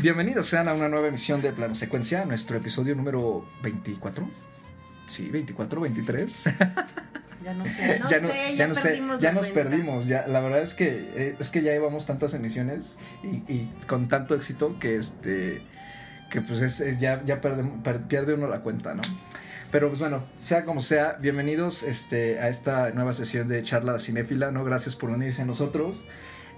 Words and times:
Bienvenidos 0.00 0.46
sean 0.46 0.68
a 0.68 0.72
una 0.74 0.88
nueva 0.88 1.08
emisión 1.08 1.42
de 1.42 1.52
Plano 1.52 1.74
Secuencia, 1.74 2.24
nuestro 2.24 2.56
episodio 2.56 2.94
número 2.94 3.44
24. 3.62 4.28
Sí, 5.08 5.28
24, 5.30 5.80
23. 5.80 6.44
Ya 7.42 7.54
no 7.54 7.64
sé. 7.64 7.98
No 8.00 8.10
ya 8.10 8.20
no, 8.20 8.28
sé, 8.28 8.34
ya 8.50 8.50
ya 8.54 8.66
no 8.68 8.74
sé, 8.74 9.02
ya 9.18 9.32
nos 9.32 9.46
cuenta. 9.46 9.54
perdimos. 9.70 10.06
Ya, 10.06 10.26
la 10.26 10.40
verdad 10.40 10.60
es 10.60 10.74
que 10.74 10.88
eh, 11.16 11.36
es 11.40 11.48
que 11.48 11.62
ya 11.62 11.72
llevamos 11.72 12.04
tantas 12.04 12.34
emisiones 12.34 12.98
y, 13.22 13.28
y 13.50 13.72
con 13.86 14.08
tanto 14.08 14.34
éxito 14.34 14.78
que 14.78 14.96
este 14.96 15.62
que 16.30 16.42
pues 16.42 16.60
es, 16.60 16.80
es- 16.80 17.00
ya, 17.00 17.24
ya 17.24 17.40
perde, 17.40 17.64
per- 17.82 18.02
pierde 18.02 18.34
uno 18.34 18.46
la 18.46 18.60
cuenta, 18.60 18.92
¿no? 18.92 19.00
Pero 19.72 19.88
pues 19.88 20.00
bueno, 20.00 20.22
sea 20.38 20.66
como 20.66 20.82
sea, 20.82 21.16
bienvenidos 21.18 21.82
este, 21.82 22.38
a 22.40 22.50
esta 22.50 22.90
nueva 22.90 23.14
sesión 23.14 23.48
de 23.48 23.62
charla 23.62 23.98
cinéfila, 24.00 24.50
¿no? 24.50 24.62
Gracias 24.62 24.94
por 24.94 25.08
unirse 25.08 25.40
a 25.40 25.46
nosotros. 25.46 26.04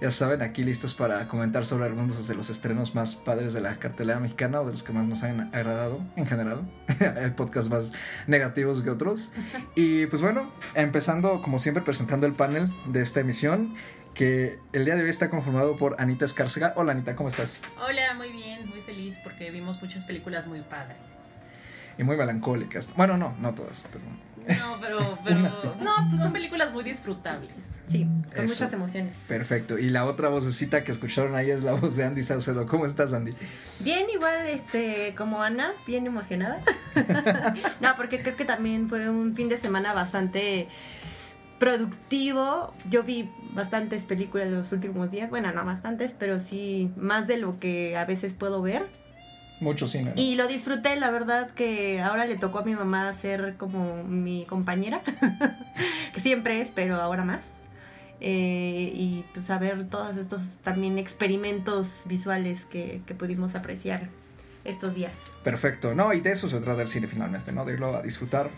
Ya 0.03 0.11
saben, 0.11 0.41
aquí 0.41 0.63
listos 0.63 0.93
para 0.93 1.29
comentar 1.29 1.65
sobre 1.65 1.85
algunos 1.85 2.27
de 2.27 2.35
los 2.35 2.49
estrenos 2.49 2.93
más 2.93 3.15
padres 3.15 3.53
de 3.53 3.61
la 3.61 3.77
cartelera 3.79 4.19
mexicana 4.19 4.59
o 4.59 4.65
de 4.65 4.71
los 4.71 4.83
que 4.83 4.91
más 4.91 5.07
nos 5.07 5.23
han 5.23 5.49
agradado 5.55 6.01
en 6.17 6.25
general. 6.25 6.69
Hay 7.21 7.29
podcasts 7.29 7.69
más 7.69 7.93
negativos 8.27 8.81
que 8.81 8.89
otros. 8.89 9.31
Y 9.75 10.07
pues 10.07 10.21
bueno, 10.21 10.51
empezando 10.75 11.41
como 11.41 11.57
siempre 11.57 11.85
presentando 11.85 12.27
el 12.27 12.33
panel 12.33 12.69
de 12.87 13.01
esta 13.01 13.21
emisión, 13.21 13.75
que 14.13 14.59
el 14.73 14.83
día 14.83 14.97
de 14.97 15.03
hoy 15.03 15.09
está 15.09 15.29
conformado 15.29 15.77
por 15.77 15.95
Anita 16.01 16.25
Escárcega. 16.25 16.73
Hola 16.75 16.91
Anita, 16.91 17.15
¿cómo 17.15 17.29
estás? 17.29 17.61
Hola, 17.81 18.13
muy 18.15 18.33
bien, 18.33 18.67
muy 18.67 18.81
feliz 18.81 19.17
porque 19.23 19.51
vimos 19.51 19.81
muchas 19.81 20.03
películas 20.03 20.47
muy 20.47 20.59
padres. 20.63 20.97
Y 21.97 22.03
muy 22.03 22.17
melancólicas. 22.17 22.93
Bueno, 22.97 23.17
no, 23.17 23.37
no 23.39 23.53
todas, 23.53 23.81
pero... 23.89 24.03
No, 24.47 24.77
pero, 24.81 25.17
pero 25.23 25.39
no, 25.39 25.49
pues 26.09 26.21
son 26.21 26.33
películas 26.33 26.71
muy 26.73 26.83
disfrutables. 26.83 27.51
Sí, 27.85 28.07
con 28.33 28.45
Eso. 28.45 28.53
muchas 28.53 28.73
emociones. 28.73 29.15
Perfecto. 29.27 29.77
Y 29.77 29.89
la 29.89 30.05
otra 30.05 30.29
vocecita 30.29 30.83
que 30.83 30.91
escucharon 30.91 31.35
ahí 31.35 31.51
es 31.51 31.63
la 31.63 31.73
voz 31.79 31.95
de 31.95 32.05
Andy 32.05 32.23
Saucedo. 32.23 32.65
¿Cómo 32.65 32.85
estás, 32.85 33.13
Andy? 33.13 33.33
Bien, 33.81 34.07
igual, 34.13 34.47
este, 34.47 35.13
como 35.17 35.41
Ana, 35.41 35.73
bien 35.85 36.07
emocionada. 36.07 36.61
no, 37.81 37.89
porque 37.97 38.21
creo 38.21 38.35
que 38.35 38.45
también 38.45 38.87
fue 38.89 39.09
un 39.09 39.35
fin 39.35 39.49
de 39.49 39.57
semana 39.57 39.93
bastante 39.93 40.67
productivo. 41.59 42.73
Yo 42.89 43.03
vi 43.03 43.29
bastantes 43.53 44.05
películas 44.05 44.49
los 44.49 44.71
últimos 44.71 45.11
días. 45.11 45.29
Bueno, 45.29 45.51
no 45.51 45.65
bastantes, 45.65 46.15
pero 46.17 46.39
sí 46.39 46.91
más 46.95 47.27
de 47.27 47.37
lo 47.37 47.59
que 47.59 47.97
a 47.97 48.05
veces 48.05 48.33
puedo 48.33 48.61
ver. 48.61 48.87
Mucho 49.63 49.87
cine. 49.87 50.13
¿no? 50.15 50.21
Y 50.21 50.35
lo 50.35 50.47
disfruté, 50.47 50.95
la 50.97 51.09
verdad 51.09 51.49
que 51.51 52.01
ahora 52.01 52.25
le 52.25 52.35
tocó 52.35 52.59
a 52.59 52.63
mi 52.63 52.75
mamá 52.75 53.11
ser 53.13 53.55
como 53.57 54.03
mi 54.03 54.45
compañera, 54.45 55.01
que 56.13 56.19
siempre 56.19 56.59
es, 56.59 56.67
pero 56.75 56.95
ahora 56.95 57.23
más. 57.23 57.41
Eh, 58.19 58.91
y 58.93 59.25
pues 59.33 59.49
a 59.49 59.57
ver 59.59 59.87
todos 59.89 60.17
estos 60.17 60.55
también 60.63 60.97
experimentos 60.97 62.03
visuales 62.05 62.65
que, 62.65 63.01
que 63.05 63.15
pudimos 63.15 63.55
apreciar 63.55 64.09
estos 64.65 64.95
días. 64.95 65.13
Perfecto. 65.43 65.93
No, 65.95 66.13
y 66.13 66.21
de 66.21 66.31
eso 66.31 66.47
se 66.47 66.59
trata 66.59 66.81
el 66.81 66.87
cine 66.89 67.07
finalmente, 67.07 67.51
¿no? 67.51 67.65
De 67.65 67.73
irlo 67.73 67.95
a 67.95 68.01
disfrutar. 68.01 68.49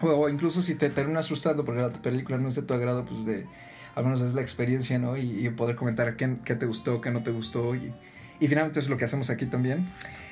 O, 0.00 0.08
o 0.08 0.28
incluso 0.28 0.62
si 0.62 0.74
te 0.74 0.90
terminas 0.90 1.28
frustrando 1.28 1.64
porque 1.64 1.82
la 1.82 1.90
película 1.90 2.38
no 2.38 2.48
es 2.48 2.54
de 2.54 2.62
tu 2.62 2.74
agrado, 2.74 3.04
pues 3.04 3.24
de... 3.26 3.46
Al 3.94 4.04
menos 4.04 4.20
es 4.20 4.34
la 4.34 4.42
experiencia, 4.42 4.98
¿no? 4.98 5.16
Y, 5.16 5.46
y 5.46 5.48
poder 5.50 5.74
comentar 5.74 6.16
qué, 6.16 6.36
qué 6.44 6.54
te 6.54 6.66
gustó, 6.66 7.00
qué 7.00 7.10
no 7.10 7.22
te 7.22 7.30
gustó. 7.30 7.74
Y, 7.74 7.94
y 8.40 8.48
finalmente 8.48 8.80
es 8.80 8.88
lo 8.88 8.96
que 8.96 9.04
hacemos 9.04 9.30
aquí 9.30 9.46
también. 9.46 9.86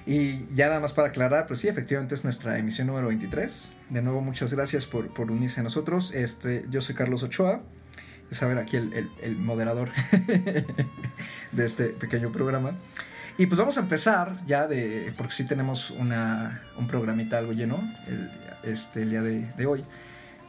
Y 0.06 0.44
ya 0.54 0.68
nada 0.68 0.80
más 0.80 0.92
para 0.92 1.08
aclarar, 1.08 1.46
pues 1.46 1.60
sí, 1.60 1.68
efectivamente 1.68 2.14
es 2.14 2.24
nuestra 2.24 2.58
emisión 2.58 2.86
número 2.88 3.06
23. 3.08 3.72
De 3.90 4.02
nuevo, 4.02 4.20
muchas 4.20 4.52
gracias 4.52 4.84
por, 4.86 5.08
por 5.14 5.30
unirse 5.30 5.60
a 5.60 5.62
nosotros. 5.62 6.12
Este, 6.14 6.66
yo 6.70 6.80
soy 6.82 6.94
Carlos 6.94 7.22
Ochoa. 7.22 7.62
Ya 8.30 8.36
saben, 8.36 8.58
aquí 8.58 8.76
el, 8.76 9.10
el- 9.22 9.36
moderador 9.36 9.90
de 11.52 11.64
este 11.64 11.86
pequeño 11.86 12.32
programa. 12.32 12.72
Y 13.38 13.46
pues 13.46 13.58
vamos 13.58 13.78
a 13.78 13.80
empezar 13.80 14.36
ya 14.46 14.68
de, 14.68 15.12
porque 15.16 15.32
sí 15.34 15.44
tenemos 15.46 15.90
una, 15.90 16.62
un 16.76 16.86
programita 16.86 17.38
algo 17.38 17.52
lleno 17.52 17.80
el, 18.06 18.30
este, 18.70 19.02
el 19.02 19.10
día 19.10 19.22
de, 19.22 19.50
de 19.56 19.66
hoy. 19.66 19.84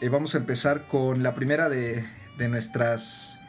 Eh, 0.02 0.10
vamos 0.10 0.36
a 0.36 0.38
empezar 0.40 0.88
con 0.88 1.24
la 1.24 1.34
primera 1.34 1.70
de, 1.70 2.06
de 2.38 2.48
nuestras 2.48 3.40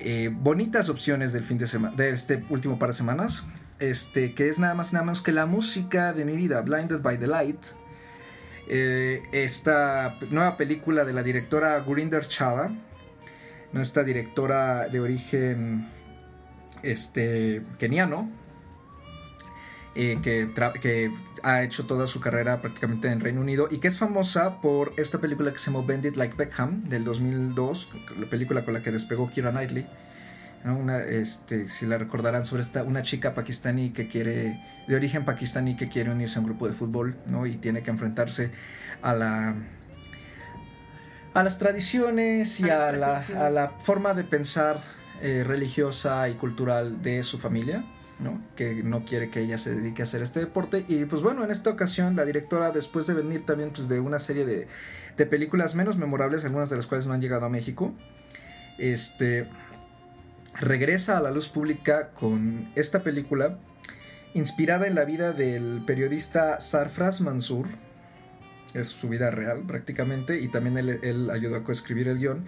eh, 0.00 0.30
bonitas 0.32 0.88
opciones 0.88 1.32
del 1.32 1.44
fin 1.44 1.58
de 1.58 2.10
este 2.10 2.44
último 2.50 2.78
par 2.78 2.90
de 2.90 2.94
semanas, 2.94 3.44
este, 3.78 4.34
que 4.34 4.48
es 4.48 4.58
nada 4.58 4.74
más 4.74 4.92
nada 4.92 5.04
menos 5.04 5.22
que 5.22 5.32
la 5.32 5.46
música 5.46 6.12
de 6.12 6.24
mi 6.24 6.36
vida, 6.36 6.60
Blinded 6.62 7.00
by 7.00 7.18
the 7.18 7.26
Light. 7.26 7.64
Eh, 8.68 9.22
esta 9.32 10.16
nueva 10.30 10.56
película 10.56 11.04
de 11.04 11.12
la 11.12 11.22
directora 11.22 11.78
Gurinder 11.80 12.26
Chadha, 12.26 12.70
nuestra 13.72 14.04
directora 14.04 14.88
de 14.88 15.00
origen 15.00 15.86
este, 16.82 17.62
keniano, 17.78 18.30
eh, 19.94 20.18
que, 20.22 21.12
ha 21.42 21.62
hecho 21.62 21.86
toda 21.86 22.06
su 22.06 22.20
carrera 22.20 22.60
prácticamente 22.60 23.08
en 23.08 23.20
Reino 23.20 23.40
Unido 23.40 23.68
y 23.70 23.78
que 23.78 23.88
es 23.88 23.98
famosa 23.98 24.60
por 24.60 24.92
esta 24.96 25.20
película 25.20 25.52
que 25.52 25.58
se 25.58 25.70
llama 25.70 25.84
Bend 25.86 26.06
It 26.06 26.16
Like 26.16 26.36
Beckham 26.36 26.88
del 26.88 27.04
2002, 27.04 27.90
la 28.18 28.26
película 28.26 28.64
con 28.64 28.74
la 28.74 28.82
que 28.82 28.90
despegó 28.90 29.30
Kira 29.30 29.50
Knightley. 29.50 29.86
¿no? 30.64 30.76
Una, 30.76 30.98
este, 31.00 31.68
si 31.68 31.86
la 31.86 31.98
recordarán 31.98 32.44
sobre 32.44 32.62
esta, 32.62 32.82
una 32.82 33.02
chica 33.02 33.34
pakistaní 33.34 33.90
que 33.90 34.08
quiere, 34.08 34.58
de 34.88 34.96
origen 34.96 35.24
pakistaní 35.24 35.76
que 35.76 35.88
quiere 35.88 36.10
unirse 36.10 36.38
a 36.38 36.40
un 36.40 36.46
grupo 36.46 36.66
de 36.66 36.74
fútbol, 36.74 37.16
¿no? 37.26 37.46
Y 37.46 37.56
tiene 37.56 37.82
que 37.82 37.90
enfrentarse 37.90 38.50
a 39.02 39.12
la, 39.12 39.54
a 41.34 41.42
las 41.42 41.58
tradiciones 41.58 42.58
y 42.60 42.70
A 42.70 42.88
a 42.88 42.92
los 42.92 43.00
la, 43.00 43.14
prejuicios. 43.16 43.38
a 43.38 43.50
la 43.50 43.68
forma 43.80 44.14
de 44.14 44.24
pensar 44.24 44.80
eh, 45.20 45.44
religiosa 45.46 46.28
y 46.28 46.34
cultural 46.34 47.02
de 47.02 47.22
su 47.22 47.38
familia, 47.38 47.84
¿no? 48.20 48.42
Que 48.56 48.82
no 48.82 49.04
quiere 49.04 49.30
que 49.30 49.40
ella 49.40 49.58
se 49.58 49.74
dedique 49.74 50.02
a 50.02 50.04
hacer 50.04 50.22
este 50.22 50.40
deporte. 50.40 50.84
Y 50.88 51.04
pues 51.04 51.22
bueno, 51.22 51.44
en 51.44 51.50
esta 51.50 51.70
ocasión 51.70 52.16
la 52.16 52.24
directora, 52.24 52.70
después 52.70 53.06
de 53.06 53.14
venir 53.14 53.46
también 53.46 53.70
pues, 53.70 53.88
de 53.88 54.00
una 54.00 54.18
serie 54.18 54.46
de, 54.46 54.68
de 55.16 55.26
películas 55.26 55.74
menos 55.74 55.96
memorables, 55.96 56.44
algunas 56.44 56.70
de 56.70 56.76
las 56.76 56.86
cuales 56.86 57.06
no 57.06 57.12
han 57.12 57.20
llegado 57.20 57.46
a 57.46 57.48
México, 57.48 57.94
este, 58.78 59.48
regresa 60.54 61.18
a 61.18 61.20
la 61.20 61.30
luz 61.30 61.48
pública 61.48 62.10
con 62.10 62.70
esta 62.74 63.02
película 63.02 63.58
inspirada 64.34 64.86
en 64.86 64.94
la 64.94 65.04
vida 65.04 65.32
del 65.32 65.82
periodista 65.86 66.60
Sarfraz 66.60 67.20
Mansur. 67.20 67.68
Es 68.74 68.88
su 68.88 69.08
vida 69.08 69.30
real 69.30 69.62
prácticamente 69.66 70.40
y 70.40 70.48
también 70.48 70.76
él, 70.76 71.30
ayudó 71.30 71.56
a 71.56 71.64
coescribir 71.64 72.08
el 72.08 72.18
guion. 72.18 72.44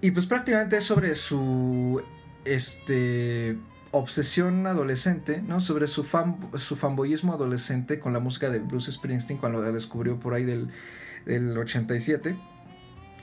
Y 0.00 0.12
pues 0.12 0.26
prácticamente 0.26 0.76
es 0.76 0.84
sobre 0.84 1.14
su 1.16 2.02
este 2.44 3.58
obsesión 3.92 4.66
adolescente, 4.66 5.42
¿no? 5.42 5.60
Sobre 5.60 5.86
su 5.86 6.04
fan, 6.04 6.36
su 6.56 6.76
fanboyismo 6.76 7.34
adolescente 7.34 7.98
con 7.98 8.12
la 8.12 8.20
música 8.20 8.50
de 8.50 8.60
Bruce 8.60 8.92
Springsteen 8.92 9.38
cuando 9.38 9.62
la 9.62 9.72
descubrió 9.72 10.18
por 10.18 10.34
ahí 10.34 10.44
del, 10.44 10.68
del 11.26 11.56
87. 11.56 12.36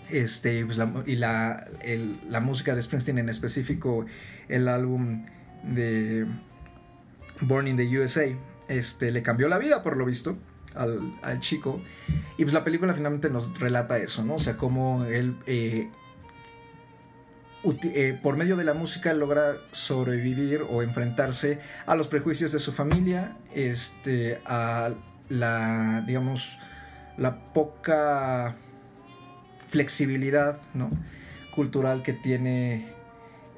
Este, 0.10 0.60
y 0.60 0.64
pues 0.64 0.78
la, 0.78 0.92
y 1.06 1.16
la, 1.16 1.68
el- 1.82 2.20
la 2.30 2.40
música 2.40 2.76
de 2.76 2.82
Springsteen 2.82 3.18
en 3.20 3.30
específico, 3.30 4.06
el 4.48 4.68
álbum 4.68 5.26
de 5.64 6.26
Born 7.42 7.68
in 7.68 7.78
the 7.78 8.00
USA, 8.00 8.26
este, 8.68 9.12
le 9.12 9.22
cambió 9.24 9.48
la 9.48 9.58
vida 9.58 9.84
por 9.84 9.98
lo 9.98 10.06
visto 10.06 10.38
al, 10.76 11.14
al 11.24 11.40
chico. 11.40 11.82
Y 12.38 12.44
pues 12.44 12.54
la 12.54 12.64
película 12.64 12.94
finalmente 12.94 13.30
nos 13.30 13.58
relata 13.60 13.98
eso, 13.98 14.24
¿no? 14.24 14.36
O 14.36 14.40
sea, 14.40 14.58
cómo 14.58 15.04
él, 15.06 15.36
eh, 15.46 15.90
eh, 17.84 18.18
por 18.22 18.38
medio 18.38 18.56
de 18.56 18.64
la 18.64 18.74
música, 18.74 19.14
logra 19.14 19.54
sobrevivir 19.72 20.62
o 20.70 20.82
enfrentarse 20.84 21.60
a 21.86 21.96
los 21.96 22.08
prejuicios 22.08 22.52
de 22.52 22.60
su 22.60 22.72
familia, 22.72 23.36
este, 23.54 24.40
a 24.46 24.94
la, 25.30 26.04
digamos, 26.06 26.58
la 27.18 27.52
poca 27.54 28.56
flexibilidad, 29.68 30.60
¿no? 30.74 30.90
Cultural 31.56 32.04
que 32.04 32.14
tiene, 32.14 32.88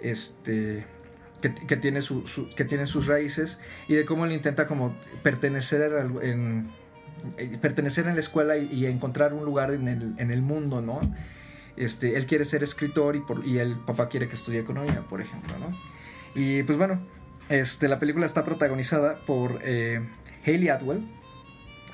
este, 0.01 0.85
que, 1.41 1.77
tiene 1.77 2.01
su- 2.01 2.23
que 2.55 2.65
tiene 2.65 2.87
sus 2.87 3.07
raíces 3.07 3.59
y 3.87 3.95
de 3.95 4.05
cómo 4.05 4.25
él 4.25 4.31
intenta 4.31 4.65
como 4.67 4.95
pertenecer 5.23 5.91
en, 6.23 6.69
eh, 7.37 7.57
pertenecer 7.61 8.07
en 8.07 8.13
la 8.15 8.21
escuela 8.21 8.57
y, 8.57 8.69
y 8.73 8.85
encontrar 8.85 9.33
un 9.33 9.45
lugar 9.45 9.71
en 9.73 9.87
el, 9.87 10.15
en 10.17 10.31
el 10.31 10.41
mundo, 10.41 10.81
¿no? 10.81 11.01
Este, 11.79 12.17
él 12.17 12.25
quiere 12.25 12.43
ser 12.43 12.61
escritor 12.61 13.15
y, 13.15 13.21
por, 13.21 13.45
el 13.45 13.77
papá 13.77 14.09
quiere 14.09 14.27
que 14.27 14.35
estudie 14.35 14.59
economía, 14.59 15.01
por 15.09 15.21
ejemplo, 15.21 15.57
¿no? 15.57 15.71
Y 16.35 16.61
pues 16.63 16.77
bueno, 16.77 16.99
este, 17.47 17.87
la 17.87 17.99
película 17.99 18.25
está 18.25 18.43
protagonizada 18.43 19.17
por 19.25 19.59
eh, 19.63 20.01
Atwell, 20.45 21.07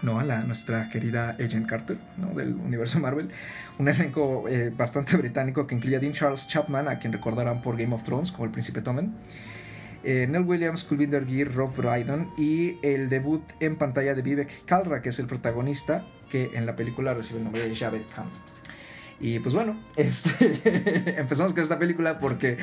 ¿no? 0.02 0.22
La, 0.24 0.40
nuestra 0.42 0.90
querida 0.90 1.38
Agent 1.40 1.68
Carter. 1.68 1.98
Del 2.36 2.56
universo 2.56 3.00
Marvel. 3.00 3.30
Un 3.78 3.88
elenco 3.88 4.50
eh, 4.50 4.74
bastante 4.76 5.18
británico 5.18 5.68
que 5.68 5.76
incluye 5.76 5.98
a 5.98 6.00
Dean 6.00 6.14
Charles 6.14 6.48
Chapman, 6.48 6.88
a 6.88 6.98
quien 6.98 7.14
recordarán 7.14 7.62
por 7.62 7.78
Game 7.78 7.94
of 7.94 8.04
Thrones, 8.04 8.32
como 8.32 8.46
el 8.46 8.52
príncipe 8.52 8.82
Tommen. 8.82 9.14
eh, 10.04 10.28
Nell 10.28 10.44
Williams, 10.44 10.84
Kulvinder 10.84 11.26
Gear, 11.28 11.54
Rob 11.54 11.76
Brydon 11.76 12.32
y 12.38 12.78
el 12.82 13.10
debut 13.10 13.44
en 13.60 13.76
pantalla 13.76 14.16
de 14.16 14.22
Vivek 14.24 14.66
Kalra, 14.66 15.02
que 15.02 15.10
es 15.10 15.20
el 15.20 15.28
protagonista, 15.28 16.06
que 16.30 16.52
en 16.56 16.66
la 16.66 16.76
película 16.76 17.14
recibe 17.14 17.38
el 17.38 17.44
nombre 17.46 17.68
de 17.68 17.76
Javed 17.76 18.02
Khan. 18.16 18.55
Y 19.20 19.40
pues 19.40 19.56
bueno, 19.56 19.80
este, 19.96 21.20
empezamos 21.20 21.54
con 21.54 21.64
esta 21.64 21.80
película 21.80 22.20
porque 22.20 22.58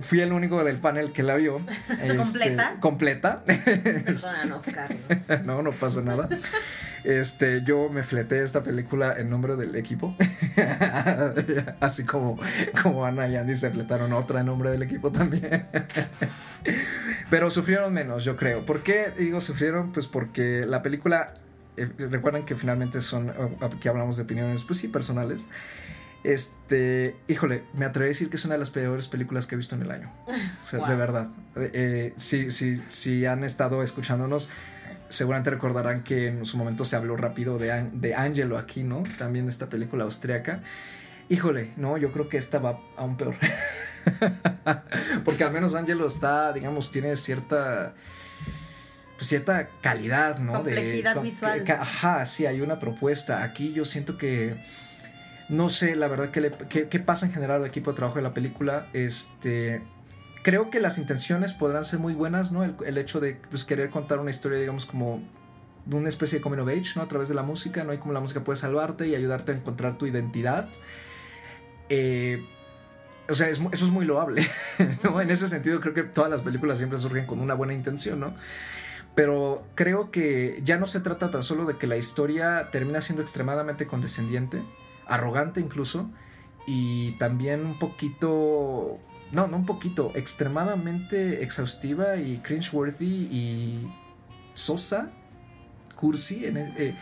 fui 0.00 0.20
el 0.20 0.32
único 0.32 0.62
del 0.64 0.78
panel 0.78 1.12
que 1.12 1.22
la 1.22 1.36
vio. 1.36 1.60
Este, 2.02 2.16
¿Completa? 2.16 2.76
Completa. 2.80 3.42
Perdónanos, 3.44 4.64
Carlos. 4.74 5.44
no, 5.44 5.62
no 5.62 5.72
pasa 5.72 6.02
nada. 6.02 6.28
Este, 7.04 7.62
yo 7.64 7.88
me 7.88 8.02
fleté 8.02 8.42
esta 8.42 8.62
película 8.62 9.14
en 9.18 9.30
nombre 9.30 9.56
del 9.56 9.74
equipo. 9.76 10.14
Así 11.80 12.04
como, 12.04 12.38
como 12.82 13.04
Ana 13.04 13.28
y 13.28 13.36
Andy 13.36 13.56
se 13.56 13.70
fletaron 13.70 14.12
otra 14.12 14.40
en 14.40 14.46
nombre 14.46 14.70
del 14.70 14.82
equipo 14.82 15.10
también. 15.10 15.66
Pero 17.30 17.50
sufrieron 17.50 17.92
menos, 17.92 18.24
yo 18.24 18.36
creo. 18.36 18.64
¿Por 18.66 18.82
qué 18.82 19.12
digo 19.16 19.40
sufrieron? 19.40 19.92
Pues 19.92 20.06
porque 20.06 20.64
la 20.66 20.82
película, 20.82 21.34
eh, 21.76 21.88
recuerdan 22.10 22.44
que 22.44 22.54
finalmente 22.56 23.00
son, 23.00 23.32
aquí 23.60 23.88
hablamos 23.88 24.16
de 24.16 24.22
opiniones, 24.24 24.62
pues 24.64 24.78
sí, 24.78 24.88
personales. 24.88 25.44
Este, 26.24 27.16
híjole, 27.26 27.64
me 27.74 27.84
atrevo 27.84 28.04
a 28.04 28.08
decir 28.08 28.30
que 28.30 28.36
es 28.36 28.44
una 28.44 28.54
de 28.54 28.60
las 28.60 28.70
peores 28.70 29.08
películas 29.08 29.46
que 29.46 29.56
he 29.56 29.58
visto 29.58 29.74
en 29.74 29.82
el 29.82 29.90
año. 29.90 30.12
O 30.28 30.66
sea, 30.66 30.78
Wow. 30.80 30.88
de 30.88 30.94
verdad. 30.96 31.28
Eh, 31.56 32.12
si, 32.16 32.50
si, 32.52 32.80
si 32.86 33.26
han 33.26 33.42
estado 33.42 33.82
escuchándonos, 33.82 34.48
seguramente 35.08 35.50
recordarán 35.50 36.04
que 36.04 36.28
en 36.28 36.46
su 36.46 36.56
momento 36.56 36.84
se 36.84 36.94
habló 36.96 37.16
rápido 37.16 37.58
de, 37.58 37.88
de 37.92 38.14
Angelo 38.14 38.56
aquí, 38.56 38.84
¿no? 38.84 39.02
También 39.18 39.46
de 39.46 39.50
esta 39.50 39.68
película 39.68 40.04
austriaca. 40.04 40.62
Híjole, 41.28 41.72
no, 41.76 41.96
yo 41.96 42.12
creo 42.12 42.28
que 42.28 42.36
esta 42.36 42.58
va 42.60 42.78
aún 42.96 43.16
peor. 43.16 43.34
Porque 45.24 45.44
al 45.44 45.52
menos 45.52 45.74
Angelo 45.74 46.06
está, 46.06 46.52
digamos, 46.52 46.90
tiene 46.90 47.16
cierta 47.16 47.94
pues, 49.22 49.28
cierta 49.28 49.68
calidad, 49.80 50.38
¿no? 50.38 50.52
Complejidad 50.54 51.14
con- 51.14 51.22
visual. 51.22 51.64
ajá, 51.78 52.24
sí, 52.26 52.44
hay 52.46 52.60
una 52.60 52.80
propuesta. 52.80 53.44
Aquí 53.44 53.72
yo 53.72 53.84
siento 53.84 54.18
que 54.18 54.56
no 55.48 55.68
sé, 55.68 55.94
la 55.96 56.08
verdad, 56.08 56.30
qué, 56.30 56.40
le- 56.40 56.50
qué- 56.68 56.88
qué 56.88 56.98
pasa 56.98 57.26
en 57.26 57.32
general 57.32 57.60
al 57.60 57.66
equipo 57.68 57.90
de 57.92 57.96
trabajo 57.96 58.16
de 58.16 58.22
la 58.22 58.34
película. 58.34 58.86
Este. 58.92 59.82
Creo 60.42 60.70
que 60.70 60.80
las 60.80 60.98
intenciones 60.98 61.52
podrán 61.52 61.84
ser 61.84 62.00
muy 62.00 62.14
buenas, 62.14 62.50
¿no? 62.50 62.64
El, 62.64 62.74
el 62.84 62.98
hecho 62.98 63.20
de 63.20 63.38
pues, 63.50 63.64
querer 63.64 63.90
contar 63.90 64.18
una 64.18 64.30
historia, 64.30 64.58
digamos, 64.58 64.86
como 64.86 65.22
una 65.90 66.08
especie 66.08 66.38
de 66.38 66.42
coming 66.42 66.58
of 66.58 66.68
age, 66.68 66.92
¿no? 66.96 67.02
A 67.02 67.06
través 67.08 67.28
de 67.28 67.34
la 67.36 67.42
música, 67.44 67.84
¿no? 67.84 67.92
Y 67.92 67.98
cómo 67.98 68.12
la 68.12 68.20
música 68.20 68.42
puede 68.42 68.56
salvarte 68.58 69.06
y 69.06 69.14
ayudarte 69.14 69.52
a 69.52 69.54
encontrar 69.54 69.98
tu 69.98 70.06
identidad. 70.06 70.68
Eh, 71.88 72.42
o 73.28 73.34
sea, 73.34 73.48
es 73.48 73.60
eso 73.72 73.84
es 73.84 73.90
muy 73.90 74.04
loable, 74.04 74.44
¿no? 75.04 75.20
En 75.20 75.30
ese 75.30 75.46
sentido, 75.48 75.80
creo 75.80 75.94
que 75.94 76.02
todas 76.02 76.30
las 76.30 76.40
películas 76.42 76.78
siempre 76.78 76.98
surgen 76.98 77.24
con 77.26 77.40
una 77.40 77.54
buena 77.54 77.72
intención, 77.72 78.18
¿no? 78.20 78.34
Pero 79.14 79.62
creo 79.74 80.10
que 80.10 80.60
ya 80.64 80.78
no 80.78 80.86
se 80.86 81.00
trata 81.00 81.30
tan 81.30 81.42
solo 81.42 81.66
de 81.66 81.76
que 81.76 81.86
la 81.86 81.96
historia 81.96 82.68
termina 82.72 83.00
siendo 83.00 83.22
extremadamente 83.22 83.86
condescendiente, 83.86 84.62
arrogante 85.06 85.60
incluso, 85.60 86.08
y 86.66 87.12
también 87.18 87.66
un 87.66 87.78
poquito, 87.78 88.98
no, 89.32 89.48
no 89.48 89.56
un 89.58 89.66
poquito, 89.66 90.12
extremadamente 90.14 91.42
exhaustiva 91.42 92.16
y 92.16 92.38
cringeworthy 92.38 93.28
y 93.30 93.90
sosa, 94.54 95.10
cursi, 95.96 96.46
en 96.46 96.56
el- 96.56 96.72
eh, 96.78 96.94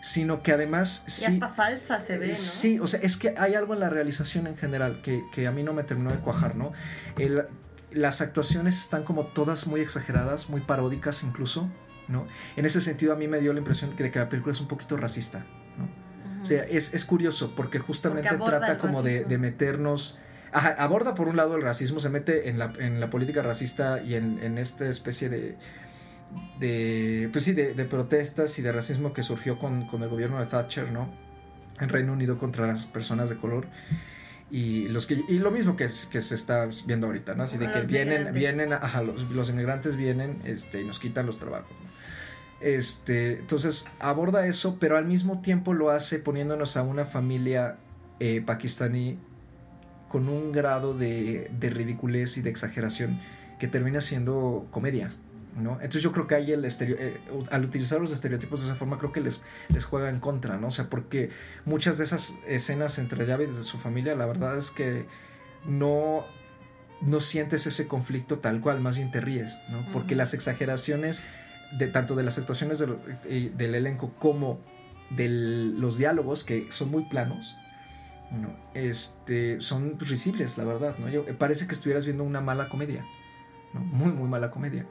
sino 0.00 0.42
que 0.42 0.52
además 0.52 1.04
Y 1.06 1.10
sí... 1.10 1.24
hasta 1.26 1.48
falsa 1.48 2.00
se 2.00 2.18
ve, 2.18 2.28
¿no? 2.28 2.34
Sí, 2.34 2.78
o 2.78 2.86
sea, 2.86 3.00
es 3.00 3.16
que 3.16 3.34
hay 3.36 3.54
algo 3.54 3.74
en 3.74 3.80
la 3.80 3.90
realización 3.90 4.46
en 4.46 4.56
general 4.56 5.00
que, 5.02 5.22
que 5.32 5.46
a 5.46 5.50
mí 5.50 5.62
no 5.62 5.72
me 5.72 5.82
terminó 5.82 6.10
de 6.12 6.18
cuajar, 6.18 6.56
¿no? 6.56 6.72
El- 7.18 7.44
las 7.90 8.20
actuaciones 8.20 8.78
están 8.78 9.04
como 9.04 9.26
todas 9.26 9.66
muy 9.66 9.80
exageradas, 9.80 10.48
muy 10.48 10.60
paródicas 10.60 11.22
incluso, 11.22 11.68
¿no? 12.08 12.26
En 12.56 12.66
ese 12.66 12.80
sentido 12.80 13.12
a 13.12 13.16
mí 13.16 13.28
me 13.28 13.40
dio 13.40 13.52
la 13.52 13.58
impresión 13.58 13.94
de 13.96 14.10
que 14.10 14.18
la 14.18 14.28
película 14.28 14.52
es 14.52 14.60
un 14.60 14.68
poquito 14.68 14.96
racista, 14.96 15.46
¿no? 15.76 16.42
O 16.42 16.44
sea, 16.44 16.62
es, 16.64 16.94
es 16.94 17.04
curioso 17.04 17.54
porque 17.56 17.78
justamente 17.78 18.28
Porque 18.28 18.44
trata 18.44 18.78
como 18.78 19.02
de, 19.02 19.24
de 19.24 19.38
meternos... 19.38 20.18
Ajá, 20.50 20.70
aborda 20.78 21.14
por 21.14 21.28
un 21.28 21.36
lado 21.36 21.56
el 21.56 21.62
racismo, 21.62 22.00
se 22.00 22.08
mete 22.08 22.48
en 22.48 22.58
la, 22.58 22.72
en 22.78 23.00
la 23.00 23.10
política 23.10 23.42
racista 23.42 24.02
y 24.02 24.14
en, 24.14 24.38
en 24.42 24.56
esta 24.56 24.88
especie 24.88 25.28
de, 25.28 25.58
de 26.58 27.28
pues 27.32 27.44
sí, 27.44 27.52
de, 27.52 27.74
de 27.74 27.84
protestas 27.84 28.58
y 28.58 28.62
de 28.62 28.72
racismo 28.72 29.12
que 29.12 29.22
surgió 29.22 29.58
con, 29.58 29.86
con 29.86 30.02
el 30.02 30.08
gobierno 30.08 30.38
de 30.40 30.46
Thatcher, 30.46 30.90
¿no? 30.90 31.10
En 31.80 31.90
Reino 31.90 32.12
Unido 32.14 32.38
contra 32.38 32.66
las 32.66 32.86
personas 32.86 33.28
de 33.28 33.36
color. 33.36 33.66
Y, 34.50 34.88
los 34.88 35.06
que, 35.06 35.22
y 35.28 35.38
lo 35.40 35.50
mismo 35.50 35.76
que, 35.76 35.84
es- 35.84 36.06
que 36.06 36.20
se 36.22 36.34
está 36.34 36.68
viendo 36.86 37.06
ahorita, 37.06 37.34
¿no? 37.34 37.42
Así 37.42 37.58
de 37.58 37.66
que 37.70 37.80
vienen, 37.86 38.32
vienen, 38.32 38.72
ajá, 38.72 39.02
los, 39.02 39.30
los 39.30 39.50
inmigrantes 39.50 39.96
vienen 39.96 40.40
este, 40.44 40.80
y 40.80 40.84
nos 40.84 40.98
quitan 40.98 41.26
los 41.26 41.38
trabajos, 41.38 41.70
¿no? 41.82 41.88
Este, 42.60 43.34
entonces 43.40 43.86
aborda 44.00 44.46
eso, 44.46 44.78
pero 44.80 44.96
al 44.96 45.04
mismo 45.04 45.40
tiempo 45.42 45.74
lo 45.74 45.90
hace 45.90 46.18
poniéndonos 46.18 46.76
a 46.76 46.82
una 46.82 47.04
familia 47.04 47.76
eh, 48.20 48.42
pakistaní 48.44 49.18
con 50.08 50.28
un 50.28 50.50
grado 50.50 50.96
de, 50.96 51.50
de 51.60 51.70
ridiculez 51.70 52.36
y 52.38 52.42
de 52.42 52.50
exageración 52.50 53.18
que 53.60 53.68
termina 53.68 54.00
siendo 54.00 54.66
comedia. 54.70 55.10
¿No? 55.56 55.74
Entonces 55.74 56.02
yo 56.02 56.12
creo 56.12 56.26
que 56.26 56.34
ahí 56.34 56.52
el 56.52 56.64
estereo, 56.64 56.96
eh, 56.98 57.20
al 57.50 57.64
utilizar 57.64 58.00
los 58.00 58.12
estereotipos 58.12 58.60
de 58.60 58.66
esa 58.66 58.76
forma 58.76 58.98
creo 58.98 59.12
que 59.12 59.20
les, 59.20 59.42
les 59.68 59.84
juega 59.84 60.10
en 60.10 60.20
contra, 60.20 60.56
¿no? 60.56 60.68
O 60.68 60.70
sea, 60.70 60.88
porque 60.88 61.30
muchas 61.64 61.98
de 61.98 62.04
esas 62.04 62.34
escenas 62.46 62.98
entre 62.98 63.26
Javid 63.26 63.48
y 63.50 63.64
su 63.64 63.78
familia, 63.78 64.14
la 64.14 64.26
verdad 64.26 64.56
es 64.56 64.70
que 64.70 65.06
no, 65.64 66.24
no 67.00 67.20
sientes 67.20 67.66
ese 67.66 67.88
conflicto 67.88 68.38
tal 68.38 68.60
cual, 68.60 68.80
más 68.80 68.96
bien 68.96 69.10
te 69.10 69.20
ríes, 69.20 69.58
¿no? 69.70 69.84
Porque 69.92 70.14
las 70.14 70.34
exageraciones 70.34 71.22
de 71.78 71.86
tanto 71.88 72.14
de 72.14 72.22
las 72.22 72.38
actuaciones 72.38 72.78
del, 72.78 72.96
eh, 73.24 73.52
del 73.56 73.74
elenco 73.74 74.12
como 74.18 74.60
de 75.10 75.28
los 75.28 75.98
diálogos, 75.98 76.44
que 76.44 76.70
son 76.70 76.90
muy 76.90 77.04
planos, 77.04 77.56
¿no? 78.30 78.54
este, 78.74 79.60
son 79.60 79.98
risibles, 79.98 80.58
la 80.58 80.64
verdad, 80.64 80.96
¿no? 80.98 81.08
Yo, 81.08 81.24
parece 81.38 81.66
que 81.66 81.74
estuvieras 81.74 82.04
viendo 82.04 82.24
una 82.24 82.40
mala 82.40 82.68
comedia, 82.68 83.04
¿no? 83.72 83.80
Muy, 83.80 84.12
muy 84.12 84.28
mala 84.28 84.50
comedia. 84.50 84.86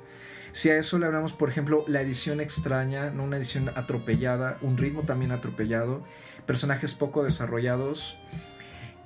Si 0.57 0.71
a 0.71 0.77
eso 0.79 0.97
le 0.97 1.05
hablamos, 1.05 1.33
por 1.33 1.49
ejemplo, 1.49 1.85
la 1.87 2.01
edición 2.01 2.41
extraña, 2.41 3.11
¿no? 3.11 3.25
una 3.25 3.37
edición 3.37 3.69
atropellada, 3.75 4.57
un 4.61 4.75
ritmo 4.75 5.03
también 5.03 5.31
atropellado, 5.31 6.03
personajes 6.47 6.95
poco 6.95 7.23
desarrollados, 7.23 8.17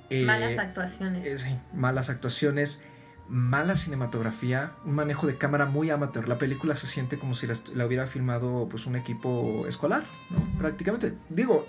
eh, 0.08 0.24
Malas 0.24 0.58
actuaciones. 0.58 1.26
eh, 1.26 1.36
sí, 1.38 1.54
malas 1.74 2.08
actuaciones, 2.08 2.82
mala 3.28 3.76
cinematografía, 3.76 4.72
un 4.86 4.94
manejo 4.94 5.26
de 5.26 5.36
cámara 5.36 5.66
muy 5.66 5.90
amateur. 5.90 6.26
La 6.26 6.38
película 6.38 6.74
se 6.74 6.86
siente 6.86 7.18
como 7.18 7.34
si 7.34 7.46
la, 7.46 7.84
hubiera 7.84 8.06
filmado 8.06 8.66
pues 8.70 8.86
un 8.86 8.96
equipo 8.96 9.66
escolar, 9.66 10.04
¿no? 10.30 10.58
Prácticamente. 10.58 11.12
Digo, 11.28 11.66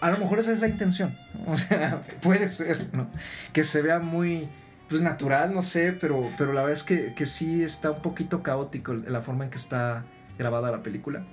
a 0.00 0.12
lo 0.12 0.18
mejor 0.18 0.38
esa 0.38 0.52
es 0.52 0.60
la 0.60 0.68
intención. 0.68 1.18
O 1.48 1.56
sea, 1.56 2.02
puede 2.22 2.48
ser, 2.48 2.94
¿no? 2.94 3.10
Que 3.52 3.64
se 3.64 3.82
vea 3.82 3.98
muy 3.98 4.48
pues 4.88 5.02
natural, 5.02 5.52
no 5.54 5.62
sé, 5.62 5.92
pero, 5.92 6.28
pero 6.38 6.52
la 6.52 6.60
verdad 6.62 6.72
es 6.74 6.82
que, 6.84 7.14
que 7.14 7.26
sí 7.26 7.62
está 7.62 7.90
un 7.90 8.02
poquito 8.02 8.42
caótico 8.42 8.94
la 8.94 9.20
forma 9.20 9.44
en 9.44 9.50
que 9.50 9.56
está 9.58 10.04
grabada 10.38 10.70
la 10.70 10.82
película. 10.82 11.24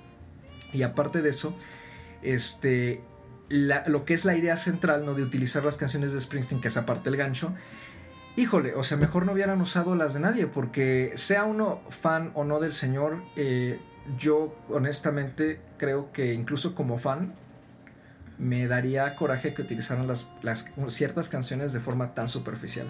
Y 0.72 0.82
aparte 0.82 1.22
de 1.22 1.30
eso, 1.30 1.54
este, 2.22 3.00
la- 3.48 3.84
lo 3.86 4.04
que 4.04 4.14
es 4.14 4.24
la 4.24 4.36
idea 4.36 4.56
central, 4.56 5.04
¿no? 5.06 5.14
De 5.14 5.22
utilizar 5.22 5.64
las 5.64 5.76
canciones 5.76 6.12
de 6.12 6.20
Springsteen, 6.20 6.60
que 6.60 6.68
es 6.68 6.76
aparte 6.76 7.08
el 7.10 7.16
gancho. 7.16 7.52
Híjole, 8.36 8.74
o 8.74 8.82
sea, 8.82 8.96
mejor 8.96 9.24
no 9.26 9.32
hubieran 9.32 9.60
usado 9.60 9.94
las 9.94 10.14
de 10.14 10.20
nadie, 10.20 10.46
porque 10.48 11.12
sea 11.14 11.44
uno 11.44 11.80
fan 11.90 12.32
o 12.34 12.42
no 12.44 12.58
del 12.58 12.72
señor, 12.72 13.22
eh, 13.36 13.78
yo 14.18 14.56
honestamente 14.70 15.60
creo 15.78 16.10
que 16.12 16.34
incluso 16.34 16.74
como 16.74 16.98
fan, 16.98 17.34
me 18.38 18.66
daría 18.66 19.14
coraje 19.14 19.54
que 19.54 19.62
utilizaran 19.62 20.06
las, 20.06 20.26
ciertas 20.88 21.28
canciones 21.28 21.72
de 21.72 21.80
forma 21.80 22.14
tan 22.14 22.28
superficial. 22.28 22.86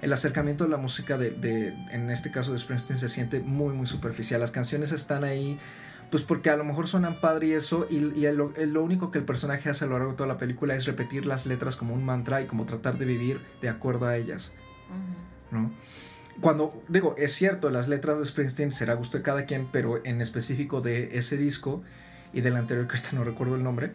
El 0.00 0.12
acercamiento 0.12 0.64
de 0.64 0.70
la 0.70 0.76
música 0.76 1.18
de, 1.18 1.72
en 1.92 2.10
este 2.10 2.30
caso 2.30 2.52
de 2.52 2.58
Springsteen, 2.58 2.98
se 2.98 3.08
siente 3.08 3.40
muy, 3.40 3.74
muy 3.74 3.86
superficial. 3.86 4.40
Las 4.40 4.50
canciones 4.50 4.92
están 4.92 5.24
ahí, 5.24 5.58
pues 6.10 6.24
porque 6.24 6.50
a 6.50 6.56
lo 6.56 6.64
mejor 6.64 6.88
suenan 6.88 7.14
padre 7.20 7.48
y 7.48 7.52
eso, 7.52 7.86
y, 7.90 8.00
lo, 8.00 8.82
único 8.82 9.10
que 9.10 9.18
el 9.18 9.24
personaje 9.24 9.70
hace 9.70 9.84
a 9.84 9.88
lo 9.88 9.94
largo 9.94 10.12
de 10.12 10.16
toda 10.16 10.28
la 10.28 10.38
película 10.38 10.74
es 10.74 10.84
repetir 10.84 11.26
las 11.26 11.46
letras 11.46 11.76
como 11.76 11.94
un 11.94 12.04
mantra 12.04 12.42
y 12.42 12.46
como 12.46 12.66
tratar 12.66 12.98
de 12.98 13.04
vivir 13.04 13.40
de 13.60 13.68
acuerdo 13.68 14.06
a 14.06 14.16
ellas. 14.16 14.52
Cuando, 16.40 16.82
digo, 16.88 17.14
es 17.18 17.32
cierto, 17.32 17.70
las 17.70 17.88
letras 17.88 18.18
de 18.18 18.24
Springsteen 18.24 18.72
será 18.72 18.94
gusto 18.94 19.18
de 19.18 19.22
cada 19.22 19.44
quien, 19.44 19.68
pero 19.70 20.04
en 20.04 20.20
específico 20.20 20.80
de 20.80 21.16
ese 21.16 21.36
disco 21.36 21.82
y 22.32 22.40
del 22.40 22.56
anterior, 22.56 22.88
que 22.88 22.96
ahorita 22.96 23.14
no 23.14 23.22
recuerdo 23.22 23.54
el 23.54 23.62
nombre, 23.62 23.92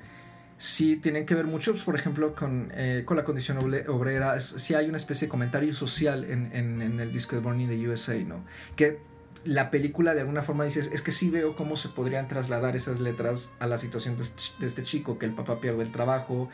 sí 0.58 0.96
tienen 0.98 1.26
que 1.26 1.36
ver 1.36 1.46
mucho, 1.46 1.72
pues, 1.72 1.84
por 1.84 1.96
ejemplo, 1.96 2.34
con, 2.34 2.72
eh, 2.74 3.04
con 3.06 3.16
la 3.18 3.24
condición 3.24 3.58
obrera. 3.60 4.40
Sí 4.42 4.74
hay 4.74 4.88
una 4.90 4.98
especie 4.98 5.28
de 5.28 5.30
comentario 5.30 5.72
social 5.74 6.24
en, 6.26 6.50
en- 6.54 6.82
en 6.82 7.00
el 7.00 7.12
disco 7.12 7.36
de 7.36 7.42
Born 7.42 7.62
in 7.62 7.70
the 7.70 7.88
USA, 7.90 8.16
¿no? 8.24 8.44
Que 8.76 9.00
la 9.44 9.70
película 9.70 10.14
de 10.16 10.22
alguna 10.22 10.42
forma 10.42 10.66
dices, 10.66 10.90
es 10.92 11.02
que 11.02 11.12
sí 11.12 11.30
veo 11.30 11.56
cómo 11.56 11.78
se 11.78 11.90
podrían 11.90 12.28
trasladar 12.28 12.76
esas 12.76 13.00
letras 13.00 13.54
a 13.60 13.68
la 13.68 13.78
situación 13.78 14.18
de 14.18 14.24
este, 14.24 14.44
de 14.60 14.68
este 14.68 14.84
chico, 14.84 15.20
que 15.20 15.26
el 15.28 15.34
papá 15.34 15.62
pierde 15.62 15.84
el 15.84 15.92
trabajo, 15.92 16.50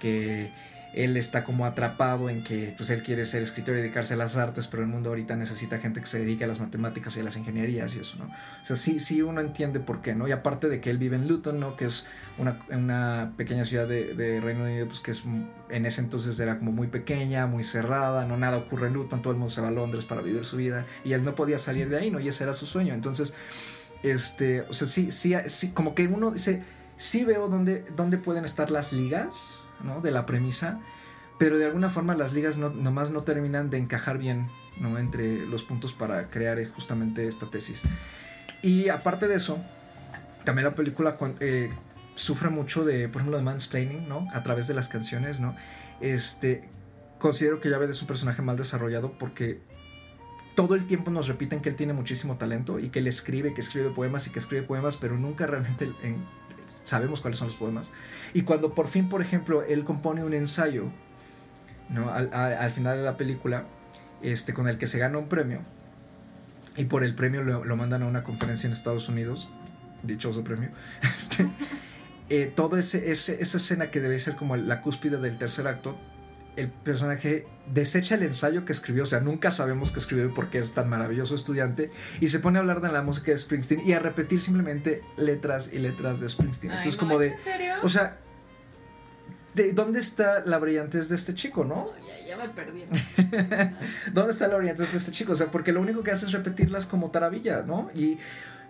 que 0.00 0.50
él 0.94 1.16
está 1.16 1.44
como 1.44 1.64
atrapado 1.64 2.28
en 2.28 2.44
que 2.44 2.74
pues 2.76 2.90
él 2.90 3.02
quiere 3.02 3.24
ser 3.24 3.42
escritor 3.42 3.76
y 3.76 3.78
dedicarse 3.78 4.14
a 4.14 4.16
las 4.16 4.36
artes, 4.36 4.66
pero 4.66 4.82
el 4.82 4.88
mundo 4.88 5.10
ahorita 5.10 5.36
necesita 5.36 5.78
gente 5.78 6.00
que 6.00 6.06
se 6.06 6.18
dedique 6.18 6.44
a 6.44 6.46
las 6.46 6.60
matemáticas 6.60 7.16
y 7.16 7.20
a 7.20 7.22
las 7.22 7.36
ingenierías 7.36 7.94
y 7.94 8.00
eso, 8.00 8.18
¿no? 8.18 8.24
O 8.24 8.64
sea, 8.64 8.76
sí, 8.76 9.00
sí 9.00 9.22
uno 9.22 9.40
entiende 9.40 9.80
por 9.80 10.02
qué, 10.02 10.14
¿no? 10.14 10.28
Y 10.28 10.32
aparte 10.32 10.68
de 10.68 10.80
que 10.80 10.90
él 10.90 10.98
vive 10.98 11.16
en 11.16 11.28
Luton, 11.28 11.60
¿no? 11.60 11.76
Que 11.76 11.86
es 11.86 12.06
una, 12.38 13.32
pequeña 13.36 13.64
ciudad 13.64 13.88
de, 13.88 14.14
de, 14.14 14.40
Reino 14.40 14.64
Unido, 14.64 14.86
pues 14.86 15.00
que 15.00 15.12
es 15.12 15.22
en 15.70 15.86
ese 15.86 16.02
entonces 16.02 16.38
era 16.38 16.58
como 16.58 16.72
muy 16.72 16.88
pequeña, 16.88 17.46
muy 17.46 17.64
cerrada, 17.64 18.26
no 18.26 18.36
nada 18.36 18.58
ocurre 18.58 18.88
en 18.88 18.94
Luton, 18.94 19.22
todo 19.22 19.32
el 19.32 19.38
mundo 19.38 19.50
se 19.50 19.62
va 19.62 19.68
a 19.68 19.72
Londres 19.72 20.04
para 20.04 20.20
vivir 20.20 20.44
su 20.44 20.56
vida 20.56 20.84
y 21.04 21.14
él 21.14 21.24
no 21.24 21.34
podía 21.34 21.58
salir 21.58 21.88
de 21.88 21.96
ahí, 21.96 22.10
¿no? 22.10 22.20
Y 22.20 22.28
ese 22.28 22.44
era 22.44 22.52
su 22.52 22.66
sueño. 22.66 22.92
Entonces, 22.92 23.32
este, 24.02 24.62
o 24.62 24.72
sea, 24.72 24.86
sí, 24.86 25.10
sí, 25.10 25.34
sí 25.46 25.70
como 25.70 25.94
que 25.94 26.06
uno 26.06 26.32
dice, 26.32 26.62
sí 26.96 27.24
veo 27.24 27.48
dónde, 27.48 27.84
dónde 27.96 28.18
pueden 28.18 28.44
estar 28.44 28.70
las 28.70 28.92
ligas, 28.92 29.61
¿no? 29.82 30.00
De 30.00 30.10
la 30.10 30.26
premisa, 30.26 30.80
pero 31.38 31.58
de 31.58 31.66
alguna 31.66 31.90
forma 31.90 32.14
las 32.14 32.32
ligas 32.32 32.56
no, 32.56 32.70
nomás 32.70 33.10
no 33.10 33.22
terminan 33.22 33.70
de 33.70 33.78
encajar 33.78 34.18
bien, 34.18 34.48
¿no? 34.78 34.98
Entre 34.98 35.46
los 35.46 35.62
puntos 35.62 35.92
para 35.92 36.28
crear 36.28 36.64
justamente 36.68 37.26
esta 37.26 37.46
tesis. 37.46 37.82
Y 38.62 38.88
aparte 38.88 39.28
de 39.28 39.36
eso, 39.36 39.58
también 40.44 40.66
la 40.66 40.74
película 40.74 41.16
eh, 41.40 41.70
sufre 42.14 42.48
mucho 42.48 42.84
de, 42.84 43.08
por 43.08 43.20
ejemplo, 43.22 43.38
de 43.38 43.44
mansplaining, 43.44 44.08
¿no? 44.08 44.28
A 44.32 44.42
través 44.42 44.66
de 44.66 44.74
las 44.74 44.88
canciones, 44.88 45.40
¿no? 45.40 45.56
Este, 46.00 46.68
considero 47.18 47.60
que 47.60 47.70
Javed 47.70 47.90
es 47.90 48.00
un 48.00 48.08
personaje 48.08 48.42
mal 48.42 48.56
desarrollado 48.56 49.12
porque 49.18 49.60
todo 50.54 50.74
el 50.74 50.86
tiempo 50.86 51.10
nos 51.10 51.28
repiten 51.28 51.60
que 51.60 51.68
él 51.68 51.76
tiene 51.76 51.92
muchísimo 51.92 52.36
talento 52.36 52.78
y 52.78 52.90
que 52.90 52.98
él 52.98 53.06
escribe, 53.06 53.54
que 53.54 53.60
escribe 53.60 53.90
poemas 53.90 54.26
y 54.26 54.30
que 54.30 54.38
escribe 54.38 54.62
poemas, 54.62 54.96
pero 54.96 55.16
nunca 55.16 55.46
realmente 55.46 55.90
sabemos 56.84 57.20
cuáles 57.20 57.38
son 57.38 57.48
los 57.48 57.56
poemas. 57.56 57.90
Y 58.34 58.42
cuando 58.42 58.74
por 58.74 58.88
fin, 58.88 59.08
por 59.08 59.22
ejemplo, 59.22 59.62
él 59.62 59.84
compone 59.84 60.24
un 60.24 60.34
ensayo, 60.34 60.90
¿no? 61.88 62.10
Al, 62.12 62.72
final 62.72 62.96
de 62.96 63.04
la 63.04 63.16
película, 63.16 63.64
este, 64.22 64.54
con 64.54 64.68
el 64.68 64.78
que 64.78 64.86
se 64.86 64.98
gana 64.98 65.18
un 65.18 65.28
premio, 65.28 65.60
y 66.76 66.84
por 66.84 67.04
el 67.04 67.14
premio 67.14 67.42
lo, 67.42 67.76
mandan 67.76 68.02
a 68.02 68.06
una 68.06 68.22
conferencia 68.22 68.66
en 68.66 68.72
Estados 68.72 69.08
Unidos, 69.08 69.48
dichoso 70.02 70.42
premio, 70.42 70.70
este, 71.02 71.48
eh, 72.28 72.50
toda 72.54 72.80
ese, 72.80 73.10
esa 73.10 73.56
escena 73.56 73.90
que 73.90 74.00
debe 74.00 74.18
ser 74.18 74.36
como 74.36 74.56
la 74.56 74.80
cúspide 74.80 75.18
del 75.18 75.38
tercer 75.38 75.66
acto, 75.66 75.96
el 76.56 76.70
personaje 76.70 77.46
desecha 77.72 78.16
el 78.16 78.22
ensayo 78.24 78.64
que 78.64 78.72
escribió, 78.72 79.04
o 79.04 79.06
sea, 79.06 79.20
nunca 79.20 79.50
sabemos 79.50 79.90
qué 79.90 80.00
escribió 80.00 80.26
y 80.26 80.28
por 80.28 80.50
qué 80.50 80.58
es 80.58 80.72
tan 80.72 80.88
maravilloso 80.88 81.34
estudiante, 81.34 81.90
y 82.20 82.28
se 82.28 82.40
pone 82.40 82.58
a 82.58 82.60
hablar 82.60 82.80
de 82.80 82.90
la 82.90 83.02
música 83.02 83.32
de 83.32 83.38
Springsteen 83.38 83.86
y 83.86 83.92
a 83.92 83.98
repetir 83.98 84.40
simplemente 84.40 85.02
letras 85.16 85.70
y 85.72 85.78
letras 85.78 86.20
de 86.20 86.28
Springsteen. 86.28 86.72
Entonces, 86.72 86.96
como 86.96 87.18
de. 87.18 87.36
O 87.82 87.88
sea, 87.88 88.18
¿de 89.54 89.72
dónde 89.72 90.00
está 90.00 90.44
la 90.44 90.58
brillantez 90.58 91.08
de 91.08 91.16
este 91.16 91.34
chico, 91.34 91.64
no? 91.64 91.88
ya, 92.06 92.26
ya, 92.26 92.36
me 92.36 92.48
perdí. 92.48 92.84
¿Dónde 94.12 94.32
está 94.32 94.48
la 94.48 94.56
brillantez 94.56 94.92
de 94.92 94.98
este 94.98 95.12
chico? 95.12 95.32
O 95.32 95.36
sea, 95.36 95.50
porque 95.50 95.72
lo 95.72 95.80
único 95.80 96.02
que 96.02 96.10
hace 96.10 96.26
es 96.26 96.32
repetirlas 96.32 96.86
como 96.86 97.10
taravilla, 97.10 97.62
¿no? 97.62 97.90
Y 97.94 98.18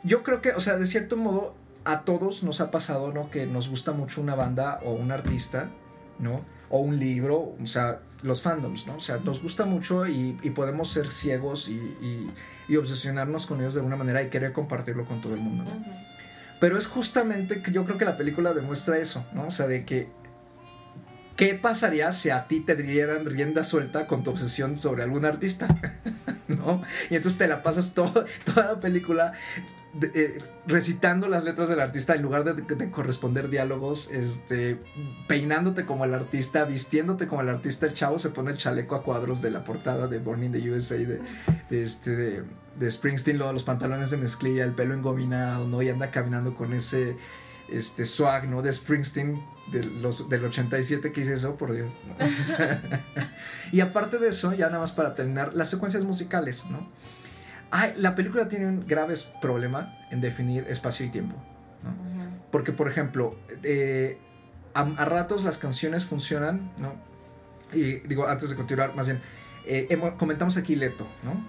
yo 0.05 0.23
creo 0.23 0.41
que, 0.41 0.53
o 0.53 0.61
sea, 0.61 0.77
de 0.77 0.87
cierto 0.87 1.17
modo, 1.17 1.57
a 1.85 2.03
todos 2.03 2.43
nos 2.43 2.61
ha 2.61 2.71
pasado, 2.71 3.13
¿no? 3.13 3.31
Que 3.31 3.47
nos 3.47 3.69
gusta 3.69 3.93
mucho 3.93 4.21
una 4.21 4.35
banda 4.35 4.81
o 4.85 4.93
un 4.93 5.11
artista, 5.11 5.71
¿no? 6.19 6.45
O 6.73 6.79
un 6.79 6.99
libro, 6.99 7.55
o 7.63 7.67
sea, 7.67 8.01
los 8.23 8.41
fandoms, 8.41 8.87
¿no? 8.87 8.97
O 8.97 9.01
sea, 9.01 9.19
nos 9.19 9.43
gusta 9.43 9.67
mucho 9.67 10.07
y, 10.07 10.33
podemos 10.55 10.91
ser 10.91 11.11
ciegos 11.11 11.69
y, 11.69 12.31
obsesionarnos 12.77 13.45
con 13.45 13.61
ellos 13.61 13.75
de 13.75 13.81
alguna 13.81 13.97
manera 13.97 14.23
y 14.23 14.31
querer 14.31 14.55
compartirlo 14.55 15.05
con 15.05 15.21
todo 15.21 15.35
el 15.35 15.41
mundo, 15.41 15.65
¿no? 15.65 15.85
Pero 16.59 16.79
es 16.79 16.87
justamente 16.87 17.61
que 17.63 17.71
yo 17.73 17.85
creo 17.85 17.99
que 17.99 18.07
la 18.07 18.17
película 18.17 18.55
demuestra 18.55 18.97
eso, 18.97 19.27
¿no? 19.35 19.49
O 19.49 19.51
sea, 19.51 19.67
de 19.67 19.85
que 19.85 20.09
¿qué 21.37 21.55
pasaría 21.55 22.13
si 22.13 22.31
a 22.31 22.47
ti 22.47 22.61
te 22.61 22.77
dieran 22.77 23.27
rienda 23.27 23.65
suelta 23.65 24.07
con 24.07 24.25
tu 24.25 24.31
obsesión 24.31 24.79
sobre 24.79 25.03
algún 25.03 25.25
artista? 25.25 25.69
¿No? 26.49 26.83
Y 27.11 27.17
entonces 27.17 27.39
te 27.39 27.47
la 27.47 27.63
pasas 27.63 27.95
todo, 27.95 28.25
toda 28.45 28.75
la 28.75 28.81
película 28.81 29.33
eh, 30.01 30.39
recitando 30.67 31.29
las 31.29 31.45
letras 31.45 31.69
del 31.69 31.79
artista 31.79 32.15
en 32.15 32.23
lugar 32.23 32.45
de, 32.45 32.91
corresponder 32.91 33.51
diálogos, 33.51 34.09
este, 34.11 34.79
peinándote 35.29 35.85
como 35.85 36.07
el 36.07 36.15
artista, 36.15 36.65
vistiéndote 36.65 37.27
como 37.27 37.43
el 37.43 37.51
artista, 37.51 37.85
el 37.85 37.93
chavo 37.93 38.19
se 38.19 38.31
pone 38.31 38.53
el 38.53 38.57
chaleco 38.57 38.95
a 38.95 39.03
cuadros 39.03 39.43
de 39.43 39.51
la 39.51 39.65
portada 39.65 40.07
de 40.07 40.19
Born 40.19 40.45
in 40.45 40.53
the 40.53 40.71
USA 40.71 40.97
de, 40.97 41.21
este, 41.71 42.43
de, 42.79 42.91
Springsteen, 42.91 43.37
luego 43.37 43.53
los 43.53 43.65
pantalones 43.65 44.11
de 44.11 44.17
mezclilla, 44.17 44.65
el 44.65 44.73
pelo 44.73 44.95
engominado, 44.95 45.69
¿no? 45.69 45.83
Y 45.83 45.91
anda 45.91 46.11
caminando 46.11 46.55
con 46.55 46.73
ese 46.73 47.19
este, 47.71 48.07
swag, 48.07 48.49
¿no? 48.49 48.63
De 48.63 48.73
Springsteen 48.73 49.43
de 49.71 49.85
los, 49.85 50.29
del 50.29 50.45
87 50.45 51.13
que 51.13 51.21
hice 51.21 51.35
eso, 51.35 51.57
por 51.57 51.73
Dios. 51.73 51.91
y 53.73 53.81
aparte 53.81 54.19
de 54.19 54.29
eso, 54.29 54.53
ya 54.53 54.67
nada 54.67 54.81
más 54.81 54.93
para 54.93 55.15
terminar, 55.15 55.55
las 55.55 55.71
secuencias 55.71 56.05
musicales, 56.05 56.65
¿no? 56.67 56.89
la 57.97 58.15
película 58.15 58.49
tiene 58.49 58.67
un 58.67 58.87
grave 58.87 59.15
problema 59.41 59.95
en 60.11 60.21
definir 60.21 60.67
espacio 60.69 61.07
y 61.07 61.09
tiempo. 61.09 61.37
Porque, 62.51 62.73
por 62.73 62.87
ejemplo, 62.87 63.35
eh, 63.63 64.19
a, 64.75 64.85
ratos 64.85 65.43
las 65.43 65.57
canciones 65.57 66.05
funcionan, 66.05 66.71
¿no? 66.77 66.95
Y 67.73 68.01
digo, 68.01 68.29
antes 68.29 68.51
de 68.51 68.57
continuar, 68.57 68.95
más 68.95 69.07
bien, 69.07 69.21
eh, 69.67 69.89
comentamos 70.19 70.59
aquí 70.59 70.77
Leto, 70.77 71.07
¿no? 71.23 71.43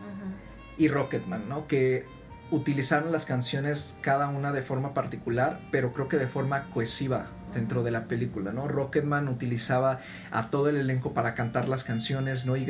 Y 0.78 0.88
Rocketman, 0.88 1.50
¿no? 1.50 1.66
Que 1.66 2.06
utilizaron 2.52 3.12
las 3.12 3.26
canciones 3.26 3.98
cada 4.02 4.30
una 4.30 4.54
de 4.54 4.62
forma 4.62 4.94
particular, 4.94 5.60
pero 5.72 5.92
creo 5.94 6.08
que 6.08 6.18
de 6.18 6.28
forma 6.28 6.70
cohesiva 6.70 7.28
dentro 7.54 7.84
de 7.84 7.92
la 7.92 8.06
película, 8.08 8.52
¿no? 8.52 8.68
Rocketman 8.68 9.28
utilizaba 9.28 10.00
a 10.32 10.50
todo 10.50 10.70
el 10.70 10.78
elenco 10.78 11.14
para 11.14 11.34
cantar 11.36 11.70
las 11.70 11.84
canciones, 11.84 12.46
¿no? 12.46 12.56
Y, 12.58 12.66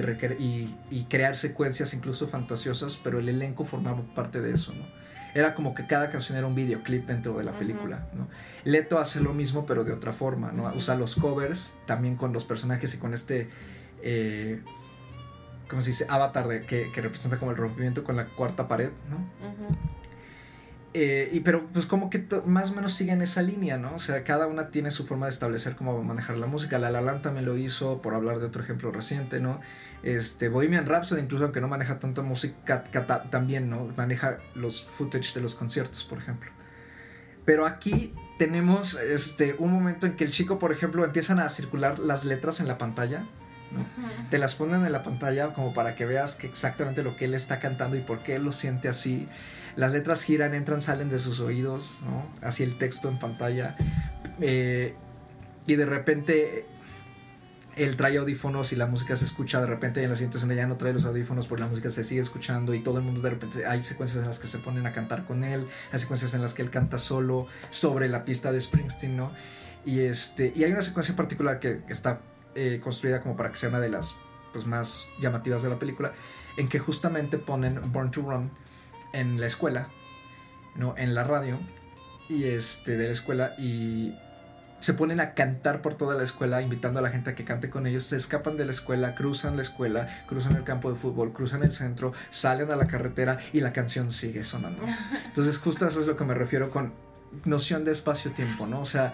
y, 0.89 1.03
crear 1.09 1.35
secuencias 1.35 1.93
incluso 1.93 2.27
fantasiosas, 2.27 2.99
pero 3.03 3.19
el 3.19 3.29
elenco 3.29 3.63
formaba 3.63 4.01
parte 4.15 4.41
de 4.41 4.53
eso, 4.53 4.73
¿no? 4.73 4.85
Era 5.35 5.55
como 5.55 5.73
que 5.73 5.85
cada 5.87 6.11
canción 6.11 6.37
era 6.37 6.45
un 6.45 6.53
videoclip 6.53 7.07
dentro 7.07 7.37
de 7.37 7.43
la 7.43 7.53
película, 7.53 8.07
¿no? 8.13 8.27
Leto 8.63 8.99
hace 8.99 9.19
lo 9.19 9.33
mismo, 9.33 9.65
pero 9.65 9.83
de 9.83 9.91
otra 9.91 10.13
forma, 10.13 10.51
¿no? 10.51 10.71
Usa 10.75 10.95
los 10.95 11.15
covers 11.15 11.75
también 11.87 12.15
con 12.15 12.33
los 12.33 12.45
personajes 12.45 12.93
y 12.93 12.97
con 12.97 13.13
este... 13.13 13.49
Eh, 14.03 14.61
¿cómo 15.67 15.81
se 15.81 15.89
dice? 15.89 16.05
Avatar 16.07 16.47
de, 16.47 16.59
que, 16.61 16.89
representa 17.01 17.39
como 17.39 17.51
el 17.51 17.57
rompimiento 17.57 18.03
con 18.03 18.15
la 18.15 18.27
cuarta 18.27 18.67
pared, 18.67 18.89
¿no? 19.09 19.17
Eh, 20.95 21.31
y 21.33 21.39
pero 21.39 21.67
pues 21.73 21.87
como 21.87 22.11
que 22.11 22.23
más 22.45 22.69
o 22.69 22.75
menos 22.75 22.93
siguen 22.93 23.23
esa 23.23 23.41
línea, 23.41 23.77
¿no? 23.77 23.95
O 23.95 23.99
sea, 23.99 24.23
cada 24.23 24.45
una 24.45 24.69
tiene 24.69 24.91
su 24.91 25.05
forma 25.05 25.25
de 25.25 25.31
establecer 25.31 25.75
cómo 25.75 25.95
va 25.95 26.01
a 26.01 26.03
manejar 26.03 26.37
la 26.37 26.45
música. 26.45 26.77
La 26.77 26.91
La 26.91 27.01
Land 27.01 27.23
también 27.23 27.45
lo 27.45 27.57
hizo, 27.57 28.01
por 28.01 28.13
hablar 28.13 28.39
de 28.39 28.45
otro 28.45 28.61
ejemplo 28.61 28.91
reciente, 28.91 29.39
¿no? 29.39 29.59
Este, 30.03 30.49
Bohemian 30.49 30.85
Rhapsody, 30.85 31.21
incluso 31.21 31.45
aunque 31.45 31.61
no 31.61 31.67
maneja 31.67 31.97
tanta 31.97 32.21
música, 32.21 32.83
también, 33.31 33.69
¿no? 33.69 33.91
Maneja 33.97 34.37
los 34.53 34.83
footage 34.83 35.33
de 35.33 35.41
los 35.41 35.55
conciertos, 35.55 36.03
por 36.03 36.19
ejemplo. 36.19 36.51
Pero 37.43 37.65
aquí 37.65 38.13
tenemos 38.37 38.93
este, 38.93 39.55
un 39.57 39.71
momento 39.71 40.05
en 40.05 40.15
que 40.15 40.23
el 40.23 40.31
chico, 40.31 40.59
por 40.59 40.71
ejemplo, 40.71 41.03
empiezan 41.03 41.39
a 41.39 41.49
circular 41.49 41.97
las 41.97 42.23
letras 42.23 42.59
en 42.59 42.67
la 42.67 42.77
pantalla 42.77 43.25
te 44.29 44.37
las 44.37 44.55
ponen 44.55 44.85
en 44.85 44.91
la 44.91 45.03
pantalla 45.03 45.53
como 45.53 45.73
para 45.73 45.95
que 45.95 46.05
veas 46.05 46.35
que 46.35 46.47
exactamente 46.47 47.03
lo 47.03 47.15
que 47.15 47.25
él 47.25 47.33
está 47.33 47.59
cantando 47.59 47.95
y 47.97 48.01
por 48.01 48.19
qué 48.23 48.35
él 48.35 48.43
lo 48.43 48.51
siente 48.51 48.89
así. 48.89 49.27
Las 49.75 49.91
letras 49.91 50.23
giran, 50.23 50.53
entran, 50.53 50.81
salen 50.81 51.09
de 51.09 51.19
sus 51.19 51.39
oídos, 51.39 51.99
¿no? 52.03 52.27
Así 52.47 52.63
el 52.63 52.77
texto 52.77 53.09
en 53.09 53.17
pantalla. 53.17 53.75
Eh, 54.39 54.95
y 55.65 55.75
de 55.75 55.85
repente 55.85 56.65
él 57.75 57.95
trae 57.95 58.17
audífonos 58.17 58.71
y 58.71 58.75
la 58.75 58.85
música 58.85 59.15
se 59.15 59.25
escucha 59.25 59.59
de 59.59 59.67
repente 59.67 60.01
y 60.01 60.03
en 60.03 60.11
la 60.11 60.15
siguiente 60.15 60.37
escena 60.37 60.53
ya 60.53 60.67
no 60.67 60.77
trae 60.77 60.93
los 60.93 61.05
audífonos 61.05 61.47
porque 61.47 61.63
la 61.63 61.69
música 61.69 61.89
se 61.89 62.03
sigue 62.03 62.21
escuchando 62.21 62.73
y 62.73 62.79
todo 62.79 62.99
el 62.99 63.03
mundo 63.03 63.21
de 63.21 63.31
repente 63.31 63.65
hay 63.65 63.83
secuencias 63.83 64.21
en 64.21 64.27
las 64.27 64.39
que 64.39 64.47
se 64.47 64.59
ponen 64.59 64.85
a 64.85 64.91
cantar 64.91 65.25
con 65.25 65.43
él, 65.43 65.67
hay 65.91 65.99
secuencias 65.99 66.33
en 66.33 66.41
las 66.41 66.53
que 66.53 66.61
él 66.61 66.69
canta 66.69 66.97
solo 66.97 67.47
sobre 67.69 68.09
la 68.09 68.25
pista 68.25 68.51
de 68.51 68.61
Springsteen, 68.61 69.17
¿no? 69.17 69.31
Y 69.85 70.01
este 70.01 70.53
y 70.55 70.63
hay 70.63 70.71
una 70.71 70.81
secuencia 70.81 71.15
particular 71.15 71.59
que 71.59 71.81
está 71.89 72.21
eh, 72.55 72.79
construida 72.83 73.21
como 73.21 73.35
para 73.35 73.51
que 73.51 73.57
sea 73.57 73.69
una 73.69 73.79
de 73.79 73.89
las 73.89 74.15
pues, 74.51 74.65
más 74.65 75.07
llamativas 75.19 75.63
de 75.63 75.69
la 75.69 75.79
película, 75.79 76.13
en 76.57 76.67
que 76.69 76.79
justamente 76.79 77.37
ponen 77.37 77.79
Born 77.91 78.11
to 78.11 78.21
Run 78.21 78.51
en 79.13 79.39
la 79.39 79.47
escuela, 79.47 79.87
¿no? 80.75 80.95
en 80.97 81.15
la 81.15 81.23
radio, 81.23 81.59
y 82.29 82.45
este, 82.45 82.97
de 82.97 83.07
la 83.07 83.11
escuela, 83.11 83.53
y 83.57 84.15
se 84.83 84.93
ponen 84.93 85.21
a 85.21 85.33
cantar 85.33 85.81
por 85.81 85.93
toda 85.95 86.13
la 86.13 86.23
escuela, 86.23 86.61
invitando 86.61 86.99
a 86.99 87.01
la 87.01 87.09
gente 87.09 87.29
a 87.29 87.35
que 87.35 87.45
cante 87.45 87.69
con 87.69 87.87
ellos, 87.87 88.03
se 88.03 88.17
escapan 88.17 88.57
de 88.57 88.65
la 88.65 88.71
escuela, 88.71 89.15
cruzan 89.15 89.55
la 89.55 89.61
escuela, 89.61 90.09
cruzan 90.27 90.57
el 90.57 90.65
campo 90.65 90.91
de 90.91 90.99
fútbol, 90.99 91.31
cruzan 91.31 91.63
el 91.63 91.73
centro, 91.73 92.11
salen 92.29 92.69
a 92.69 92.75
la 92.75 92.85
carretera 92.85 93.37
y 93.53 93.61
la 93.61 93.71
canción 93.71 94.11
sigue 94.11 94.43
sonando. 94.43 94.83
Entonces 95.25 95.57
justo 95.57 95.87
eso 95.87 96.01
es 96.01 96.07
lo 96.07 96.17
que 96.17 96.25
me 96.25 96.33
refiero 96.33 96.69
con 96.69 96.91
noción 97.45 97.85
de 97.85 97.93
espacio-tiempo, 97.93 98.67
¿no? 98.67 98.81
O 98.81 98.85
sea, 98.85 99.13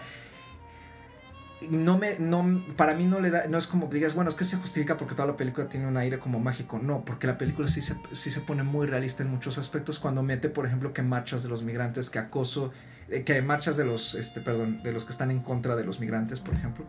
no 1.68 1.98
me, 1.98 2.18
no, 2.18 2.64
para 2.76 2.94
mí 2.94 3.04
no 3.04 3.20
le 3.20 3.30
da, 3.30 3.46
no 3.46 3.58
es 3.58 3.66
como 3.66 3.86
digas, 3.86 4.14
bueno, 4.14 4.30
es 4.30 4.36
que 4.36 4.44
se 4.44 4.56
justifica 4.56 4.96
porque 4.96 5.14
toda 5.14 5.28
la 5.28 5.36
película 5.36 5.68
tiene 5.68 5.86
un 5.86 5.96
aire 5.96 6.18
como 6.18 6.38
mágico. 6.40 6.78
No, 6.78 7.04
porque 7.04 7.26
la 7.26 7.36
película 7.36 7.68
sí 7.68 7.82
se, 7.82 7.96
sí 8.12 8.30
se 8.30 8.40
pone 8.40 8.62
muy 8.62 8.86
realista 8.86 9.22
en 9.22 9.30
muchos 9.30 9.58
aspectos 9.58 9.98
cuando 9.98 10.22
mete, 10.22 10.48
por 10.48 10.66
ejemplo, 10.66 10.92
que 10.94 11.02
marchas 11.02 11.42
de 11.42 11.48
los 11.48 11.62
migrantes, 11.62 12.08
que 12.08 12.18
acoso, 12.18 12.72
eh, 13.08 13.24
que 13.24 13.42
marchas 13.42 13.76
de 13.76 13.84
los, 13.84 14.14
este, 14.14 14.40
perdón, 14.40 14.82
de 14.82 14.92
los 14.92 15.04
que 15.04 15.12
están 15.12 15.30
en 15.30 15.40
contra 15.40 15.76
de 15.76 15.84
los 15.84 16.00
migrantes, 16.00 16.40
por 16.40 16.54
ejemplo. 16.54 16.86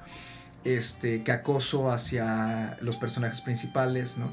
este, 0.63 1.23
que 1.23 1.31
acoso 1.31 1.91
hacia 1.91 2.77
los 2.81 2.95
personajes 2.97 3.41
principales, 3.41 4.17
¿no? 4.17 4.29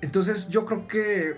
Entonces 0.00 0.48
yo 0.48 0.64
creo 0.64 0.86
que 0.86 1.36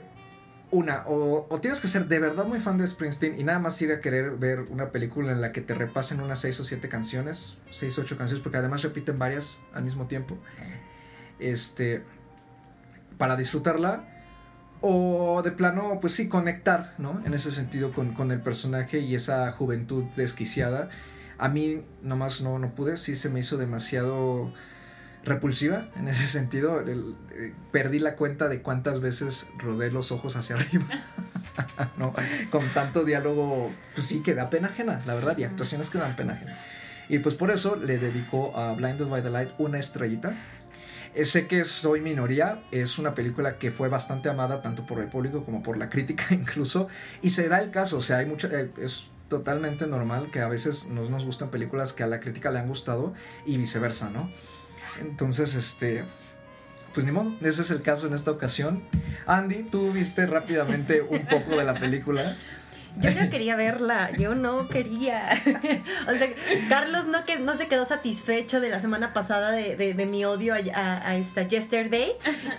una, 0.72 1.04
o, 1.06 1.46
tienes 1.60 1.80
que 1.80 1.88
ser 1.88 2.06
de 2.06 2.18
verdad 2.20 2.44
muy 2.44 2.60
fan 2.60 2.78
de 2.78 2.86
Springsteen 2.86 3.38
y 3.38 3.44
nada 3.44 3.58
más 3.58 3.80
ir 3.82 3.90
a 3.92 4.00
querer 4.00 4.32
ver 4.32 4.60
una 4.60 4.90
película 4.90 5.32
en 5.32 5.40
la 5.40 5.52
que 5.52 5.60
te 5.60 5.74
repasen 5.74 6.20
unas 6.20 6.38
6 6.40 6.60
o 6.60 6.64
7 6.64 6.88
canciones, 6.88 7.56
6 7.72 7.98
o 7.98 8.02
8 8.02 8.16
canciones, 8.16 8.42
porque 8.42 8.58
además 8.58 8.82
repiten 8.82 9.18
varias 9.18 9.60
al 9.74 9.82
mismo 9.82 10.06
tiempo, 10.06 10.38
este, 11.38 12.04
para 13.18 13.36
disfrutarla, 13.36 14.04
o 14.80 15.42
de 15.42 15.50
plano, 15.50 15.98
pues 16.00 16.14
sí, 16.14 16.28
conectar, 16.28 16.94
¿no? 16.98 17.20
En 17.24 17.34
ese 17.34 17.52
sentido 17.52 17.92
con, 17.92 18.14
con 18.14 18.30
el 18.30 18.40
personaje 18.40 19.00
y 19.00 19.14
esa 19.14 19.50
juventud 19.52 20.04
desquiciada. 20.16 20.88
A 21.36 21.48
mí 21.48 21.84
nomás 22.02 22.40
no, 22.40 22.58
no 22.58 22.74
pude, 22.74 22.96
sí 22.96 23.16
se 23.16 23.28
me 23.28 23.40
hizo 23.40 23.56
demasiado 23.58 24.52
repulsiva 25.24 25.88
en 25.96 26.08
ese 26.08 26.28
sentido. 26.28 26.80
El, 26.80 27.16
eh, 27.32 27.54
perdí 27.72 27.98
la 27.98 28.16
cuenta 28.16 28.48
de 28.48 28.62
cuántas 28.62 29.00
veces 29.00 29.50
rodé 29.58 29.90
los 29.90 30.12
ojos 30.12 30.36
hacia 30.36 30.56
arriba. 30.56 30.86
¿no? 31.96 32.14
Con 32.50 32.66
tanto 32.68 33.04
diálogo, 33.04 33.70
pues 33.94 34.06
sí, 34.06 34.22
que 34.22 34.34
da 34.34 34.50
pena 34.50 34.68
ajena, 34.68 35.02
la 35.06 35.14
verdad, 35.14 35.36
y 35.38 35.44
actuaciones 35.44 35.90
que 35.90 35.98
dan 35.98 36.16
pena 36.16 36.34
ajena. 36.34 36.58
Y 37.08 37.18
pues 37.18 37.34
por 37.34 37.50
eso 37.50 37.76
le 37.76 37.98
dedicó 37.98 38.56
a 38.56 38.72
Blinded 38.74 39.06
by 39.06 39.22
the 39.22 39.30
Light 39.30 39.50
una 39.58 39.78
estrellita. 39.78 40.34
Eh, 41.14 41.24
sé 41.24 41.48
que 41.48 41.64
soy 41.64 42.00
minoría, 42.00 42.62
es 42.70 42.98
una 42.98 43.14
película 43.14 43.58
que 43.58 43.72
fue 43.72 43.88
bastante 43.88 44.28
amada 44.28 44.62
tanto 44.62 44.86
por 44.86 45.00
el 45.00 45.08
público 45.08 45.44
como 45.44 45.60
por 45.62 45.76
la 45.76 45.90
crítica 45.90 46.26
incluso, 46.30 46.86
y 47.20 47.30
se 47.30 47.48
da 47.48 47.60
el 47.60 47.72
caso, 47.72 47.98
o 47.98 48.02
sea, 48.02 48.18
hay 48.18 48.26
mucho, 48.26 48.48
eh, 48.52 48.70
es 48.78 49.06
totalmente 49.28 49.88
normal 49.88 50.28
que 50.32 50.40
a 50.40 50.48
veces 50.48 50.86
nos, 50.86 51.10
nos 51.10 51.24
gustan 51.24 51.50
películas 51.50 51.92
que 51.92 52.04
a 52.04 52.06
la 52.06 52.20
crítica 52.20 52.52
le 52.52 52.60
han 52.60 52.68
gustado 52.68 53.12
y 53.44 53.56
viceversa, 53.56 54.10
¿no? 54.10 54.30
Entonces, 55.00 55.54
este, 55.54 56.04
pues 56.94 57.06
ni 57.06 57.12
modo, 57.12 57.32
ese 57.42 57.62
es 57.62 57.70
el 57.70 57.82
caso 57.82 58.06
en 58.06 58.14
esta 58.14 58.30
ocasión. 58.30 58.82
Andy, 59.26 59.64
tú 59.64 59.92
viste 59.92 60.26
rápidamente 60.26 61.02
un 61.02 61.26
poco 61.26 61.56
de 61.56 61.64
la 61.64 61.74
película. 61.74 62.36
Yo 62.98 63.10
no 63.14 63.30
quería 63.30 63.56
verla, 63.56 64.10
yo 64.18 64.34
no 64.34 64.68
quería. 64.68 65.30
o 66.08 66.14
sea, 66.14 66.28
Carlos 66.68 67.06
no, 67.06 67.24
que, 67.24 67.38
no 67.38 67.56
se 67.56 67.68
quedó 67.68 67.84
satisfecho 67.84 68.60
de 68.60 68.68
la 68.68 68.80
semana 68.80 69.12
pasada 69.12 69.52
de, 69.52 69.76
de, 69.76 69.94
de 69.94 70.06
mi 70.06 70.24
odio 70.24 70.54
a, 70.54 70.58
a, 70.74 71.08
a, 71.08 71.16
esta 71.16 71.42
Yesterday 71.42 72.12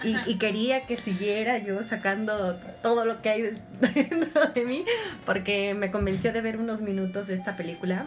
y, 0.03 0.15
y, 0.29 0.37
quería 0.37 0.87
que 0.87 0.97
siguiera 0.97 1.57
yo 1.57 1.83
sacando 1.83 2.55
todo 2.81 3.05
lo 3.05 3.21
que 3.21 3.29
hay 3.29 3.41
dentro 3.81 4.47
de 4.47 4.65
mí 4.65 4.85
porque 5.25 5.73
me 5.73 5.91
convenció 5.91 6.31
de 6.31 6.41
ver 6.41 6.57
unos 6.57 6.81
minutos 6.81 7.27
de 7.27 7.33
esta 7.33 7.57
película. 7.57 8.05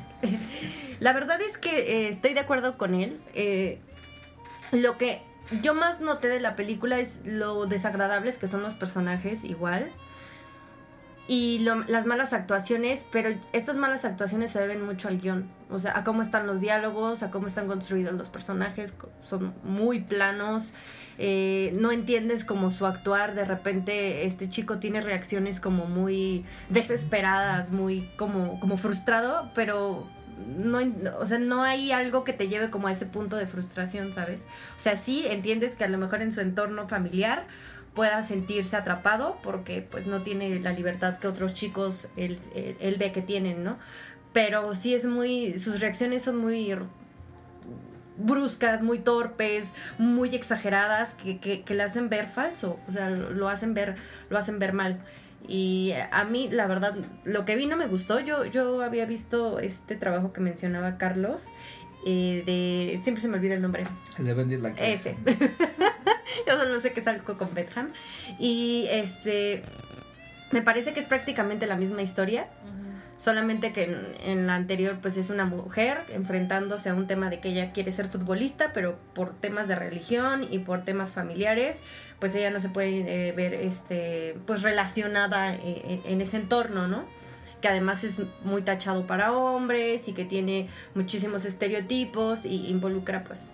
la 1.00 1.12
verdad 1.12 1.40
es 1.42 1.58
que 1.58 1.78
eh, 1.78 2.08
estoy 2.08 2.34
de 2.34 2.40
acuerdo 2.40 2.78
con 2.78 2.94
él. 2.94 3.20
Eh, 3.34 3.78
lo 4.72 4.98
que 4.98 5.20
yo 5.62 5.74
más 5.74 6.00
noté 6.00 6.28
de 6.28 6.40
la 6.40 6.56
película 6.56 6.98
es 6.98 7.20
lo 7.24 7.66
desagradables 7.66 8.36
que 8.36 8.48
son 8.48 8.62
los 8.62 8.74
personajes 8.74 9.44
igual 9.44 9.88
y 11.28 11.58
lo, 11.60 11.82
las 11.84 12.06
malas 12.06 12.32
actuaciones, 12.32 13.04
pero 13.10 13.30
estas 13.52 13.76
malas 13.76 14.04
actuaciones 14.04 14.52
se 14.52 14.60
deben 14.60 14.84
mucho 14.84 15.08
al 15.08 15.18
guion, 15.18 15.48
o 15.70 15.78
sea, 15.78 15.98
a 15.98 16.04
cómo 16.04 16.22
están 16.22 16.46
los 16.46 16.60
diálogos, 16.60 17.22
a 17.22 17.30
cómo 17.30 17.48
están 17.48 17.66
construidos 17.66 18.14
los 18.14 18.28
personajes, 18.28 18.92
son 19.24 19.52
muy 19.64 20.02
planos, 20.02 20.72
eh, 21.18 21.74
no 21.80 21.90
entiendes 21.90 22.44
como 22.44 22.70
su 22.70 22.86
actuar, 22.86 23.34
de 23.34 23.44
repente 23.44 24.26
este 24.26 24.48
chico 24.48 24.78
tiene 24.78 25.00
reacciones 25.00 25.58
como 25.58 25.86
muy 25.86 26.44
desesperadas, 26.68 27.70
muy 27.70 28.08
como, 28.16 28.60
como 28.60 28.76
frustrado, 28.76 29.50
pero 29.54 30.06
no, 30.56 30.80
o 31.18 31.26
sea, 31.26 31.38
no 31.38 31.62
hay 31.62 31.92
algo 31.92 32.22
que 32.24 32.32
te 32.32 32.48
lleve 32.48 32.70
como 32.70 32.88
a 32.88 32.92
ese 32.92 33.06
punto 33.06 33.36
de 33.36 33.46
frustración, 33.46 34.12
¿sabes? 34.12 34.44
O 34.76 34.80
sea, 34.80 34.96
sí 34.96 35.24
entiendes 35.26 35.74
que 35.74 35.84
a 35.84 35.88
lo 35.88 35.98
mejor 35.98 36.22
en 36.22 36.32
su 36.32 36.40
entorno 36.40 36.86
familiar 36.88 37.46
pueda 37.96 38.22
sentirse 38.22 38.76
atrapado 38.76 39.38
porque 39.42 39.82
pues 39.82 40.06
no 40.06 40.22
tiene 40.22 40.60
la 40.60 40.72
libertad 40.72 41.18
que 41.18 41.26
otros 41.26 41.54
chicos 41.54 42.08
él, 42.16 42.38
él 42.54 42.96
ve 42.98 43.10
que 43.10 43.22
tienen, 43.22 43.64
¿no? 43.64 43.78
Pero 44.32 44.74
sí 44.74 44.94
es 44.94 45.06
muy, 45.06 45.58
sus 45.58 45.80
reacciones 45.80 46.22
son 46.22 46.36
muy 46.36 46.72
bruscas, 48.18 48.82
muy 48.82 48.98
torpes, 48.98 49.66
muy 49.98 50.34
exageradas, 50.34 51.14
que, 51.14 51.38
que, 51.40 51.74
le 51.74 51.82
hacen 51.82 52.08
ver 52.08 52.26
falso, 52.26 52.78
o 52.86 52.92
sea, 52.92 53.10
lo 53.10 53.48
hacen 53.48 53.74
ver, 53.74 53.96
lo 54.30 54.38
hacen 54.38 54.58
ver 54.58 54.72
mal. 54.72 55.00
Y 55.48 55.92
a 56.10 56.24
mí, 56.24 56.48
la 56.50 56.66
verdad, 56.66 56.96
lo 57.24 57.44
que 57.44 57.56
vi 57.56 57.66
no 57.66 57.76
me 57.76 57.86
gustó. 57.86 58.18
Yo, 58.20 58.44
yo 58.46 58.82
había 58.82 59.06
visto 59.06 59.60
este 59.60 59.94
trabajo 59.94 60.32
que 60.32 60.40
mencionaba 60.40 60.98
Carlos. 60.98 61.42
Eh, 62.08 62.44
de. 62.46 63.02
Siempre 63.02 63.20
se 63.20 63.26
me 63.26 63.34
olvida 63.34 63.54
el 63.54 63.62
nombre. 63.62 63.84
El 64.16 64.26
de 64.26 64.34
Bendy 64.34 64.56
la 64.58 64.68
Ese. 64.70 65.16
yo 66.46 66.56
solo 66.56 66.78
sé 66.78 66.92
que 66.92 67.00
es 67.00 67.06
algo 67.08 67.36
con 67.36 67.52
Betham. 67.52 67.92
Y 68.38 68.86
este. 68.88 69.64
Me 70.52 70.62
parece 70.62 70.94
que 70.94 71.00
es 71.00 71.06
prácticamente 71.06 71.66
la 71.66 71.76
misma 71.76 72.02
historia. 72.02 72.46
Uh 72.64 72.68
-huh. 72.68 73.16
Solamente 73.16 73.72
que 73.72 73.84
en, 73.84 73.96
en, 74.22 74.46
la 74.46 74.54
anterior, 74.54 74.98
pues 75.02 75.16
es 75.16 75.30
una 75.30 75.46
mujer 75.46 75.98
enfrentándose 76.12 76.90
a 76.90 76.94
un 76.94 77.08
tema 77.08 77.28
de 77.28 77.40
que 77.40 77.48
ella 77.48 77.72
quiere 77.72 77.90
ser 77.90 78.06
futbolista, 78.08 78.72
pero 78.72 78.98
por 79.12 79.34
temas 79.34 79.66
de 79.66 79.74
religión 79.74 80.46
y 80.48 80.60
por 80.60 80.84
temas 80.84 81.12
familiares, 81.12 81.76
pues 82.20 82.36
ella 82.36 82.50
no 82.50 82.60
se 82.60 82.68
puede 82.68 83.28
eh, 83.28 83.32
ver 83.32 83.54
este 83.54 84.36
pues 84.46 84.62
relacionada 84.62 85.54
eh, 85.54 86.02
en 86.04 86.20
ese 86.20 86.36
entorno, 86.36 86.86
¿no? 86.86 87.04
Que 87.60 87.68
además 87.68 88.04
es 88.04 88.18
muy 88.44 88.62
tachado 88.62 89.06
para 89.06 89.32
hombres 89.32 90.08
y 90.08 90.12
que 90.12 90.24
tiene 90.24 90.68
muchísimos 90.94 91.44
estereotipos 91.44 92.44
y 92.44 92.68
involucra 92.68 93.24
pues 93.24 93.46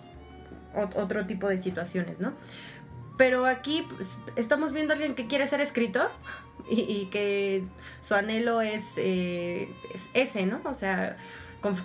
otro 0.73 1.25
tipo 1.25 1.47
de 1.47 1.59
situaciones, 1.59 2.19
¿no? 2.19 2.33
Pero 3.17 3.45
aquí 3.45 3.85
pues, 3.95 4.17
estamos 4.35 4.71
viendo 4.71 4.93
a 4.93 4.95
alguien 4.95 5.15
que 5.15 5.27
quiere 5.27 5.45
ser 5.47 5.61
escritor 5.61 6.09
y, 6.69 7.05
que 7.07 7.63
su 8.01 8.15
anhelo 8.15 8.61
es, 8.61 8.83
eh, 8.97 9.69
es, 9.93 10.05
ese, 10.13 10.45
¿no? 10.45 10.61
O 10.65 10.73
sea, 10.73 11.17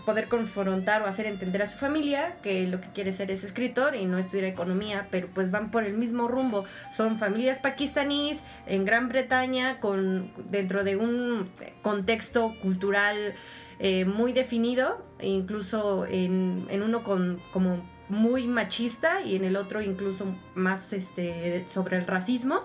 poder 0.04 0.28
confrontar 0.28 1.02
o 1.02 1.06
hacer 1.06 1.26
entender 1.26 1.62
a 1.62 1.66
su 1.66 1.78
familia 1.78 2.36
que 2.42 2.66
lo 2.66 2.80
que 2.80 2.88
quiere 2.88 3.12
ser 3.12 3.30
es 3.30 3.44
escritor 3.44 3.94
y 3.94 4.04
no 4.04 4.18
estudiar 4.18 4.46
economía, 4.46 5.06
pero 5.10 5.28
pues 5.32 5.50
van 5.50 5.70
por 5.70 5.84
el 5.84 5.96
mismo 5.96 6.28
rumbo. 6.28 6.64
Son 6.94 7.16
familias 7.18 7.58
pakistaníes 7.58 8.38
en 8.66 8.84
Gran 8.84 9.08
Bretaña 9.08 9.80
con 9.80 10.32
dentro 10.50 10.84
de 10.84 10.96
un 10.96 11.48
contexto 11.82 12.54
cultural 12.60 13.34
eh, 13.78 14.04
muy 14.04 14.32
definido, 14.32 15.00
incluso 15.20 16.04
en, 16.06 16.66
en 16.68 16.82
uno 16.82 17.04
con 17.04 17.40
como 17.52 17.80
muy 18.08 18.46
machista 18.46 19.20
y 19.20 19.36
en 19.36 19.44
el 19.44 19.56
otro 19.56 19.82
incluso 19.82 20.34
más 20.54 20.92
este 20.92 21.64
sobre 21.68 21.98
el 21.98 22.06
racismo. 22.06 22.62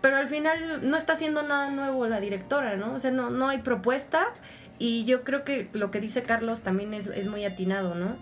Pero 0.00 0.18
al 0.18 0.28
final 0.28 0.90
no 0.90 0.98
está 0.98 1.14
haciendo 1.14 1.42
nada 1.42 1.70
nuevo 1.70 2.06
la 2.06 2.20
directora 2.20 2.76
no 2.76 2.92
o 2.92 2.98
sea 2.98 3.10
no 3.10 3.30
no 3.30 3.48
hay 3.48 3.58
propuesta 3.58 4.26
y 4.78 5.04
yo 5.04 5.24
creo 5.24 5.44
que 5.44 5.68
lo 5.72 5.90
que 5.90 6.00
dice 6.00 6.22
Carlos 6.22 6.62
también 6.62 6.94
es, 6.94 7.06
es 7.08 7.26
muy 7.26 7.44
atinado 7.44 7.94
no 7.94 8.16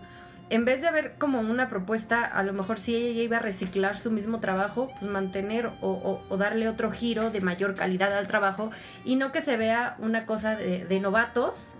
en 0.53 0.67
vez 0.67 0.83
de 0.83 0.89
haber 0.89 1.15
como 1.15 1.41
una 1.41 1.71
propuesta, 1.71 2.23
a 2.27 2.43
lo 2.43 2.53
mejor 2.53 2.79
si 2.79 2.95
ella 2.95 3.23
iba 3.23 3.39
a 3.39 3.41
reciclar 3.41 3.97
su 3.97 4.11
mismo 4.11 4.39
trabajo, 4.39 4.91
pues 5.01 5.11
mantener 5.11 5.71
o, 5.81 6.21
darle 6.37 6.69
otro 6.69 6.91
giro 6.91 7.31
de 7.31 7.41
mayor 7.41 7.75
calidad 7.75 8.15
al 8.15 8.29
trabajo 8.29 8.71
y 9.03 9.17
no 9.17 9.33
que 9.33 9.41
se 9.41 9.57
vea 9.57 9.97
una 9.99 10.27
cosa 10.27 10.55
de, 10.55 11.01
novatos 11.01 11.73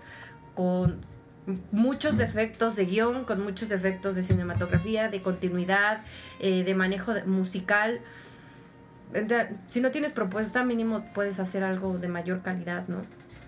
con, 0.55 1.05
muchos 1.71 2.17
defectos 2.17 2.75
de 2.75 2.85
guion, 2.85 3.25
con 3.25 3.43
muchos 3.43 3.69
defectos 3.69 4.15
de 4.15 4.23
cinematografía, 4.23 5.07
de 5.07 5.21
continuidad, 5.21 6.01
eh, 6.39 6.63
de 6.63 6.73
manejo 6.73 7.13
musical. 7.27 8.01
Si 9.67 9.81
no 9.81 9.91
tienes 9.91 10.13
propuesta, 10.13 10.63
mínimo 10.63 11.05
puedes 11.13 11.39
hacer 11.39 11.63
algo 11.63 11.99
de 11.99 12.07
mayor 12.07 12.41
calidad, 12.41 12.87
¿no? 12.87 13.03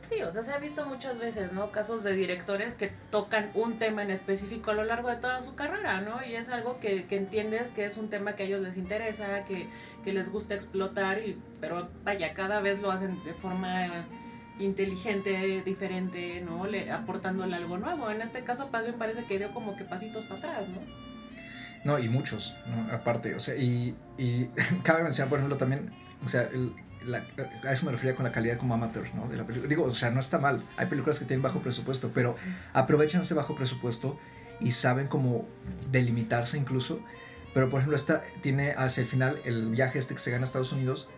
Sí, 0.10 0.22
o 0.22 0.32
sea, 0.32 0.44
se 0.44 0.52
ha 0.52 0.60
visto 0.60 0.86
muchas 0.86 1.18
veces, 1.18 1.52
¿no? 1.52 1.72
Casos 1.72 2.04
de 2.04 2.14
directores 2.14 2.76
que 2.76 2.92
tocan 3.10 3.50
un 3.56 3.80
tema 3.80 4.04
en 4.04 4.12
específico 4.12 4.72
a 4.72 4.76
lo 4.76 4.84
largo 4.84 5.10
de 5.10 5.16
toda 5.16 5.42
su 5.42 5.56
carrera, 5.56 6.02
¿no? 6.02 6.24
Y 6.24 6.36
es 6.36 6.50
algo 6.50 6.80
que, 6.80 7.06
que 7.06 7.18
entiendes 7.18 7.72
que 7.72 7.86
es 7.86 7.98
un 7.98 8.10
tema 8.10 8.36
que 8.36 8.44
a 8.44 8.46
ellos 8.46 8.62
les 8.62 8.78
interesa, 8.78 9.46
que, 9.46 9.68
que 10.04 10.14
les 10.14 10.32
gusta 10.32 10.54
explotar, 10.54 11.20
y, 11.20 11.42
pero 11.60 11.90
vaya, 12.04 12.36
cada 12.36 12.60
vez 12.60 12.80
lo 12.82 12.92
hacen 12.92 13.24
de 13.24 13.34
forma 13.34 14.06
inteligente, 14.60 15.64
diferente, 15.66 16.40
¿no? 16.42 16.68
Le, 16.68 16.92
aportándole 16.92 17.56
algo 17.56 17.78
nuevo. 17.78 18.12
En 18.12 18.22
este 18.22 18.44
caso, 18.44 18.70
más 18.72 18.84
bien 18.84 18.96
parece 19.00 19.24
que 19.24 19.40
dio 19.40 19.52
como 19.54 19.76
que 19.76 19.86
pasitos 19.86 20.24
para 20.26 20.40
atrás, 20.40 20.68
¿no? 20.70 20.82
No, 21.84 22.00
y 22.00 22.10
muchos, 22.10 22.56
¿no? 22.68 22.94
Aparte, 22.94 23.34
o 23.34 23.40
sea, 23.40 23.56
y, 23.56 23.96
y 24.20 24.50
cabe 24.84 25.04
mencionar, 25.04 25.30
por 25.30 25.40
ejemplo, 25.40 25.58
también, 25.58 25.92
o 26.24 26.28
sea, 26.28 26.44
el, 26.44 26.74
la, 27.06 27.24
a 27.64 27.72
eso 27.72 27.86
me 27.86 27.92
refería 27.92 28.16
con 28.16 28.26
la 28.26 28.32
calidad 28.32 28.58
como 28.58 28.74
amateur, 28.74 29.06
¿no? 29.16 29.28
De 29.28 29.38
la 29.38 29.46
película. 29.46 29.70
Digo, 29.70 29.84
o 29.84 29.92
sea, 29.92 30.12
no 30.12 30.20
está 30.20 30.38
mal. 30.40 30.64
Hay 30.78 30.88
películas 30.88 31.20
que 31.20 31.26
tienen 31.26 31.42
bajo 31.42 31.62
presupuesto, 31.62 32.12
pero 32.14 32.36
aprovechan 32.74 33.22
ese 33.22 33.34
bajo 33.34 33.56
presupuesto 33.56 34.18
y 34.60 34.72
saben 34.72 35.08
cómo 35.08 35.46
delimitarse 35.92 36.58
incluso. 36.58 37.00
Pero, 37.54 37.70
por 37.70 37.80
ejemplo, 37.80 37.96
esta 37.96 38.24
tiene 38.42 38.72
hacia 38.72 39.02
el 39.02 39.08
final 39.08 39.40
el 39.46 39.70
viaje 39.70 40.00
este 40.00 40.14
que 40.14 40.20
se 40.20 40.32
gana 40.32 40.44
a 40.44 40.46
Estados 40.46 40.72
Unidos 40.74 41.10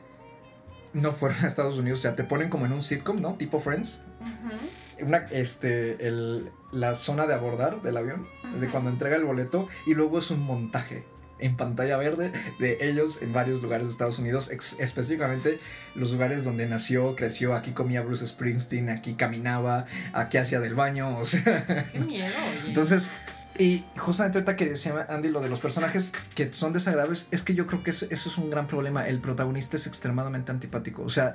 no 0.93 1.11
fueron 1.11 1.43
a 1.43 1.47
Estados 1.47 1.77
Unidos, 1.77 1.99
o 1.99 2.01
sea, 2.01 2.15
te 2.15 2.23
ponen 2.23 2.49
como 2.49 2.65
en 2.65 2.71
un 2.73 2.81
sitcom, 2.81 3.21
¿no? 3.21 3.35
Tipo 3.35 3.59
Friends. 3.59 4.03
Uh 4.19 4.23
-huh. 4.23 5.05
una, 5.07 5.17
este, 5.31 6.07
el, 6.07 6.49
la 6.71 6.95
zona 6.95 7.27
de 7.27 7.33
abordar 7.33 7.81
del 7.81 7.97
avión, 7.97 8.25
desde 8.53 8.65
Ujú. 8.65 8.71
cuando 8.71 8.89
entrega 8.89 9.15
el 9.15 9.25
boleto, 9.25 9.67
y 9.85 9.93
luego 9.93 10.17
es 10.19 10.31
un 10.31 10.39
montaje 10.39 11.05
en 11.39 11.55
pantalla 11.55 11.97
verde 11.97 12.31
de 12.59 12.77
ellos 12.81 13.21
en 13.21 13.33
varios 13.33 13.61
lugares 13.61 13.87
de 13.87 13.91
Estados 13.91 14.19
Unidos, 14.19 14.49
específicamente 14.79 15.59
los 15.95 16.11
lugares 16.11 16.43
donde 16.43 16.67
nació, 16.67 17.15
creció, 17.15 17.53
aquí 17.53 17.71
comía 17.71 18.01
Bruce 18.01 18.25
Springsteen, 18.25 18.89
aquí 18.89 19.13
caminaba, 19.13 19.85
aquí 20.13 20.37
hacía 20.37 20.59
del 20.59 20.75
baño, 20.75 21.17
o 21.17 21.25
sea, 21.25 21.89
Qué 21.91 21.99
miedo, 21.99 22.33
oye. 22.59 22.67
entonces, 22.69 23.09
y 23.59 23.83
justamente 23.97 24.37
ahorita 24.37 24.55
que 24.55 24.67
decía 24.67 25.07
Andy 25.09 25.29
lo 25.29 25.41
de 25.41 25.49
los 25.49 25.59
personajes 25.59 26.11
que 26.35 26.53
son 26.53 26.73
desagradables, 26.73 27.27
es 27.31 27.41
que 27.41 27.55
yo 27.55 27.65
creo 27.65 27.83
que 27.83 27.89
eso, 27.89 28.05
eso 28.09 28.29
es 28.29 28.37
un 28.37 28.49
gran 28.51 28.67
problema. 28.67 29.07
El 29.07 29.19
protagonista 29.19 29.77
es 29.77 29.87
extremadamente 29.87 30.51
antipático. 30.51 31.01
O 31.01 31.09
sea, 31.09 31.33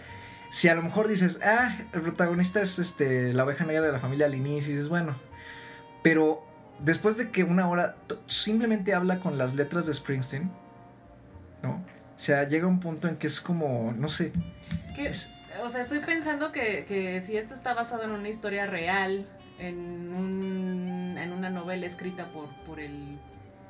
si 0.49 0.69
a 0.69 0.75
lo 0.75 0.83
mejor 0.83 1.09
dices, 1.09 1.41
ah, 1.45 1.77
el 1.93 2.01
protagonista 2.01 2.63
es 2.63 2.79
este 2.79 3.33
la 3.33 3.45
oveja 3.45 3.65
negra 3.65 3.87
de 3.87 3.93
la 3.93 3.99
familia 3.99 4.27
al 4.27 4.35
inicio, 4.37 4.73
y 4.73 4.77
dices, 4.77 4.89
bueno, 4.89 5.17
pero 6.03 6.47
después 6.85 7.17
de 7.17 7.31
que 7.31 7.45
una 7.45 7.69
hora 7.69 7.97
simplemente 8.27 8.95
habla 8.95 9.19
con 9.21 9.39
las 9.39 9.55
letras 9.55 9.87
de 9.87 9.95
Springsteen, 9.95 10.51
¿no? 11.63 11.71
O 12.15 12.19
sea, 12.25 12.47
llega 12.49 12.67
un 12.67 12.81
punto 12.81 13.09
en 13.09 13.17
que 13.17 13.27
es 13.27 13.41
como, 13.41 13.93
no 13.97 14.09
sé, 14.09 14.33
Que- 14.95 15.09
es- 15.09 15.33
o 15.63 15.69
sea, 15.69 15.81
estoy 15.83 15.99
pensando 16.01 16.51
que, 16.53 16.85
que 16.87 17.21
si 17.21 17.37
esto 17.37 17.53
está 17.55 17.75
basado 17.75 18.05
en 18.05 18.11
una 18.11 18.29
historia 18.29 18.67
real, 18.67 19.27
en, 19.59 20.13
un, 20.13 21.17
en 21.19 21.33
una 21.33 21.51
novela 21.51 21.87
escrita 21.87 22.25
por, 22.27 22.47
por, 22.67 22.81
el, 22.81 23.19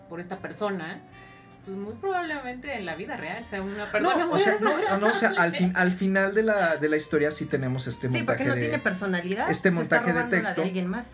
por 0.09 0.21
esta 0.21 0.39
persona, 0.39 1.01
pues 1.65 1.77
muy 1.77 1.95
probablemente 1.95 2.77
en 2.77 2.87
la 2.87 2.95
vida 2.97 3.17
real 3.17 3.45
sea 3.49 3.63
una 3.63 3.91
persona 3.91 4.25
no, 4.27 4.33
o 4.33 4.39
sea, 4.39 4.57
no, 4.61 4.99
no, 4.99 5.07
o 5.09 5.13
sea, 5.13 5.31
al, 5.39 5.53
fin, 5.53 5.73
al 5.77 5.93
final 5.93 6.35
de 6.35 6.43
la, 6.45 6.77
de 6.77 6.89
la 6.89 6.97
historia 6.97 7.31
sí 7.31 7.47
tenemos 7.47 7.87
este 7.87 8.09
Sí, 8.11 8.19
montaje 8.19 8.27
porque 8.39 8.45
no 8.49 8.55
de... 8.55 8.61
tiene 8.61 8.79
personalidad. 8.79 9.51
este 9.51 9.71
montaje 9.71 10.13
de 10.13 10.25
texto. 10.25 10.63
alguien 10.63 10.87
más. 10.89 11.11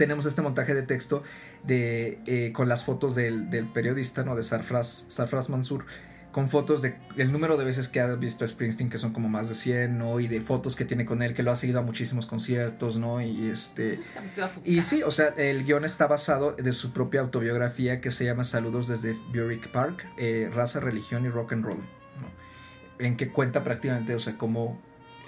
Tenemos 0.00 0.24
este 0.24 0.40
montaje 0.40 0.72
de 0.72 0.80
texto 0.80 1.22
de 1.62 2.20
eh, 2.24 2.54
con 2.54 2.70
las 2.70 2.84
fotos 2.84 3.14
del, 3.14 3.50
del 3.50 3.66
periodista, 3.66 4.24
¿no? 4.24 4.34
De 4.34 4.42
Sarfraz, 4.42 5.04
Sarfraz 5.08 5.50
Mansur, 5.50 5.84
con 6.32 6.48
fotos 6.48 6.80
de 6.80 6.96
el 7.18 7.30
número 7.32 7.58
de 7.58 7.66
veces 7.66 7.88
que 7.88 8.00
ha 8.00 8.06
visto 8.14 8.46
a 8.46 8.48
Springsteen, 8.48 8.88
que 8.88 8.96
son 8.96 9.12
como 9.12 9.28
más 9.28 9.50
de 9.50 9.54
100, 9.54 9.98
¿no? 9.98 10.18
Y 10.18 10.26
de 10.26 10.40
fotos 10.40 10.74
que 10.74 10.86
tiene 10.86 11.04
con 11.04 11.20
él, 11.20 11.34
que 11.34 11.42
lo 11.42 11.50
ha 11.50 11.56
seguido 11.56 11.80
a 11.80 11.82
muchísimos 11.82 12.24
conciertos, 12.24 12.96
¿no? 12.96 13.20
Y 13.20 13.50
este... 13.50 14.00
Y 14.64 14.80
sí, 14.80 15.02
o 15.02 15.10
sea, 15.10 15.34
el 15.36 15.64
guion 15.64 15.84
está 15.84 16.06
basado 16.06 16.52
de 16.52 16.72
su 16.72 16.94
propia 16.94 17.20
autobiografía 17.20 18.00
que 18.00 18.10
se 18.10 18.24
llama 18.24 18.44
Saludos 18.44 18.88
desde 18.88 19.12
Burick 19.34 19.70
Park, 19.70 20.06
eh, 20.16 20.48
Raza, 20.50 20.80
Religión 20.80 21.26
y 21.26 21.28
Rock 21.28 21.52
and 21.52 21.66
Roll, 21.66 21.76
¿no? 21.76 23.04
En 23.04 23.18
que 23.18 23.32
cuenta 23.32 23.62
prácticamente, 23.64 24.14
o 24.14 24.18
sea, 24.18 24.38
cómo 24.38 24.80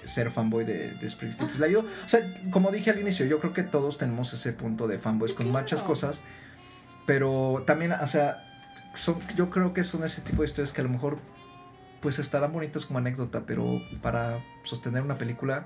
ser 0.05 0.29
fanboy 0.31 0.63
de, 0.65 0.91
de 0.93 1.09
Springsteen. 1.09 1.47
Pues 1.49 1.59
le 1.59 1.65
ayudó. 1.67 1.81
O 2.05 2.09
sea, 2.09 2.21
como 2.51 2.71
dije 2.71 2.89
al 2.91 2.99
inicio, 2.99 3.25
yo 3.25 3.39
creo 3.39 3.53
que 3.53 3.63
todos 3.63 3.97
tenemos 3.97 4.33
ese 4.33 4.53
punto 4.53 4.87
de 4.87 4.99
fanboys 4.99 5.31
Sí, 5.31 5.37
con 5.37 5.47
claro. 5.47 5.63
muchas 5.63 5.83
cosas, 5.83 6.21
pero 7.05 7.63
también, 7.65 7.91
o 7.93 8.07
sea, 8.07 8.37
son, 8.95 9.17
yo 9.35 9.49
creo 9.49 9.73
que 9.73 9.83
son 9.83 10.03
ese 10.03 10.21
tipo 10.21 10.41
de 10.41 10.47
historias 10.47 10.71
que 10.71 10.81
a 10.81 10.83
lo 10.83 10.89
mejor 10.89 11.17
pues 12.01 12.19
estarán 12.19 12.51
bonitas 12.51 12.85
como 12.85 12.99
anécdota, 12.99 13.43
pero 13.45 13.81
para 14.01 14.37
sostener 14.63 15.01
una 15.03 15.17
película, 15.17 15.65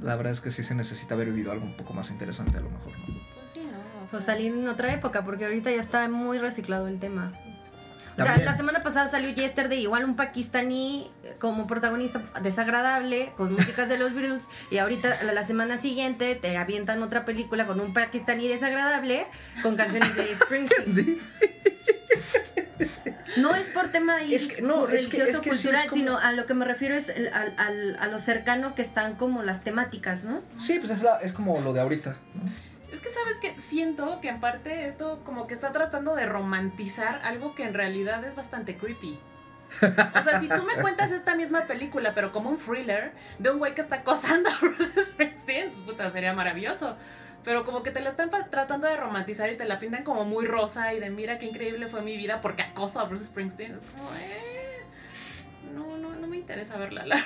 la 0.00 0.14
verdad 0.16 0.32
es 0.32 0.40
que 0.40 0.50
sí 0.50 0.62
se 0.62 0.74
necesita 0.74 1.14
haber 1.14 1.28
vivido 1.30 1.50
algo 1.52 1.64
un 1.66 1.76
poco 1.76 1.92
más 1.92 2.10
interesante 2.10 2.56
a 2.58 2.60
lo 2.60 2.70
mejor, 2.70 2.92
¿no? 3.00 3.04
Pues 3.06 3.50
sí, 3.52 3.60
¿no? 3.70 3.78
O 4.04 4.08
Pues 4.10 4.24
sea, 4.24 4.34
salir 4.34 4.52
en 4.52 4.68
otra 4.68 4.92
época, 4.92 5.24
porque 5.24 5.44
ahorita 5.44 5.70
ya 5.72 5.80
está 5.80 6.08
muy 6.08 6.38
reciclado 6.38 6.86
el 6.86 7.00
tema. 7.00 7.32
O 8.16 8.22
sea, 8.22 8.36
la 8.38 8.56
semana 8.56 8.82
pasada 8.82 9.08
salió 9.10 9.30
Yesterday, 9.30 9.80
igual 9.82 10.04
un 10.04 10.14
pakistaní 10.16 11.10
eh, 11.24 11.34
como 11.40 11.66
protagonista 11.66 12.22
desagradable, 12.42 13.32
con 13.36 13.52
músicas 13.52 13.88
de 13.88 13.98
los 13.98 14.14
Beatles, 14.14 14.48
y 14.70 14.78
ahorita 14.78 15.22
la, 15.24 15.42
semana 15.42 15.78
siguiente 15.78 16.34
te 16.36 16.56
avientan 16.56 17.02
otra 17.02 17.24
película 17.24 17.66
con 17.66 17.80
un 17.80 17.92
pakistaní 17.92 18.46
desagradable, 18.48 19.26
con 19.62 19.76
canciones 19.76 20.14
de 20.14 20.34
Springsteen. 20.36 21.20
No 23.36 23.54
es 23.56 23.64
por 23.70 23.88
tema 23.88 24.16
ahí 24.16 24.34
Es 24.34 24.46
que- 24.46 24.62
no, 24.62 24.86
es 24.88 25.08
que- 25.08 25.16
es 25.18 25.24
que 25.24 25.24
sí 25.24 25.30
es 25.30 25.38
cultural, 25.62 25.88
como- 25.88 26.00
sino 26.00 26.18
a 26.18 26.32
lo 26.32 26.46
que 26.46 26.54
me 26.54 26.64
refiero 26.64 26.94
es 26.94 27.08
al- 27.08 27.52
al- 27.58 27.96
a 27.98 28.06
lo 28.06 28.18
cercano 28.20 28.74
que 28.76 28.82
están 28.82 29.16
como 29.16 29.42
las 29.42 29.62
temáticas, 29.64 30.22
¿no? 30.24 30.40
Sí, 30.56 30.78
pues 30.78 30.90
es, 30.92 31.02
la- 31.02 31.18
es 31.18 31.32
como 31.32 31.60
lo 31.60 31.72
de 31.72 31.80
ahorita, 31.80 32.16
¿no? 32.34 32.73
Es 32.94 33.00
que 33.00 33.10
sabes 33.10 33.38
que 33.38 33.60
siento 33.60 34.20
que 34.20 34.28
en 34.28 34.38
parte 34.38 34.86
esto 34.86 35.20
como 35.24 35.48
que 35.48 35.54
está 35.54 35.72
tratando 35.72 36.14
de 36.14 36.26
romantizar 36.26 37.20
algo 37.24 37.56
que 37.56 37.64
en 37.64 37.74
realidad 37.74 38.22
es 38.24 38.36
bastante 38.36 38.76
creepy. 38.76 39.18
O 40.16 40.22
sea, 40.22 40.38
si 40.38 40.46
tú 40.46 40.62
me 40.62 40.80
cuentas 40.80 41.10
esta 41.10 41.34
misma 41.34 41.66
película, 41.66 42.14
pero 42.14 42.30
como 42.30 42.50
un 42.50 42.56
thriller 42.56 43.10
de 43.40 43.50
un 43.50 43.58
güey 43.58 43.74
que 43.74 43.80
está 43.80 43.96
acosando 43.96 44.48
a 44.48 44.58
Bruce 44.60 45.06
Springsteen, 45.06 45.72
puta, 45.84 46.08
sería 46.12 46.34
maravilloso. 46.34 46.96
Pero 47.42 47.64
como 47.64 47.82
que 47.82 47.90
te 47.90 48.00
la 48.00 48.10
están 48.10 48.30
tratando 48.30 48.86
de 48.86 48.96
romantizar 48.96 49.50
y 49.50 49.56
te 49.56 49.64
la 49.64 49.80
pintan 49.80 50.04
como 50.04 50.24
muy 50.24 50.46
rosa 50.46 50.94
y 50.94 51.00
de 51.00 51.10
mira 51.10 51.40
qué 51.40 51.46
increíble 51.46 51.88
fue 51.88 52.00
mi 52.00 52.16
vida 52.16 52.40
porque 52.40 52.62
acoso 52.62 53.00
a 53.00 53.04
Bruce 53.06 53.24
Springsteen. 53.24 53.74
Es 53.74 53.82
como, 53.90 54.08
eh, 54.14 54.84
no, 55.74 55.98
no, 55.98 56.14
no 56.14 56.28
me 56.28 56.36
interesa 56.36 56.76
verla. 56.76 57.06
la 57.06 57.20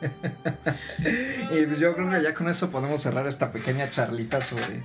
Y 1.52 1.66
pues 1.66 1.78
yo 1.78 1.94
creo 1.94 2.10
que 2.10 2.22
ya 2.22 2.34
con 2.34 2.48
eso 2.48 2.70
podemos 2.70 3.00
cerrar 3.00 3.26
esta 3.26 3.52
pequeña 3.52 3.88
charlita 3.90 4.40
sobre, 4.40 4.82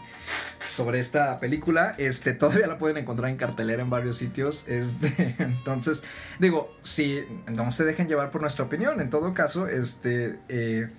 sobre 0.67 0.99
esta 0.99 1.39
película. 1.39 1.95
Este, 1.97 2.33
todavía 2.33 2.67
la 2.67 2.77
pueden 2.77 2.97
encontrar 2.97 3.29
en 3.29 3.37
cartelera 3.37 3.81
en 3.81 3.89
varios 3.89 4.17
sitios. 4.17 4.65
Este, 4.67 5.35
entonces, 5.39 6.03
digo, 6.39 6.75
si 6.81 7.23
no 7.47 7.71
se 7.71 7.83
dejen 7.83 8.07
llevar 8.07 8.31
por 8.31 8.41
nuestra 8.41 8.65
opinión. 8.65 9.01
En 9.01 9.09
todo 9.09 9.33
caso, 9.33 9.67
este, 9.67 10.39
eh, 10.49 10.89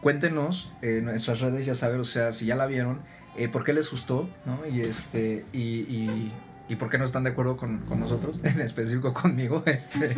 cuéntenos 0.00 0.72
en 0.82 1.04
nuestras 1.04 1.40
redes, 1.40 1.66
ya 1.66 1.74
saben, 1.74 2.00
o 2.00 2.04
sea, 2.04 2.32
si 2.32 2.46
ya 2.46 2.56
la 2.56 2.66
vieron, 2.66 3.00
eh, 3.36 3.48
por 3.48 3.64
qué 3.64 3.72
les 3.72 3.90
gustó, 3.90 4.28
¿no? 4.46 4.66
Y 4.66 4.80
este, 4.80 5.44
y, 5.52 6.32
y 6.68 6.76
por 6.76 6.90
qué 6.90 6.98
no 6.98 7.04
están 7.04 7.24
de 7.24 7.30
acuerdo 7.30 7.56
con, 7.56 7.78
con 7.78 8.00
nosotros, 8.00 8.36
en 8.42 8.60
específico 8.60 9.14
conmigo, 9.14 9.62
este, 9.66 10.16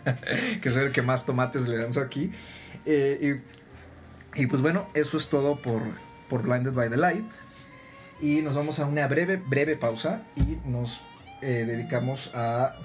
que 0.62 0.70
soy 0.70 0.86
el 0.86 0.92
que 0.92 1.02
más 1.02 1.24
tomates 1.24 1.68
le 1.68 1.78
lanzo 1.78 2.00
aquí. 2.00 2.32
Eh, 2.86 3.40
y, 4.36 4.42
y 4.42 4.46
pues 4.46 4.60
bueno, 4.60 4.88
eso 4.94 5.16
es 5.16 5.28
todo 5.28 5.56
por, 5.56 5.82
por 6.28 6.42
Blinded 6.42 6.72
by 6.72 6.90
the 6.90 6.96
Light. 6.96 7.30
Y 8.20 8.42
nos 8.42 8.54
vamos 8.54 8.78
a 8.78 8.86
una 8.86 9.06
breve, 9.08 9.36
breve 9.36 9.76
pausa 9.76 10.22
y 10.36 10.58
nos 10.64 11.00
eh, 11.42 11.64
dedicamos 11.66 12.30
a 12.34 12.76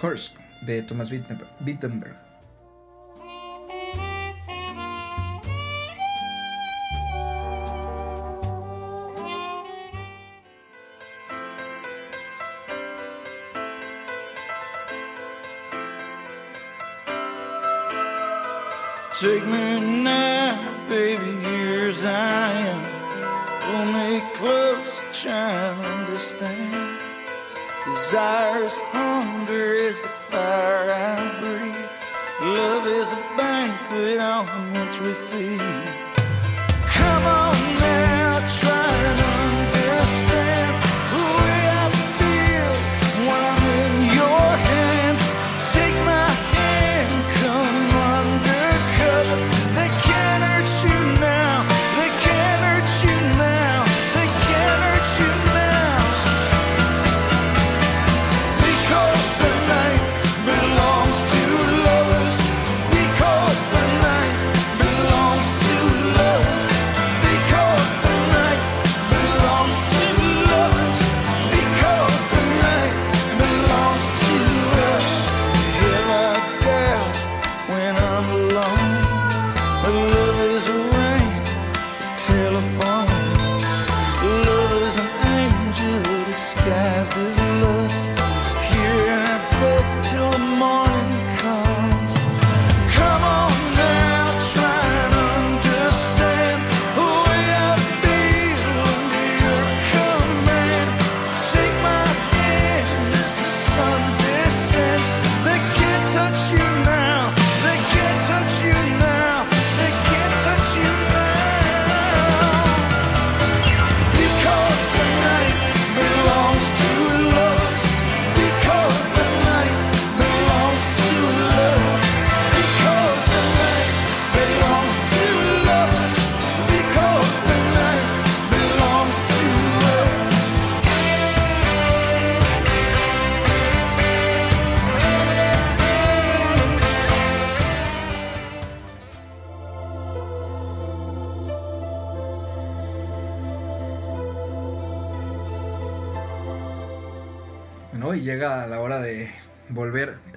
Curse 0.00 0.34
de 0.62 0.82
Thomas 0.82 1.10
Wittenberg. 1.10 2.25
Take 19.18 19.46
me 19.46 19.80
now, 20.02 20.86
baby, 20.90 21.40
here 21.40 21.88
as 21.88 22.04
I 22.04 22.50
am. 22.52 22.82
Pull 23.62 23.86
me 23.94 24.20
close, 24.34 25.00
try 25.10 25.32
and 25.32 25.86
understand. 25.86 26.98
Desire 27.86 28.64
is 28.64 28.78
hunger, 28.92 29.72
is 29.72 30.02
the 30.02 30.08
fire 30.08 30.90
I 30.92 31.40
breathe. 31.40 31.90
Love 32.42 32.86
is 32.86 33.12
a 33.12 33.22
banquet 33.38 34.18
on 34.18 34.44
which 34.74 35.00
we 35.00 35.14
feed. 35.14 35.60
Come 36.86 37.22
on 37.24 37.35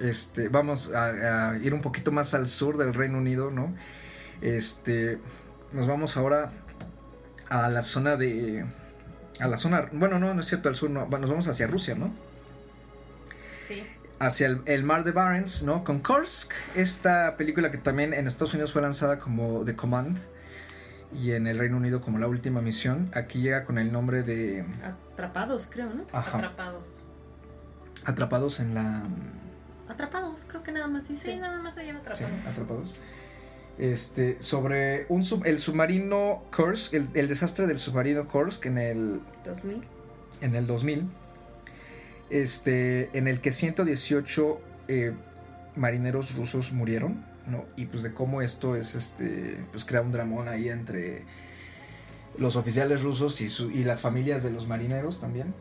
este, 0.00 0.48
vamos 0.48 0.92
a, 0.92 1.52
a 1.52 1.58
ir 1.58 1.74
un 1.74 1.80
poquito 1.80 2.10
más 2.12 2.34
al 2.34 2.48
sur 2.48 2.76
del 2.76 2.94
Reino 2.94 3.18
Unido, 3.18 3.50
¿no? 3.50 3.74
Este, 4.40 5.18
nos 5.72 5.86
vamos 5.86 6.16
ahora 6.16 6.52
a 7.48 7.68
la 7.68 7.82
zona 7.82 8.16
de, 8.16 8.64
a 9.40 9.48
la 9.48 9.56
zona, 9.56 9.88
bueno, 9.92 10.18
no, 10.18 10.32
no 10.34 10.40
es 10.40 10.46
cierto, 10.46 10.68
al 10.68 10.74
sur, 10.74 10.90
no, 10.90 11.06
nos 11.06 11.30
vamos 11.30 11.48
hacia 11.48 11.66
Rusia, 11.66 11.94
¿no? 11.94 12.12
Sí. 13.66 13.86
hacia 14.18 14.46
el, 14.48 14.62
el 14.66 14.82
mar 14.82 15.04
de 15.04 15.12
Barents, 15.12 15.62
¿no? 15.62 15.84
Con 15.84 16.00
Kursk, 16.00 16.52
esta 16.74 17.36
película 17.36 17.70
que 17.70 17.78
también 17.78 18.12
en 18.14 18.26
Estados 18.26 18.54
Unidos 18.54 18.72
fue 18.72 18.82
lanzada 18.82 19.18
como 19.20 19.64
The 19.64 19.76
Command 19.76 20.18
y 21.12 21.32
en 21.32 21.46
el 21.46 21.58
Reino 21.58 21.76
Unido 21.76 22.00
como 22.00 22.18
La 22.18 22.26
Última 22.28 22.60
Misión. 22.62 23.10
Aquí 23.14 23.40
llega 23.40 23.64
con 23.64 23.78
el 23.78 23.92
nombre 23.92 24.22
de 24.22 24.64
Atrapados, 25.12 25.68
creo, 25.70 25.92
¿no? 25.92 26.06
ajá, 26.12 26.38
Atrapados. 26.38 26.88
Atrapados 28.04 28.60
en 28.60 28.74
la... 28.74 29.02
Atrapados, 29.90 30.40
creo 30.46 30.62
que 30.62 30.72
nada 30.72 30.86
más 30.86 31.08
dice. 31.08 31.32
Sí, 31.34 31.36
nada 31.38 31.60
más 31.60 31.74
se 31.74 31.84
llama 31.86 32.00
Sí, 32.14 32.24
Atrapados. 32.24 32.46
Atrapados. 32.46 32.94
Este, 33.78 34.36
sobre 34.42 35.06
un 35.08 35.24
sub- 35.24 35.46
el 35.46 35.58
submarino 35.58 36.42
Kursk, 36.54 36.92
el, 36.94 37.08
el 37.14 37.28
desastre 37.28 37.66
del 37.66 37.78
submarino 37.78 38.26
Kursk 38.28 38.66
en 38.66 38.78
el 38.78 39.20
2000. 39.44 39.80
en 40.42 40.54
el 40.54 40.66
2000, 40.66 41.08
este, 42.30 43.16
en 43.16 43.26
el 43.28 43.40
que 43.40 43.52
118 43.52 44.60
eh, 44.88 45.12
marineros 45.76 46.36
rusos 46.36 46.72
murieron, 46.72 47.24
¿no? 47.46 47.64
Y 47.76 47.86
pues 47.86 48.02
de 48.02 48.12
cómo 48.12 48.42
esto 48.42 48.76
es, 48.76 48.94
este, 48.94 49.58
pues 49.72 49.84
crea 49.84 50.02
un 50.02 50.12
dramón 50.12 50.48
ahí 50.48 50.68
entre 50.68 51.24
los 52.38 52.56
oficiales 52.56 53.02
rusos 53.02 53.40
y, 53.40 53.48
su- 53.48 53.70
y 53.70 53.84
las 53.84 54.00
familias 54.02 54.42
de 54.42 54.50
los 54.50 54.66
marineros 54.68 55.20
también. 55.20 55.54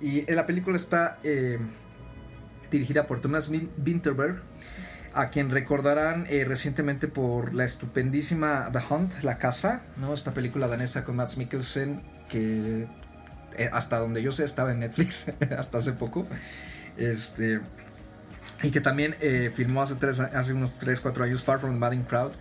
Y 0.00 0.30
la 0.32 0.46
película 0.46 0.76
está 0.76 1.18
eh, 1.22 1.58
dirigida 2.70 3.06
por 3.06 3.20
Thomas 3.20 3.48
Win- 3.48 3.70
Winterberg, 3.84 4.42
a 5.14 5.30
quien 5.30 5.50
recordarán 5.50 6.26
eh, 6.28 6.44
recientemente 6.44 7.08
por 7.08 7.54
la 7.54 7.64
estupendísima 7.64 8.70
The 8.72 8.80
Hunt, 8.90 9.22
La 9.22 9.38
Casa, 9.38 9.82
¿no? 9.96 10.12
Esta 10.12 10.34
película 10.34 10.68
danesa 10.68 11.04
con 11.04 11.16
Mads 11.16 11.36
Mikkelsen 11.38 12.02
que 12.28 12.86
eh, 13.56 13.70
hasta 13.72 13.98
donde 13.98 14.22
yo 14.22 14.32
sé 14.32 14.44
estaba 14.44 14.72
en 14.72 14.80
Netflix 14.80 15.26
hasta 15.56 15.78
hace 15.78 15.92
poco. 15.92 16.26
Este 16.96 17.60
y 18.62 18.70
que 18.70 18.80
también 18.80 19.16
eh, 19.20 19.52
hace, 19.78 19.94
tres, 19.96 20.20
hace 20.20 20.52
unos 20.54 20.78
3, 20.78 21.00
4 21.00 21.24
años 21.24 21.42
Far 21.44 21.60
From 21.60 21.72
the 21.74 21.78
Madding 21.78 22.04
Crowd, 22.04 22.32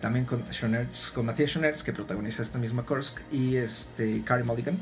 también 0.00 0.26
con, 0.26 0.44
Schoenertz, 0.52 1.10
con 1.10 1.24
Matthias 1.26 1.50
Schoenertz, 1.50 1.82
que 1.82 1.92
protagoniza 1.92 2.42
esta 2.42 2.58
misma 2.58 2.84
Kursk, 2.84 3.20
y 3.30 3.56
este, 3.56 4.22
Carey 4.22 4.44
Mulligan. 4.44 4.78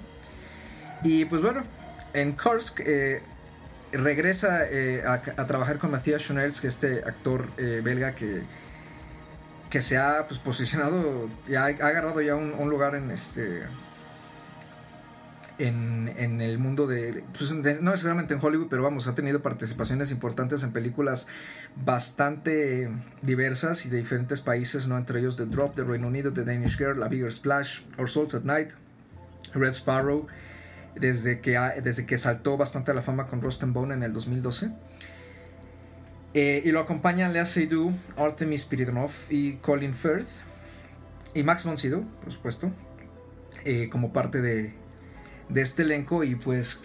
Y 1.04 1.24
pues 1.26 1.42
bueno, 1.42 1.62
en 2.12 2.32
Kursk 2.32 2.80
eh, 2.84 3.22
regresa 3.92 4.64
eh, 4.68 5.03
a, 5.07 5.46
trabajar 5.46 5.79
con 5.79 5.90
Matthias 5.90 6.22
Schoenertz, 6.22 6.61
que 6.61 6.68
este 6.68 6.98
actor 6.98 7.48
eh, 7.59 7.81
belga 7.83 8.14
que, 8.14 8.42
que 9.68 9.83
se 9.83 9.98
ha 9.98 10.26
pues, 10.26 10.38
posicionado, 10.38 11.29
ya 11.48 11.64
ha, 11.64 11.66
ha 11.66 11.88
agarrado 11.88 12.20
ya 12.20 12.35
un, 12.37 12.70
lugar 12.70 12.94
en 12.94 13.11
este 13.11 13.64
en, 15.59 16.14
en 16.16 16.40
el 16.40 16.59
mundo 16.59 16.87
de, 16.87 17.22
pues, 17.37 17.50
de- 17.62 17.83
no 17.83 17.90
necesariamente 17.90 18.33
en 18.33 18.40
Hollywood, 18.42 18.68
pero 18.70 18.83
vamos, 18.83 19.07
ha 19.09 19.14
tenido 19.14 19.42
participaciones 19.42 20.11
importantes 20.11 20.62
en 20.62 20.72
películas 20.72 21.26
bastante 21.76 22.90
diversas 23.20 23.85
y 23.85 23.90
de 23.90 23.98
diferentes 23.98 24.40
países, 24.40 24.88
¿no? 24.88 24.96
Entre 24.96 25.20
ellos 25.20 25.37
The 25.37 25.46
Drop 25.46 25.76
de 25.76 25.85
Reino 25.85 26.07
Unido, 26.07 26.33
The 26.33 26.44
Danish 26.44 26.79
Girl, 26.79 27.03
A 27.03 27.09
Bigger 27.09 27.31
Splash, 27.31 27.81
Our 27.98 28.09
Souls 28.09 28.35
at 28.35 28.44
Night, 28.44 28.70
Red 29.53 29.72
Sparrow, 29.72 30.26
desde 30.94 31.40
que, 31.40 31.59
desde 31.83 32.07
que 32.07 32.18
saltó 32.18 32.57
bastante 32.57 32.90
a 32.90 32.94
la 32.94 33.03
fama 33.03 33.26
con 33.26 33.40
Rust 33.40 33.62
and 33.62 33.72
Bone 33.72 33.94
en 33.94 34.03
el 34.03 34.12
2012. 34.12 34.70
Eh, 36.33 36.62
y 36.64 36.70
lo 36.70 36.81
acompañan 36.81 37.33
Lea 37.33 37.44
Seydoux, 37.44 37.92
Artemis 38.16 38.62
Spiridonov 38.62 39.11
y 39.29 39.57
Colin 39.57 39.94
Firth. 39.94 40.29
Y 41.35 41.42
Max 41.42 41.64
von 41.64 41.79
Sydow, 41.79 42.05
por 42.22 42.33
supuesto, 42.33 42.72
eh, 43.64 43.88
como 43.88 44.12
parte 44.12 44.40
de, 44.40 44.74
de 45.48 45.61
este 45.61 45.83
elenco. 45.83 46.24
Y 46.24 46.35
pues, 46.35 46.81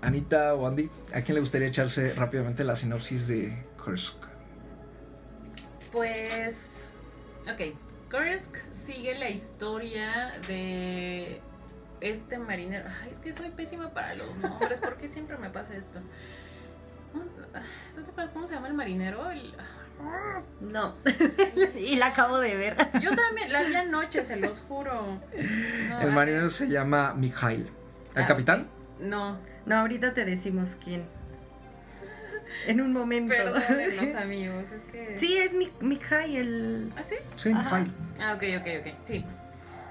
Anita 0.00 0.54
o 0.54 0.66
Andy, 0.66 0.90
¿a 1.12 1.22
quién 1.22 1.34
le 1.34 1.40
gustaría 1.40 1.68
echarse 1.68 2.12
rápidamente 2.14 2.64
la 2.64 2.76
sinopsis 2.76 3.28
de 3.28 3.64
Kursk? 3.82 4.26
Pues, 5.92 6.90
ok, 7.50 7.74
Kursk 8.10 8.56
sigue 8.72 9.18
la 9.18 9.30
historia 9.30 10.32
de 10.46 11.40
este 12.00 12.38
marinero. 12.38 12.88
Ay, 13.02 13.10
es 13.12 13.18
que 13.18 13.32
soy 13.32 13.50
pésima 13.50 13.90
para 13.90 14.14
los 14.14 14.34
nombres, 14.36 14.80
¿por 14.80 14.96
qué 14.96 15.08
siempre 15.08 15.36
me 15.38 15.50
pasa 15.50 15.74
esto? 15.74 16.00
¿Tú 17.12 18.02
te 18.02 18.10
acuerdas 18.10 18.32
cómo 18.32 18.46
se 18.46 18.54
llama 18.54 18.68
el 18.68 18.74
marinero? 18.74 19.30
El- 19.30 19.54
No. 20.60 20.94
y 21.76 21.96
la 21.96 22.06
acabo 22.08 22.38
de 22.38 22.54
ver. 22.56 22.76
Yo 23.00 23.10
también, 23.16 23.52
la 23.52 23.62
vi 23.62 23.74
anoche, 23.74 24.24
se 24.24 24.36
los 24.36 24.60
juro. 24.68 25.18
No, 25.88 26.00
El 26.00 26.12
marinero 26.12 26.50
se 26.50 26.68
llama 26.68 27.14
Mikhail. 27.14 27.70
¿El 28.14 28.22
Ah, 28.22 28.26
capitán? 28.26 28.68
No, 29.00 29.38
No, 29.66 29.76
ahorita 29.76 30.14
te 30.14 30.24
decimos 30.24 30.76
quién. 30.82 31.04
En 32.66 32.80
un 32.80 32.92
momento. 32.92 33.32
perdónenos 33.34 34.14
amigos, 34.22 34.70
es 34.72 34.82
que... 34.84 35.18
Sí, 35.18 35.36
es 35.38 35.52
mi, 35.52 35.70
Mikhail, 35.80 36.36
el... 36.36 36.92
¿Ah, 36.96 37.02
sí? 37.08 37.14
Sí. 37.36 37.54
Mikhail. 37.54 37.92
Ah, 38.20 38.34
ok, 38.34 38.42
ok, 38.60 38.66
ok, 38.80 38.94
sí. 39.06 39.24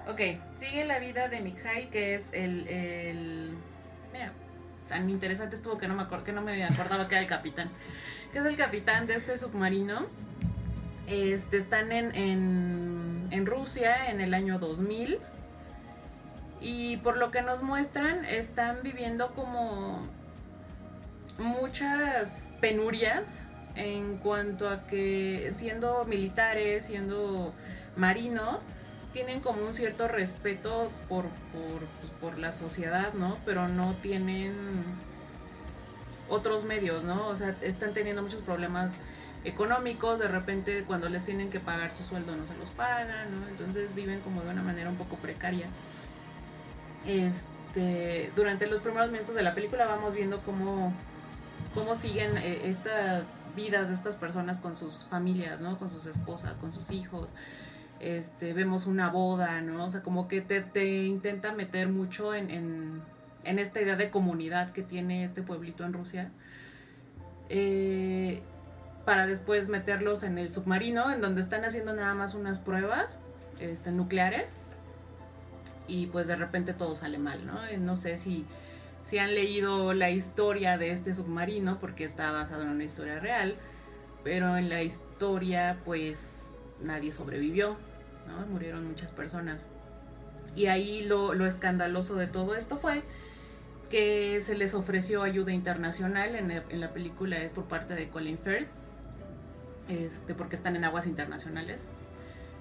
Ok, 0.08 0.22
sigue 0.60 0.86
la 0.86 1.00
vida 1.00 1.28
de 1.30 1.42
Mikhail, 1.42 1.90
que 1.90 2.16
es 2.16 2.24
el... 2.32 2.68
el... 2.68 3.58
Mira, 4.12 4.32
tan 4.90 5.10
interesante 5.10 5.56
estuvo 5.56 5.78
que 5.78 5.88
no, 5.88 5.96
me 5.96 6.24
que 6.24 6.32
no 6.32 6.42
me 6.42 6.64
acordaba 6.64 7.08
que 7.08 7.16
era 7.16 7.22
el 7.22 7.30
capitán. 7.30 7.70
Que 8.32 8.40
es 8.40 8.46
el 8.46 8.58
capitán 8.58 9.08
de 9.08 9.16
este 9.16 9.38
submarino. 9.38 10.06
Este, 11.08 11.58
están 11.58 11.92
en, 11.92 12.14
en, 12.16 13.28
en 13.32 13.46
Rusia 13.46 14.10
en 14.10 14.22
el 14.22 14.34
año 14.34 14.60
2000. 14.60 15.20
Y 16.60 16.98
por 16.98 17.18
lo 17.18 17.32
que 17.32 17.42
nos 17.42 17.62
muestran, 17.62 18.26
están 18.26 18.80
viviendo 18.82 19.34
como 19.34 20.08
muchas 21.38 22.52
penurias 22.60 23.46
en 23.76 24.18
cuanto 24.18 24.70
a 24.70 24.88
que 24.88 25.52
siendo 25.56 26.04
militares, 26.06 26.86
siendo 26.86 27.54
marinos, 27.96 28.66
tienen 29.14 29.40
como 29.40 29.66
un 29.66 29.74
cierto 29.74 30.08
respeto 30.08 30.92
por, 31.10 31.26
por, 31.26 31.86
pues, 32.00 32.12
por 32.20 32.38
la 32.38 32.52
sociedad, 32.52 33.14
¿no? 33.14 33.38
Pero 33.46 33.68
no 33.68 33.94
tienen 34.02 34.54
otros 36.30 36.66
medios, 36.66 37.04
¿no? 37.04 37.28
O 37.28 37.36
sea, 37.36 37.56
están 37.62 37.94
teniendo 37.94 38.22
muchos 38.22 38.42
problemas 38.42 38.92
económicos, 39.44 40.20
de 40.20 40.28
repente 40.28 40.84
cuando 40.86 41.10
les 41.10 41.24
tienen 41.24 41.50
que 41.50 41.60
pagar 41.60 41.94
su 41.94 42.04
sueldo 42.04 42.36
no 42.36 42.46
se 42.46 42.56
los 42.58 42.70
pagan, 42.72 43.40
¿no? 43.40 43.48
Entonces 43.48 43.94
viven 43.96 44.20
como 44.22 44.42
de 44.42 44.50
una 44.50 44.62
manera 44.62 44.90
un 44.90 44.98
poco 44.98 45.16
precaria. 45.16 45.68
Este, 47.06 48.32
durante 48.36 48.68
los 48.68 48.82
primeros 48.82 49.12
minutos 49.12 49.36
de 49.36 49.44
la 49.44 49.54
película 49.54 49.86
vamos 49.86 50.14
viendo 50.14 50.42
cómo, 50.42 50.94
cómo 51.74 51.96
siguen 51.96 52.38
eh, 52.38 52.62
estas 52.66 53.26
vidas 53.56 53.88
de 53.88 53.94
estas 53.94 54.16
personas 54.16 54.60
con 54.60 54.76
sus 54.76 55.06
familias, 55.06 55.62
¿no? 55.62 55.78
Con 55.80 55.90
sus 55.90 56.06
esposas, 56.06 56.58
con 56.58 56.74
sus 56.74 56.92
hijos. 56.92 57.34
Este, 58.00 58.54
vemos 58.54 58.86
una 58.86 59.10
boda, 59.10 59.62
¿no? 59.62 59.86
O 59.86 59.90
sea, 59.90 60.04
como 60.04 60.28
que 60.28 60.42
te, 60.42 60.62
te 60.62 61.04
intenta 61.06 61.54
meter 61.54 61.90
mucho 61.90 62.36
en, 62.36 62.52
en, 62.52 63.02
en 63.44 63.60
esta 63.60 63.82
idea 63.82 63.96
de 63.96 64.12
comunidad 64.12 64.72
que 64.72 64.84
tiene 64.84 65.24
este 65.24 65.42
pueblito 65.42 65.84
en 65.84 65.94
Rusia. 65.94 66.30
Eh, 67.50 68.42
para 69.06 69.26
después 69.26 69.70
meterlos 69.70 70.24
en 70.24 70.38
el 70.38 70.54
submarino, 70.54 71.12
en 71.12 71.22
donde 71.22 71.42
están 71.42 71.64
haciendo 71.66 71.94
nada 71.94 72.14
más 72.14 72.36
unas 72.36 72.60
pruebas 72.60 73.20
este, 73.60 73.92
nucleares. 73.92 74.50
Y 75.88 76.08
pues 76.08 76.28
de 76.28 76.36
repente 76.36 76.74
todo 76.74 76.94
sale 76.94 77.18
mal, 77.18 77.48
¿no? 77.48 77.66
Eh, 77.66 77.78
No 77.78 77.96
sé 77.96 78.18
si, 78.18 78.46
si 79.06 79.18
han 79.18 79.34
leído 79.34 79.94
la 79.94 80.10
historia 80.12 80.78
de 80.78 80.92
este 80.92 81.14
submarino, 81.14 81.80
porque 81.80 82.04
está 82.04 82.32
basado 82.32 82.64
en 82.64 82.70
una 82.70 82.84
historia 82.84 83.20
real, 83.20 83.56
pero 84.24 84.58
en 84.58 84.68
la 84.68 84.84
historia 84.84 85.80
pues 85.86 86.30
nadie 86.84 87.12
sobrevivió. 87.12 87.78
Murieron 88.52 88.86
muchas 88.88 89.12
personas. 89.12 89.62
Y 90.56 90.66
ahí 90.68 91.04
lo, 91.04 91.34
lo 91.34 91.46
escandaloso 91.46 92.16
de 92.16 92.28
todo 92.28 92.56
esto 92.56 92.78
fue 92.78 93.04
que 93.90 94.42
se 94.42 94.56
les 94.56 94.74
ofreció 94.74 95.24
ayuda 95.24 95.54
internacional 95.54 96.36
en, 96.36 96.52
el- 96.52 96.64
en 96.70 96.82
la 96.82 96.90
película 96.92 97.38
es 97.38 97.54
por 97.54 97.66
parte 97.66 97.94
de 97.96 98.10
Colin 98.10 98.38
Firth, 98.38 98.68
este, 99.88 100.34
porque 100.34 100.56
están 100.58 100.76
en 100.76 100.84
aguas 100.84 101.08
internacionales. 101.08 101.80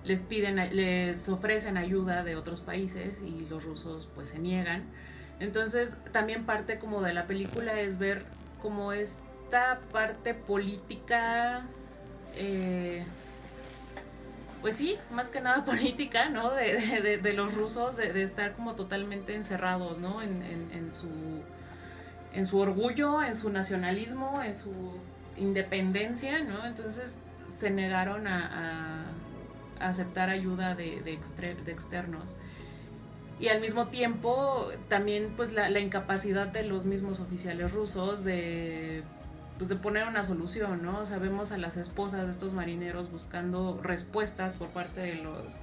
Les 0.05 0.21
piden, 0.21 0.57
les 0.77 1.29
ofrecen 1.29 1.77
ayuda 1.77 2.23
de 2.23 2.37
otros 2.37 2.61
países 2.61 3.17
y 3.27 3.47
los 3.51 3.65
rusos 3.65 4.09
pues 4.15 4.29
se 4.29 4.39
niegan. 4.39 4.85
Entonces 5.41 5.93
también 6.13 6.45
parte 6.47 6.79
como 6.79 7.03
de 7.03 7.13
la 7.13 7.27
película 7.27 7.81
es 7.81 7.99
ver 7.99 8.25
como 8.63 8.93
esta 8.93 9.81
parte 9.93 10.33
política, 10.35 11.63
eh, 12.37 13.05
pues 14.61 14.77
sí, 14.77 14.97
más 15.11 15.29
que 15.29 15.41
nada 15.41 15.65
política, 15.67 16.29
¿no? 16.29 16.53
De, 16.53 17.19
de- 17.23 17.33
los 17.33 17.55
rusos, 17.55 17.97
de, 17.97 18.23
estar 18.23 18.55
como 18.55 18.75
totalmente 18.75 19.35
encerrados, 19.35 19.99
¿no? 19.99 20.23
En, 20.23 20.43
en- 20.43 20.93
su 20.95 21.09
en 22.33 22.47
su 22.47 22.59
orgullo, 22.59 23.23
en 23.23 23.35
su 23.35 23.51
nacionalismo, 23.51 24.43
en 24.43 24.57
su 24.57 24.73
independencia, 25.39 26.43
¿no? 26.43 26.67
Entonces 26.67 27.19
se 27.49 27.71
negaron 27.71 28.27
a, 28.27 29.07
aceptar 29.81 30.31
ayuda 30.31 30.75
de, 30.75 31.01
de 31.03 31.13
externos. 31.73 32.35
Y 33.39 33.49
al 33.49 33.61
mismo 33.61 33.89
tiempo 33.89 34.69
también 34.89 35.35
pues 35.37 35.53
la 35.69 35.79
incapacidad 35.81 36.47
de 36.49 36.63
los 36.63 36.87
mismos 36.87 37.21
oficiales 37.21 37.73
rusos 37.73 38.25
de 38.25 39.03
pues 39.59 39.71
de 39.71 39.77
poner 39.77 40.07
una 40.07 40.25
solución, 40.25 40.83
¿no? 40.83 41.01
O 41.01 41.07
sea, 41.07 41.19
vemos 41.19 41.53
a 41.53 41.59
las 41.59 41.77
esposas 41.77 42.27
de 42.27 42.31
estos 42.31 42.53
marineros 42.53 43.11
buscando 43.11 43.81
respuestas 43.83 44.55
por 44.55 44.69
parte 44.69 45.01
de 45.01 45.15
los 45.17 45.55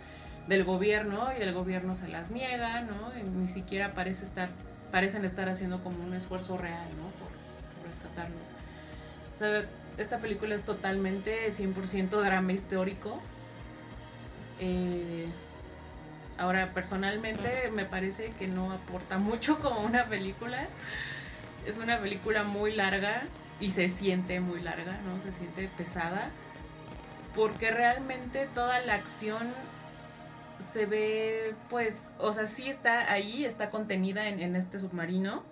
del 0.48 0.66
gobierno 0.66 1.30
y 1.38 1.42
el 1.42 1.54
gobierno 1.54 1.96
se 1.96 2.08
las 2.08 2.30
niega, 2.32 2.82
¿no? 2.82 3.14
Ni 3.40 3.48
siquiera 3.48 3.94
parece 3.94 4.26
estar 4.26 4.50
parecen 4.92 5.26
estar 5.26 5.50
haciendo 5.50 5.82
como 5.84 6.04
un 6.04 6.14
esfuerzo 6.14 6.56
real, 6.58 6.88
¿no? 6.98 7.10
Por, 7.20 7.30
por 7.78 7.88
rescatarlos. 7.88 8.50
O 9.34 9.36
sea, 9.36 9.64
esta 9.98 10.20
película 10.20 10.54
es 10.54 10.64
totalmente 10.64 11.52
100% 11.52 12.10
drama 12.10 12.54
histórico. 12.54 13.20
Eh, 14.60 15.26
ahora, 16.38 16.74
personalmente 16.74 17.72
me 17.74 17.86
parece 17.86 18.34
que 18.38 18.48
no 18.48 18.72
aporta 18.72 19.18
mucho 19.18 19.58
como 19.60 19.82
una 19.82 20.06
película. 20.06 20.68
Es 21.66 21.78
una 21.80 22.00
película 22.00 22.44
muy 22.44 22.76
larga 22.76 23.24
y 23.60 23.72
se 23.72 23.90
siente 23.90 24.40
muy 24.40 24.62
larga, 24.62 25.00
¿no? 25.02 25.22
Se 25.22 25.32
siente 25.38 25.70
pesada. 25.78 26.30
Porque 27.36 27.72
realmente 27.72 28.48
toda 28.54 28.80
la 28.82 28.96
acción 28.96 29.48
se 30.60 30.86
ve, 30.86 31.56
pues, 31.70 32.10
o 32.20 32.32
sea, 32.32 32.46
sí 32.46 32.70
está 32.70 33.12
ahí, 33.12 33.46
está 33.46 33.70
contenida 33.70 34.28
en, 34.28 34.40
en 34.40 34.56
este 34.56 34.80
submarino. 34.80 35.44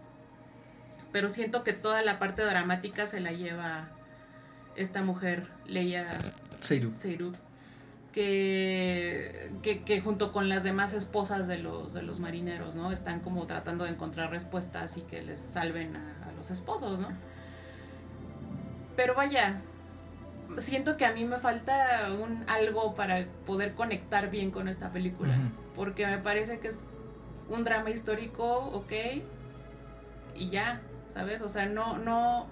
Pero 1.11 1.29
siento 1.29 1.63
que 1.63 1.73
toda 1.73 2.01
la 2.01 2.19
parte 2.19 2.43
dramática 2.43 3.07
se 3.07 3.19
la 3.19 3.31
lleva 3.31 3.89
esta 4.75 5.01
mujer, 5.01 5.47
Leia 5.65 6.17
Seiru. 6.61 6.89
Seiru, 6.95 7.33
que, 8.13 9.51
que, 9.61 9.83
que 9.83 10.01
junto 10.01 10.31
con 10.31 10.47
las 10.49 10.63
demás 10.63 10.93
esposas 10.93 11.47
de 11.47 11.57
los, 11.57 11.93
de 11.93 12.03
los 12.03 12.19
marineros, 12.19 12.75
¿no? 12.75 12.91
Están 12.91 13.19
como 13.19 13.45
tratando 13.45 13.83
de 13.83 13.91
encontrar 13.91 14.29
respuestas 14.29 14.97
y 14.97 15.01
que 15.01 15.21
les 15.21 15.39
salven 15.39 15.95
a, 15.95 16.29
a 16.29 16.31
los 16.33 16.51
esposos, 16.51 16.99
¿no? 16.99 17.09
Pero 18.95 19.15
vaya, 19.15 19.61
siento 20.57 20.97
que 20.97 21.05
a 21.05 21.13
mí 21.13 21.25
me 21.25 21.37
falta 21.37 22.09
un 22.13 22.43
algo 22.47 22.93
para 22.93 23.25
poder 23.45 23.73
conectar 23.73 24.29
bien 24.29 24.51
con 24.51 24.67
esta 24.67 24.91
película, 24.91 25.35
porque 25.75 26.05
me 26.05 26.17
parece 26.17 26.59
que 26.59 26.69
es 26.69 26.87
un 27.49 27.63
drama 27.63 27.89
histórico, 27.89 28.45
ok, 28.73 28.91
y 30.35 30.49
ya, 30.49 30.81
¿sabes? 31.13 31.41
O 31.41 31.49
sea, 31.49 31.65
no, 31.65 31.97
no, 31.97 32.47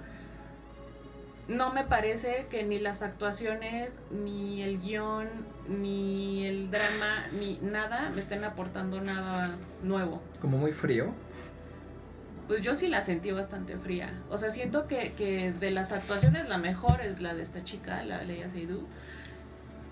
no 1.48 1.74
me 1.74 1.84
parece 1.84 2.48
que 2.50 2.64
ni 2.64 2.80
las 2.80 3.02
actuaciones, 3.02 3.92
ni 4.12 4.62
el 4.62 4.80
guion, 4.80 5.28
ni 5.68 6.46
el 6.46 6.70
drama, 6.70 7.26
ni 7.38 7.60
nada 7.62 8.12
me 8.14 8.22
estén 8.22 8.44
aportando 8.44 9.02
nada 9.02 9.56
nuevo. 9.84 10.22
Como 10.40 10.58
muy 10.58 10.72
frío. 10.72 11.14
Pues 12.50 12.64
yo 12.64 12.74
sí 12.74 12.88
la 12.88 13.04
sentí 13.04 13.30
bastante 13.30 13.78
fría. 13.78 14.12
O 14.32 14.40
sea, 14.40 14.50
siento 14.50 14.88
que, 14.88 15.14
que 15.14 15.52
de 15.52 15.70
las 15.70 15.92
actuaciones 15.92 16.50
la 16.50 16.58
mejor 16.58 17.00
es 17.02 17.22
la 17.22 17.36
de 17.36 17.44
esta 17.44 17.64
chica, 17.64 18.04
la 18.04 18.24
Leia 18.24 18.50
Seydoux. 18.50 18.88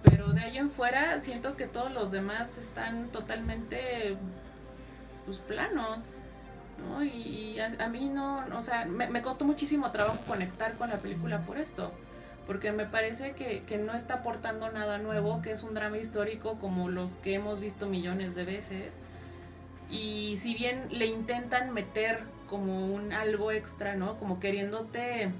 Pero 0.01 0.33
de 0.33 0.41
ahí 0.41 0.57
en 0.57 0.71
fuera 0.71 1.19
siento 1.19 1.55
que 1.55 1.67
todos 1.67 1.91
los 1.91 2.09
demás 2.09 2.57
están 2.57 3.09
totalmente 3.09 4.17
pues 5.25 5.37
planos. 5.37 6.07
¿no? 6.79 7.03
Y, 7.03 7.59
a 7.59 7.89
mí 7.89 8.09
no, 8.09 8.43
o 8.51 8.61
sea, 8.63 8.85
me, 8.85 9.07
me 9.07 9.21
costó 9.21 9.45
muchísimo 9.45 9.91
trabajo 9.91 10.17
conectar 10.27 10.73
con 10.79 10.89
la 10.89 10.97
película 10.97 11.41
por 11.41 11.59
esto. 11.59 11.91
Porque 12.47 12.71
me 12.71 12.87
parece 12.87 13.33
que, 13.33 13.65
que 13.67 13.77
no 13.77 13.93
está 13.93 14.15
aportando 14.15 14.71
nada 14.71 14.97
nuevo, 14.97 15.43
que 15.43 15.51
es 15.51 15.61
un 15.61 15.75
drama 15.75 15.99
histórico 15.99 16.57
como 16.57 16.89
los 16.89 17.11
que 17.17 17.35
hemos 17.35 17.59
visto 17.59 17.85
millones 17.85 18.33
de 18.33 18.45
veces. 18.45 18.93
Y 19.91 20.37
si 20.37 20.55
bien 20.55 20.87
le 20.89 21.05
intentan 21.05 21.71
meter 21.71 22.35
como 22.47 22.87
un 22.87 23.13
algo 23.13 23.51
extra, 23.51 23.95
¿no? 23.95 24.17
Como 24.17 24.39
queriéndote 24.39 25.31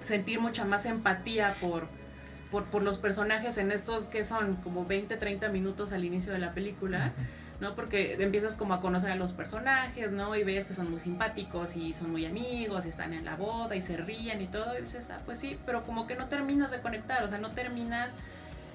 sentir 0.00 0.40
mucha 0.40 0.64
más 0.64 0.86
empatía 0.86 1.54
por, 1.60 1.86
por, 2.50 2.64
por 2.64 2.82
los 2.82 2.98
personajes 2.98 3.58
en 3.58 3.72
estos 3.72 4.06
que 4.06 4.24
son 4.24 4.56
como 4.56 4.84
20, 4.84 5.16
30 5.16 5.48
minutos 5.48 5.92
al 5.92 6.04
inicio 6.04 6.32
de 6.32 6.38
la 6.38 6.52
película, 6.52 7.12
¿no? 7.60 7.74
Porque 7.74 8.14
empiezas 8.22 8.54
como 8.54 8.74
a 8.74 8.80
conocer 8.80 9.10
a 9.10 9.16
los 9.16 9.32
personajes, 9.32 10.12
¿no? 10.12 10.34
Y 10.36 10.44
ves 10.44 10.66
que 10.66 10.74
son 10.74 10.90
muy 10.90 11.00
simpáticos 11.00 11.76
y 11.76 11.94
son 11.94 12.10
muy 12.10 12.26
amigos 12.26 12.86
y 12.86 12.90
están 12.90 13.12
en 13.12 13.24
la 13.24 13.36
boda 13.36 13.76
y 13.76 13.82
se 13.82 13.96
ríen 13.96 14.40
y 14.40 14.46
todo, 14.46 14.78
y 14.78 14.82
dices, 14.82 15.08
ah, 15.10 15.20
pues 15.24 15.38
sí, 15.38 15.58
pero 15.66 15.84
como 15.84 16.06
que 16.06 16.16
no 16.16 16.26
terminas 16.26 16.70
de 16.70 16.80
conectar, 16.80 17.22
o 17.24 17.28
sea, 17.28 17.38
no 17.38 17.50
terminas 17.50 18.10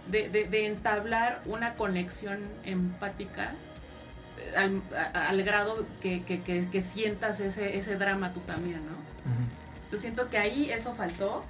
de, 0.07 0.29
de, 0.29 0.45
de 0.45 0.65
entablar 0.65 1.41
una 1.45 1.75
conexión 1.75 2.39
empática 2.65 3.53
al, 4.55 5.43
grado 5.43 5.85
que, 6.01 6.23
que, 6.23 6.41
que, 6.41 6.67
que 6.69 6.81
sientas 6.81 7.39
ese, 7.39 7.77
ese 7.77 7.95
drama 7.97 8.33
tú 8.33 8.39
también, 8.41 8.77
¿no? 8.85 8.91
Ujú. 8.93 9.43
Yo 9.91 9.97
siento 9.97 10.29
que 10.29 10.37
ahí 10.37 10.71
eso 10.71 10.93
faltó. 10.95 11.43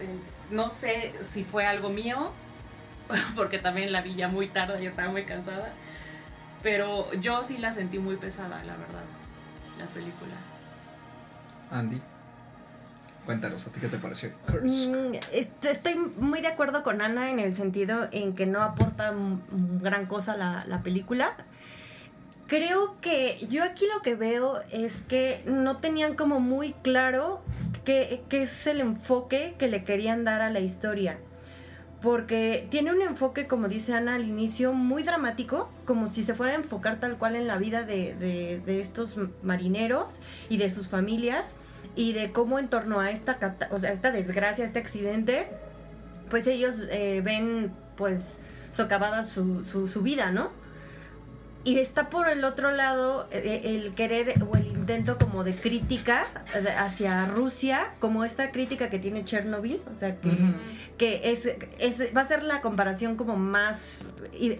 Eh, 0.00 0.06
no 0.50 0.70
sé 0.70 1.12
si 1.32 1.44
fue 1.44 1.66
algo 1.66 1.88
mío, 1.90 2.30
porque 3.36 3.58
también 3.58 3.92
la 3.92 4.02
vi 4.02 4.14
ya 4.14 4.28
muy 4.28 4.48
tarde 4.48 4.82
y 4.82 4.86
estaba 4.86 5.10
muy 5.10 5.24
cansada. 5.24 5.72
Pero 6.62 7.12
yo 7.14 7.42
sí 7.44 7.58
la 7.58 7.72
sentí 7.72 7.98
muy 7.98 8.16
pesada, 8.16 8.62
la 8.64 8.76
verdad, 8.76 9.02
la 9.78 9.84
película. 9.86 10.32
Andy, 11.70 12.00
cuéntanos, 13.26 13.66
¿a 13.66 13.70
ti 13.70 13.80
qué 13.80 13.88
te 13.88 13.98
pareció? 13.98 14.30
Mm, 14.62 15.14
est- 15.32 15.64
Estoy 15.64 15.96
muy 15.96 16.40
de 16.40 16.48
acuerdo 16.48 16.82
con 16.82 17.02
Ana 17.02 17.30
en 17.30 17.38
el 17.40 17.54
sentido 17.54 18.08
en 18.12 18.34
que 18.34 18.46
no 18.46 18.62
aporta 18.62 19.12
gran 19.82 20.06
cosa 20.06 20.36
la, 20.36 20.64
la 20.66 20.82
película. 20.82 21.34
Creo 22.46 23.00
que 23.00 23.46
yo 23.50 23.64
aquí 23.64 23.86
lo 23.94 24.02
que 24.02 24.14
veo 24.14 24.60
es 24.70 24.92
que 25.08 25.42
no 25.46 25.78
tenían 25.78 26.14
como 26.14 26.40
muy 26.40 26.74
claro 26.82 27.40
qué, 27.84 28.22
es 28.30 28.66
el 28.66 28.80
enfoque 28.80 29.54
que 29.58 29.68
le 29.68 29.84
querían 29.84 30.24
dar 30.24 30.42
a 30.42 30.50
la 30.50 30.60
historia. 30.60 31.18
Porque 32.02 32.66
tiene 32.70 32.92
un 32.92 33.00
enfoque, 33.00 33.46
como 33.46 33.68
dice 33.68 33.94
Ana 33.94 34.16
al 34.16 34.26
inicio, 34.28 34.74
muy 34.74 35.02
dramático, 35.04 35.70
como 35.86 36.12
si 36.12 36.22
se 36.22 36.34
fuera 36.34 36.52
a 36.52 36.56
enfocar 36.56 37.00
tal 37.00 37.16
cual 37.16 37.34
en 37.34 37.46
la 37.46 37.56
vida 37.56 37.82
de, 37.82 38.14
de- 38.14 38.80
estos 38.80 39.14
marineros 39.42 40.20
y 40.50 40.58
de 40.58 40.70
sus 40.70 40.88
familias 40.88 41.46
y 41.96 42.12
de 42.12 42.30
cómo 42.30 42.58
en 42.58 42.68
torno 42.68 43.00
a 43.00 43.10
esta, 43.10 43.38
o 43.70 43.78
sea, 43.78 43.92
esta 43.92 44.10
desgracia, 44.10 44.66
este 44.66 44.80
accidente, 44.80 45.48
pues 46.28 46.46
ellos 46.46 46.74
eh, 46.90 47.22
ven 47.24 47.72
pues 47.96 48.38
socavada 48.70 49.24
su, 49.24 49.64
su, 49.64 49.88
su 49.88 50.02
vida, 50.02 50.30
¿no? 50.30 50.50
Y 51.64 51.78
está 51.78 52.10
por 52.10 52.28
el 52.28 52.44
otro 52.44 52.70
lado 52.72 53.26
eh, 53.30 53.62
el 53.64 53.94
querer 53.94 54.34
o 54.48 54.54
el 54.56 54.66
intento 54.66 55.16
como 55.16 55.44
de 55.44 55.54
crítica 55.54 56.26
de- 56.52 56.70
hacia 56.70 57.24
Rusia, 57.26 57.86
como 58.00 58.22
esta 58.22 58.50
crítica 58.50 58.90
que 58.90 58.98
tiene 58.98 59.24
Chernobyl, 59.24 59.80
o 59.90 59.98
sea, 59.98 60.16
que, 60.20 60.30
que 60.98 61.32
es, 61.32 61.46
es- 61.78 62.14
va 62.14 62.20
a 62.20 62.28
ser 62.28 62.42
la 62.42 62.60
comparación 62.60 63.16
como 63.16 63.36
más 63.36 63.80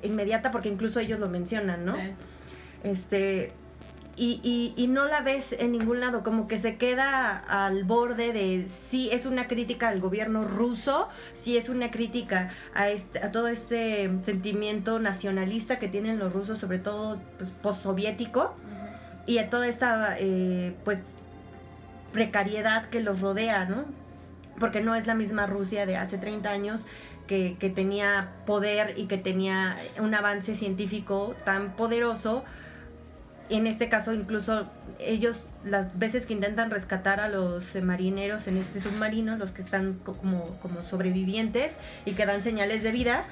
inmediata 0.03 0.51
porque 0.51 0.71
incluso 0.71 0.99
ellos 0.99 1.21
lo 1.21 1.29
mencionan, 1.29 1.85
¿no? 1.85 1.95
Sí. 1.95 2.13
Este. 2.85 3.53
Y, 4.17 4.41
y, 4.45 4.81
y 4.81 4.87
no 4.87 5.07
la 5.07 5.23
ves 5.23 5.53
en 5.59 5.73
ningún 5.73 6.01
lado, 6.01 6.23
como 6.23 6.47
que 6.47 6.59
se 6.59 6.77
queda 6.77 7.37
al 7.37 7.83
borde 7.83 8.33
de 8.33 8.69
sí 8.91 9.09
es 9.11 9.27
una 9.27 9.49
crítica 9.49 9.89
al 9.89 10.01
gobierno 10.01 10.45
ruso, 10.45 11.09
sí 11.33 11.57
es 11.57 11.69
una 11.69 11.91
crítica 11.91 12.51
a, 12.75 12.91
este, 12.91 13.19
a 13.19 13.33
todo 13.33 13.49
este 13.49 14.09
sentimiento 14.23 15.01
nacionalista 15.01 15.81
que 15.81 15.89
tienen 15.89 16.21
los 16.21 16.33
rusos, 16.33 16.61
sobre 16.61 16.79
todo 16.79 17.21
pues, 17.39 17.51
postsoviético, 17.51 18.55
y 19.27 19.39
a 19.39 19.51
toda 19.51 19.67
esta 19.67 20.17
eh, 20.19 20.75
pues 20.85 21.01
precariedad 22.13 22.89
que 22.89 23.01
los 23.01 23.21
rodea, 23.21 23.67
¿no? 23.67 23.85
Porque 24.59 24.81
no 24.81 24.95
es 24.95 25.07
la 25.07 25.15
misma 25.15 25.47
Rusia 25.47 25.85
de 25.85 25.97
hace 25.97 26.17
30 26.17 26.49
años 26.51 26.87
que, 27.27 27.57
que 27.59 27.71
tenía 27.71 28.33
poder 28.47 28.95
y 28.97 29.07
que 29.07 29.19
tenía 29.19 29.77
un 29.99 30.15
avance 30.15 30.55
científico 30.55 31.35
tan 31.45 31.73
poderoso. 31.73 32.45
En 33.51 33.67
este 33.67 33.89
caso, 33.91 34.15
incluso 34.15 34.67
ellos, 34.99 35.47
las 35.65 35.99
veces 35.99 36.25
que 36.25 36.33
intentan 36.33 36.71
rescatar 36.71 37.21
a 37.21 37.29
los 37.29 37.75
marineros 37.83 38.47
en 38.47 38.57
este 38.57 38.81
submarino, 38.81 39.37
los 39.37 39.51
que 39.51 39.61
están 39.63 39.95
co- 40.03 40.17
como, 40.17 40.57
como 40.63 40.83
sobrevivientes 40.83 41.73
y 42.07 42.13
que 42.13 42.25
dan 42.25 42.43
señales 42.43 42.83
de 42.83 42.91
vida, 42.93 43.25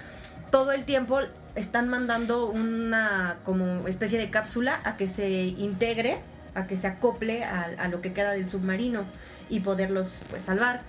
todo 0.50 0.72
el 0.72 0.84
tiempo 0.84 1.20
están 1.54 1.88
mandando 1.88 2.50
una 2.50 3.36
como 3.44 3.88
especie 3.88 4.18
de 4.18 4.28
cápsula 4.30 4.80
a 4.84 4.96
que 4.98 5.08
se 5.08 5.28
integre, 5.44 6.18
a 6.54 6.66
que 6.66 6.76
se 6.76 6.86
acople 6.88 7.44
a, 7.44 7.70
a 7.78 7.88
lo 7.88 8.02
que 8.02 8.12
queda 8.12 8.32
del 8.32 8.50
submarino 8.50 9.04
y 9.52 9.60
poderlos 9.60 10.08
pues 10.30 10.44
salvar. 10.44 10.80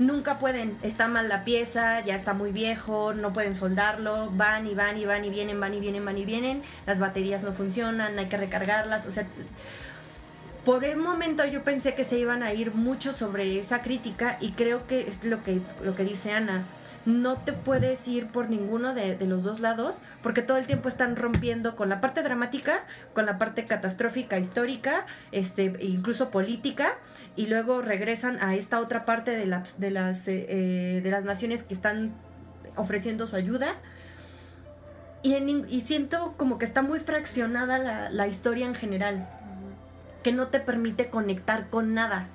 Nunca 0.00 0.38
pueden, 0.40 0.76
está 0.82 1.06
mal 1.06 1.28
la 1.28 1.44
pieza, 1.44 2.04
ya 2.04 2.16
está 2.16 2.34
muy 2.34 2.50
viejo, 2.50 3.14
no 3.14 3.32
pueden 3.32 3.54
soldarlo, 3.54 4.30
van 4.32 4.66
y 4.66 4.74
van 4.74 4.98
y 4.98 5.06
van 5.06 5.24
y 5.24 5.30
vienen, 5.30 5.60
van 5.60 5.72
y 5.72 5.80
vienen, 5.80 6.04
van 6.04 6.18
y 6.18 6.24
vienen, 6.24 6.62
las 6.84 6.98
baterías 6.98 7.44
no 7.44 7.52
funcionan, 7.52 8.18
hay 8.18 8.26
que 8.26 8.36
recargarlas, 8.36 9.06
o 9.06 9.10
sea, 9.12 9.26
por 10.64 10.84
un 10.84 11.00
momento 11.00 11.44
yo 11.46 11.62
pensé 11.62 11.94
que 11.94 12.04
se 12.04 12.18
iban 12.18 12.42
a 12.42 12.52
ir 12.52 12.74
mucho 12.74 13.12
sobre 13.12 13.58
esa 13.58 13.82
crítica 13.82 14.36
y 14.40 14.52
creo 14.52 14.86
que 14.86 15.08
es 15.08 15.24
lo 15.24 15.42
que, 15.42 15.60
lo 15.82 15.94
que 15.94 16.04
dice 16.04 16.32
Ana. 16.32 16.64
No 17.08 17.38
te 17.38 17.54
puedes 17.54 18.06
ir 18.06 18.26
por 18.26 18.50
ninguno 18.50 18.92
de, 18.92 19.16
de 19.16 19.26
los 19.26 19.42
dos 19.42 19.60
lados 19.60 20.02
porque 20.22 20.42
todo 20.42 20.58
el 20.58 20.66
tiempo 20.66 20.90
están 20.90 21.16
rompiendo 21.16 21.74
con 21.74 21.88
la 21.88 22.02
parte 22.02 22.22
dramática, 22.22 22.84
con 23.14 23.24
la 23.24 23.38
parte 23.38 23.64
catastrófica, 23.64 24.38
histórica, 24.38 25.06
este, 25.32 25.74
e 25.78 25.86
incluso 25.86 26.30
política, 26.30 26.98
y 27.34 27.46
luego 27.46 27.80
regresan 27.80 28.42
a 28.42 28.56
esta 28.56 28.78
otra 28.78 29.06
parte 29.06 29.30
de, 29.30 29.46
las 29.46 29.80
de, 29.80 29.90
las, 29.90 30.28
eh, 30.28 30.46
eh, 30.50 31.00
de 31.02 31.10
las 31.10 31.24
naciones 31.24 31.62
que 31.62 31.72
están 31.72 32.12
ofreciendo 32.76 33.26
su 33.26 33.36
ayuda. 33.36 33.76
Y, 35.22 35.32
en 35.32 35.48
y 35.66 35.80
siento 35.80 36.34
como 36.36 36.58
que 36.58 36.66
está 36.66 36.82
muy 36.82 37.00
fraccionada 37.00 37.78
la, 37.78 38.10
la 38.10 38.28
historia 38.28 38.66
en 38.66 38.74
general 38.74 39.26
que 40.22 40.32
no 40.32 40.48
te 40.48 40.60
permite 40.60 41.08
conectar 41.08 41.70
con 41.70 41.94
nada. 41.94 42.28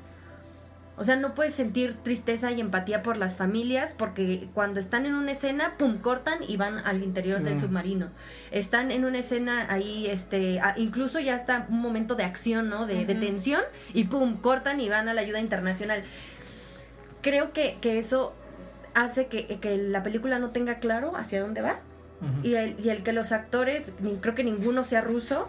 O 0.95 1.03
sea, 1.03 1.15
no 1.15 1.33
puedes 1.33 1.55
sentir 1.55 1.95
tristeza 2.03 2.51
y 2.51 2.61
empatía 2.61 3.01
por 3.01 3.17
las 3.17 3.35
familias 3.35 3.95
porque 3.97 4.47
cuando 4.53 4.79
están 4.79 5.07
en 5.07 5.15
una 5.15 5.31
escena, 5.31 5.73
pum, 5.77 5.97
cortan 5.97 6.39
y 6.47 6.55
van 6.55 6.77
al 6.79 7.01
interior 7.03 7.41
del 7.41 7.55
Mm. 7.55 7.61
submarino. 7.61 8.09
Están 8.51 8.91
en 8.91 9.03
una 9.03 9.17
escena 9.17 9.65
ahí, 9.71 10.05
este, 10.07 10.61
incluso 10.77 11.19
ya 11.19 11.35
está 11.35 11.65
un 11.67 11.81
momento 11.81 12.13
de 12.13 12.23
acción, 12.25 12.69
¿no? 12.69 12.85
De, 12.85 13.05
tensión 13.05 13.61
y 13.95 14.03
pum, 14.03 14.37
cortan 14.37 14.79
y 14.79 14.87
van 14.87 15.09
a 15.09 15.15
la 15.15 15.21
ayuda 15.21 15.39
internacional. 15.39 16.03
Creo 17.21 17.53
que, 17.53 17.77
que 17.81 17.97
eso 17.99 18.35
hace 18.93 19.27
que, 19.27 19.47
que 19.59 19.77
la 19.77 20.03
película 20.03 20.37
no 20.39 20.51
tenga 20.51 20.79
claro 20.79 21.15
hacia 21.17 21.41
dónde 21.41 21.61
va 21.61 21.79
y 22.43 22.53
el, 22.53 22.75
y 22.79 22.89
el 22.89 23.03
que 23.03 23.11
los 23.11 23.31
actores, 23.33 23.91
ni- 23.99 24.17
creo 24.17 24.33
que 24.35 24.43
ninguno 24.45 24.83
sea 24.85 25.01
ruso. 25.01 25.47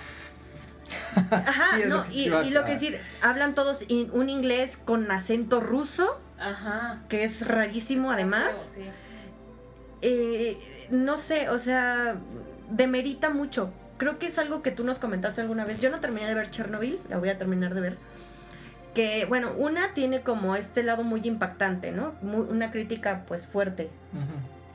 Ajá, 1.31 1.77
Sí, 1.77 1.83
no, 1.89 2.05
lo 2.05 2.43
y, 2.45 2.51
lo 2.51 2.65
que 2.65 2.73
decir, 2.73 3.01
hablan 3.23 3.55
todos 3.55 3.85
in- 3.89 4.11
un 4.13 4.29
inglés 4.29 4.77
con 4.85 5.11
acento 5.11 5.61
ruso, 5.61 6.21
Ajá. 6.39 7.01
que 7.09 7.25
es 7.25 7.47
rarísimo 7.47 8.11
además. 8.11 8.55
Sí. 8.75 8.83
Eh, 10.03 10.87
no 10.91 11.17
sé, 11.19 11.49
o 11.49 11.59
sea, 11.59 12.17
demerita 12.71 13.31
mucho. 13.31 13.73
Creo 13.97 14.19
que 14.19 14.27
es 14.27 14.39
algo 14.39 14.63
que 14.63 14.71
tú 14.71 14.85
nos 14.85 14.99
comentaste 14.99 15.41
alguna 15.41 15.65
vez. 15.65 15.81
Yo 15.81 15.91
no 15.91 16.01
terminé 16.01 16.27
de 16.27 16.35
ver 16.35 16.51
Chernobyl, 16.51 16.99
la 17.09 17.19
voy 17.19 17.29
a 17.29 17.39
terminar 17.39 17.75
de 17.75 17.81
ver. 17.81 17.97
Que, 18.93 19.25
bueno, 19.25 19.53
una 19.57 19.95
tiene 19.95 20.21
como 20.23 20.55
este 20.57 20.83
lado 20.83 21.03
muy 21.03 21.21
impactante, 21.25 21.91
¿no? 21.91 22.15
Muy- 22.23 22.47
una 22.49 22.71
crítica 22.71 23.25
pues 23.27 23.47
fuerte 23.47 23.91
Ujú. 24.13 24.23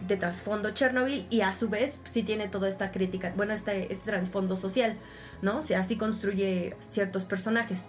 De 0.08 0.18
trasfondo 0.18 0.72
Chernobyl 0.72 1.26
y 1.30 1.42
a 1.42 1.54
su 1.54 1.70
vez 1.70 2.00
sí 2.10 2.24
tiene 2.24 2.48
toda 2.48 2.70
esta 2.70 2.92
crítica, 2.92 3.34
bueno, 3.36 3.54
este, 3.54 3.92
este 3.92 4.12
trasfondo 4.12 4.56
social, 4.56 4.96
¿no? 5.42 5.58
O 5.60 5.62
sea, 5.62 5.82
así 5.82 5.98
construye 5.98 6.76
ciertos 6.90 7.26
personajes. 7.26 7.82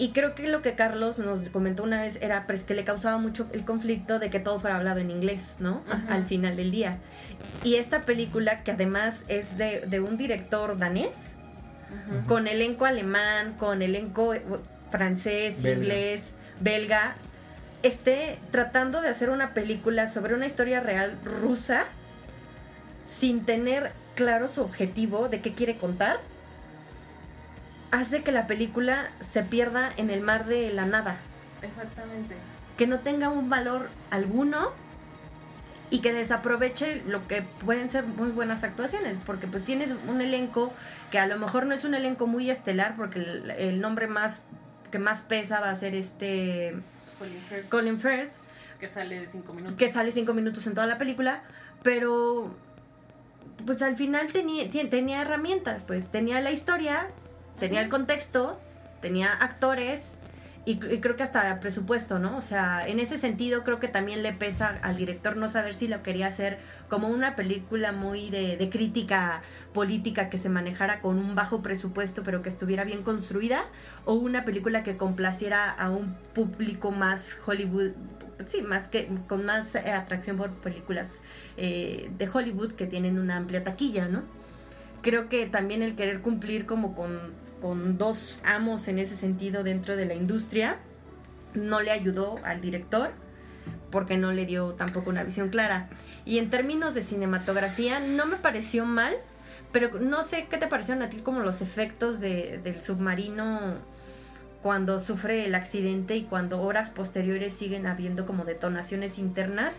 Y 0.00 0.12
creo 0.12 0.34
que 0.36 0.46
lo 0.48 0.62
que 0.62 0.74
Carlos 0.74 1.18
nos 1.18 1.48
comentó 1.48 1.82
una 1.82 2.00
vez 2.00 2.18
era 2.22 2.46
pues, 2.46 2.62
que 2.62 2.74
le 2.74 2.84
causaba 2.84 3.18
mucho 3.18 3.48
el 3.52 3.64
conflicto 3.64 4.20
de 4.20 4.30
que 4.30 4.38
todo 4.38 4.60
fuera 4.60 4.76
hablado 4.76 5.00
en 5.00 5.10
inglés, 5.10 5.42
¿no? 5.58 5.82
Al 6.08 6.24
final 6.24 6.54
del 6.56 6.70
día. 6.70 6.98
Y 7.64 7.74
esta 7.76 8.04
película, 8.04 8.62
que 8.62 8.70
además 8.70 9.16
es 9.26 9.58
de, 9.58 9.80
de 9.86 10.00
un 10.00 10.16
director 10.16 10.78
danés, 10.78 11.10
Ujú. 11.88 12.26
con 12.26 12.46
elenco 12.46 12.84
alemán, 12.84 13.54
con 13.58 13.80
elenco 13.82 14.34
eh, 14.34 14.42
francés, 14.90 15.62
Belga. 15.62 15.78
inglés, 15.78 16.20
belga, 16.60 17.16
esté 17.82 18.38
tratando 18.50 19.00
de 19.00 19.08
hacer 19.08 19.30
una 19.30 19.54
película 19.54 20.08
sobre 20.08 20.34
una 20.34 20.46
historia 20.46 20.80
real 20.80 21.16
rusa 21.24 21.84
sin 23.18 23.44
tener 23.44 23.92
claro 24.14 24.48
su 24.48 24.62
objetivo 24.62 25.28
de 25.28 25.40
qué 25.40 25.54
quiere 25.54 25.76
contar, 25.76 26.18
hace 27.90 28.22
que 28.22 28.32
la 28.32 28.46
película 28.46 29.10
se 29.32 29.42
pierda 29.42 29.90
en 29.96 30.10
el 30.10 30.20
mar 30.20 30.46
de 30.46 30.72
la 30.72 30.86
nada, 30.86 31.16
Exactamente. 31.62 32.34
que 32.76 32.86
no 32.86 32.98
tenga 32.98 33.28
un 33.28 33.48
valor 33.48 33.88
alguno 34.10 34.72
y 35.90 36.00
que 36.00 36.12
desaproveche 36.12 37.02
lo 37.06 37.26
que 37.28 37.42
pueden 37.64 37.88
ser 37.90 38.04
muy 38.04 38.30
buenas 38.30 38.62
actuaciones, 38.62 39.18
porque 39.24 39.46
pues 39.46 39.64
tienes 39.64 39.94
un 40.06 40.20
elenco 40.20 40.72
que 41.10 41.18
a 41.18 41.26
lo 41.26 41.38
mejor 41.38 41.64
no 41.64 41.74
es 41.74 41.84
un 41.84 41.94
elenco 41.94 42.26
muy 42.26 42.50
estelar, 42.50 42.94
porque 42.96 43.20
el, 43.20 43.50
el 43.52 43.80
nombre 43.80 44.06
más 44.06 44.42
que 44.90 44.98
más 44.98 45.22
pesa 45.22 45.60
va 45.60 45.70
a 45.70 45.74
ser 45.74 45.94
este 45.94 46.74
Colin 47.18 47.40
Firth, 47.48 47.68
Colin 47.68 48.00
Firth, 48.00 48.32
que 48.78 48.88
sale 48.88 49.20
de 49.20 49.26
cinco 49.26 49.52
minutos. 49.52 49.76
que 49.76 49.92
sale 49.92 50.12
cinco 50.12 50.34
minutos 50.34 50.66
en 50.66 50.74
toda 50.74 50.86
la 50.86 50.98
película, 50.98 51.42
pero 51.82 52.54
pues 53.66 53.82
al 53.82 53.96
final 53.96 54.32
tenía, 54.32 54.68
tenía 54.70 55.22
herramientas, 55.22 55.84
pues 55.84 56.10
tenía 56.10 56.40
la 56.40 56.50
historia, 56.50 57.08
tenía 57.58 57.80
el 57.80 57.88
contexto, 57.88 58.60
tenía 59.00 59.32
actores 59.32 60.12
y, 60.64 60.76
creo 60.76 61.16
que 61.16 61.22
hasta 61.22 61.60
presupuesto, 61.60 62.18
¿no? 62.18 62.36
O 62.36 62.42
sea, 62.42 62.86
en 62.86 63.00
ese 63.00 63.16
sentido 63.16 63.64
creo 63.64 63.80
que 63.80 63.88
también 63.88 64.22
le 64.22 64.32
pesa 64.32 64.78
al 64.82 64.96
director 64.96 65.36
no 65.36 65.48
saber 65.48 65.74
si 65.74 65.88
lo 65.88 66.02
quería 66.02 66.26
hacer 66.26 66.58
como 66.88 67.08
una 67.08 67.36
película 67.36 67.92
muy 67.92 68.28
de, 68.28 68.56
de 68.56 68.70
crítica 68.70 69.42
política 69.72 70.28
que 70.28 70.36
se 70.36 70.48
manejara 70.48 71.00
con 71.00 71.18
un 71.18 71.34
bajo 71.34 71.62
presupuesto 71.62 72.22
pero 72.22 72.42
que 72.42 72.48
estuviera 72.48 72.84
bien 72.84 73.02
construida 73.02 73.64
o 74.04 74.14
una 74.14 74.44
película 74.44 74.82
que 74.82 74.96
complaciera 74.96 75.70
a 75.70 75.90
un 75.90 76.12
público 76.34 76.90
más 76.90 77.38
Hollywood, 77.46 77.92
sí, 78.46 78.62
más 78.62 78.88
que 78.88 79.08
con 79.26 79.44
más 79.44 79.74
eh, 79.74 79.90
atracción 79.90 80.36
por 80.36 80.50
películas 80.50 81.08
eh, 81.56 82.10
de 82.18 82.28
Hollywood 82.28 82.72
que 82.72 82.86
tienen 82.86 83.18
una 83.18 83.36
amplia 83.36 83.64
taquilla, 83.64 84.08
¿no? 84.08 84.22
Creo 85.02 85.28
que 85.28 85.46
también 85.46 85.82
el 85.82 85.94
querer 85.94 86.20
cumplir 86.20 86.66
como 86.66 86.94
con, 86.94 87.32
con 87.60 87.98
dos 87.98 88.40
amos 88.44 88.88
en 88.88 88.98
ese 88.98 89.16
sentido 89.16 89.64
dentro 89.64 89.96
de 89.96 90.06
la 90.06 90.14
industria 90.14 90.78
no 91.54 91.80
le 91.80 91.90
ayudó 91.90 92.36
al 92.44 92.60
director 92.60 93.10
porque 93.90 94.18
no 94.18 94.32
le 94.32 94.44
dio 94.46 94.74
tampoco 94.74 95.10
una 95.10 95.24
visión 95.24 95.48
clara. 95.48 95.88
Y 96.24 96.38
en 96.38 96.50
términos 96.50 96.94
de 96.94 97.02
cinematografía 97.02 98.00
no 98.00 98.26
me 98.26 98.36
pareció 98.36 98.84
mal, 98.84 99.14
pero 99.72 99.98
no 99.98 100.22
sé 100.22 100.46
qué 100.50 100.58
te 100.58 100.66
parecieron 100.66 101.02
a 101.02 101.08
ti 101.08 101.18
como 101.18 101.40
los 101.40 101.62
efectos 101.62 102.20
de, 102.20 102.60
del 102.62 102.82
submarino 102.82 103.76
cuando 104.62 105.00
sufre 105.00 105.46
el 105.46 105.54
accidente 105.54 106.16
y 106.16 106.24
cuando 106.24 106.60
horas 106.60 106.90
posteriores 106.90 107.52
siguen 107.52 107.86
habiendo 107.86 108.26
como 108.26 108.44
detonaciones 108.44 109.18
internas. 109.18 109.74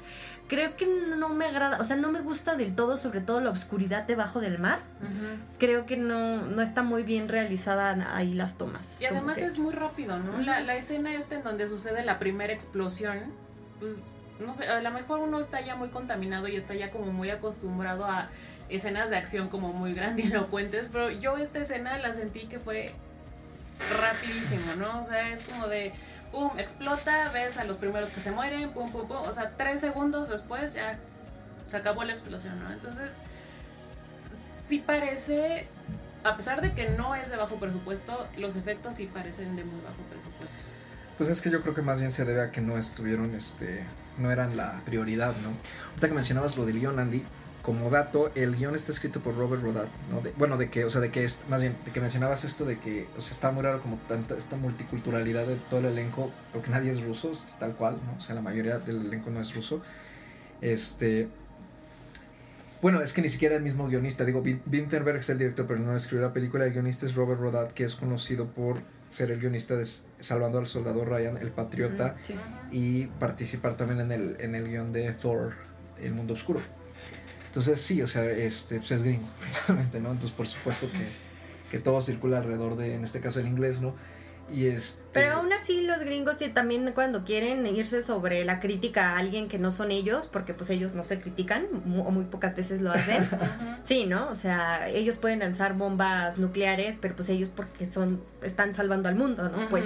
Creo 0.50 0.76
que 0.76 0.86
no 1.16 1.30
me 1.30 1.46
agrada, 1.46 1.80
o 1.80 1.86
sea, 1.86 1.96
no 1.96 2.12
me 2.12 2.20
gusta 2.22 2.56
del 2.56 2.76
todo, 2.76 2.98
sobre 2.98 3.22
todo 3.22 3.40
la 3.40 3.52
oscuridad 3.52 4.04
debajo 4.04 4.42
del 4.42 4.58
mar. 4.60 4.80
Creo 5.60 5.86
que 5.86 5.96
no, 5.96 6.42
no 6.42 6.62
está 6.62 6.82
muy 6.82 7.04
bien 7.04 7.30
realizada 7.30 7.96
ahí 8.16 8.34
las 8.34 8.58
tomas. 8.58 9.00
Y 9.00 9.06
además 9.06 9.38
que- 9.38 9.46
es 9.46 9.60
muy 9.60 9.74
rápido, 9.74 10.18
¿no? 10.18 10.40
La, 10.40 10.60
la 10.62 10.76
escena 10.76 11.14
esta 11.14 11.36
en 11.36 11.44
donde 11.44 11.68
sucede 11.68 12.04
la 12.04 12.18
primera 12.20 12.52
explosión, 12.52 13.32
pues 13.80 13.98
no 14.40 14.54
sé, 14.54 14.68
a 14.68 14.82
lo 14.82 14.92
mejor 14.92 15.20
uno 15.20 15.40
está 15.40 15.62
ya 15.62 15.76
muy 15.76 15.90
contaminado 15.90 16.48
y 16.48 16.56
está 16.56 16.74
ya 16.74 16.90
como 16.92 17.12
muy 17.12 17.30
acostumbrado 17.30 18.06
a 18.06 18.30
escenas 18.70 19.10
de 19.12 19.18
acción 19.18 19.50
como 19.50 19.72
muy 19.72 19.94
grandilocuentes, 20.00 20.88
pero 20.92 21.12
yo 21.12 21.38
esta 21.38 21.60
escena 21.60 21.98
la 22.00 22.14
sentí 22.14 22.48
que 22.48 22.58
fue 22.60 22.94
rapidísimo, 24.00 24.76
¿no? 24.78 25.02
O 25.02 25.06
sea, 25.06 25.30
es 25.30 25.44
como 25.44 25.68
de, 25.68 25.94
pum, 26.32 26.58
explota, 26.58 27.30
ves 27.34 27.58
a 27.58 27.64
los 27.64 27.78
primeros 27.78 28.10
que 28.10 28.22
se 28.22 28.32
mueren, 28.32 28.72
pum, 28.72 28.92
pum, 28.92 29.08
pum, 29.08 29.18
o 29.18 29.34
sea, 29.34 29.52
tres 29.58 29.82
segundos 29.82 30.30
después 30.30 30.74
ya 30.74 31.00
se 31.68 31.78
acabó 31.78 32.04
la 32.04 32.14
explosión, 32.14 32.60
¿no? 32.64 32.72
Entonces, 32.72 33.10
sí 34.68 34.80
parece, 34.80 35.68
a 36.24 36.36
pesar 36.36 36.62
de 36.62 36.74
que 36.74 36.90
no 36.90 37.16
es 37.16 37.30
de 37.30 37.38
bajo 37.38 37.56
presupuesto, 37.56 38.28
los 38.38 38.56
efectos 38.56 38.96
sí 38.96 39.08
parecen 39.08 39.56
de 39.56 39.64
muy 39.64 39.82
bajo 39.82 40.02
presupuesto. 40.10 40.56
Pues 41.18 41.30
es 41.30 41.42
que 41.42 41.50
yo 41.50 41.62
creo 41.62 41.74
que 41.74 41.82
más 41.82 42.00
bien 42.00 42.12
se 42.12 42.24
debe 42.26 42.42
a 42.42 42.52
que 42.52 42.62
no 42.62 42.78
estuvieron, 42.78 43.36
este, 43.36 43.84
no 44.18 44.32
eran 44.32 44.56
la 44.56 44.82
prioridad, 44.86 45.36
¿no? 45.38 45.50
Ahorita 45.90 46.08
que 46.08 46.14
mencionabas 46.14 46.58
lo 46.58 46.66
del 46.66 46.80
guion, 46.80 47.00
Andy, 47.00 47.26
como 47.70 47.92
dato, 47.92 48.32
el 48.34 48.56
guion 48.56 48.74
está 48.74 48.92
escrito 48.92 49.20
por 49.20 49.38
Robert 49.38 49.62
Rodat, 49.62 49.90
¿no? 50.10 50.22
De- 50.22 50.34
bueno, 50.38 50.58
de 50.58 50.72
que, 50.72 50.86
o 50.86 50.90
sea, 50.90 51.02
de 51.02 51.12
que 51.12 51.24
es, 51.24 51.44
más 51.50 51.62
bien, 51.62 51.76
de 51.86 51.92
que 51.92 52.02
mencionabas 52.02 52.44
esto 52.44 52.66
de 52.66 52.80
que, 52.80 53.08
o 53.16 53.22
sea, 53.22 53.32
está 53.32 53.52
muy 53.52 53.62
raro 53.62 53.80
como 53.80 53.98
tanta, 54.08 54.36
esta 54.36 54.56
multiculturalidad 54.56 55.46
de 55.46 55.56
todo 55.70 55.82
el 55.82 55.86
elenco, 55.86 56.32
porque 56.52 56.72
nadie 56.72 56.90
es 56.90 57.04
ruso, 57.04 57.32
tal 57.60 57.76
cual, 57.76 58.00
¿no? 58.04 58.18
O 58.18 58.22
sea, 58.22 58.34
la 58.34 58.42
mayoría 58.42 58.80
del 58.80 59.06
elenco 59.06 59.30
no 59.30 59.40
es 59.40 59.54
ruso. 59.56 59.84
Este... 60.62 61.28
Bueno, 62.82 63.02
es 63.02 63.14
que 63.14 63.22
ni 63.22 63.30
siquiera 63.30 63.56
el 63.56 63.62
mismo 63.62 63.88
guionista, 63.88 64.26
digo, 64.26 64.42
Vinterberg 64.42 65.20
es 65.20 65.30
el 65.30 65.38
director, 65.38 65.68
pero 65.68 65.80
no 65.80 65.96
escribió 65.96 66.26
la 66.26 66.34
película, 66.34 66.66
el 66.66 66.72
guionista 66.74 67.06
es 67.06 67.14
Robert 67.14 67.40
Rodat, 67.40 67.72
que 67.74 67.84
es 67.84 67.96
conocido 67.96 68.48
por 68.48 68.78
ser 69.12 69.30
el 69.30 69.40
guionista 69.40 69.76
de 69.76 69.86
Salvando 70.20 70.58
al 70.58 70.66
Soldado 70.66 71.06
Ryan, 71.06 71.38
El 71.38 71.52
Patriota, 71.52 72.16
sí. 72.24 72.36
y 72.72 73.06
participar 73.20 73.78
también 73.78 74.00
en 74.00 74.12
el, 74.12 74.38
en 74.40 74.56
el 74.56 74.68
guion 74.70 74.92
de 74.92 75.12
Thor, 75.14 75.54
El 76.02 76.14
Mundo 76.16 76.34
Oscuro. 76.34 76.62
Entonces 77.50 77.82
sí, 77.82 78.02
o 78.02 78.08
sea, 78.08 78.24
este, 78.26 78.78
pues 78.78 78.92
es 78.92 79.04
gringo, 79.04 79.28
finalmente, 79.66 80.00
¿no? 80.00 80.12
Entonces 80.12 80.32
por 80.32 80.48
supuesto 80.48 80.88
que, 80.92 81.08
que 81.72 81.80
todo 81.84 82.00
circula 82.02 82.38
alrededor 82.38 82.78
de, 82.78 82.94
en 82.96 83.04
este 83.04 83.20
caso, 83.20 83.40
el 83.40 83.48
inglés, 83.48 83.82
¿no? 83.82 83.96
Y 84.52 84.66
este... 84.66 85.04
Pero 85.14 85.34
aún 85.36 85.54
así 85.54 85.86
los 85.86 86.00
gringos 86.00 86.38
también 86.56 86.92
cuando 86.96 87.24
quieren 87.24 87.68
irse 87.68 88.04
sobre 88.04 88.44
la 88.46 88.60
crítica 88.60 89.12
a 89.12 89.18
alguien 89.20 89.48
que 89.48 89.60
no 89.60 89.70
son 89.70 89.92
ellos, 89.92 90.28
porque 90.32 90.56
pues 90.56 90.72
ellos 90.72 90.96
no 90.96 91.04
se 91.04 91.22
critican 91.22 91.68
mu- 91.86 92.02
o 92.02 92.10
muy 92.10 92.26
pocas 92.26 92.56
veces 92.56 92.82
lo 92.82 92.92
hacen. 92.92 93.28
Sí, 93.84 94.06
¿no? 94.08 94.30
O 94.30 94.36
sea, 94.36 94.88
ellos 94.90 95.18
pueden 95.18 95.40
lanzar 95.40 95.74
bombas 95.76 96.38
nucleares, 96.38 96.96
pero 97.00 97.16
pues 97.16 97.30
ellos 97.30 97.50
porque 97.56 97.92
son 97.92 98.22
están 98.44 98.74
salvando 98.76 99.08
al 99.10 99.16
mundo, 99.16 99.50
¿no? 99.50 99.68
Pues 99.70 99.86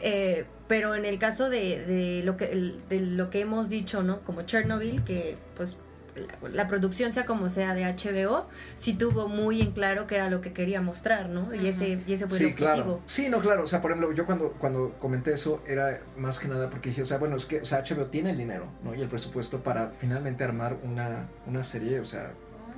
eh, 0.00 0.44
pero 0.68 0.94
en 0.94 1.04
el 1.04 1.18
caso 1.18 1.48
de, 1.50 1.84
de 1.84 2.22
lo 2.24 2.36
que 2.36 2.46
el- 2.52 2.80
de 2.88 3.00
lo 3.00 3.28
que 3.30 3.40
hemos 3.40 3.68
dicho, 3.68 4.02
¿no? 4.02 4.20
Como 4.20 4.42
Chernobyl, 4.42 5.04
que 5.04 5.36
pues 5.56 5.76
la, 6.16 6.48
la 6.48 6.66
producción 6.66 7.12
sea 7.12 7.26
como 7.26 7.50
sea 7.50 7.74
de 7.74 7.84
HBO, 7.84 8.46
sí 8.74 8.94
tuvo 8.94 9.28
muy 9.28 9.60
en 9.62 9.72
claro 9.72 10.06
que 10.06 10.16
era 10.16 10.30
lo 10.30 10.40
que 10.40 10.52
quería 10.52 10.80
mostrar, 10.80 11.28
¿no? 11.28 11.54
Y 11.54 11.66
ese 11.68 12.02
y 12.06 12.12
ese 12.12 12.26
fue 12.26 12.38
el 12.38 12.44
Sí, 12.48 12.54
claro. 12.54 12.72
objetivo. 12.72 13.02
Sí, 13.04 13.28
no, 13.28 13.40
claro. 13.40 13.64
O 13.64 13.66
sea, 13.66 13.82
por 13.82 13.90
ejemplo, 13.90 14.12
yo 14.12 14.26
cuando, 14.26 14.52
cuando 14.52 14.94
comenté 14.98 15.32
eso 15.32 15.62
era 15.66 16.00
más 16.16 16.38
que 16.38 16.48
nada 16.48 16.70
porque 16.70 16.88
dije, 16.90 17.02
o 17.02 17.06
sea, 17.06 17.18
bueno, 17.18 17.36
es 17.36 17.46
que 17.46 17.60
o 17.60 17.64
sea, 17.64 17.82
HBO 17.82 18.06
tiene 18.06 18.30
el 18.30 18.36
dinero, 18.38 18.66
¿no? 18.82 18.94
Y 18.94 19.00
el 19.02 19.08
presupuesto 19.08 19.62
para 19.62 19.90
finalmente 19.98 20.44
armar 20.44 20.76
una, 20.82 21.28
una 21.46 21.62
serie, 21.62 22.00
o 22.00 22.04
sea, 22.04 22.32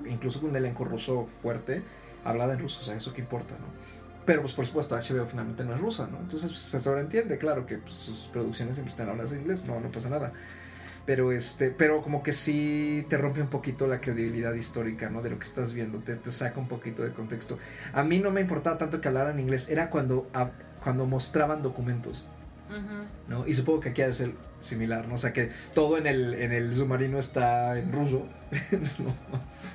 incluso 0.06 0.40
con 0.40 0.50
un 0.50 0.56
elenco 0.56 0.84
ruso 0.84 1.28
fuerte, 1.42 1.82
hablada 2.24 2.52
en 2.54 2.58
ruso, 2.60 2.80
o 2.80 2.84
sea, 2.84 2.96
eso 2.96 3.12
que 3.14 3.20
importa, 3.20 3.54
¿no? 3.58 3.66
Pero, 4.26 4.42
pues, 4.42 4.52
por 4.52 4.66
supuesto, 4.66 4.94
HBO 4.94 5.24
finalmente 5.24 5.64
no 5.64 5.74
es 5.74 5.80
rusa, 5.80 6.06
¿no? 6.10 6.18
Entonces, 6.18 6.50
pues, 6.50 6.60
se 6.62 6.80
sobreentiende, 6.80 7.38
claro, 7.38 7.64
que 7.64 7.78
pues, 7.78 7.94
sus 7.94 8.28
producciones 8.30 8.76
siempre 8.76 8.90
están 8.90 9.08
habladas 9.08 9.32
en 9.32 9.40
inglés, 9.40 9.64
no, 9.64 9.80
no 9.80 9.90
pasa 9.90 10.10
nada. 10.10 10.34
Pero, 11.08 11.32
este, 11.32 11.70
pero 11.70 12.02
como 12.02 12.22
que 12.22 12.32
sí 12.32 13.06
te 13.08 13.16
rompe 13.16 13.40
un 13.40 13.48
poquito 13.48 13.86
la 13.86 13.98
credibilidad 13.98 14.52
histórica, 14.52 15.08
¿no? 15.08 15.22
De 15.22 15.30
lo 15.30 15.38
que 15.38 15.44
estás 15.44 15.72
viendo, 15.72 16.00
te, 16.00 16.16
te 16.16 16.30
saca 16.30 16.60
un 16.60 16.68
poquito 16.68 17.02
de 17.02 17.12
contexto. 17.12 17.56
A 17.94 18.04
mí 18.04 18.18
no 18.18 18.30
me 18.30 18.42
importaba 18.42 18.76
tanto 18.76 19.00
que 19.00 19.08
hablaran 19.08 19.40
inglés, 19.40 19.70
era 19.70 19.88
cuando, 19.88 20.30
cuando 20.84 21.06
mostraban 21.06 21.62
documentos, 21.62 22.26
¿no? 23.28 23.46
Y 23.46 23.54
supongo 23.54 23.80
que 23.80 23.90
aquí 23.90 24.02
ha 24.02 24.06
de 24.06 24.12
ser 24.12 24.32
similar, 24.60 25.06
¿no? 25.08 25.14
O 25.14 25.18
sea, 25.18 25.32
que 25.32 25.50
todo 25.74 25.98
en 25.98 26.06
el, 26.06 26.34
en 26.34 26.52
el 26.52 26.74
submarino 26.74 27.18
está 27.18 27.78
en 27.78 27.92
ruso, 27.92 28.26
¿no? 28.98 29.14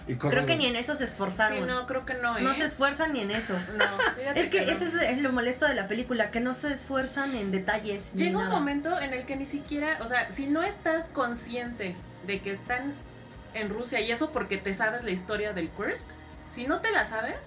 Y 0.07 0.15
cosas 0.15 0.33
Creo 0.33 0.45
que 0.45 0.53
así. 0.53 0.61
ni 0.63 0.67
en 0.67 0.75
eso 0.75 0.95
se 0.95 1.05
esforzaron. 1.05 1.59
Sí, 1.59 1.63
no, 1.65 1.87
creo 1.87 2.05
que 2.05 2.15
no, 2.15 2.37
¿eh? 2.37 2.41
No 2.41 2.53
se 2.53 2.65
esfuerzan 2.65 3.13
ni 3.13 3.21
en 3.21 3.31
eso. 3.31 3.53
No, 3.53 3.99
fíjate 4.17 4.39
Es 4.41 4.49
que 4.49 4.65
no. 4.65 4.71
eso 4.73 4.83
es 4.83 4.93
lo- 4.93 5.01
es 5.01 5.21
lo 5.21 5.31
molesto 5.31 5.65
de 5.65 5.75
la 5.75 5.87
película, 5.87 6.29
que 6.29 6.41
no 6.41 6.53
se 6.53 6.73
esfuerzan 6.73 7.35
en 7.35 7.51
detalles. 7.51 8.11
ni 8.13 8.25
Llega 8.25 8.39
un 8.39 8.49
momento 8.49 8.99
en 8.99 9.13
el 9.13 9.25
que 9.25 9.37
ni 9.37 9.45
siquiera, 9.45 9.97
o 10.01 10.05
sea, 10.07 10.29
si 10.33 10.47
no 10.47 10.61
estás 10.63 11.07
consciente 11.13 11.95
de 12.27 12.41
que 12.41 12.51
están 12.51 12.93
en 13.53 13.69
Rusia 13.69 14.01
y 14.01 14.11
eso 14.11 14.31
porque 14.31 14.57
te 14.57 14.73
sabes 14.73 15.05
la 15.05 15.11
historia 15.11 15.53
del 15.53 15.69
Kursk, 15.69 16.05
si 16.53 16.67
no 16.67 16.81
te 16.81 16.91
la 16.91 17.05
sabes, 17.05 17.37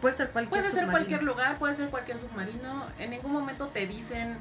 Puede 0.00 0.14
ser 0.14 0.30
cualquier 0.30 0.50
puede 0.60 0.62
ser 0.72 0.80
submarino. 0.84 0.92
cualquier 0.92 1.22
lugar, 1.22 1.58
puede 1.58 1.74
ser 1.74 1.88
cualquier 1.88 2.18
submarino, 2.18 2.86
en 2.98 3.10
ningún 3.10 3.32
momento 3.32 3.66
te 3.68 3.86
dicen 3.86 4.38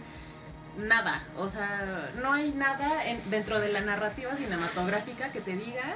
nada, 0.77 1.23
o 1.37 1.49
sea, 1.49 2.11
no 2.21 2.33
hay 2.33 2.51
nada 2.51 3.05
en- 3.05 3.27
dentro 3.31 3.59
de 3.59 3.69
la 3.73 3.81
narrativa 3.81 4.35
cinematográfica 4.35 5.29
que 5.31 5.41
te 5.41 5.53
diga 5.53 5.95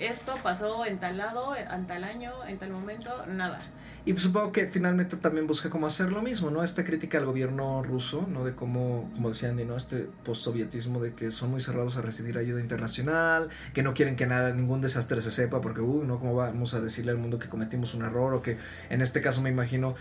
esto 0.00 0.34
pasó 0.42 0.84
en 0.84 0.98
tal 0.98 1.16
lado, 1.16 1.54
en 1.56 1.86
tal 1.86 2.04
año, 2.04 2.32
en 2.46 2.58
tal 2.58 2.70
momento, 2.70 3.10
nada. 3.26 3.58
Y 4.04 4.12
pues 4.12 4.22
supongo 4.22 4.52
que 4.52 4.66
finalmente 4.68 5.16
también 5.16 5.46
busca 5.46 5.68
cómo 5.68 5.86
hacer 5.86 6.10
lo 6.10 6.22
mismo, 6.22 6.50
¿no? 6.50 6.64
Esta 6.64 6.84
crítica 6.84 7.18
al 7.18 7.26
gobierno 7.26 7.82
ruso, 7.82 8.26
¿no? 8.28 8.44
De 8.44 8.54
cómo, 8.54 9.10
como 9.14 9.28
decía 9.28 9.50
Andy, 9.50 9.64
¿no? 9.64 9.76
Este 9.76 10.08
postsovietismo 10.24 11.00
de 11.00 11.14
que 11.14 11.30
son 11.30 11.50
muy 11.50 11.60
cerrados 11.60 11.96
a 11.96 12.00
recibir 12.00 12.38
ayuda 12.38 12.60
internacional, 12.60 13.50
que 13.74 13.82
no 13.82 13.92
quieren 13.92 14.16
que 14.16 14.26
nada, 14.26 14.54
ningún 14.54 14.80
desastre 14.80 15.20
se 15.20 15.30
sepa, 15.30 15.60
porque, 15.60 15.80
uy, 15.80 16.06
¿no? 16.06 16.18
¿Cómo 16.18 16.34
vamos 16.34 16.72
a 16.72 16.80
decirle 16.80 17.10
al 17.10 17.18
mundo 17.18 17.38
que 17.38 17.48
cometimos 17.48 17.94
un 17.94 18.04
error? 18.04 18.34
O 18.34 18.40
que 18.40 18.56
en 18.88 19.02
este 19.02 19.20
caso 19.20 19.42
me 19.42 19.50
imagino 19.50 19.94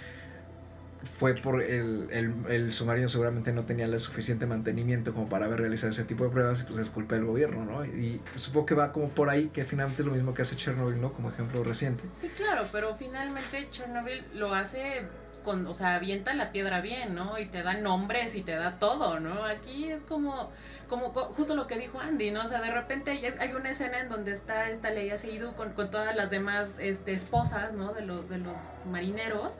fue 1.17 1.33
por 1.35 1.61
el, 1.63 2.07
el, 2.11 2.33
el 2.49 2.73
submarino 2.73 3.07
seguramente 3.09 3.51
no 3.53 3.63
tenía 3.65 3.85
el 3.85 3.99
suficiente 3.99 4.45
mantenimiento 4.45 5.13
como 5.13 5.27
para 5.29 5.45
haber 5.45 5.59
realizado 5.61 5.91
ese 5.91 6.03
tipo 6.03 6.23
de 6.25 6.29
pruebas 6.29 6.61
y 6.61 6.65
pues 6.65 6.77
es 6.79 6.89
culpa 6.89 7.15
del 7.15 7.25
gobierno, 7.25 7.65
¿no? 7.65 7.85
Y 7.85 8.21
supongo 8.35 8.65
que 8.65 8.75
va 8.75 8.91
como 8.93 9.09
por 9.09 9.29
ahí, 9.29 9.47
que 9.47 9.63
finalmente 9.65 10.01
es 10.01 10.05
lo 10.07 10.13
mismo 10.13 10.33
que 10.33 10.41
hace 10.43 10.55
Chernobyl, 10.55 10.99
¿no? 11.01 11.13
Como 11.13 11.29
ejemplo 11.29 11.63
reciente. 11.63 12.03
Sí, 12.19 12.29
claro, 12.29 12.67
pero 12.71 12.95
finalmente 12.95 13.67
Chernobyl 13.71 14.25
lo 14.35 14.53
hace 14.53 15.03
con, 15.43 15.65
o 15.65 15.73
sea, 15.73 15.95
avienta 15.95 16.33
la 16.33 16.51
piedra 16.51 16.81
bien, 16.81 17.15
¿no? 17.15 17.39
Y 17.39 17.45
te 17.45 17.63
da 17.63 17.75
nombres 17.75 18.35
y 18.35 18.41
te 18.41 18.51
da 18.55 18.79
todo, 18.79 19.19
¿no? 19.21 19.45
Aquí 19.45 19.85
es 19.89 20.01
como, 20.01 20.51
como 20.89 21.13
co- 21.13 21.31
justo 21.37 21.55
lo 21.55 21.67
que 21.67 21.77
dijo 21.79 22.01
Andy, 22.01 22.31
¿no? 22.31 22.41
O 22.43 22.47
sea, 22.47 22.59
de 22.61 22.69
repente 22.69 23.11
hay, 23.39 23.53
una 23.53 23.69
escena 23.69 24.01
en 24.01 24.09
donde 24.09 24.33
está 24.33 24.69
esta 24.69 24.89
Leia 24.89 25.17
Seydoux 25.17 25.55
con, 25.55 25.71
con 25.71 25.89
todas 25.89 26.13
las 26.17 26.29
demás 26.29 26.75
este, 26.79 27.13
esposas, 27.13 27.73
¿no? 27.75 27.93
De 27.93 28.01
los, 28.01 28.27
de 28.27 28.39
los 28.39 28.57
marineros. 28.91 29.57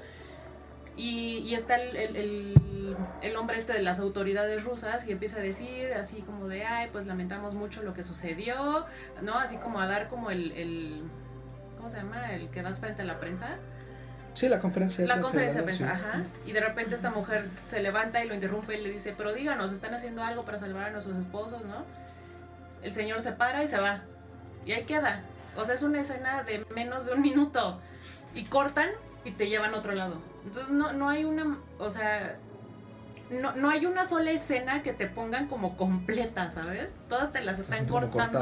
Y, 0.98 1.38
y 1.40 1.54
está 1.56 1.76
el, 1.76 1.96
el, 1.96 2.16
el- 2.16 2.54
el 3.22 3.36
hombre 3.36 3.60
este 3.60 3.74
de 3.74 3.82
las 3.84 4.00
autoridades 4.00 4.64
rusas 4.64 5.06
y 5.08 5.12
empieza 5.12 5.38
a 5.38 5.42
decir 5.42 5.94
así 5.94 6.22
como 6.22 6.48
de, 6.48 6.66
ay, 6.66 6.90
pues 6.92 7.06
lamentamos 7.06 7.54
mucho 7.54 7.84
lo 7.84 7.94
que 7.94 8.04
sucedió, 8.04 8.86
¿no? 9.22 9.38
Así 9.38 9.58
como 9.58 9.80
a 9.80 9.88
dar 9.88 10.08
como 10.08 10.32
el, 10.32 11.02
¿cómo 11.78 11.90
se 11.90 11.98
llama? 11.98 12.34
El 12.34 12.50
que 12.50 12.62
das 12.64 12.80
frente 12.80 13.02
a 13.02 13.06
la 13.06 13.20
prensa. 13.20 13.58
Sí, 14.34 14.48
la 14.50 14.60
conferencia 14.60 15.02
de 15.04 15.08
La 15.08 15.16
prensa 15.16 15.32
conferencia 15.32 15.62
de 15.62 15.66
prensa, 15.66 15.92
ajá. 15.94 16.24
Y 16.46 16.52
de 16.54 16.60
repente 16.62 16.96
esta 16.96 17.10
mujer 17.12 17.46
se 17.68 17.82
levanta 17.82 18.24
y 18.24 18.28
lo 18.28 18.34
interrumpe 18.36 18.78
y 18.78 18.82
le 18.82 18.90
dice, 18.90 19.14
pero 19.18 19.34
díganos, 19.34 19.72
¿están 19.72 19.94
haciendo 19.94 20.24
algo 20.24 20.46
para 20.46 20.58
salvar 20.60 20.86
a 20.86 20.90
nuestros 20.92 21.18
esposos, 21.18 21.66
no? 21.66 21.84
El 22.84 22.94
señor 22.94 23.22
se 23.22 23.32
para 23.34 23.64
y 23.64 23.68
se 23.68 23.78
va. 23.80 24.04
Y 24.66 24.72
ahí 24.74 24.86
queda. 24.86 25.24
O 25.56 25.66
sea, 25.66 25.76
es 25.76 25.84
una 25.84 26.02
escena 26.02 26.44
de 26.44 26.66
menos 26.74 27.06
de 27.06 27.14
un 27.14 27.22
minuto. 27.22 27.80
Y 28.36 28.46
cortan 28.46 28.90
y 29.26 29.32
te 29.32 29.50
llevan 29.50 29.74
a 29.74 29.78
otro 29.78 29.94
lado. 29.94 30.22
Entonces 30.48 30.72
no, 30.72 30.94
no 30.94 31.10
hay 31.10 31.26
una, 31.26 31.58
o 31.78 31.90
sea, 31.90 32.38
no, 33.30 33.54
no 33.56 33.70
hay 33.70 33.86
una 33.86 34.08
sola 34.08 34.32
escena 34.32 34.82
que 34.82 34.94
te 34.94 35.08
pongan 35.08 35.48
como 35.48 35.76
completa, 35.76 36.50
¿sabes? 36.50 36.92
Todas 37.10 37.34
te 37.34 37.42
las 37.42 37.60
están 37.60 37.80
cortando 38.12 38.40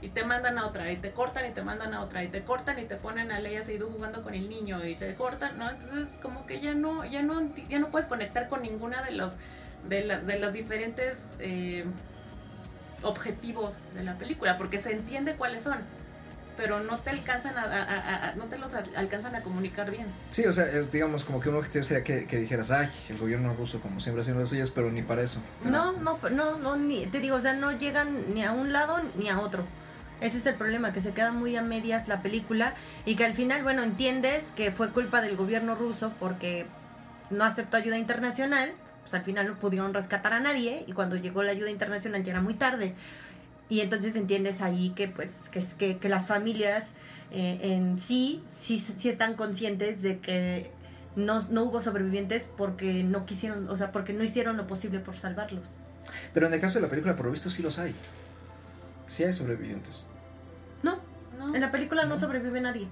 y 0.00 0.08
te 0.08 0.24
mandan 0.24 0.56
a 0.58 0.66
otra, 0.66 0.90
y 0.90 0.96
te 0.96 1.10
cortan 1.12 1.44
y 1.50 1.52
te 1.52 1.62
mandan 1.62 1.92
a 1.92 2.00
otra, 2.02 2.24
y 2.24 2.28
te 2.28 2.44
cortan 2.44 2.78
y 2.78 2.84
te 2.86 2.96
ponen 2.96 3.30
a 3.30 3.40
Leia 3.40 3.62
Seydoux 3.62 3.92
jugando 3.92 4.22
con 4.22 4.32
el 4.32 4.48
niño, 4.48 4.84
y 4.86 4.94
te 4.94 5.14
cortan, 5.16 5.58
¿no? 5.58 5.68
Entonces 5.68 6.06
como 6.22 6.46
que 6.46 6.60
ya 6.60 6.72
no, 6.72 7.04
ya 7.04 7.20
no, 7.22 7.42
ya 7.68 7.78
no 7.78 7.88
puedes 7.88 8.08
conectar 8.08 8.48
con 8.48 8.62
ninguna 8.62 9.02
de 9.02 9.10
los, 9.12 9.34
de, 9.88 10.04
la- 10.04 10.20
de 10.20 10.38
las 10.38 10.52
diferentes 10.54 11.18
eh, 11.40 11.84
objetivos 13.02 13.76
de 13.94 14.02
la 14.04 14.14
película, 14.16 14.56
porque 14.56 14.78
se 14.78 14.92
entiende 14.92 15.34
cuáles 15.34 15.64
son, 15.64 15.78
pero 16.58 16.80
no 16.80 16.98
te 16.98 17.10
alcanzan 17.10 17.56
a, 17.56 17.62
a- 17.62 17.82
a- 17.84 18.28
a- 18.30 18.34
no 18.34 18.44
te 18.46 18.58
los 18.58 18.74
al- 18.74 18.90
alcanzan 18.96 19.34
a 19.36 19.40
comunicar 19.42 19.90
bien. 19.90 20.06
Sí, 20.30 20.44
o 20.44 20.52
sea, 20.52 20.66
digamos, 20.66 21.24
como 21.24 21.38
que 21.40 21.48
un 21.48 21.54
objetivo 21.54 21.84
sería 21.84 22.04
que, 22.04 22.26
que 22.26 22.36
dijeras, 22.36 22.70
ay, 22.72 22.88
el 23.08 23.16
gobierno 23.16 23.54
ruso 23.54 23.80
como 23.80 24.00
siempre 24.00 24.20
haciendo 24.20 24.40
las 24.40 24.50
suyas, 24.50 24.70
pero 24.70 24.90
ni 24.90 25.02
para 25.02 25.22
eso. 25.22 25.40
No, 25.64 25.92
no, 25.92 26.18
no, 26.30 26.58
no, 26.58 26.76
ni, 26.76 27.06
te 27.06 27.20
digo, 27.20 27.36
o 27.36 27.40
sea, 27.40 27.54
no 27.54 27.70
llegan 27.72 28.34
ni 28.34 28.44
a 28.44 28.52
un 28.52 28.72
lado 28.72 29.00
ni 29.16 29.28
a 29.30 29.38
otro. 29.38 29.64
Ese 30.20 30.38
es 30.38 30.46
el 30.46 30.56
problema, 30.56 30.92
que 30.92 31.00
se 31.00 31.12
queda 31.12 31.30
muy 31.30 31.54
a 31.56 31.62
medias 31.62 32.08
la 32.08 32.22
película 32.22 32.74
y 33.06 33.14
que 33.14 33.24
al 33.24 33.34
final, 33.34 33.62
bueno, 33.62 33.84
entiendes 33.84 34.42
que 34.56 34.72
fue 34.72 34.90
culpa 34.90 35.22
del 35.22 35.36
gobierno 35.36 35.76
ruso 35.76 36.12
porque 36.18 36.66
no 37.30 37.44
aceptó 37.44 37.76
ayuda 37.76 37.96
internacional, 37.98 38.72
pues 39.02 39.14
al 39.14 39.22
final 39.22 39.46
no 39.46 39.54
pudieron 39.54 39.94
rescatar 39.94 40.32
a 40.32 40.40
nadie 40.40 40.82
y 40.88 40.92
cuando 40.92 41.14
llegó 41.14 41.44
la 41.44 41.52
ayuda 41.52 41.70
internacional 41.70 42.24
ya 42.24 42.32
era 42.32 42.40
muy 42.40 42.54
tarde. 42.54 42.94
Y 43.68 43.80
entonces 43.80 44.16
entiendes 44.16 44.60
ahí 44.62 44.90
que 44.90 45.08
pues 45.08 45.30
que, 45.50 45.62
que, 45.78 45.98
que 45.98 46.08
las 46.08 46.26
familias 46.26 46.84
eh, 47.30 47.58
en 47.62 47.98
sí, 47.98 48.42
sí 48.60 48.78
sí 48.96 49.08
están 49.08 49.34
conscientes 49.34 50.00
de 50.02 50.18
que 50.20 50.70
no, 51.16 51.42
no 51.50 51.64
hubo 51.64 51.80
sobrevivientes 51.82 52.46
porque 52.56 53.02
no 53.04 53.26
quisieron, 53.26 53.68
o 53.68 53.76
sea, 53.76 53.92
porque 53.92 54.12
no 54.12 54.22
hicieron 54.24 54.56
lo 54.56 54.66
posible 54.66 55.00
por 55.00 55.16
salvarlos. 55.16 55.66
Pero 56.32 56.46
en 56.46 56.54
el 56.54 56.60
caso 56.60 56.78
de 56.78 56.82
la 56.84 56.88
película, 56.88 57.16
por 57.16 57.26
lo 57.26 57.32
visto, 57.32 57.50
sí 57.50 57.62
los 57.62 57.78
hay. 57.78 57.94
Sí 59.08 59.24
hay 59.24 59.32
sobrevivientes. 59.32 60.04
No, 60.82 60.98
¿no? 61.38 61.54
en 61.54 61.60
la 61.60 61.70
película 61.70 62.04
no 62.04 62.14
No. 62.14 62.20
sobrevive 62.20 62.60
nadie. 62.60 62.86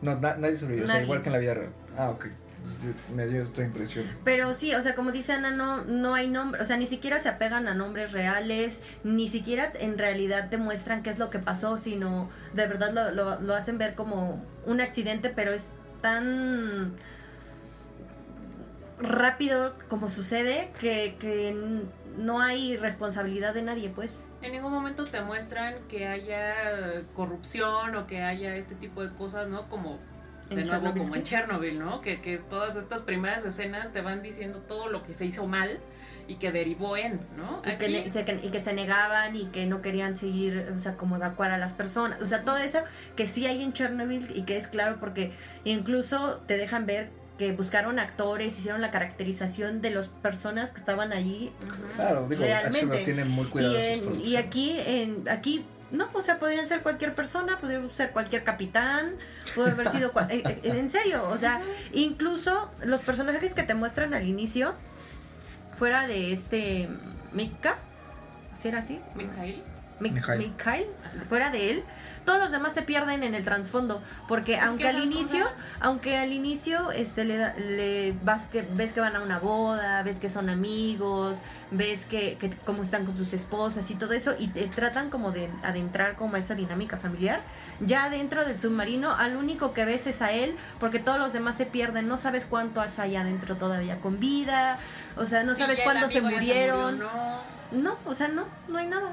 No, 0.00 0.18
na- 0.18 0.36
nadie 0.36 0.56
sobrevivió, 0.56 0.84
o 0.84 0.88
sea, 0.88 1.02
igual 1.02 1.20
que 1.22 1.28
en 1.28 1.32
la 1.34 1.38
vida 1.38 1.54
real. 1.54 1.70
Ah, 1.98 2.08
ok. 2.10 2.26
Me 3.14 3.26
dio 3.26 3.42
esta 3.42 3.62
impresión. 3.62 4.06
Pero 4.24 4.54
sí, 4.54 4.74
o 4.74 4.82
sea, 4.82 4.94
como 4.94 5.12
dice 5.12 5.32
Ana, 5.32 5.50
no, 5.50 5.84
no 5.84 6.14
hay 6.14 6.28
nombre, 6.28 6.62
o 6.62 6.64
sea, 6.64 6.76
ni 6.76 6.86
siquiera 6.86 7.20
se 7.20 7.28
apegan 7.28 7.68
a 7.68 7.74
nombres 7.74 8.12
reales, 8.12 8.82
ni 9.04 9.28
siquiera 9.28 9.72
en 9.78 9.98
realidad 9.98 10.44
demuestran 10.44 11.02
qué 11.02 11.10
es 11.10 11.18
lo 11.18 11.30
que 11.30 11.38
pasó, 11.38 11.78
sino 11.78 12.30
de 12.54 12.66
verdad 12.66 12.92
lo, 12.92 13.10
lo, 13.10 13.40
lo 13.40 13.54
hacen 13.54 13.78
ver 13.78 13.94
como 13.94 14.44
un 14.66 14.80
accidente, 14.80 15.30
pero 15.30 15.52
es 15.52 15.64
tan 16.00 16.94
rápido 18.98 19.74
como 19.88 20.08
sucede 20.08 20.70
que, 20.78 21.16
que 21.18 21.84
no 22.16 22.40
hay 22.40 22.76
responsabilidad 22.76 23.54
de 23.54 23.62
nadie, 23.62 23.90
pues. 23.90 24.22
En 24.42 24.52
ningún 24.52 24.72
momento 24.72 25.04
te 25.04 25.20
muestran 25.20 25.86
que 25.88 26.06
haya 26.06 27.02
corrupción 27.14 27.94
o 27.94 28.06
que 28.06 28.22
haya 28.22 28.56
este 28.56 28.74
tipo 28.74 29.02
de 29.02 29.10
cosas, 29.14 29.48
¿no? 29.48 29.68
Como 29.68 29.98
de 30.56 30.64
nuevo 30.64 30.70
Chernobyl, 30.70 31.00
como 31.02 31.12
sí. 31.14 31.18
en 31.20 31.24
Chernobyl, 31.24 31.78
¿no? 31.78 32.00
Que, 32.00 32.20
que 32.20 32.38
todas 32.38 32.76
estas 32.76 33.02
primeras 33.02 33.44
escenas 33.44 33.92
te 33.92 34.00
van 34.00 34.22
diciendo 34.22 34.58
todo 34.60 34.88
lo 34.88 35.02
que 35.02 35.12
se 35.12 35.26
hizo 35.26 35.46
mal 35.46 35.78
y 36.28 36.36
que 36.36 36.52
derivó 36.52 36.96
en, 36.96 37.20
¿no? 37.36 37.60
Y 37.64 37.76
que, 37.76 37.86
Aquí- 37.98 38.08
se, 38.08 38.24
que- 38.24 38.40
y 38.42 38.50
que 38.50 38.60
se 38.60 38.72
negaban 38.72 39.34
y 39.34 39.46
que 39.46 39.66
no 39.66 39.82
querían 39.82 40.16
seguir, 40.16 40.72
o 40.76 40.78
sea, 40.78 40.96
como 40.96 41.16
evacuar 41.16 41.50
a 41.50 41.58
las 41.58 41.72
personas. 41.72 42.20
O 42.22 42.26
sea, 42.26 42.44
todo 42.44 42.56
eso 42.58 42.78
que 43.16 43.26
sí 43.26 43.46
hay 43.46 43.62
en 43.62 43.72
Chernobyl 43.72 44.30
y 44.36 44.42
que 44.42 44.56
es 44.56 44.68
claro 44.68 44.98
porque 45.00 45.32
incluso 45.64 46.40
te 46.46 46.56
dejan 46.56 46.86
ver 46.86 47.08
que 47.38 47.52
buscaron 47.52 47.98
actores, 47.98 48.58
hicieron 48.58 48.82
la 48.82 48.90
caracterización 48.90 49.80
de 49.80 49.90
las 49.90 50.08
personas 50.08 50.70
que 50.72 50.78
estaban 50.78 51.10
allí. 51.12 51.50
Claro, 51.96 52.26
digo, 52.28 52.42
Realmente. 52.42 52.86
HBO 52.98 53.04
tiene 53.04 53.24
muy 53.24 53.46
cuidado 53.46 53.74
Y, 53.78 53.98
sus 54.00 54.18
y 54.28 54.36
aquí, 54.36 54.76
en, 54.84 55.26
aquí, 55.28 55.64
no, 55.90 56.08
o 56.12 56.22
sea, 56.22 56.38
podrían 56.38 56.68
ser 56.68 56.82
cualquier 56.82 57.14
persona, 57.14 57.58
podría 57.58 57.82
ser 57.92 58.10
cualquier 58.10 58.44
capitán, 58.44 59.14
puede 59.54 59.72
haber 59.72 59.90
sido, 59.90 60.12
eh, 60.28 60.42
eh, 60.46 60.60
en 60.64 60.90
serio, 60.90 61.28
o 61.28 61.38
sea, 61.38 61.60
incluso 61.92 62.70
los 62.84 63.00
personajes 63.00 63.54
que 63.54 63.62
te 63.62 63.74
muestran 63.74 64.14
al 64.14 64.26
inicio, 64.26 64.74
fuera 65.76 66.06
de 66.06 66.32
este 66.32 66.88
Mika, 67.32 67.76
¿sí 68.58 68.68
era 68.68 68.78
así? 68.78 69.00
Mijail. 69.14 69.62
Mi- 70.00 70.10
Mikhail. 70.10 70.38
Mikhail, 70.38 70.86
fuera 71.28 71.50
de 71.50 71.70
él, 71.70 71.84
todos 72.24 72.38
los 72.38 72.50
demás 72.50 72.72
se 72.72 72.82
pierden 72.82 73.22
en 73.22 73.34
el 73.34 73.44
trasfondo, 73.44 74.02
porque 74.28 74.58
aunque 74.58 74.84
que 74.84 74.88
al 74.88 75.02
inicio, 75.04 75.44
cosas- 75.44 75.58
aunque 75.80 76.16
al 76.16 76.32
inicio 76.32 76.90
este 76.92 77.24
le, 77.24 78.14
vas 78.22 78.46
que 78.46 78.62
ves 78.62 78.92
que 78.92 79.00
van 79.00 79.16
a 79.16 79.20
una 79.22 79.38
boda, 79.38 80.02
ves 80.02 80.18
que 80.18 80.28
son 80.28 80.48
amigos, 80.48 81.42
ves 81.70 82.04
que, 82.06 82.36
que 82.38 82.50
cómo 82.64 82.82
están 82.82 83.04
con 83.04 83.16
sus 83.16 83.32
esposas 83.32 83.90
y 83.90 83.94
todo 83.94 84.12
eso 84.14 84.34
y 84.38 84.48
te 84.48 84.66
tratan 84.68 85.10
como 85.10 85.32
de 85.32 85.50
adentrar 85.62 86.16
como 86.16 86.36
a 86.36 86.38
esa 86.38 86.54
dinámica 86.54 86.96
familiar. 86.96 87.42
Ya 87.80 88.08
dentro 88.10 88.44
del 88.44 88.58
submarino, 88.60 89.14
al 89.14 89.36
único 89.36 89.72
que 89.74 89.84
ves 89.84 90.06
es 90.06 90.22
a 90.22 90.32
él, 90.32 90.56
porque 90.78 90.98
todos 90.98 91.18
los 91.18 91.32
demás 91.32 91.56
se 91.56 91.66
pierden, 91.66 92.08
no 92.08 92.16
sabes 92.18 92.44
cuánto 92.48 92.80
hay 92.80 92.90
allá 92.96 93.20
adentro 93.22 93.56
todavía 93.56 94.00
con 94.00 94.18
vida, 94.20 94.78
o 95.16 95.26
sea, 95.26 95.42
no 95.44 95.54
Sí, 95.54 95.60
sabes 95.60 95.80
cuándo 95.80 96.08
se 96.08 96.20
murieron. 96.22 96.94
murió, 96.96 97.08
no. 97.12 97.60
No, 97.72 97.96
o 98.04 98.14
sea, 98.14 98.26
no, 98.28 98.46
no 98.68 98.78
hay 98.78 98.86
nada. 98.88 99.10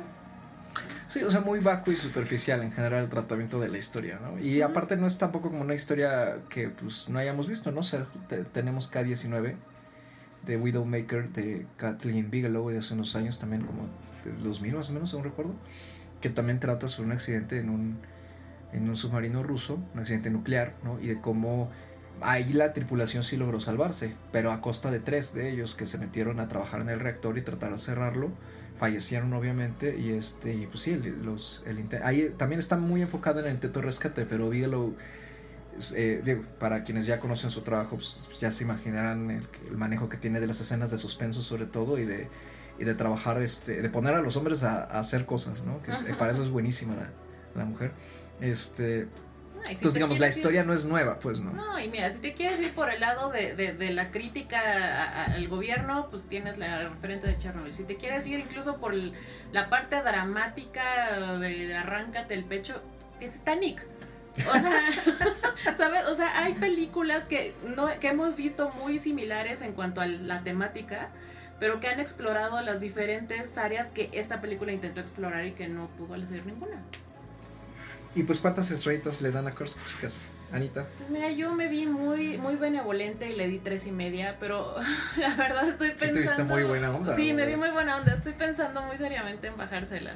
Sí, 1.07 1.23
o 1.23 1.31
sea, 1.31 1.39
muy 1.39 1.59
vacuo 1.59 1.93
y 1.93 1.95
superficial 1.97 2.61
en 2.63 2.71
general 2.71 3.03
el 3.05 3.09
tratamiento 3.09 3.59
de 3.61 3.69
la 3.69 3.77
historia, 3.77 4.19
¿no? 4.21 4.39
Y 4.39 4.61
aparte 4.61 4.97
no 4.97 5.07
es 5.07 5.17
tampoco 5.17 5.49
como 5.49 5.61
una 5.61 5.73
historia 5.73 6.39
que 6.49 6.67
pues 6.69 7.07
no 7.09 7.17
hayamos 7.19 7.47
visto, 7.47 7.71
¿no? 7.71 7.79
O 7.79 7.83
sea, 7.83 8.05
te- 8.27 8.43
tenemos 8.43 8.89
K-19 8.89 9.55
de 10.45 10.57
Widowmaker 10.57 11.29
de 11.29 11.65
Kathleen 11.77 12.29
Bigelow 12.29 12.69
de 12.69 12.79
hace 12.79 12.93
unos 12.93 13.15
años 13.15 13.39
también, 13.39 13.63
como 13.65 13.87
del 14.25 14.43
2000 14.43 14.75
más 14.75 14.89
o 14.89 14.93
menos, 14.93 15.09
según 15.09 15.25
recuerdo, 15.25 15.55
que 16.21 16.29
también 16.29 16.59
trata 16.59 16.87
sobre 16.87 17.07
un 17.07 17.13
accidente 17.13 17.59
en 17.59 17.69
un, 17.69 17.99
en 18.73 18.89
un 18.89 18.95
submarino 18.95 19.43
ruso, 19.43 19.79
un 19.93 19.99
accidente 19.99 20.29
nuclear, 20.29 20.73
¿no? 20.83 20.99
Y 20.99 21.07
de 21.07 21.21
cómo 21.21 21.69
ahí 22.21 22.51
la 22.53 22.73
tripulación 22.73 23.23
sí 23.23 23.37
logró 23.37 23.59
salvarse, 23.59 24.13
pero 24.31 24.51
a 24.51 24.61
costa 24.61 24.91
de 24.91 24.99
tres 24.99 25.33
de 25.33 25.49
ellos 25.51 25.75
que 25.75 25.85
se 25.85 25.97
metieron 25.97 26.39
a 26.39 26.47
trabajar 26.47 26.81
en 26.81 26.89
el 26.89 26.99
reactor 26.99 27.37
y 27.37 27.41
tratar 27.41 27.71
de 27.71 27.77
cerrarlo, 27.77 28.31
fallecieron 28.77 29.33
obviamente 29.33 29.97
y 29.97 30.11
este 30.11 30.53
y 30.53 30.67
pues 30.67 30.81
sí 30.81 30.91
el, 30.93 31.23
los 31.23 31.63
el 31.65 31.83
ahí 32.03 32.29
también 32.37 32.59
está 32.59 32.77
muy 32.77 33.01
enfocado 33.01 33.39
en 33.39 33.47
el 33.47 33.53
intento 33.53 33.79
de 33.79 33.85
rescate 33.87 34.25
pero 34.25 34.49
Bigelow 34.49 34.95
es, 35.77 35.93
eh, 35.95 36.21
digo, 36.23 36.43
para 36.59 36.83
quienes 36.83 37.05
ya 37.05 37.19
conocen 37.19 37.49
su 37.49 37.61
trabajo 37.61 37.95
pues, 37.97 38.27
ya 38.39 38.51
se 38.51 38.63
imaginarán 38.63 39.29
el, 39.31 39.47
el 39.69 39.77
manejo 39.77 40.09
que 40.09 40.17
tiene 40.17 40.39
de 40.39 40.47
las 40.47 40.59
escenas 40.61 40.91
de 40.91 40.97
suspenso 40.97 41.41
sobre 41.41 41.65
todo 41.65 41.97
y 41.97 42.05
de 42.05 42.27
y 42.79 42.83
de 42.83 42.93
trabajar 42.95 43.41
este 43.41 43.81
de 43.81 43.89
poner 43.89 44.13
a 44.13 44.21
los 44.21 44.35
hombres 44.37 44.63
a, 44.63 44.83
a 44.83 44.99
hacer 44.99 45.25
cosas 45.25 45.63
no 45.65 45.81
que 45.81 45.91
es- 45.91 46.03
eh, 46.03 46.15
para 46.17 46.31
eso 46.31 46.43
es 46.43 46.49
buenísima 46.49 46.95
la, 46.95 47.09
la 47.55 47.65
mujer. 47.65 47.91
Este 48.39 49.07
si 49.67 49.73
entonces 49.73 49.93
digamos 49.95 50.19
la 50.19 50.27
ir- 50.27 50.29
historia 50.35 50.63
no 50.63 50.73
es 50.73 50.85
nueva 50.85 51.19
pues 51.19 51.39
no 51.41 51.51
No, 51.53 51.79
y 51.79 51.87
mira, 51.89 52.09
si 52.11 52.19
te 52.19 52.33
quieres 52.33 52.59
ir 52.61 52.71
por 52.73 52.89
el 52.91 52.99
lado 53.01 53.29
de, 53.31 53.55
de, 53.55 53.73
de 53.73 53.89
la 53.91 54.11
crítica 54.11 54.59
a- 54.59 55.03
a- 55.03 55.25
al 55.33 55.47
gobierno, 55.47 56.07
pues 56.09 56.23
tienes 56.27 56.57
la 56.57 56.89
referente 56.89 57.27
de 57.27 57.37
Chernobyl. 57.37 57.73
Si 57.73 57.83
te 57.83 57.95
quieres 57.97 58.25
ir 58.27 58.39
incluso 58.39 58.77
por 58.77 58.93
el- 58.93 59.13
la 59.51 59.69
parte 59.69 59.95
dramática 60.01 61.37
de 61.39 61.75
arráncate 61.75 62.33
el 62.33 62.43
pecho, 62.45 62.81
es 63.19 63.31
Titanic. 63.33 63.81
O 64.49 64.53
sea, 64.53 64.81
¿sabes? 65.77 66.05
O 66.05 66.13
sea, 66.15 66.43
hay 66.43 66.53
películas 66.53 67.23
que, 67.23 67.53
no, 67.75 67.87
que 67.99 68.07
hemos 68.09 68.35
visto 68.35 68.69
muy 68.83 68.99
similares 68.99 69.61
en 69.61 69.73
cuanto 69.73 69.99
a 70.01 70.05
la 70.05 70.43
temática, 70.43 71.09
pero 71.59 71.79
que 71.79 71.87
han 71.87 71.99
explorado 71.99 72.61
las 72.61 72.79
diferentes 72.79 73.57
áreas 73.57 73.87
que 73.87 74.11
esta 74.13 74.39
película 74.39 74.71
intentó 74.71 74.99
explorar 75.01 75.43
y 75.47 75.53
que 75.53 75.67
no 75.67 75.87
pudo 75.97 76.13
hacer 76.13 76.45
ninguna. 76.45 76.77
Y 78.19 78.23
pues 78.23 78.39
cuántas 78.39 78.71
estrellitas 78.71 79.21
le 79.21 79.31
dan 79.31 79.47
a 79.47 79.51
Kursk 79.55 79.77
chicas 79.87 80.23
Anita 80.51 80.87
Pues 80.97 81.09
mira, 81.09 81.29
yo 81.31 81.53
me 81.53 81.67
vi 81.67 81.85
muy, 81.85 82.37
muy 82.37 82.55
benevolente 82.55 83.29
y 83.29 83.35
le 83.35 83.47
di 83.47 83.59
tres 83.59 83.85
y 83.87 83.91
media, 83.91 84.37
pero 84.39 84.75
la 85.17 85.35
verdad 85.35 85.67
estoy 85.69 85.89
sí 85.89 85.95
pensando... 85.99 86.13
tuviste 86.21 86.43
muy 86.43 86.63
buena 86.63 86.91
onda 86.91 87.15
Sí, 87.15 87.33
me 87.33 87.45
vi 87.45 87.55
muy 87.57 87.69
buena 87.69 87.97
onda. 87.97 88.13
Estoy 88.13 88.33
pensando 88.33 88.81
muy 88.83 88.97
seriamente 88.97 89.47
en 89.47 89.57
bajárselas. 89.57 90.15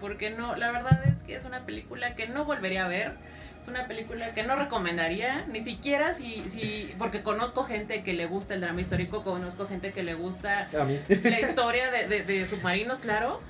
Porque 0.00 0.30
no, 0.30 0.56
la 0.56 0.72
verdad 0.72 1.02
es 1.06 1.22
que 1.26 1.36
es 1.36 1.44
una 1.44 1.64
película 1.66 2.14
que 2.16 2.26
no 2.28 2.44
volvería 2.46 2.84
a 2.86 2.88
ver. 2.88 3.12
Es 3.62 3.68
una 3.68 3.86
película 3.88 4.32
que 4.34 4.44
no 4.44 4.56
recomendaría, 4.56 5.44
ni 5.46 5.60
siquiera 5.60 6.14
si, 6.14 6.48
si, 6.48 6.94
porque 6.98 7.22
conozco 7.22 7.64
gente 7.64 8.02
que 8.02 8.12
le 8.12 8.26
gusta 8.26 8.54
el 8.54 8.60
drama 8.60 8.80
histórico, 8.80 9.24
conozco 9.24 9.66
gente 9.66 9.92
que 9.92 10.02
le 10.04 10.14
gusta 10.14 10.68
a 10.80 10.84
mí 10.84 10.98
la 11.08 11.40
historia 11.48 11.90
de, 11.90 12.06
de- 12.08 12.22
de 12.22 12.46
submarinos, 12.46 12.98
claro, 13.00 13.40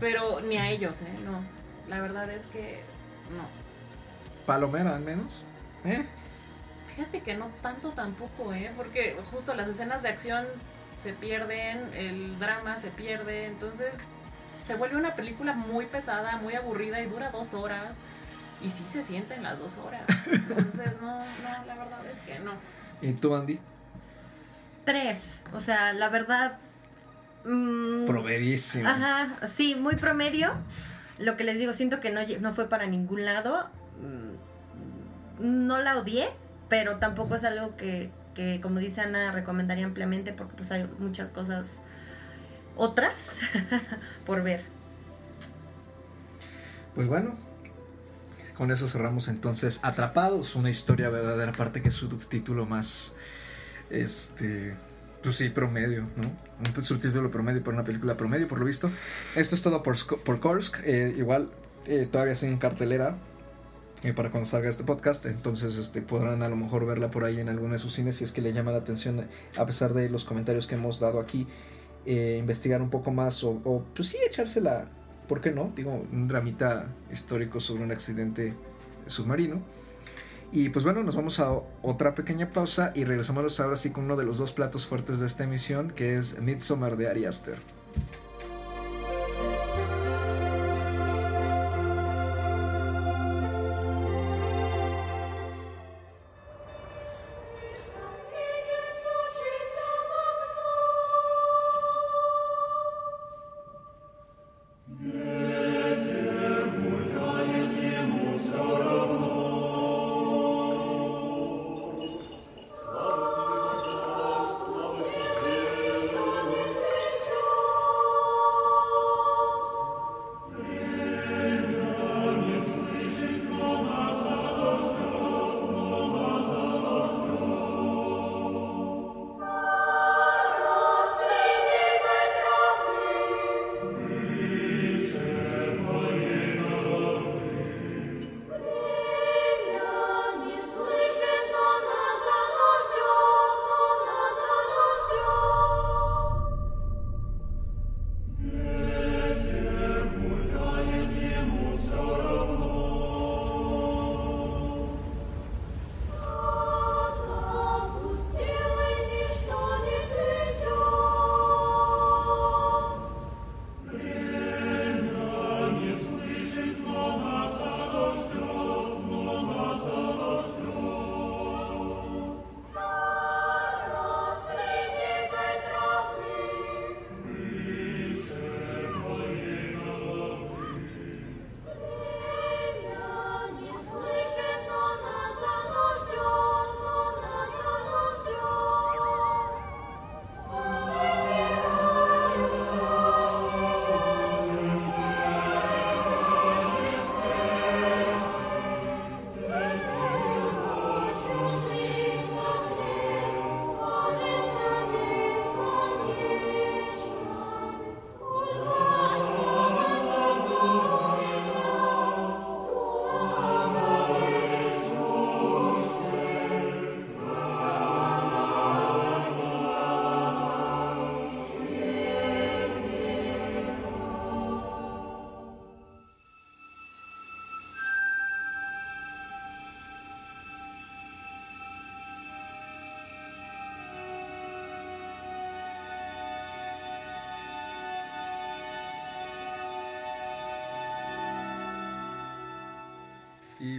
pero 0.00 0.40
ni 0.40 0.56
a 0.56 0.70
ellos, 0.70 1.02
¿eh? 1.02 1.06
No, 1.24 1.42
la 1.88 2.00
verdad 2.00 2.30
es 2.30 2.46
que 2.46 2.80
no. 3.32 3.46
Palomera 4.46 4.96
al 4.96 5.02
menos 5.02 5.42
¿Eh? 5.84 6.04
Fíjate 6.94 7.22
que 7.22 7.34
no 7.34 7.46
tanto 7.62 7.90
tampoco, 7.90 8.52
¿eh? 8.52 8.70
Porque 8.76 9.16
justo 9.30 9.54
las 9.54 9.66
escenas 9.68 10.02
de 10.02 10.10
acción 10.10 10.46
se 11.02 11.12
pierden, 11.12 11.92
el 11.94 12.38
drama 12.38 12.78
se 12.78 12.88
pierde, 12.88 13.46
entonces 13.46 13.94
se 14.66 14.74
vuelve 14.74 14.96
una 14.96 15.16
película 15.16 15.54
muy 15.54 15.86
pesada, 15.86 16.36
muy 16.36 16.54
aburrida 16.54 17.00
y 17.00 17.06
dura 17.06 17.30
dos 17.30 17.54
horas. 17.54 17.94
Y 18.62 18.70
sí 18.70 18.84
se 18.88 19.02
sienten 19.02 19.42
las 19.42 19.58
dos 19.58 19.78
horas. 19.78 20.02
Entonces, 20.30 20.92
no, 21.00 21.18
no, 21.18 21.66
la 21.66 21.74
verdad 21.74 22.00
es 22.06 22.18
que 22.26 22.38
no. 22.38 22.52
¿Y 23.00 23.12
tú, 23.14 23.34
Andy? 23.34 23.58
Tres, 24.84 25.42
o 25.52 25.58
sea, 25.60 25.92
la 25.92 26.08
verdad... 26.10 26.58
mm, 27.44 28.04
Proverísimo. 28.06 28.88
Ajá, 28.88 29.30
sí, 29.56 29.74
muy 29.74 29.96
promedio. 29.96 30.52
Lo 31.22 31.36
que 31.36 31.44
les 31.44 31.56
digo, 31.58 31.72
siento 31.72 32.00
que 32.00 32.10
no, 32.10 32.52
fue 32.52 32.68
para 32.68 32.86
ningún 32.86 33.24
lado. 33.24 33.70
Mm, 34.00 35.66
No 35.66 35.80
la 35.80 35.98
odié, 35.98 36.28
pero 36.68 36.96
tampoco 36.96 37.36
es 37.36 37.44
algo 37.44 37.76
que, 37.76 38.10
que, 38.34 38.60
como 38.60 38.80
dice 38.80 39.00
Ana, 39.00 39.32
recomendaría 39.32 39.84
ampliamente 39.84 40.32
porque 40.32 40.54
pues 40.56 40.70
hay 40.72 40.88
muchas 40.98 41.28
cosas 41.28 41.68
otras 42.76 43.18
por 44.26 44.42
ver. 44.42 44.64
Pues 46.94 47.08
bueno, 47.08 47.36
con 48.56 48.70
eso 48.70 48.88
cerramos 48.88 49.28
entonces 49.28 49.80
Atrapados, 49.82 50.56
una 50.56 50.70
historia 50.70 51.08
verdadera, 51.08 51.52
aparte 51.52 51.82
que 51.82 51.88
es 51.88 51.94
su 51.94 52.08
subtítulo 52.08 52.66
más, 52.66 53.14
este, 53.90 54.74
pues 55.22 55.36
sí, 55.36 55.48
promedio, 55.48 56.02
¿no? 56.16 56.30
Un 56.64 56.82
subtítulo 56.82 57.30
promedio 57.30 57.62
para 57.62 57.76
una 57.76 57.84
película 57.84 58.16
promedio, 58.16 58.46
por 58.48 58.58
lo 58.58 58.64
visto. 58.64 58.90
Esto 59.34 59.54
es 59.54 59.62
todo 59.62 59.82
por, 59.82 59.96
por 60.22 60.40
Kursk, 60.40 60.76
eh, 60.84 61.14
igual 61.16 61.50
eh, 61.86 62.08
todavía 62.10 62.34
sin 62.34 62.56
cartelera. 62.58 63.16
eh, 64.02 64.12
para 64.12 64.30
cuando 64.30 64.48
salga 64.48 64.68
este 64.68 64.84
podcast, 64.84 65.26
entonces 65.26 65.76
este, 65.76 66.02
podrán 66.02 66.42
a 66.42 66.48
lo 66.48 66.56
mejor 66.56 66.86
verla 66.86 67.10
por 67.10 67.24
ahí 67.24 67.40
en 67.40 67.48
alguno 67.48 67.72
de 67.72 67.78
sus 67.78 67.92
cines 67.94 68.16
si 68.16 68.24
es 68.24 68.32
que 68.32 68.40
le 68.42 68.52
llama 68.52 68.72
la 68.72 68.78
atención, 68.78 69.26
a 69.56 69.66
pesar 69.66 69.92
de 69.94 70.08
los 70.08 70.24
comentarios 70.24 70.66
que 70.66 70.74
hemos 70.74 71.00
dado 71.00 71.20
aquí, 71.20 71.46
eh, 72.06 72.36
investigar 72.38 72.82
un 72.82 72.90
poco 72.90 73.10
más 73.12 73.44
o, 73.44 73.60
o, 73.64 73.84
pues 73.94 74.08
sí, 74.08 74.18
echársela 74.26 74.88
¿por 75.28 75.40
qué 75.40 75.50
no? 75.52 75.72
Digo, 75.74 76.04
un 76.12 76.28
dramita 76.28 76.88
histórico 77.12 77.60
sobre 77.60 77.84
un 77.84 77.92
accidente 77.92 78.54
submarino. 79.06 79.62
Y 80.52 80.68
pues 80.68 80.84
bueno, 80.84 81.02
nos 81.02 81.16
vamos 81.16 81.40
a 81.40 81.50
otra 81.80 82.14
pequeña 82.14 82.52
pausa 82.52 82.92
y 82.94 83.04
regresamos 83.04 83.58
ahora 83.58 83.76
sí 83.76 83.90
con 83.90 84.04
uno 84.04 84.16
de 84.16 84.24
los 84.24 84.36
dos 84.36 84.52
platos 84.52 84.86
fuertes 84.86 85.18
de 85.18 85.24
esta 85.24 85.44
emisión, 85.44 85.90
que 85.90 86.18
es 86.18 86.38
Midsommar 86.40 86.98
de 86.98 87.08
Ari 87.08 87.24
Aster. 87.24 87.56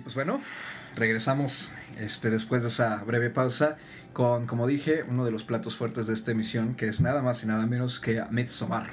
Pues 0.03 0.15
bueno, 0.15 0.41
regresamos 0.95 1.71
este, 1.99 2.29
después 2.29 2.61
de 2.61 2.69
esa 2.69 3.03
breve 3.03 3.29
pausa 3.29 3.77
con, 4.13 4.45
como 4.45 4.67
dije, 4.67 5.03
uno 5.07 5.25
de 5.25 5.31
los 5.31 5.43
platos 5.43 5.75
fuertes 5.75 6.07
de 6.07 6.13
esta 6.13 6.31
emisión, 6.31 6.75
que 6.75 6.87
es 6.87 7.01
nada 7.01 7.21
más 7.21 7.43
y 7.43 7.47
nada 7.47 7.65
menos 7.65 7.99
que 7.99 8.23
Midsommar. 8.29 8.91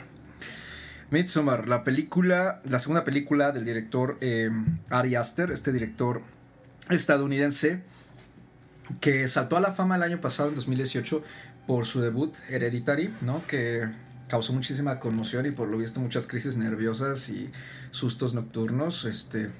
Midsommar, 1.11 1.69
la 1.69 1.85
película, 1.85 2.63
la 2.65 2.79
segunda 2.79 3.05
película 3.05 3.53
del 3.53 3.65
director 3.65 4.17
eh, 4.21 4.51
Ari 4.89 5.17
Aster, 5.17 5.51
este 5.51 5.73
director 5.73 6.23
estadounidense 6.89 7.83
que 9.01 9.29
saltó 9.29 9.57
a 9.57 9.61
la 9.61 9.73
fama 9.73 9.97
el 9.97 10.03
año 10.03 10.21
pasado, 10.21 10.49
en 10.49 10.55
2018, 10.55 11.23
por 11.67 11.87
su 11.87 12.01
debut 12.01 12.35
Hereditary, 12.49 13.15
¿no? 13.21 13.47
Que 13.47 13.89
causó 14.29 14.53
muchísima 14.53 14.99
conmoción 15.01 15.47
y 15.47 15.51
por 15.51 15.69
lo 15.69 15.79
visto 15.79 16.01
muchas 16.01 16.27
crisis 16.27 16.57
nerviosas 16.57 17.29
y 17.29 17.51
sustos 17.91 18.35
nocturnos. 18.35 19.05
Este, 19.05 19.51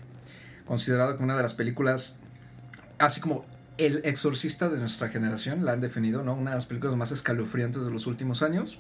considerado 0.71 1.17
como 1.17 1.25
una 1.25 1.37
de 1.37 1.43
las 1.43 1.53
películas, 1.53 2.21
así 3.01 3.21
como 3.21 3.45
El 3.77 4.03
Exorcista 4.05 4.69
de 4.69 4.79
nuestra 4.79 5.09
generación, 5.09 5.65
la 5.65 5.73
han 5.73 5.81
definido, 5.81 6.23
¿no? 6.23 6.33
Una 6.35 6.51
de 6.51 6.57
las 6.59 6.67
películas 6.67 6.95
más 6.95 7.11
escalofriantes 7.11 7.85
de 7.85 7.91
los 7.91 8.07
últimos 8.07 8.41
años. 8.41 8.79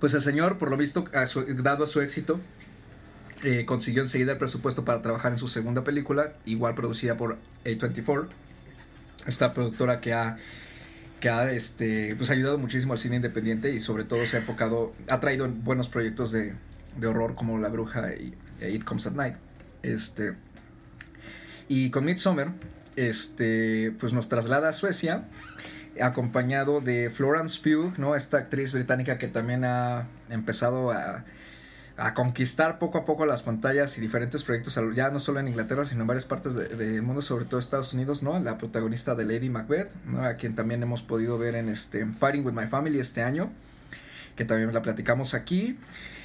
Pues 0.00 0.14
el 0.14 0.22
señor, 0.22 0.56
por 0.56 0.70
lo 0.70 0.78
visto, 0.78 1.04
dado 1.58 1.84
a 1.84 1.86
su 1.86 2.00
éxito, 2.00 2.40
eh, 3.44 3.66
consiguió 3.66 4.00
enseguida 4.00 4.32
el 4.32 4.38
presupuesto 4.38 4.82
para 4.82 5.02
trabajar 5.02 5.30
en 5.30 5.36
su 5.36 5.46
segunda 5.46 5.84
película, 5.84 6.32
igual 6.46 6.74
producida 6.74 7.18
por 7.18 7.36
A24, 7.66 8.28
esta 9.26 9.52
productora 9.52 10.00
que 10.00 10.14
ha 10.14 10.38
que 11.20 11.28
ha 11.28 11.52
este, 11.52 12.16
pues, 12.16 12.30
ayudado 12.30 12.56
muchísimo 12.56 12.94
al 12.94 12.98
cine 12.98 13.16
independiente 13.16 13.74
y 13.74 13.80
sobre 13.80 14.04
todo 14.04 14.26
se 14.26 14.38
ha 14.38 14.40
enfocado, 14.40 14.94
ha 15.08 15.20
traído 15.20 15.50
buenos 15.50 15.88
proyectos 15.88 16.32
de, 16.32 16.54
de 16.96 17.06
horror 17.06 17.34
como 17.34 17.58
La 17.58 17.68
Bruja 17.68 18.14
y, 18.14 18.34
e 18.58 18.70
It 18.70 18.84
Comes 18.84 19.06
at 19.06 19.12
Night. 19.12 19.36
Este, 19.82 20.34
y 21.68 21.90
con 21.90 22.04
Midsommar, 22.04 22.52
este, 22.96 23.92
pues 23.98 24.12
nos 24.12 24.28
traslada 24.28 24.68
a 24.68 24.72
Suecia, 24.72 25.24
acompañado 26.00 26.80
de 26.80 27.10
Florence 27.10 27.60
Pugh, 27.62 27.98
¿no? 27.98 28.14
Esta 28.14 28.38
actriz 28.38 28.72
británica 28.72 29.18
que 29.18 29.28
también 29.28 29.64
ha 29.64 30.06
empezado 30.30 30.90
a, 30.92 31.24
conquistar 32.14 32.78
poco 32.78 32.98
a 32.98 33.04
poco 33.06 33.24
las 33.24 33.40
pantallas 33.40 33.96
y 33.96 34.02
diferentes 34.02 34.42
proyectos, 34.42 34.78
ya 34.94 35.08
no 35.08 35.18
solo 35.18 35.40
en 35.40 35.48
Inglaterra, 35.48 35.86
sino 35.86 36.02
en 36.02 36.06
varias 36.06 36.26
partes 36.26 36.54
de- 36.54 36.68
del 36.68 37.00
mundo, 37.00 37.22
sobre 37.22 37.46
todo 37.46 37.58
Estados 37.58 37.94
Unidos, 37.94 38.22
¿no? 38.22 38.38
La 38.38 38.58
protagonista 38.58 39.14
de 39.14 39.24
Lady 39.24 39.48
Macbeth, 39.48 39.94
¿no? 40.04 40.22
A 40.22 40.34
quien 40.34 40.54
también 40.54 40.82
hemos 40.82 41.02
podido 41.02 41.38
ver 41.38 41.54
en 41.54 41.70
este 41.70 42.04
Fighting 42.04 42.44
with 42.44 42.52
My 42.52 42.66
Family 42.66 43.00
este 43.00 43.22
año, 43.22 43.50
que 44.36 44.44
también 44.44 44.74
la 44.74 44.82
platicamos 44.82 45.32
aquí. 45.32 45.78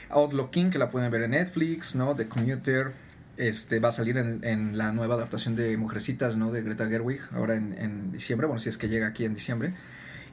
Outlaw 0.10 0.52
King, 0.52 0.72
que 0.72 0.78
la 0.78 0.90
pueden 0.90 1.10
ver 1.10 1.22
en 1.22 1.32
Netflix, 1.32 1.96
¿no? 1.96 2.18
The 2.18 2.28
Commuter, 2.28 2.92
este, 3.38 3.80
va 3.80 3.90
a 3.90 3.92
salir 3.92 4.18
en, 4.18 4.44
en 4.44 4.78
la 4.78 4.92
nueva 4.92 5.16
adaptación 5.16 5.56
de 5.56 5.76
Mujercitas, 5.78 6.38
¿no? 6.38 6.52
De 6.52 6.62
Greta 6.62 6.88
Gerwig, 6.88 7.22
ahora 7.32 7.56
en, 7.56 7.76
en 7.78 8.12
diciembre, 8.12 8.48
bueno, 8.48 8.60
si 8.60 8.70
es 8.70 8.78
que 8.78 8.90
llega 8.90 9.08
aquí 9.08 9.26
en 9.26 9.34
diciembre. 9.34 9.74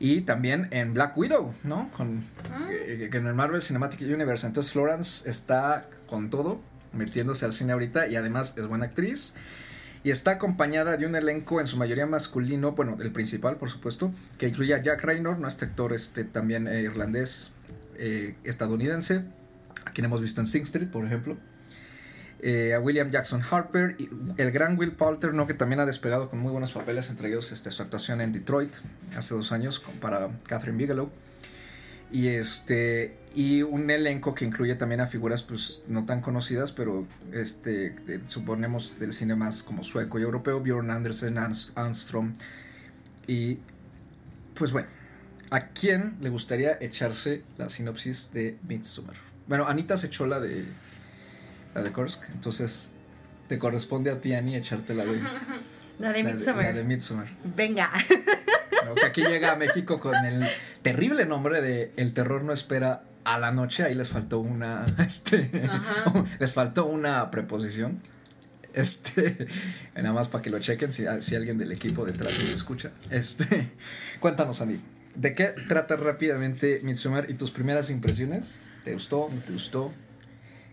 Y 0.00 0.20
también 0.20 0.68
en 0.70 0.94
Black 0.94 1.16
Widow, 1.16 1.52
¿no? 1.64 1.90
Con, 1.90 2.24
eh, 2.70 3.08
que 3.10 3.18
en 3.18 3.26
el 3.26 3.34
Marvel 3.34 3.62
Cinematic 3.62 4.00
Universe. 4.02 4.46
Entonces 4.46 4.72
Florence 4.72 5.28
está 5.28 5.88
con 6.06 6.30
todo, 6.30 6.60
metiéndose 6.92 7.44
al 7.44 7.52
cine 7.52 7.72
ahorita 7.72 8.06
y 8.06 8.16
además 8.16 8.54
es 8.56 8.66
buena 8.66 8.86
actriz. 8.86 9.34
Y 10.04 10.10
está 10.10 10.32
acompañada 10.32 10.96
de 10.96 11.06
un 11.06 11.16
elenco 11.16 11.60
en 11.60 11.66
su 11.66 11.76
mayoría 11.76 12.06
masculino, 12.06 12.72
bueno, 12.72 12.96
el 13.00 13.12
principal, 13.12 13.56
por 13.56 13.68
supuesto, 13.68 14.12
que 14.38 14.46
incluye 14.48 14.72
a 14.72 14.80
Jack 14.80 15.02
Raynor, 15.02 15.40
¿no? 15.40 15.48
este 15.48 15.64
actor 15.64 15.92
este, 15.92 16.22
también 16.22 16.68
eh, 16.68 16.82
irlandés, 16.82 17.52
eh, 17.96 18.36
estadounidense, 18.44 19.24
a 19.84 19.90
quien 19.90 20.04
hemos 20.04 20.20
visto 20.20 20.40
en 20.40 20.46
Sing 20.46 20.62
Street, 20.62 20.88
por 20.88 21.04
ejemplo. 21.04 21.36
Eh, 22.40 22.72
a 22.72 22.78
William 22.78 23.10
Jackson 23.10 23.42
Harper, 23.50 23.96
y 23.98 24.08
el 24.36 24.52
gran 24.52 24.78
Will 24.78 24.92
Poulter, 24.92 25.34
¿no? 25.34 25.48
que 25.48 25.54
también 25.54 25.80
ha 25.80 25.86
despegado 25.86 26.30
con 26.30 26.38
muy 26.38 26.52
buenos 26.52 26.70
papeles, 26.70 27.10
entre 27.10 27.28
ellos 27.30 27.50
este, 27.50 27.72
su 27.72 27.82
actuación 27.82 28.20
en 28.20 28.32
Detroit 28.32 28.72
hace 29.16 29.34
dos 29.34 29.50
años 29.50 29.82
para 30.00 30.28
Catherine 30.46 30.78
Bigelow. 30.78 31.10
Y 32.12 32.28
este 32.28 33.16
y 33.34 33.62
un 33.62 33.90
elenco 33.90 34.34
que 34.34 34.44
incluye 34.44 34.74
también 34.76 35.00
a 35.00 35.06
figuras 35.06 35.42
pues 35.42 35.82
no 35.88 36.06
tan 36.06 36.22
conocidas, 36.22 36.72
pero 36.72 37.06
este 37.32 37.94
suponemos 38.26 38.98
del 38.98 39.12
cine 39.12 39.34
más 39.34 39.62
como 39.62 39.84
sueco 39.84 40.18
y 40.18 40.22
europeo, 40.22 40.60
Bjorn 40.60 40.90
Andersen, 40.90 41.36
Armstrong 41.36 42.32
y 43.26 43.58
pues 44.54 44.72
bueno, 44.72 44.88
¿a 45.50 45.60
quién 45.68 46.16
le 46.20 46.30
gustaría 46.30 46.78
echarse 46.80 47.42
la 47.58 47.68
sinopsis 47.68 48.32
de 48.32 48.56
Midsommar? 48.66 49.16
Bueno, 49.46 49.66
Anita 49.66 49.98
se 49.98 50.06
echó 50.06 50.26
la 50.26 50.40
de 50.40 50.64
la 51.78 51.84
de 51.84 51.92
Kursk, 51.92 52.22
entonces 52.32 52.92
te 53.48 53.58
corresponde 53.58 54.10
a 54.10 54.20
ti 54.20 54.34
Ani 54.34 54.56
echarte 54.56 54.94
la 54.94 55.04
de 55.04 55.20
La 55.98 56.12
de 56.12 56.22
la 56.22 56.32
Midsommar. 56.32 56.64
la 56.64 56.72
de 56.72 56.84
Midsommar. 56.84 57.28
Venga. 57.56 57.90
¿no? 58.86 58.94
Que 58.94 59.06
aquí 59.06 59.22
llega 59.22 59.52
a 59.52 59.56
México 59.56 59.98
con 60.00 60.14
el 60.24 60.46
terrible 60.82 61.24
nombre 61.26 61.60
de 61.60 61.92
El 61.96 62.12
terror 62.14 62.44
no 62.44 62.52
espera 62.52 63.02
a 63.24 63.38
la 63.38 63.50
noche. 63.52 63.82
Ahí 63.84 63.94
les 63.94 64.10
faltó 64.10 64.38
una. 64.40 64.86
Este, 64.98 65.50
Ajá. 65.68 66.24
les 66.38 66.54
faltó 66.54 66.86
una 66.86 67.30
preposición. 67.30 68.00
Este, 68.74 69.48
nada 69.96 70.12
más 70.12 70.28
para 70.28 70.42
que 70.42 70.50
lo 70.50 70.58
chequen 70.60 70.92
si, 70.92 71.04
si 71.20 71.34
alguien 71.34 71.58
del 71.58 71.72
equipo 71.72 72.04
detrás 72.04 72.38
nos 72.38 72.50
escucha. 72.50 72.90
Este, 73.10 73.70
cuéntanos, 74.20 74.60
Andy. 74.60 74.80
¿De 75.16 75.34
qué 75.34 75.54
trata 75.66 75.96
rápidamente 75.96 76.80
Midsommar 76.84 77.28
y 77.28 77.34
tus 77.34 77.50
primeras 77.50 77.90
impresiones? 77.90 78.60
¿Te 78.84 78.92
gustó? 78.92 79.28
¿No 79.34 79.40
te 79.40 79.52
gustó? 79.52 79.92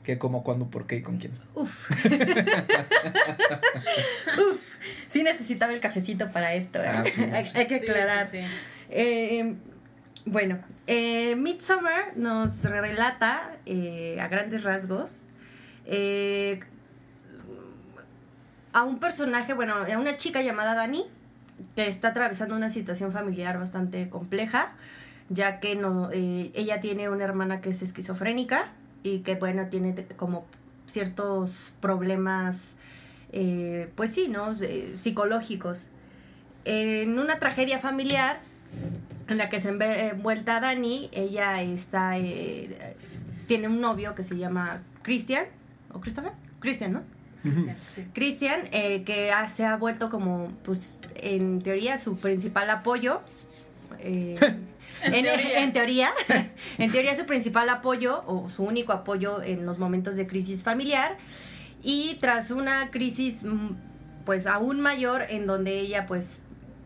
¿Qué, 0.06 0.20
cómo, 0.20 0.44
cuándo, 0.44 0.70
por 0.70 0.86
qué 0.86 0.98
y 0.98 1.02
con 1.02 1.18
quién? 1.18 1.34
Uf. 1.56 1.90
Uf. 4.38 4.62
Sí 5.12 5.24
necesitaba 5.24 5.74
el 5.74 5.80
cafecito 5.80 6.32
para 6.32 6.54
esto. 6.54 6.80
¿eh? 6.80 6.88
Ah, 6.88 7.04
sí, 7.04 7.24
hay, 7.56 7.68
que 7.68 7.76
aclarar. 7.76 8.30
sí, 8.30 8.38
sí. 8.40 8.46
Eh, 8.90 9.56
bueno, 10.26 10.60
eh, 10.86 11.36
Midsommar 11.36 12.16
nos 12.18 12.62
relata 12.62 13.58
eh, 13.66 14.20
a 14.22 14.28
grandes 14.28 14.64
rasgos 14.64 15.18
eh, 15.86 16.60
a 18.74 18.84
un 18.84 19.00
personaje, 19.00 19.54
bueno, 19.54 19.74
a 19.76 19.98
una 19.98 20.18
chica 20.18 20.42
llamada 20.44 20.76
Dani 20.76 21.06
que 21.76 21.88
está 21.88 22.10
atravesando 22.10 22.56
una 22.56 22.70
situación 22.70 23.12
familiar 23.12 23.58
bastante 23.58 24.10
compleja, 24.10 24.74
ya 25.30 25.60
que 25.60 25.76
no, 25.76 26.12
eh, 26.12 26.52
ella 26.54 26.80
tiene 26.82 27.10
una 27.10 27.24
hermana 27.24 27.62
que 27.62 27.70
es 27.70 27.82
esquizofrénica 27.82 28.72
y 29.06 29.20
que, 29.20 29.36
bueno, 29.36 29.68
tiene 29.70 29.94
como 30.18 30.46
ciertos 30.88 31.74
problemas, 31.80 32.74
eh, 33.32 33.90
pues 33.96 34.12
sí, 34.12 34.28
¿no? 34.30 34.52
Eh, 34.62 34.94
psicológicos. 34.98 35.84
En 36.66 37.20
una 37.20 37.38
tragedia 37.40 37.78
familiar, 37.80 38.40
en 39.28 39.38
la 39.38 39.50
que 39.50 39.60
se 39.60 39.70
envuelta 39.70 40.60
Dani, 40.60 41.10
ella 41.14 41.62
está 41.62 42.18
eh, 42.18 42.96
tiene 43.48 43.68
un 43.68 43.80
novio 43.80 44.16
que 44.16 44.24
se 44.24 44.36
llama 44.38 44.82
Christian 45.04 45.46
o 45.94 46.00
Christopher, 46.02 46.32
Christian, 46.60 46.94
¿no? 46.94 47.02
Cristian, 47.44 47.78
sí. 47.94 48.08
Christian 48.14 48.62
eh, 48.72 49.04
que 49.04 49.32
ha- 49.32 49.50
se 49.50 49.66
ha 49.66 49.76
vuelto 49.78 50.10
como, 50.10 50.52
pues, 50.64 50.98
en 51.16 51.62
teoría 51.62 52.00
su 52.00 52.18
principal 52.18 52.70
apoyo. 52.72 53.22
eh, 54.00 54.36
En 55.04 55.14
en, 55.16 55.24
teoría. 55.24 55.64
en 55.64 55.74
teoría, 55.74 56.14
en 56.78 56.92
teoría 56.92 57.16
su 57.16 57.26
principal 57.26 57.70
apoyo 57.70 58.24
o 58.28 58.50
su 58.50 58.64
único 58.64 58.94
apoyo 58.94 59.42
en 59.42 59.66
los 59.66 59.78
momentos 59.78 60.16
de 60.16 60.28
crisis 60.28 60.64
familiar. 60.64 61.18
Y 61.84 62.18
tras 62.22 62.52
una 62.52 62.90
crisis 62.92 63.44
mm, 63.44 63.70
pues 64.26 64.48
aún 64.48 64.82
mayor 64.82 65.24
en 65.30 65.46
donde 65.46 65.80
ella 65.80 66.06
pues 66.06 66.40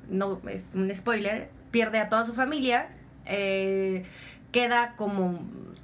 no 0.10 0.42
es 0.50 0.64
un 0.74 0.94
spoiler 0.94 1.50
pierde 1.72 2.00
a 2.00 2.10
toda 2.10 2.26
su 2.26 2.34
familia 2.34 2.90
eh, 3.26 4.04
queda 4.52 4.94
como 4.96 5.40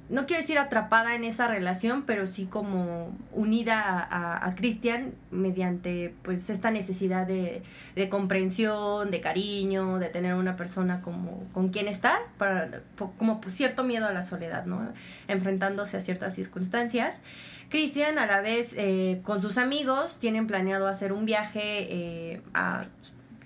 no 0.08 0.26
quiero 0.26 0.40
decir 0.40 0.58
atrapada 0.58 1.16
en 1.16 1.24
esa 1.24 1.48
relación 1.48 2.04
pero 2.04 2.26
sí 2.26 2.46
como 2.46 3.16
unida 3.32 3.82
a, 3.82 4.02
a, 4.02 4.48
a 4.48 4.54
Christian 4.54 5.14
mediante 5.30 6.14
pues 6.22 6.48
esta 6.48 6.70
necesidad 6.70 7.26
de, 7.26 7.62
de 7.94 8.08
comprensión 8.08 9.10
de 9.10 9.20
cariño 9.20 9.98
de 9.98 10.08
tener 10.08 10.34
una 10.34 10.56
persona 10.56 11.02
como 11.02 11.44
con 11.52 11.70
quien 11.70 11.88
estar 11.88 12.18
para 12.38 12.82
como 13.18 13.40
pues, 13.40 13.54
cierto 13.54 13.82
miedo 13.82 14.06
a 14.06 14.12
la 14.12 14.22
soledad 14.22 14.66
no 14.66 14.92
enfrentándose 15.28 15.96
a 15.96 16.00
ciertas 16.00 16.34
circunstancias 16.34 17.20
Christian 17.68 18.18
a 18.18 18.26
la 18.26 18.40
vez 18.40 18.74
eh, 18.76 19.20
con 19.24 19.42
sus 19.42 19.58
amigos 19.58 20.18
tienen 20.20 20.46
planeado 20.46 20.86
hacer 20.86 21.12
un 21.12 21.24
viaje 21.24 21.88
eh, 21.92 22.42
a 22.54 22.86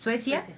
Suecia 0.00 0.40
Suecia. 0.40 0.54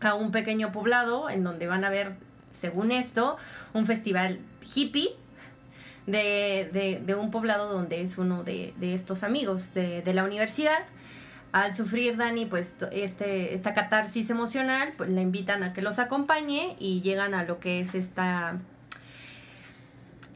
a 0.00 0.14
un 0.14 0.30
pequeño 0.32 0.72
poblado 0.72 1.28
en 1.30 1.44
donde 1.44 1.66
van 1.66 1.84
a 1.84 1.90
ver, 1.90 2.12
según 2.58 2.92
esto, 2.92 3.36
un 3.72 3.86
festival 3.86 4.38
hippie 4.74 5.10
de, 6.06 7.00
de- 7.04 7.14
un 7.14 7.30
poblado 7.30 7.72
donde 7.72 8.02
es 8.02 8.18
uno 8.18 8.44
de, 8.44 8.74
de 8.78 8.94
estos 8.94 9.22
amigos 9.22 9.74
de, 9.74 10.02
la 10.14 10.24
universidad. 10.24 10.78
Al 11.52 11.74
sufrir 11.74 12.16
Dani, 12.16 12.46
pues 12.46 12.74
este, 12.90 13.54
esta 13.54 13.74
catarsis 13.74 14.28
emocional, 14.28 14.92
pues 14.96 15.08
la 15.10 15.22
invitan 15.22 15.62
a 15.62 15.72
que 15.72 15.82
los 15.82 15.98
acompañe 15.98 16.74
y 16.80 17.00
llegan 17.02 17.32
a 17.32 17.44
lo 17.44 17.60
que 17.60 17.80
es 17.80 17.94
esta 17.94 18.58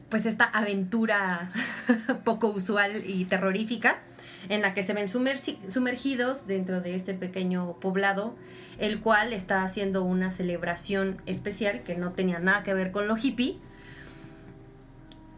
pues 0.09 0.25
esta 0.25 0.45
aventura 0.45 1.51
poco 2.23 2.47
usual 2.47 3.03
y 3.07 3.25
terrorífica 3.25 3.99
en 4.47 4.61
la 4.61 4.73
que 4.73 4.83
se 4.83 4.93
ven 4.93 5.07
sumergidos 5.07 6.47
dentro 6.47 6.81
de 6.81 6.95
este 6.95 7.13
pequeño 7.13 7.77
poblado, 7.79 8.35
el 8.77 9.01
cual 9.01 9.33
está 9.33 9.63
haciendo 9.63 10.03
una 10.03 10.31
celebración 10.31 11.21
especial 11.25 11.83
que 11.83 11.95
no 11.95 12.13
tenía 12.13 12.39
nada 12.39 12.63
que 12.63 12.73
ver 12.73 12.91
con 12.91 13.07
lo 13.07 13.17
hippie, 13.17 13.57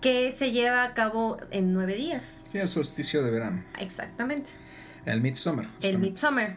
que 0.01 0.31
se 0.31 0.51
lleva 0.51 0.83
a 0.83 0.93
cabo 0.93 1.37
en 1.51 1.73
nueve 1.73 1.95
días. 1.95 2.27
Sí, 2.51 2.57
el 2.57 2.67
solsticio 2.67 3.23
de 3.23 3.31
verano. 3.31 3.63
Exactamente. 3.79 4.51
El 5.05 5.21
Midsummer. 5.21 5.67
El. 5.81 5.99
Midsummer. 5.99 6.55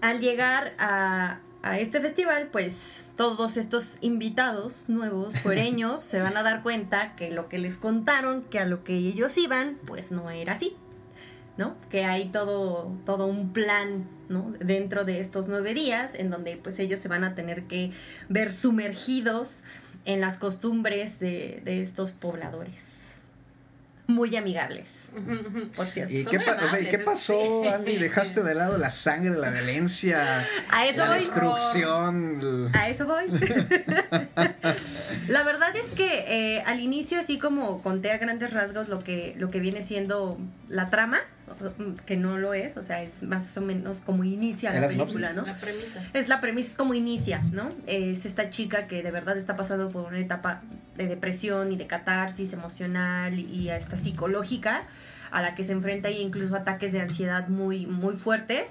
Al 0.00 0.20
llegar 0.20 0.72
a, 0.78 1.40
a 1.62 1.78
este 1.78 2.00
festival, 2.00 2.48
pues 2.50 3.12
todos 3.16 3.56
estos 3.56 3.96
invitados 4.00 4.88
nuevos, 4.88 5.38
fuereños, 5.42 6.02
se 6.02 6.20
van 6.20 6.36
a 6.36 6.42
dar 6.42 6.62
cuenta 6.62 7.14
que 7.16 7.30
lo 7.30 7.48
que 7.48 7.58
les 7.58 7.76
contaron, 7.76 8.42
que 8.42 8.58
a 8.58 8.64
lo 8.64 8.82
que 8.84 8.94
ellos 8.94 9.36
iban, 9.36 9.78
pues 9.86 10.10
no 10.10 10.30
era 10.30 10.54
así. 10.54 10.76
¿No? 11.56 11.76
Que 11.90 12.04
hay 12.04 12.30
todo, 12.30 12.96
todo 13.04 13.26
un 13.26 13.52
plan, 13.52 14.08
¿no? 14.30 14.54
Dentro 14.60 15.04
de 15.04 15.20
estos 15.20 15.46
nueve 15.46 15.74
días, 15.74 16.14
en 16.14 16.30
donde 16.30 16.56
pues 16.56 16.78
ellos 16.78 17.00
se 17.00 17.08
van 17.08 17.22
a 17.22 17.34
tener 17.34 17.64
que 17.64 17.90
ver 18.30 18.50
sumergidos 18.50 19.62
en 20.06 20.22
las 20.22 20.38
costumbres 20.38 21.18
de, 21.18 21.60
de 21.62 21.82
estos 21.82 22.12
pobladores. 22.12 22.89
Muy 24.10 24.34
amigables, 24.36 24.86
por 25.76 25.86
cierto. 25.86 26.12
¿Y 26.14 26.24
qué, 26.24 26.36
muy 26.38 26.46
pa- 26.46 26.52
o 26.52 26.68
sea, 26.68 26.80
¿y 26.80 26.86
amables, 26.86 26.88
qué 26.90 26.96
eso 26.96 27.04
pasó, 27.04 27.62
sí. 27.62 27.68
Andy? 27.68 27.96
Dejaste 27.96 28.42
de 28.42 28.54
lado 28.54 28.76
la 28.78 28.90
sangre, 28.90 29.38
la 29.38 29.50
violencia, 29.50 30.46
A 30.70 30.86
eso 30.86 30.98
la 30.98 31.06
voy. 31.08 31.16
destrucción. 31.18 32.70
A 32.74 32.88
eso 32.88 33.06
voy. 33.06 33.26
La 35.28 35.42
verdad 35.44 35.74
es 35.76 35.86
que 35.96 36.24
eh, 36.56 36.62
al 36.66 36.80
inicio, 36.80 37.18
así 37.20 37.38
como 37.38 37.82
conté 37.82 38.10
a 38.12 38.18
grandes 38.18 38.52
rasgos 38.52 38.88
lo 38.88 39.02
que, 39.04 39.34
lo 39.38 39.50
que 39.50 39.60
viene 39.60 39.82
siendo 39.86 40.38
la 40.68 40.90
trama, 40.90 41.20
que 42.06 42.16
no 42.16 42.38
lo 42.38 42.54
es, 42.54 42.76
o 42.76 42.82
sea, 42.82 43.02
es 43.02 43.22
más 43.22 43.56
o 43.56 43.60
menos 43.60 43.98
como 43.98 44.24
inicia 44.24 44.70
la 44.70 44.78
Era 44.78 44.88
película, 44.88 45.32
¿no? 45.32 45.44
La 45.44 45.56
premisa. 45.56 46.06
Es 46.12 46.28
la 46.28 46.40
premisa, 46.40 46.70
es 46.70 46.76
como 46.76 46.94
inicia, 46.94 47.42
¿no? 47.52 47.70
Es 47.86 48.24
esta 48.24 48.50
chica 48.50 48.86
que 48.86 49.02
de 49.02 49.10
verdad 49.10 49.36
está 49.36 49.56
pasando 49.56 49.88
por 49.88 50.06
una 50.06 50.18
etapa 50.18 50.62
de 50.96 51.06
depresión 51.06 51.72
y 51.72 51.76
de 51.76 51.86
catarsis 51.86 52.52
emocional 52.52 53.38
y 53.38 53.70
hasta 53.70 53.96
psicológica, 53.96 54.84
a 55.30 55.42
la 55.42 55.54
que 55.54 55.64
se 55.64 55.72
enfrenta 55.72 56.08
e 56.08 56.20
incluso 56.20 56.56
ataques 56.56 56.92
de 56.92 57.00
ansiedad 57.00 57.48
muy, 57.48 57.86
muy 57.86 58.16
fuertes, 58.16 58.66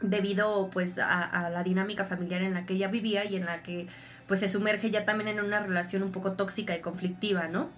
debido 0.00 0.70
pues 0.70 0.98
a, 0.98 1.24
a 1.24 1.50
la 1.50 1.62
dinámica 1.64 2.04
familiar 2.04 2.42
en 2.42 2.54
la 2.54 2.66
que 2.66 2.74
ella 2.74 2.88
vivía 2.88 3.24
y 3.24 3.36
en 3.36 3.46
la 3.46 3.62
que 3.62 3.88
pues 4.26 4.40
se 4.40 4.48
sumerge 4.48 4.90
ya 4.90 5.04
también 5.04 5.28
en 5.28 5.40
una 5.40 5.60
relación 5.60 6.02
un 6.02 6.12
poco 6.12 6.32
tóxica 6.32 6.76
y 6.76 6.80
conflictiva, 6.80 7.48
¿no? 7.48 7.70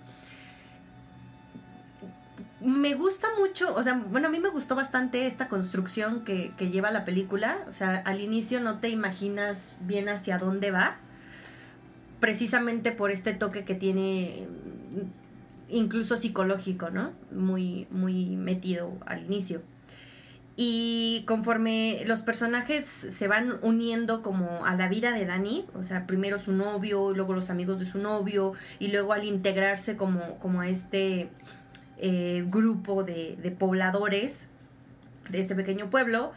Me 2.60 2.94
gusta 2.94 3.28
mucho, 3.38 3.74
o 3.74 3.82
sea, 3.82 4.02
bueno, 4.10 4.28
a 4.28 4.30
mí 4.30 4.38
me 4.38 4.50
gustó 4.50 4.74
bastante 4.74 5.26
esta 5.26 5.48
construcción 5.48 6.24
que, 6.24 6.52
que 6.56 6.70
lleva 6.70 6.90
la 6.90 7.04
película. 7.04 7.64
O 7.68 7.72
sea, 7.72 7.96
al 7.96 8.20
inicio 8.20 8.60
no 8.60 8.78
te 8.78 8.88
imaginas 8.88 9.56
bien 9.80 10.08
hacia 10.08 10.38
dónde 10.38 10.70
va, 10.70 10.98
precisamente 12.20 12.92
por 12.92 13.10
este 13.10 13.32
toque 13.32 13.64
que 13.64 13.74
tiene 13.74 14.46
mm, 14.92 15.74
incluso 15.74 16.16
psicológico, 16.16 16.90
¿no? 16.90 17.12
Muy, 17.32 17.86
muy 17.90 18.36
metido 18.36 18.92
al 19.06 19.24
inicio. 19.24 19.62
Y 20.62 21.24
conforme 21.26 22.02
los 22.04 22.20
personajes 22.20 22.84
se 22.84 23.28
van 23.28 23.58
uniendo 23.62 24.20
como 24.20 24.66
a 24.66 24.74
la 24.74 24.88
vida 24.88 25.12
de 25.12 25.24
Dani, 25.24 25.64
o 25.74 25.82
sea, 25.82 26.06
primero 26.06 26.38
su 26.38 26.52
novio, 26.52 27.14
luego 27.14 27.32
los 27.32 27.48
amigos 27.48 27.78
de 27.78 27.86
su 27.86 27.96
novio, 27.96 28.52
y 28.78 28.88
luego 28.88 29.14
al 29.14 29.24
integrarse 29.24 29.96
como, 29.96 30.38
como 30.38 30.60
a 30.60 30.68
este 30.68 31.30
eh, 32.00 32.44
grupo 32.48 33.04
de, 33.04 33.36
de 33.42 33.50
pobladores 33.50 34.32
de 35.28 35.40
este 35.40 35.54
pequeño 35.54 35.90
pueblo, 35.90 36.32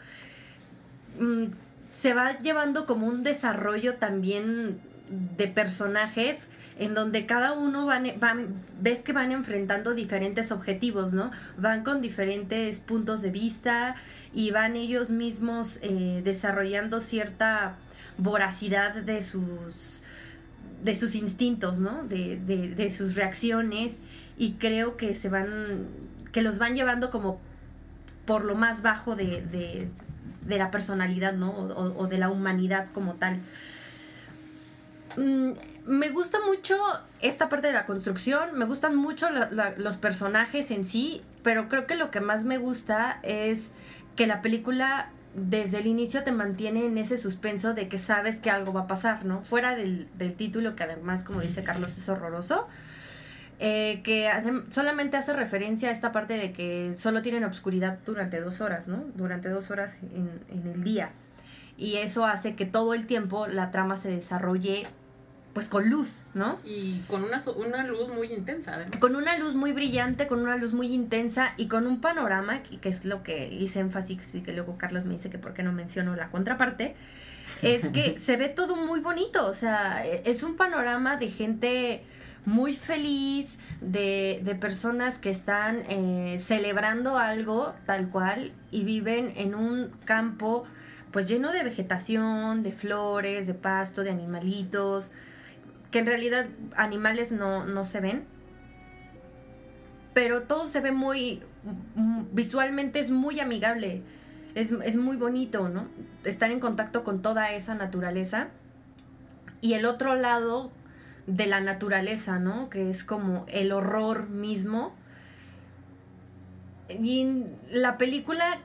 mm, 1.19 1.45
se 1.91 2.13
va 2.13 2.39
llevando 2.39 2.85
como 2.85 3.07
un 3.07 3.23
desarrollo 3.23 3.95
también 3.95 4.79
de 5.09 5.47
personajes 5.47 6.47
en 6.79 6.95
donde 6.95 7.25
cada 7.25 7.53
uno 7.53 7.85
van, 7.85 8.13
ves 8.81 8.99
que 9.01 9.13
van 9.13 9.31
enfrentando 9.31 9.93
diferentes 9.93 10.51
objetivos, 10.51 11.13
¿no? 11.13 11.31
Van 11.57 11.83
con 11.83 12.01
diferentes 12.01 12.79
puntos 12.79 13.21
de 13.21 13.29
vista 13.29 13.95
y 14.33 14.51
van 14.51 14.75
ellos 14.75 15.11
mismos 15.11 15.79
eh, 15.81 16.21
desarrollando 16.23 16.99
cierta 16.99 17.75
voracidad 18.17 18.95
de 18.95 19.21
sus 19.21 20.01
de 20.83 20.95
sus 20.95 21.15
instintos, 21.15 21.79
¿no? 21.79 22.03
De, 22.03 22.37
de 22.37 22.91
sus 22.91 23.15
reacciones 23.15 24.01
y 24.37 24.53
creo 24.53 24.97
que 24.97 25.13
se 25.13 25.29
van 25.29 25.87
que 26.31 26.41
los 26.41 26.57
van 26.57 26.75
llevando 26.75 27.11
como 27.11 27.39
por 28.25 28.43
lo 28.45 28.55
más 28.55 28.81
bajo 28.81 29.15
de, 29.15 29.41
de, 29.41 29.87
de 30.45 30.57
la 30.57 30.71
personalidad, 30.71 31.33
¿no? 31.33 31.51
O, 31.51 32.07
de 32.07 32.17
la 32.17 32.29
humanidad 32.29 32.87
como 32.93 33.15
tal. 33.15 33.39
Mm, 35.17 35.51
me 35.85 36.09
gusta 36.09 36.39
mucho 36.45 36.77
esta 37.21 37.49
parte 37.49 37.67
de 37.67 37.73
la 37.73 37.85
construcción, 37.85 38.57
me 38.57 38.65
gustan 38.65 38.95
mucho 38.95 39.27
los 39.77 39.97
personajes 39.97 40.71
en 40.71 40.87
sí, 40.87 41.21
pero 41.43 41.69
creo 41.69 41.85
que 41.85 41.95
lo 41.95 42.09
que 42.09 42.21
más 42.21 42.45
me 42.45 42.57
gusta 42.57 43.19
es 43.21 43.69
que 44.15 44.27
la 44.27 44.41
película 44.41 45.09
desde 45.35 45.79
el 45.79 45.87
inicio 45.87 46.23
te 46.23 46.31
mantiene 46.31 46.85
en 46.85 46.97
ese 46.97 47.17
suspenso 47.17 47.73
de 47.73 47.87
que 47.89 47.97
sabes 47.97 48.37
que 48.37 48.49
algo 48.49 48.71
va 48.71 48.81
a 48.81 48.87
pasar, 48.87 49.25
¿no? 49.25 49.41
Fuera 49.41 49.75
del, 49.75 50.07
del 50.15 50.35
título, 50.35 50.75
que 50.75 50.83
además, 50.83 51.23
como 51.23 51.41
dice 51.41 51.63
Carlos, 51.63 51.97
es 51.97 52.07
horroroso. 52.07 52.67
Eh, 53.65 54.01
que 54.03 54.29
solamente 54.71 55.15
hace 55.15 55.31
referencia 55.31 55.87
a 55.87 55.93
esta 55.93 56.11
parte 56.11 56.33
de 56.33 56.51
que 56.51 56.95
solo 56.97 57.21
tienen 57.21 57.45
obscuridad 57.45 57.97
durante 58.05 58.41
dos 58.41 58.59
horas, 58.59 58.89
¿no? 58.89 59.05
Durante 59.15 59.47
dos 59.47 59.71
horas 59.71 59.97
en, 60.01 60.29
en 60.49 60.67
el 60.67 60.83
día. 60.83 61.11
Y 61.77 61.95
eso 61.95 62.25
hace 62.25 62.55
que 62.55 62.65
todo 62.65 62.93
el 62.93 63.07
tiempo 63.07 63.47
la 63.47 63.71
trama 63.71 63.95
se 63.95 64.09
desarrolle 64.09 64.85
pues 65.53 65.69
con 65.69 65.89
luz, 65.89 66.25
¿no? 66.33 66.59
Y 66.65 66.99
con 67.07 67.23
una, 67.23 67.41
una 67.55 67.87
luz 67.87 68.09
muy 68.09 68.33
intensa, 68.33 68.73
además. 68.73 68.99
Con 68.99 69.15
una 69.15 69.37
luz 69.37 69.55
muy 69.55 69.71
brillante, 69.71 70.27
con 70.27 70.41
una 70.41 70.57
luz 70.57 70.73
muy 70.73 70.93
intensa 70.93 71.53
y 71.55 71.69
con 71.69 71.87
un 71.87 72.01
panorama, 72.01 72.63
que, 72.63 72.79
que 72.79 72.89
es 72.89 73.05
lo 73.05 73.23
que 73.23 73.47
hice 73.47 73.79
énfasis 73.79 74.35
y 74.35 74.41
que 74.41 74.51
luego 74.51 74.77
Carlos 74.77 75.05
me 75.05 75.13
dice 75.13 75.29
que 75.29 75.37
por 75.37 75.53
qué 75.53 75.63
no 75.63 75.71
menciono 75.71 76.17
la 76.17 76.29
contraparte, 76.31 76.95
es 77.61 77.87
que 77.89 78.17
se 78.23 78.35
ve 78.35 78.49
todo 78.49 78.75
muy 78.75 78.99
bonito, 78.99 79.47
o 79.47 79.53
sea, 79.53 80.05
es 80.05 80.43
un 80.43 80.57
panorama 80.57 81.15
de 81.15 81.29
gente 81.29 82.03
muy 82.45 82.75
feliz, 82.75 83.57
de, 83.83 84.41
de 84.43 84.55
personas 84.55 85.17
que 85.17 85.29
están 85.29 85.83
eh, 85.89 86.37
celebrando 86.39 87.17
algo 87.17 87.73
tal 87.85 88.09
cual 88.09 88.53
y 88.71 88.83
viven 88.83 89.33
en 89.35 89.55
un 89.55 89.91
campo 90.05 90.63
pues 91.11 91.27
lleno 91.27 91.51
de 91.51 91.63
vegetación, 91.63 92.63
de 92.63 92.71
flores, 92.71 93.45
de 93.45 93.53
pasto, 93.53 94.03
de 94.03 94.09
animalitos, 94.09 95.11
que 95.91 95.99
en 95.99 96.07
realidad 96.07 96.47
animales 96.75 97.31
no, 97.31 97.65
no 97.65 97.85
se 97.85 97.99
ven, 97.99 98.25
pero 100.15 100.43
todo 100.43 100.65
se 100.65 100.81
ve 100.81 100.91
muy, 100.91 101.43
visualmente 102.31 102.99
es 102.99 103.11
muy 103.11 103.39
amigable, 103.39 104.01
es, 104.55 104.71
es 104.71 104.95
muy 104.95 105.17
bonito, 105.17 105.69
¿no? 105.69 105.87
Estar 106.23 106.49
en 106.49 106.59
contacto 106.59 107.03
con 107.03 107.21
toda 107.21 107.51
esa 107.51 107.75
naturaleza. 107.75 108.47
Y 109.61 109.73
el 109.73 109.85
otro 109.85 110.15
lado 110.15 110.71
de 111.27 111.47
la 111.47 111.61
naturaleza, 111.61 112.39
¿no? 112.39 112.69
Que 112.69 112.89
es 112.89 113.03
como 113.03 113.45
el 113.47 113.71
horror 113.71 114.29
mismo. 114.29 114.95
Y 116.89 117.45
la 117.69 117.97
película 117.97 118.59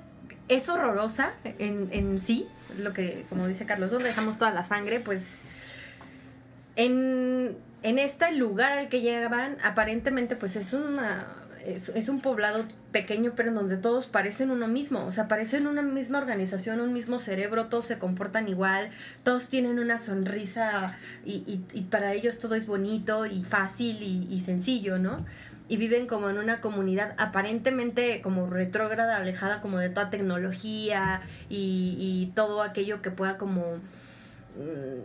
es 0.48 0.68
horrorosa 0.68 1.32
en, 1.44 1.88
en 1.92 2.20
sí, 2.20 2.46
lo 2.78 2.92
que, 2.92 3.24
como 3.28 3.46
dice 3.46 3.66
Carlos, 3.66 3.90
donde 3.90 4.08
dejamos 4.08 4.38
toda 4.38 4.50
la 4.50 4.64
sangre, 4.64 5.00
pues 5.00 5.22
en, 6.76 7.56
en 7.82 7.98
este 7.98 8.32
lugar 8.32 8.72
al 8.72 8.88
que 8.88 9.00
llegaban, 9.00 9.58
aparentemente 9.62 10.36
pues 10.36 10.56
es 10.56 10.72
una 10.72 11.26
es, 11.74 11.90
es, 11.90 12.08
un 12.08 12.20
poblado 12.20 12.64
pequeño, 12.92 13.32
pero 13.36 13.50
en 13.50 13.54
donde 13.54 13.76
todos 13.76 14.06
parecen 14.06 14.50
uno 14.50 14.68
mismo, 14.68 15.04
o 15.04 15.12
sea, 15.12 15.28
parecen 15.28 15.66
una 15.66 15.82
misma 15.82 16.18
organización, 16.18 16.80
un 16.80 16.92
mismo 16.92 17.20
cerebro, 17.20 17.66
todos 17.66 17.86
se 17.86 17.98
comportan 17.98 18.48
igual, 18.48 18.90
todos 19.24 19.48
tienen 19.48 19.78
una 19.78 19.98
sonrisa 19.98 20.96
y, 21.24 21.44
y, 21.46 21.64
y 21.72 21.82
para 21.82 22.14
ellos 22.14 22.38
todo 22.38 22.54
es 22.54 22.66
bonito 22.66 23.26
y 23.26 23.42
fácil 23.44 24.02
y, 24.02 24.26
y, 24.30 24.40
sencillo, 24.40 24.98
¿no? 24.98 25.24
Y 25.68 25.76
viven 25.76 26.06
como 26.06 26.30
en 26.30 26.38
una 26.38 26.60
comunidad 26.60 27.14
aparentemente 27.18 28.22
como 28.22 28.48
retrógrada, 28.48 29.16
alejada 29.16 29.60
como 29.60 29.78
de 29.78 29.90
toda 29.90 30.10
tecnología 30.10 31.20
y, 31.50 32.32
todo 32.34 32.62
aquello 32.62 33.02
que 33.02 33.10
pueda 33.10 33.36
como 33.36 33.78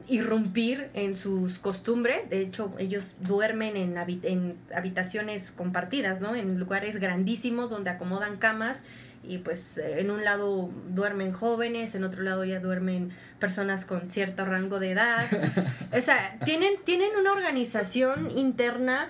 irrumpir 0.08 0.90
en 0.94 1.16
sus 1.16 1.60
costumbres. 1.60 2.30
De 2.30 2.42
hecho, 2.42 2.74
ellos 2.80 3.16
duermen 3.20 3.78
en, 3.78 3.98
habit 3.98 4.26
en, 4.26 4.58
habitaciones 4.76 5.52
compartidas, 5.52 6.22
¿no? 6.22 6.36
En 6.36 6.60
lugares 6.60 7.00
grandísimos 7.00 7.70
donde 7.70 7.90
acomodan 7.90 8.38
camas 8.38 8.80
y 9.26 9.38
pues 9.38 9.78
en 9.78 10.12
un 10.12 10.24
lado 10.26 10.70
duermen 10.90 11.32
jóvenes, 11.32 11.96
en 11.96 12.04
otro 12.04 12.24
lado 12.24 12.44
ya 12.44 12.60
duermen 12.60 13.12
personas 13.40 13.86
con 13.86 14.12
cierto 14.12 14.44
rango 14.46 14.80
de 14.80 14.92
edad. 14.92 15.24
o 15.98 16.02
sea, 16.02 16.38
tienen, 16.44 16.74
tienen 16.84 17.10
una 17.20 17.32
organización 17.32 18.32
interna 18.38 19.08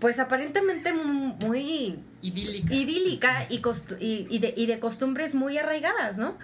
pues 0.00 0.18
aparentemente 0.20 0.92
mu- 0.92 1.34
muy 1.40 1.98
Idílica. 2.22 2.72
idílica 2.74 3.46
y, 3.48 3.60
costu- 3.60 3.96
y, 4.00 4.26
y 4.30 4.38
de, 4.38 4.54
y 4.56 4.66
de 4.66 4.78
costumbres 4.78 5.34
muy 5.34 5.58
arraigadas, 5.58 6.16
¿no? 6.18 6.36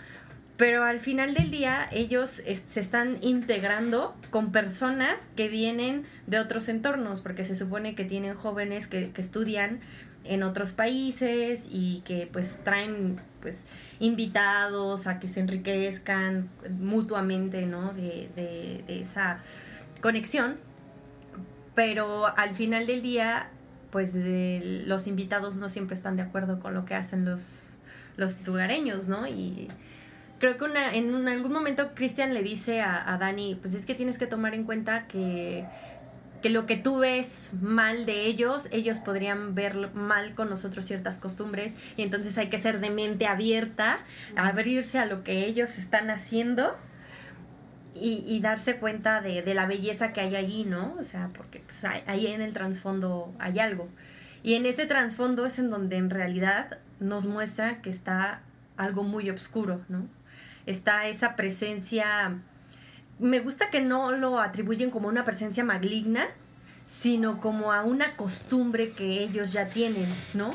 Pero 0.57 0.85
al 0.85 1.01
final 1.01 1.35
del 1.35 1.51
día 1.51 1.89
ellos 1.91 2.31
se 2.69 2.79
están 2.81 3.19
integrando 3.23 4.15
con 4.31 4.53
personas 4.53 5.17
que 5.35 5.49
vienen 5.49 6.05
de 6.29 6.39
otros 6.39 6.69
entornos, 6.69 7.21
porque 7.21 7.45
se 7.45 7.57
supone 7.57 7.97
que 7.97 8.05
tienen 8.05 8.35
jóvenes 8.37 8.87
que, 8.87 9.11
que 9.11 9.21
estudian 9.21 9.81
en 10.23 10.43
otros 10.45 10.71
países 10.73 11.61
y 11.71 12.03
que 12.07 12.29
pues 12.33 12.57
traen 12.63 13.19
pues 13.43 13.57
invitados 13.99 15.07
a 15.09 15.19
que 15.19 15.27
se 15.29 15.41
enriquezcan 15.41 16.49
mutuamente, 16.79 17.67
¿no? 17.67 17.93
De, 17.93 18.31
de- 18.37 18.85
de 18.87 19.01
esa 19.03 19.41
conexión. 20.01 20.57
Pero 21.75 22.27
al 22.39 22.55
final 22.55 22.87
del 22.87 23.03
día, 23.03 23.49
pues 23.91 24.13
de- 24.15 24.85
los 24.87 25.09
invitados 25.09 25.57
no 25.57 25.69
siempre 25.69 25.97
están 25.97 26.17
de 26.17 26.23
acuerdo 26.23 26.61
con 26.61 26.75
lo 26.75 26.85
que 26.85 26.95
hacen 26.95 27.25
los, 27.25 27.43
los 28.17 28.41
lugareños, 28.47 29.09
¿no? 29.09 29.27
Y 29.27 29.69
creo 30.39 30.57
que 30.57 30.64
una, 30.64 30.95
en 30.95 31.14
un- 31.14 31.28
algún 31.28 31.53
momento 31.53 31.95
Cristian 31.95 32.35
le 32.35 32.43
dice 32.43 32.80
a, 32.82 33.12
a 33.12 33.18
Dani, 33.18 33.57
pues 33.61 33.74
es 33.74 33.87
que 33.87 33.95
tienes 33.95 34.18
que 34.18 34.26
tomar 34.26 34.55
en 34.55 34.64
cuenta 34.64 35.07
que, 35.07 35.64
que 36.43 36.51
lo 36.51 36.66
que 36.66 36.76
tú 36.76 36.99
ves 36.99 37.28
mal 37.61 38.05
de 38.07 38.26
ellos, 38.26 38.68
ellos 38.70 38.99
podrían 38.99 39.55
ver 39.55 39.91
mal 39.95 40.35
con 40.35 40.51
nosotros 40.51 40.85
ciertas 40.85 41.18
costumbres 41.18 41.74
y 41.97 42.03
entonces 42.03 42.37
hay 42.37 42.49
que 42.49 42.59
ser 42.59 42.80
de 42.80 42.91
mente 42.91 43.26
abierta, 43.26 44.01
abrirse 44.37 44.99
a 44.99 45.07
lo 45.07 45.22
que 45.24 45.47
ellos 45.47 45.78
están 45.78 46.11
haciendo 46.11 46.76
y, 47.95 48.24
y 48.26 48.41
darse 48.41 48.76
cuenta 48.78 49.20
de, 49.20 49.43
de 49.43 49.55
la 49.55 49.66
belleza 49.66 50.12
que 50.12 50.20
hay 50.20 50.35
allí, 50.37 50.64
¿no? 50.64 50.95
O 50.99 51.03
sea, 51.03 51.30
porque 51.35 51.61
pues, 51.61 51.85
ahí- 51.85 52.03
ahí 52.07 52.26
en 52.26 52.43
el 52.43 52.53
trasfondo 52.53 53.32
hay 53.39 53.61
algo. 53.61 53.89
Y 54.43 54.55
en 54.55 54.66
ese 54.66 54.87
trasfondo 54.87 55.47
es 55.47 55.59
en 55.59 55.70
donde 55.70 55.97
en 55.97 56.11
realidad 56.11 56.78
nos 57.01 57.24
muestra 57.26 57.80
que 57.82 57.91
está 57.91 58.43
algo 58.76 59.05
muy 59.05 59.30
oscuro, 59.30 59.80
¿no? 59.89 60.07
Está 60.67 61.07
esa 61.07 61.37
presencia, 61.37 62.39
me 63.19 63.41
gusta 63.41 63.71
que 63.71 63.81
no 63.81 64.12
lo 64.12 64.41
atribuyen 64.41 64.91
como 64.91 65.09
una 65.09 65.25
presencia 65.25 65.65
maligna, 65.65 66.27
sino 66.87 67.41
como 67.41 67.73
a 67.73 67.83
una 67.83 68.17
costumbre 68.17 68.93
que 68.93 69.23
ellos 69.23 69.53
ya 69.53 69.69
tienen, 69.69 70.07
¿no? 70.35 70.51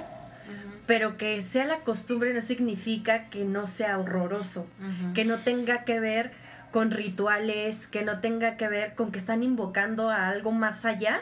Pero 0.85 1.17
que 1.17 1.41
sea 1.41 1.65
la 1.65 1.81
costumbre 1.81 2.33
no 2.33 2.41
significa 2.41 3.29
que 3.29 3.45
no 3.45 3.67
sea 3.67 3.99
horroroso 3.99 4.65
que 5.13 5.23
no 5.25 5.37
tenga 5.37 5.83
que 5.83 5.99
ver 5.99 6.31
con 6.71 6.91
rituales, 6.91 7.87
que 7.87 8.03
no 8.03 8.19
tenga 8.19 8.57
que 8.57 8.67
ver 8.67 8.95
con 8.95 9.11
que 9.11 9.19
están 9.19 9.43
invocando 9.43 10.09
a 10.09 10.29
algo 10.29 10.51
más 10.51 10.85
allá 10.85 11.21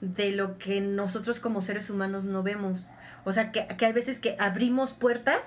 de 0.00 0.32
lo 0.32 0.58
que 0.58 0.80
nosotros 0.80 1.40
como 1.40 1.62
seres 1.62 1.90
humanos 1.90 2.24
no 2.24 2.42
vemos. 2.42 2.90
O 3.24 3.32
sea, 3.32 3.52
que, 3.52 3.66
que 3.66 3.86
hay 3.86 3.92
veces 3.92 4.18
que 4.18 4.36
abrimos 4.38 4.92
puertas 4.92 5.42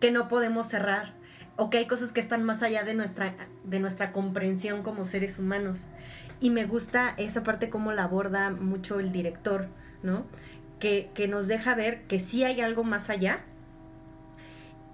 que 0.00 0.10
no 0.10 0.28
podemos 0.28 0.68
cerrar 0.68 1.12
o 1.56 1.70
que 1.70 1.78
hay 1.78 1.86
cosas 1.86 2.12
que 2.12 2.20
están 2.20 2.42
más 2.42 2.62
allá 2.62 2.84
de 2.84 2.94
nuestra, 2.94 3.34
de 3.64 3.78
nuestra 3.80 4.12
comprensión 4.12 4.82
como 4.82 5.06
seres 5.06 5.38
humanos. 5.38 5.86
Y 6.40 6.50
me 6.50 6.66
gusta 6.66 7.14
esa 7.16 7.42
parte 7.42 7.70
como 7.70 7.92
la 7.92 8.04
aborda 8.04 8.50
mucho 8.50 8.98
el 8.98 9.12
director, 9.12 9.68
¿no? 10.02 10.26
Que, 10.80 11.10
que 11.14 11.28
nos 11.28 11.46
deja 11.46 11.74
ver 11.74 12.02
que 12.02 12.18
sí 12.18 12.44
hay 12.44 12.60
algo 12.60 12.82
más 12.82 13.08
allá, 13.08 13.40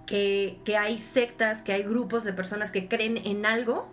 que, 0.06 0.58
que 0.64 0.76
hay 0.76 0.98
sectas, 0.98 1.62
que 1.62 1.72
hay 1.72 1.82
grupos 1.82 2.24
de 2.24 2.32
personas 2.32 2.70
que 2.70 2.88
creen 2.88 3.16
en 3.16 3.46
algo 3.46 3.88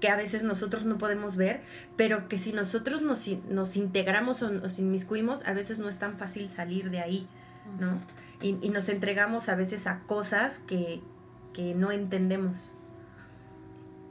que 0.00 0.08
a 0.08 0.16
veces 0.16 0.44
nosotros 0.44 0.84
no 0.84 0.98
podemos 0.98 1.36
ver, 1.36 1.60
pero 1.96 2.28
que 2.28 2.38
si 2.38 2.52
nosotros 2.52 3.02
nos, 3.02 3.26
nos 3.48 3.76
integramos 3.76 4.42
o 4.42 4.50
nos 4.50 4.78
inmiscuimos, 4.78 5.44
a 5.44 5.52
veces 5.54 5.80
no 5.80 5.88
es 5.88 5.98
tan 5.98 6.18
fácil 6.18 6.48
salir 6.50 6.90
de 6.90 7.00
ahí, 7.00 7.26
¿no? 7.80 8.00
Y, 8.40 8.58
y 8.64 8.70
nos 8.70 8.88
entregamos 8.88 9.48
a 9.48 9.56
veces 9.56 9.88
a 9.88 10.00
cosas 10.06 10.52
que, 10.68 11.02
que 11.58 11.74
no 11.74 11.90
entendemos. 11.90 12.72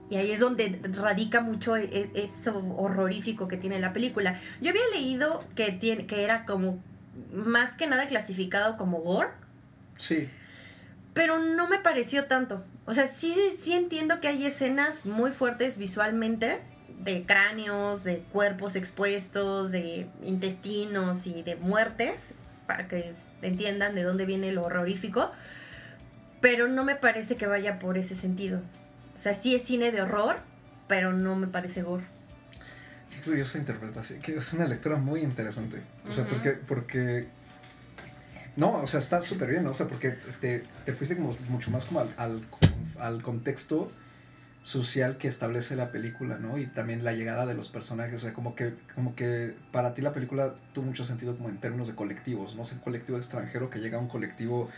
Y 0.10 0.18
ahí 0.18 0.32
es 0.32 0.42
donde 0.42 0.82
radica 0.92 1.40
mucho 1.40 1.78
e- 1.78 1.86
e- 1.86 2.12
eso 2.14 2.58
horrorífico 2.76 3.48
que 3.48 3.56
tiene 3.56 3.80
la 3.80 3.94
película. 3.94 4.38
Yo 4.60 4.72
había 4.72 4.82
leído 4.94 5.46
que, 5.56 5.72
tiene, 5.72 6.06
que 6.08 6.26
era 6.26 6.44
como 6.44 6.84
más 7.32 7.72
que 7.76 7.88
nada 7.88 8.06
clasificado 8.08 8.76
como 8.76 9.00
gore, 9.00 9.30
Sí. 9.98 10.28
pero 11.14 11.40
no 11.40 11.70
me 11.70 11.80
pareció 11.80 12.26
tanto. 12.26 12.66
O 12.86 12.94
sea, 12.94 13.08
sí, 13.08 13.34
sí 13.62 13.72
entiendo 13.72 14.20
que 14.20 14.28
hay 14.28 14.46
escenas 14.46 15.06
muy 15.06 15.32
fuertes 15.32 15.78
visualmente, 15.78 16.60
de 17.00 17.26
cráneos, 17.26 18.04
de 18.04 18.18
cuerpos 18.34 18.76
expuestos, 18.76 19.72
de 19.72 20.10
intestinos 20.22 21.26
y 21.28 21.44
de 21.44 21.56
muertes, 21.56 22.32
para 22.66 22.90
que 22.90 23.14
entiendan 23.42 23.96
de 23.96 24.04
dónde 24.04 24.26
viene 24.26 24.52
lo 24.52 24.66
horrorífico, 24.66 25.32
pero 26.42 26.68
no 26.68 26.84
me 26.84 26.96
parece 26.96 27.36
que 27.38 27.48
vaya 27.48 27.80
por 27.80 27.98
ese 27.98 28.16
sentido. 28.16 28.62
O 29.16 29.20
sea, 29.20 29.34
sí 29.34 29.56
es 29.56 29.64
cine 29.64 29.92
de 29.92 30.02
horror, 30.02 30.38
pero 30.88 31.14
no 31.14 31.36
me 31.36 31.48
parece 31.48 31.82
gore. 31.82 32.04
Qué 33.14 33.22
curiosa 33.22 33.58
interpretación. 33.58 34.22
Que 34.22 34.36
es 34.36 34.54
una 34.54 34.66
lectura 34.68 34.98
muy 34.98 35.22
interesante. 35.22 35.82
O 36.08 36.12
sea, 36.12 36.26
porque, 36.26 36.52
porque. 36.52 37.28
No, 38.56 38.74
o 38.82 38.88
sea, 38.88 39.00
está 39.00 39.22
súper 39.22 39.50
bien, 39.50 39.64
¿no? 39.64 39.72
O 39.72 39.74
sea, 39.74 39.88
porque 39.88 40.16
te, 40.42 40.64
te 40.86 40.94
fuiste 40.94 41.16
como 41.16 41.36
mucho 41.50 41.72
más 41.72 41.86
como 41.86 42.00
al, 42.00 42.14
al, 42.18 42.42
al 43.00 43.22
contexto 43.22 43.92
social 44.68 45.18
que 45.18 45.30
establece 45.30 45.78
la 45.78 45.94
película, 45.94 46.38
¿no? 46.40 46.58
Y 46.58 46.66
también 46.66 47.06
la 47.06 47.14
llegada 47.14 47.46
de 47.46 47.54
los 47.54 47.70
personajes, 47.70 48.16
o 48.16 48.20
sea, 48.20 48.34
como 48.34 48.54
que, 48.54 48.74
como 48.96 49.16
que 49.16 49.56
para 49.72 49.94
ti 49.94 50.02
la 50.02 50.12
película 50.12 50.56
tuvo 50.74 50.88
mucho 50.88 51.06
sentido 51.06 51.38
como 51.38 51.48
en 51.48 51.58
términos 51.60 51.88
de 51.88 51.96
colectivos, 51.96 52.54
¿no? 52.54 52.64
O 52.64 52.66
sea, 52.66 52.78
un 52.78 52.84
colectivo 52.84 53.18
extranjero 53.18 53.70
que 53.70 53.80
llega 53.80 53.98
a 53.98 54.02
un 54.02 54.10
colectivo, 54.10 54.70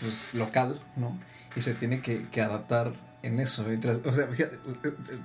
pues, 0.00 0.34
local, 0.34 0.80
¿no? 0.96 1.18
Y 1.56 1.60
se 1.60 1.74
tiene 1.74 2.00
que, 2.02 2.28
que 2.30 2.40
adaptar 2.40 2.92
en 3.22 3.38
eso. 3.40 3.70
y 3.72 3.76
tras- 3.76 4.00
o 4.04 4.14
sea, 4.14 4.26
fíjate, 4.26 4.56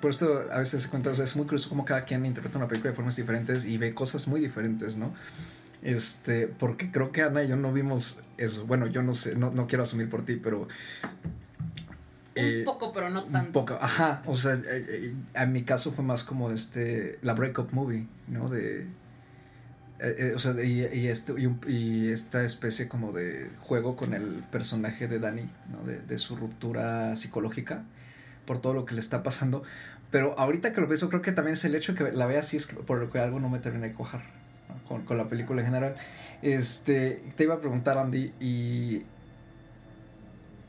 por 0.01 0.11
eso 0.11 0.41
a 0.51 0.59
veces 0.59 0.83
se 0.83 0.89
cuenta, 0.89 1.09
o 1.09 1.15
sea, 1.15 1.25
es 1.25 1.35
muy 1.35 1.45
curioso 1.45 1.69
como 1.69 1.85
cada 1.85 2.03
quien 2.05 2.25
interpreta 2.25 2.57
una 2.57 2.67
película 2.67 2.91
de 2.91 2.95
formas 2.95 3.15
diferentes 3.15 3.65
y 3.65 3.77
ve 3.77 3.93
cosas 3.93 4.27
muy 4.27 4.39
diferentes, 4.39 4.97
¿no? 4.97 5.13
Este, 5.81 6.47
porque 6.47 6.91
creo 6.91 7.11
que 7.11 7.21
Ana 7.23 7.43
y 7.43 7.47
yo 7.47 7.55
no 7.55 7.71
vimos 7.71 8.19
eso. 8.37 8.65
Bueno, 8.65 8.87
yo 8.87 9.01
no 9.03 9.13
sé, 9.13 9.35
no, 9.35 9.51
no 9.51 9.67
quiero 9.67 9.83
asumir 9.83 10.09
por 10.09 10.25
ti, 10.25 10.35
pero 10.35 10.67
eh, 12.35 12.59
Un 12.59 12.65
poco, 12.65 12.93
pero 12.93 13.09
no 13.09 13.25
un 13.25 13.31
tanto. 13.31 13.51
poco, 13.53 13.77
ajá, 13.81 14.21
o 14.25 14.35
sea, 14.35 14.53
eh, 14.55 14.61
eh, 14.67 15.13
en 15.33 15.51
mi 15.51 15.63
caso 15.63 15.91
fue 15.91 16.03
más 16.05 16.23
como 16.23 16.51
este, 16.51 17.17
la 17.21 17.33
breakup 17.33 17.71
movie, 17.73 18.07
¿no? 18.27 18.47
De, 18.49 18.85
eh, 19.99 20.15
eh, 20.19 20.33
o 20.35 20.39
sea, 20.39 20.53
y, 20.63 20.85
y, 20.93 21.07
este, 21.07 21.33
y, 21.67 22.09
esta 22.09 22.43
especie 22.43 22.87
como 22.87 23.13
de 23.13 23.49
juego 23.61 23.95
con 23.95 24.13
el 24.13 24.43
personaje 24.51 25.07
de 25.07 25.19
Dani, 25.19 25.49
¿no? 25.71 25.83
De, 25.83 26.17
su 26.19 26.35
ruptura 26.35 27.15
psicológica 27.15 27.83
por 28.45 28.61
todo 28.61 28.73
lo 28.73 28.85
que 28.85 28.93
le 28.93 28.99
está 28.99 29.23
pasando. 29.23 29.63
Pero 30.11 30.37
ahorita 30.39 30.71
que 30.71 30.81
lo 30.81 30.87
pienso, 30.87 31.09
creo 31.09 31.21
que 31.21 31.31
también 31.31 31.53
es 31.53 31.65
el 31.65 31.75
hecho 31.75 31.95
que 31.95 32.11
la 32.11 32.27
vea 32.27 32.39
así, 32.39 32.57
es 32.57 32.67
que 32.67 32.75
por 32.75 32.99
lo 32.99 33.09
que 33.09 33.19
algo 33.19 33.39
no 33.39 33.49
me 33.49 33.59
termina 33.59 33.87
de 33.87 33.93
cojar 33.93 34.21
con, 34.87 35.03
con 35.03 35.17
la 35.17 35.27
película 35.29 35.61
en 35.61 35.67
general. 35.67 35.95
Este, 36.41 37.23
te 37.35 37.43
iba 37.43 37.55
a 37.55 37.59
preguntar, 37.59 37.97
Andy, 37.97 38.33
y 38.39 39.03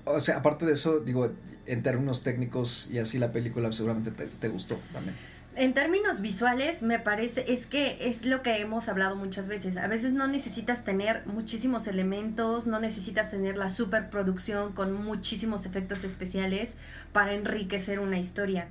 o 0.07 0.21
sea, 0.21 0.39
aparte 0.39 0.65
de 0.65 0.73
eso, 0.73 1.01
digo, 1.01 1.31
en 1.67 1.83
términos 1.83 2.23
técnicos 2.23 2.89
y 2.91 2.99
así 2.99 3.19
la 3.19 3.31
película 3.31 3.71
seguramente 3.73 4.11
te, 4.11 4.25
te 4.27 4.49
gustó 4.49 4.81
también. 4.93 5.15
En 5.61 5.75
términos 5.75 6.21
visuales, 6.21 6.83
me 6.83 7.01
parece, 7.01 7.53
es 7.53 7.67
que 7.67 8.09
es 8.09 8.25
lo 8.25 8.43
que 8.43 8.61
hemos 8.61 8.89
hablado 8.89 9.17
muchas 9.17 9.49
veces. 9.49 9.77
A 9.77 9.89
veces 9.89 10.13
no 10.13 10.29
necesitas 10.29 10.85
tener 10.85 11.27
muchísimos 11.27 11.89
elementos, 11.89 12.69
no 12.69 12.79
necesitas 12.79 13.29
tener 13.29 13.57
la 13.57 13.69
superproducción 13.69 14.73
con 14.73 14.93
muchísimos 14.93 15.67
efectos 15.67 16.05
especiales 16.05 16.71
para 17.13 17.35
enriquecer 17.35 17.99
una 17.99 18.21
historia. 18.21 18.69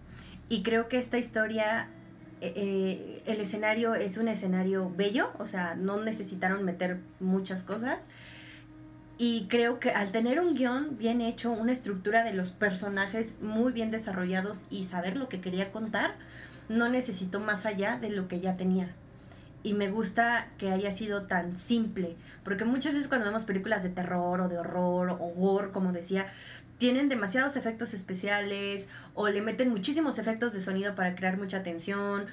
Y 0.48 0.64
creo 0.64 0.88
que 0.88 0.98
esta 0.98 1.18
historia, 1.18 1.90
eh, 2.40 2.54
eh, 2.56 3.24
el 3.26 3.42
escenario 3.42 3.94
es 3.94 4.16
un 4.16 4.30
escenario 4.30 4.90
bello, 4.96 5.34
o 5.40 5.46
sea, 5.46 5.76
no 5.76 6.02
necesitaron 6.02 6.64
meter 6.64 7.02
muchas 7.20 7.64
cosas. 7.64 8.00
Y 9.18 9.48
creo 9.50 9.82
que 9.82 9.90
al 9.90 10.14
tener 10.14 10.40
un 10.40 10.56
guion 10.56 10.98
bien 10.98 11.20
hecho, 11.20 11.52
una 11.52 11.74
estructura 11.74 12.24
de 12.24 12.34
los 12.34 12.52
personajes 12.52 13.42
muy 13.42 13.74
bien 13.74 13.92
desarrollados 13.92 14.62
y 14.70 14.86
saber 14.86 15.18
lo 15.18 15.28
que 15.28 15.42
quería 15.42 15.74
contar, 15.74 16.16
no 16.70 16.90
necesito 16.90 17.40
más 17.40 17.66
allá 17.66 17.98
de 17.98 18.10
lo 18.10 18.28
que 18.28 18.40
ya 18.40 18.58
tenía. 18.58 18.90
Y 19.64 19.74
me 19.74 19.90
gusta 19.90 20.48
que 20.58 20.72
haya 20.72 20.92
sido 20.92 21.24
tan 21.24 21.58
simple, 21.58 22.16
porque 22.44 22.66
muchas 22.66 22.94
veces 22.94 23.08
cuando 23.08 23.26
vemos 23.26 23.46
películas 23.46 23.84
de 23.84 23.90
terror 23.90 24.42
o 24.42 24.48
de 24.48 24.60
horror 24.60 25.10
o 25.12 25.34
gore, 25.36 25.72
como 25.72 25.92
decía, 25.92 26.28
tienen 26.78 27.10
demasiados 27.10 27.56
efectos 27.56 27.94
especiales 27.94 28.88
o 29.16 29.28
le 29.30 29.42
meten 29.42 29.70
muchísimos 29.70 30.20
efectos 30.20 30.54
de 30.54 30.62
sonido 30.62 30.96
para 30.96 31.16
crear 31.16 31.38
mucha 31.38 31.64
tensión. 31.64 32.28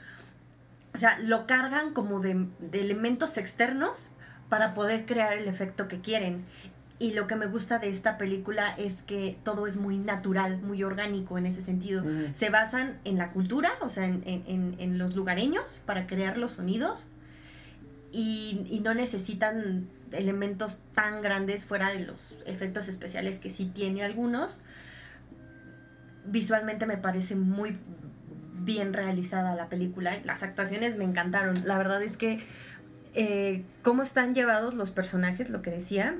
O 0.95 0.99
sea, 0.99 1.19
lo 1.19 1.47
cargan 1.47 1.93
como 1.93 2.21
de, 2.21 2.47
de 2.61 2.81
elementos 2.81 3.37
externos 3.39 4.11
para 4.49 4.75
poder 4.75 5.07
crear 5.07 5.33
el 5.33 5.49
efecto 5.49 5.89
que 5.89 6.01
quieren. 6.01 6.45
Y 7.01 7.13
lo 7.13 7.27
que 7.27 7.35
me 7.35 7.47
gusta 7.47 7.79
de 7.81 7.89
esta 7.89 8.17
película 8.19 8.73
es 8.79 8.95
que 9.07 9.37
todo 9.45 9.67
es 9.67 9.77
muy 9.77 9.99
natural, 9.99 10.61
muy 10.63 10.85
orgánico 10.85 11.37
en 11.39 11.47
ese 11.47 11.61
sentido 11.63 12.05
se 12.35 12.51
basan 12.51 12.99
en 13.05 13.19
la 13.19 13.31
cultura, 13.33 13.73
o 13.81 13.91
sea, 13.91 14.07
en, 14.07 14.23
en- 14.27 14.45
en- 14.47 14.77
en 14.79 14.99
los 14.99 15.17
lugareños 15.17 15.83
para 15.87 16.07
crear 16.07 16.39
los 16.39 16.53
sonidos 16.53 17.11
y, 18.13 18.65
y 18.71 18.79
no 18.81 18.95
necesitan 18.95 19.89
elementos 20.13 20.79
tan 20.95 21.21
grandes 21.21 21.65
fuera 21.65 21.91
de 21.91 22.07
los 22.07 22.37
efectos 22.47 22.87
especiales 22.87 23.39
que 23.39 23.51
sí 23.51 23.73
tiene 23.75 24.05
algunos. 24.05 24.61
Visualmente 26.27 26.87
me 26.87 26.97
parece 26.97 27.35
muy 27.35 27.77
bien 28.61 28.93
realizada 28.95 29.55
la 29.57 29.69
película. 29.69 30.17
Las 30.25 30.43
actuaciones 30.43 30.97
me 30.97 31.05
encantaron. 31.05 31.67
La 31.67 31.77
verdad 31.77 32.03
es 32.03 32.17
que 32.17 32.41
eh, 33.15 33.65
cómo 33.83 34.03
están 34.03 34.35
llevados 34.35 34.75
los 34.75 34.91
personajes, 34.91 35.51
lo 35.51 35.61
que 35.61 35.71
decía, 35.71 36.15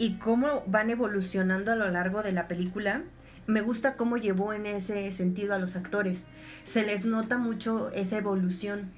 y 0.00 0.14
cómo 0.14 0.64
van 0.66 0.88
evolucionando 0.88 1.72
a 1.72 1.76
lo 1.76 1.90
largo 1.90 2.22
de 2.22 2.32
la 2.32 2.48
película. 2.48 3.02
Me 3.46 3.60
gusta 3.60 3.96
cómo 3.96 4.16
llevó 4.16 4.54
en 4.54 4.64
ese 4.64 5.12
sentido 5.12 5.54
a 5.54 5.58
los 5.58 5.76
actores. 5.76 6.24
Se 6.64 6.86
les 6.86 7.04
nota 7.04 7.36
mucho 7.36 7.90
esa 7.92 8.16
evolución 8.16 8.92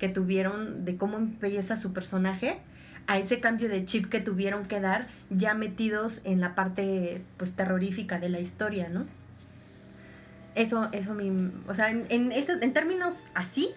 que 0.00 0.08
tuvieron 0.08 0.84
de 0.84 0.96
cómo 0.96 1.16
empieza 1.16 1.76
su 1.76 1.92
personaje 1.92 2.58
a 3.06 3.18
ese 3.18 3.38
cambio 3.38 3.68
de 3.68 3.84
chip 3.84 4.06
que 4.06 4.18
tuvieron 4.18 4.66
que 4.66 4.80
dar 4.80 5.06
ya 5.30 5.54
metidos 5.54 6.22
en 6.24 6.40
la 6.40 6.56
parte 6.56 7.22
pues 7.36 7.54
terrorífica 7.54 8.18
de 8.18 8.28
la 8.28 8.40
historia, 8.40 8.88
¿no? 8.88 9.06
Eso, 10.56 10.88
eso 10.90 11.14
mi, 11.14 11.52
o 11.68 11.74
sea, 11.74 11.90
en, 11.90 12.04
en, 12.10 12.32
en 12.32 12.72
términos 12.72 13.14
así, 13.34 13.68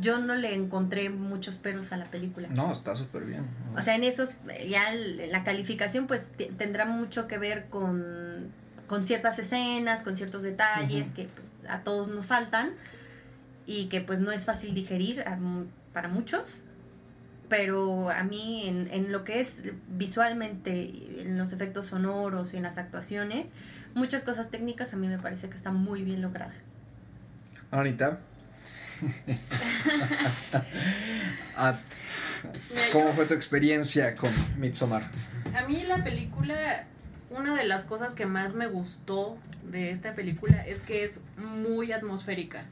yo 0.00 0.18
no 0.18 0.34
le 0.34 0.54
encontré 0.54 1.10
muchos 1.10 1.56
peros 1.56 1.92
a 1.92 1.96
la 1.96 2.06
película. 2.06 2.48
No, 2.48 2.72
está 2.72 2.96
súper 2.96 3.24
bien. 3.24 3.46
O 3.76 3.82
sea, 3.82 3.94
en 3.94 4.04
esos, 4.04 4.30
ya 4.68 4.92
la 4.92 5.44
calificación 5.44 6.06
pues 6.06 6.26
tendrá 6.58 6.86
mucho 6.86 7.28
que 7.28 7.38
ver 7.38 7.66
con, 7.66 8.52
con 8.86 9.04
ciertas 9.04 9.38
escenas, 9.38 10.02
con 10.02 10.16
ciertos 10.16 10.42
detalles 10.42 11.06
uh 11.06 11.10
-huh. 11.10 11.14
que 11.14 11.24
pues 11.24 11.46
a 11.68 11.80
todos 11.80 12.08
nos 12.08 12.26
saltan 12.26 12.72
y 13.66 13.88
que 13.88 14.00
pues 14.00 14.20
no 14.20 14.30
es 14.32 14.44
fácil 14.44 14.74
digerir 14.74 15.22
a, 15.22 15.38
para 15.92 16.08
muchos 16.08 16.58
pero 17.48 18.10
a 18.10 18.24
mí 18.24 18.66
en, 18.66 18.88
en, 18.90 19.12
lo 19.12 19.22
que 19.22 19.40
es 19.40 19.62
visualmente, 19.88 21.22
en 21.22 21.38
los 21.38 21.52
efectos 21.52 21.86
sonoros 21.86 22.54
y 22.54 22.56
en 22.56 22.64
las 22.64 22.76
actuaciones, 22.76 23.46
muchas 23.94 24.24
cosas 24.24 24.50
técnicas 24.50 24.92
a 24.94 24.96
mí 24.96 25.06
me 25.06 25.18
parece 25.18 25.48
que 25.48 25.56
está 25.56 25.70
muy 25.70 26.02
bien 26.02 26.22
lograda. 26.22 26.54
Anita. 27.70 28.18
¿Cómo 32.92 33.12
fue 33.12 33.26
tu 33.26 33.34
experiencia 33.34 34.16
con 34.16 34.30
Midsommar? 34.58 35.10
A 35.54 35.66
mí 35.66 35.84
la 35.84 36.04
película, 36.04 36.86
una 37.30 37.56
de 37.56 37.64
las 37.64 37.84
cosas 37.84 38.12
que 38.12 38.26
más 38.26 38.54
me 38.54 38.66
gustó 38.66 39.38
de 39.64 39.90
esta 39.90 40.14
película 40.14 40.66
es 40.66 40.80
que 40.80 41.04
es 41.04 41.20
muy 41.36 41.92
atmosférica 41.92 42.66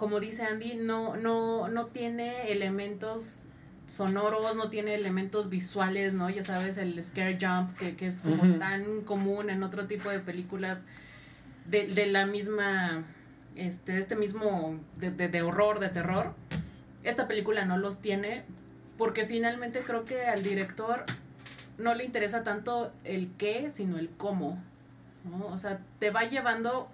como 0.00 0.18
dice 0.18 0.44
Andy, 0.44 0.76
no, 0.76 1.14
no, 1.16 1.68
no 1.68 1.86
tiene 1.88 2.50
elementos 2.50 3.42
sonoros, 3.86 4.56
no 4.56 4.70
tiene 4.70 4.94
elementos 4.94 5.50
visuales, 5.50 6.14
¿no? 6.14 6.30
Ya 6.30 6.42
sabes, 6.42 6.78
el 6.78 7.00
scare 7.04 7.36
jump, 7.38 7.76
que, 7.76 7.96
que 7.96 8.06
es 8.06 8.16
como 8.16 8.36
uh 8.36 8.46
-huh. 8.46 8.58
tan 8.58 9.02
común 9.02 9.50
en 9.50 9.62
otro 9.62 9.86
tipo 9.86 10.08
de 10.08 10.20
películas 10.20 10.78
de, 11.66 11.88
de 11.88 12.06
la 12.06 12.24
misma, 12.24 13.04
este, 13.56 13.98
este 13.98 14.16
mismo, 14.16 14.78
de, 14.96 15.10
de, 15.10 15.42
horror, 15.42 15.80
de 15.80 15.88
terror. 15.88 16.34
Esta 17.02 17.28
película 17.28 17.64
no 17.64 17.78
los 17.78 18.00
tiene 18.00 18.44
porque 18.98 19.24
finalmente 19.24 19.80
creo 19.80 20.04
que 20.04 20.26
al 20.26 20.42
director 20.42 21.04
no 21.78 21.94
le 21.94 22.04
interesa 22.04 22.44
tanto 22.44 22.92
el 23.04 23.32
qué, 23.38 23.70
sino 23.74 23.98
el 23.98 24.10
cómo, 24.10 24.62
¿no? 25.24 25.46
O 25.46 25.56
sea, 25.56 25.80
te 25.98 26.10
va 26.10 26.24
llevando 26.24 26.90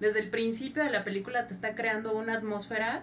desde 0.00 0.20
el 0.20 0.30
principio 0.30 0.82
de 0.82 0.90
la 0.90 1.04
película 1.04 1.46
te 1.46 1.54
está 1.54 1.74
creando 1.74 2.16
una 2.16 2.34
atmósfera 2.34 3.02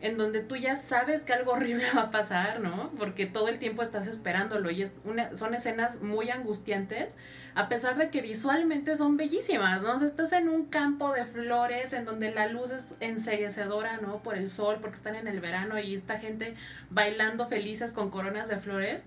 en 0.00 0.16
donde 0.16 0.40
tú 0.40 0.56
ya 0.56 0.76
sabes 0.76 1.22
que 1.22 1.32
algo 1.32 1.52
horrible 1.52 1.84
va 1.94 2.02
a 2.02 2.10
pasar, 2.10 2.60
¿no? 2.60 2.90
Porque 2.98 3.26
todo 3.26 3.48
el 3.48 3.58
tiempo 3.58 3.82
estás 3.82 4.06
esperándolo 4.06 4.70
y 4.70 4.82
es 4.82 4.92
una, 5.04 5.34
son 5.36 5.54
escenas 5.54 6.00
muy 6.00 6.30
angustiantes, 6.30 7.14
a 7.58 7.68
pesar 7.68 7.98
de 7.98 8.08
que 8.10 8.22
visualmente 8.22 8.96
son 8.96 9.16
bellísimas, 9.16 9.82
¿no? 9.82 10.00
Estás 10.00 10.30
en 10.30 10.48
un 10.48 10.66
campo 10.66 11.12
de 11.12 11.24
flores 11.24 11.92
en 11.92 12.04
donde 12.04 12.30
la 12.30 12.46
luz 12.46 12.70
es 12.70 12.84
enseguecedora, 13.00 13.96
¿no? 13.96 14.22
Por 14.22 14.38
el 14.38 14.48
sol, 14.48 14.78
porque 14.80 14.98
están 14.98 15.16
en 15.16 15.26
el 15.26 15.40
verano 15.40 15.76
y 15.80 15.96
esta 15.96 16.20
gente 16.20 16.54
bailando 16.88 17.48
felices 17.48 17.92
con 17.92 18.10
coronas 18.10 18.46
de 18.46 18.58
flores. 18.58 19.02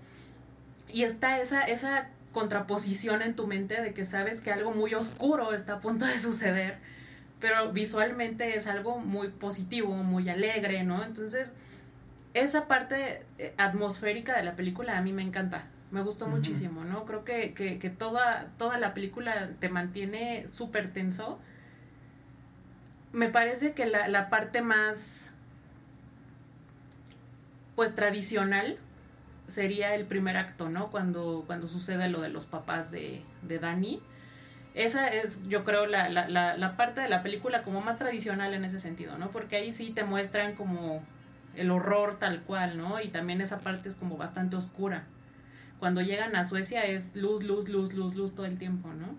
Y 0.86 1.04
está 1.04 1.40
esa, 1.40 1.62
esa 1.62 2.10
contraposición 2.32 3.22
en 3.22 3.34
tu 3.36 3.46
mente 3.46 3.80
de 3.80 3.94
que 3.94 4.04
sabes 4.04 4.42
que 4.42 4.52
algo 4.52 4.72
muy 4.72 4.92
oscuro 4.92 5.54
está 5.54 5.76
a 5.76 5.80
punto 5.80 6.04
de 6.04 6.18
suceder, 6.18 6.76
pero 7.40 7.72
visualmente 7.72 8.54
es 8.54 8.66
algo 8.66 8.98
muy 8.98 9.28
positivo, 9.28 9.94
muy 9.94 10.28
alegre, 10.28 10.82
¿no? 10.82 11.02
Entonces, 11.04 11.54
esa 12.34 12.68
parte 12.68 13.22
eh, 13.38 13.54
atmosférica 13.56 14.36
de 14.36 14.42
la 14.42 14.56
película 14.56 14.98
a 14.98 15.00
mí 15.00 15.14
me 15.14 15.22
encanta, 15.22 15.64
me 15.92 16.02
gustó 16.02 16.24
uh 16.24 16.28
-huh. 16.28 16.32
muchísimo, 16.32 16.84
¿no? 16.84 17.04
Creo 17.04 17.24
que, 17.24 17.54
que, 17.54 17.78
que, 17.78 17.90
toda, 17.90 18.48
toda 18.58 18.78
la 18.78 18.94
película 18.94 19.50
te 19.60 19.68
mantiene 19.68 20.48
súper 20.48 20.92
tenso. 20.92 21.38
Me 23.12 23.28
parece 23.28 23.74
que 23.74 23.86
la, 23.86 24.08
la 24.08 24.30
parte 24.30 24.62
más, 24.62 25.30
pues, 27.76 27.94
tradicional 27.94 28.78
sería 29.48 29.94
el 29.94 30.06
primer 30.06 30.38
acto, 30.38 30.70
¿no? 30.70 30.90
Cuando, 30.90 31.44
cuando 31.46 31.68
sucede 31.68 32.08
lo 32.08 32.22
de 32.22 32.30
los 32.30 32.46
papás 32.46 32.90
de, 32.90 33.22
de 33.42 33.58
Dani. 33.58 34.00
Esa 34.74 35.08
es, 35.08 35.46
yo 35.46 35.62
creo, 35.62 35.84
la, 35.84 36.08
la, 36.08 36.26
la, 36.26 36.56
la, 36.56 36.76
parte 36.78 37.02
de 37.02 37.10
la 37.10 37.22
película 37.22 37.62
como 37.62 37.82
más 37.82 37.98
tradicional 37.98 38.54
en 38.54 38.64
ese 38.64 38.80
sentido, 38.80 39.18
¿no? 39.18 39.28
Porque 39.28 39.56
ahí 39.56 39.74
sí 39.74 39.92
te 39.92 40.04
muestran 40.04 40.54
como 40.54 41.02
el 41.54 41.70
horror 41.70 42.18
tal 42.18 42.40
cual, 42.40 42.78
¿no? 42.78 42.98
Y 42.98 43.08
también 43.08 43.42
esa 43.42 43.58
parte 43.58 43.90
es 43.90 43.94
como 43.94 44.16
bastante 44.16 44.56
oscura. 44.56 45.04
Cuando 45.82 46.00
llegan 46.00 46.36
a 46.36 46.44
Suecia 46.44 46.84
es 46.84 47.16
luz, 47.16 47.42
luz, 47.42 47.68
luz, 47.68 47.92
luz, 47.92 48.14
luz 48.14 48.36
todo 48.36 48.46
el 48.46 48.56
tiempo, 48.56 48.92
¿no? 48.92 49.16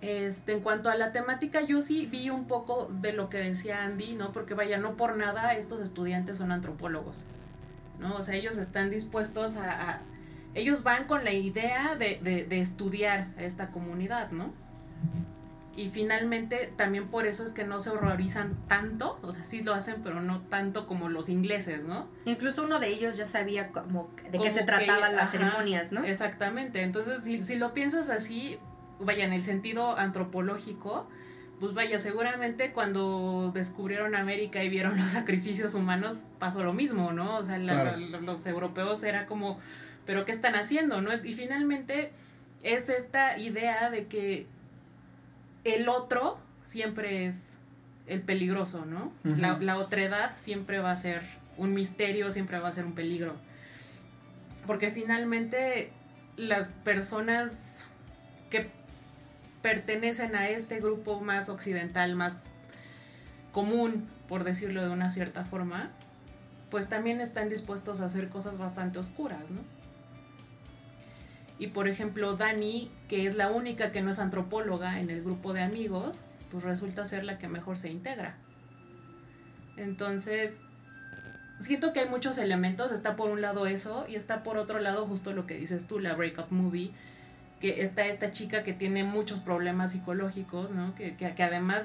Este, 0.00 0.52
en 0.52 0.62
cuanto 0.62 0.90
a 0.90 0.96
la 0.96 1.12
temática, 1.12 1.60
yo 1.60 1.80
sí 1.80 2.06
vi 2.10 2.28
un 2.28 2.48
poco 2.48 2.90
de 3.00 3.12
lo 3.12 3.30
que 3.30 3.38
decía 3.38 3.84
Andy, 3.84 4.14
¿no? 4.16 4.32
Porque 4.32 4.54
vaya, 4.54 4.78
no 4.78 4.96
por 4.96 5.16
nada 5.16 5.54
estos 5.54 5.80
estudiantes 5.80 6.38
son 6.38 6.50
antropólogos. 6.50 7.24
¿no? 8.00 8.16
O 8.16 8.22
sea, 8.22 8.34
ellos 8.34 8.56
están 8.56 8.90
dispuestos 8.90 9.56
a, 9.58 10.00
ellos 10.54 10.82
van 10.82 11.04
con 11.04 11.22
la 11.22 11.32
idea 11.32 11.94
de, 11.94 12.18
de, 12.20 12.44
de, 12.44 12.60
estudiar 12.60 13.28
a 13.38 13.44
esta 13.44 13.70
comunidad, 13.70 14.32
¿no? 14.32 14.52
Y 15.74 15.88
finalmente 15.88 16.72
también 16.76 17.08
por 17.08 17.26
eso 17.26 17.44
es 17.44 17.52
que 17.52 17.64
no 17.64 17.80
se 17.80 17.90
horrorizan 17.90 18.56
tanto, 18.68 19.18
o 19.22 19.32
sea, 19.32 19.42
sí 19.42 19.62
lo 19.62 19.72
hacen, 19.72 20.02
pero 20.02 20.20
no 20.20 20.42
tanto 20.42 20.86
como 20.86 21.08
los 21.08 21.30
ingleses, 21.30 21.84
¿no? 21.84 22.08
Incluso 22.26 22.64
uno 22.64 22.78
de 22.78 22.88
ellos 22.88 23.16
ya 23.16 23.26
sabía 23.26 23.68
como 23.68 24.10
de 24.30 24.38
qué 24.38 24.50
se 24.50 24.64
trataban 24.64 25.16
las 25.16 25.28
ajá, 25.28 25.38
ceremonias, 25.38 25.90
¿no? 25.90 26.04
Exactamente, 26.04 26.82
entonces 26.82 27.24
si, 27.24 27.42
si 27.44 27.56
lo 27.56 27.72
piensas 27.72 28.10
así, 28.10 28.58
vaya, 29.00 29.24
en 29.24 29.32
el 29.32 29.42
sentido 29.42 29.96
antropológico, 29.96 31.08
pues 31.58 31.72
vaya, 31.72 31.98
seguramente 31.98 32.72
cuando 32.72 33.50
descubrieron 33.54 34.14
América 34.14 34.62
y 34.62 34.68
vieron 34.68 34.96
los 34.98 35.06
sacrificios 35.06 35.74
humanos 35.74 36.26
pasó 36.38 36.62
lo 36.62 36.74
mismo, 36.74 37.12
¿no? 37.12 37.38
O 37.38 37.44
sea, 37.44 37.56
la, 37.56 37.96
la, 37.96 38.20
los 38.20 38.44
europeos 38.46 39.02
era 39.04 39.24
como, 39.24 39.58
pero 40.04 40.26
¿qué 40.26 40.32
están 40.32 40.54
haciendo, 40.54 41.00
no? 41.00 41.14
Y 41.14 41.32
finalmente 41.32 42.12
es 42.62 42.90
esta 42.90 43.38
idea 43.38 43.90
de 43.90 44.06
que 44.06 44.46
el 45.64 45.88
otro 45.88 46.38
siempre 46.62 47.26
es 47.26 47.36
el 48.06 48.22
peligroso, 48.22 48.84
¿no? 48.84 49.12
Uh 49.24 49.28
-huh. 49.28 49.36
la, 49.36 49.58
la 49.58 49.78
otredad 49.78 50.36
siempre 50.36 50.80
va 50.80 50.90
a 50.90 50.96
ser 50.96 51.22
un 51.56 51.74
misterio, 51.74 52.30
siempre 52.30 52.58
va 52.58 52.68
a 52.68 52.72
ser 52.72 52.84
un 52.84 52.94
peligro. 52.94 53.36
Porque 54.66 54.90
finalmente 54.90 55.90
las 56.36 56.70
personas 56.70 57.86
que 58.50 58.70
pertenecen 59.60 60.34
a 60.34 60.48
este 60.48 60.80
grupo 60.80 61.20
más 61.20 61.48
occidental, 61.48 62.16
más 62.16 62.38
común, 63.52 64.08
por 64.28 64.44
decirlo 64.44 64.82
de 64.82 64.90
una 64.90 65.10
cierta 65.10 65.44
forma, 65.44 65.90
pues 66.70 66.88
también 66.88 67.20
están 67.20 67.48
dispuestos 67.48 68.00
a 68.00 68.06
hacer 68.06 68.28
cosas 68.28 68.58
bastante 68.58 68.98
oscuras, 68.98 69.50
¿no? 69.50 69.60
Y 71.58 71.68
por 71.68 71.88
ejemplo, 71.88 72.36
Dani, 72.36 72.90
que 73.08 73.26
es 73.26 73.34
la 73.34 73.50
única 73.50 73.92
que 73.92 74.02
no 74.02 74.10
es 74.10 74.18
antropóloga 74.18 75.00
en 75.00 75.10
el 75.10 75.22
grupo 75.22 75.52
de 75.52 75.62
amigos, 75.62 76.18
pues 76.50 76.64
resulta 76.64 77.06
ser 77.06 77.24
la 77.24 77.38
que 77.38 77.48
mejor 77.48 77.78
se 77.78 77.90
integra. 77.90 78.36
Entonces, 79.76 80.60
siento 81.60 81.92
que 81.92 82.00
hay 82.00 82.08
muchos 82.08 82.38
elementos, 82.38 82.92
está 82.92 83.16
por 83.16 83.30
un 83.30 83.40
lado 83.40 83.66
eso 83.66 84.04
y 84.08 84.16
está 84.16 84.42
por 84.42 84.58
otro 84.58 84.78
lado 84.78 85.06
justo 85.06 85.32
lo 85.32 85.46
que 85.46 85.56
dices 85.56 85.86
tú, 85.86 85.98
la 85.98 86.14
breakup 86.14 86.50
movie, 86.50 86.92
que 87.60 87.82
está 87.82 88.06
esta 88.06 88.32
chica 88.32 88.64
que 88.64 88.72
tiene 88.72 89.04
muchos 89.04 89.40
problemas 89.40 89.92
psicológicos, 89.92 90.70
¿no? 90.70 90.94
Que, 90.94 91.16
que, 91.16 91.42
además 91.42 91.84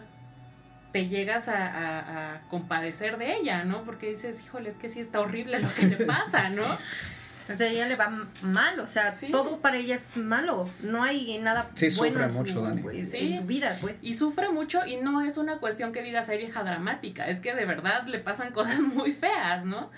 te 0.92 1.08
llegas 1.08 1.48
a, 1.48 1.68
a, 1.68 2.36
a, 2.36 2.42
compadecer 2.50 3.18
de 3.18 3.38
ella, 3.38 3.64
¿no? 3.64 3.84
Porque 3.84 4.10
dices, 4.10 4.42
híjole, 4.44 4.70
es 4.70 4.76
que 4.76 4.90
sí 4.90 5.00
está 5.00 5.20
horrible 5.20 5.60
lo 5.60 5.70
que 5.74 5.86
le 5.86 6.06
pasa, 6.06 6.50
¿no? 6.50 6.64
O 7.52 7.56
sea, 7.56 7.68
ella 7.68 7.88
le 7.88 7.96
va 7.96 8.10
mal, 8.42 8.80
o 8.80 8.88
sea, 8.88 9.12
sí. 9.14 9.32
todo 9.32 9.60
para 9.60 9.78
ella 9.78 9.96
es 9.96 10.18
malo, 10.18 10.70
no 10.84 11.04
hay 11.04 11.38
nada 11.40 11.70
sí, 11.76 11.88
bueno 11.98 12.12
sufre 12.14 12.26
en, 12.26 12.34
mucho, 12.34 12.54
su, 12.54 12.62
Dani. 12.62 13.06
Sí. 13.06 13.34
en 13.34 13.40
su 13.42 13.48
vida, 13.48 13.78
pues. 13.80 14.00
Y 14.02 14.14
sufre 14.16 14.50
mucho 14.50 14.86
y 14.86 14.98
no 14.98 15.22
es 15.22 15.38
una 15.38 15.60
cuestión 15.60 15.94
que 15.94 16.02
digas, 16.02 16.28
ay 16.30 16.40
vieja 16.40 16.64
dramática, 16.64 17.28
es 17.30 17.40
que 17.40 17.56
de 17.56 17.66
verdad 17.66 18.06
le 18.08 18.20
pasan 18.20 18.52
cosas 18.54 18.80
muy 18.82 19.14
feas, 19.14 19.64
¿no? 19.66 19.90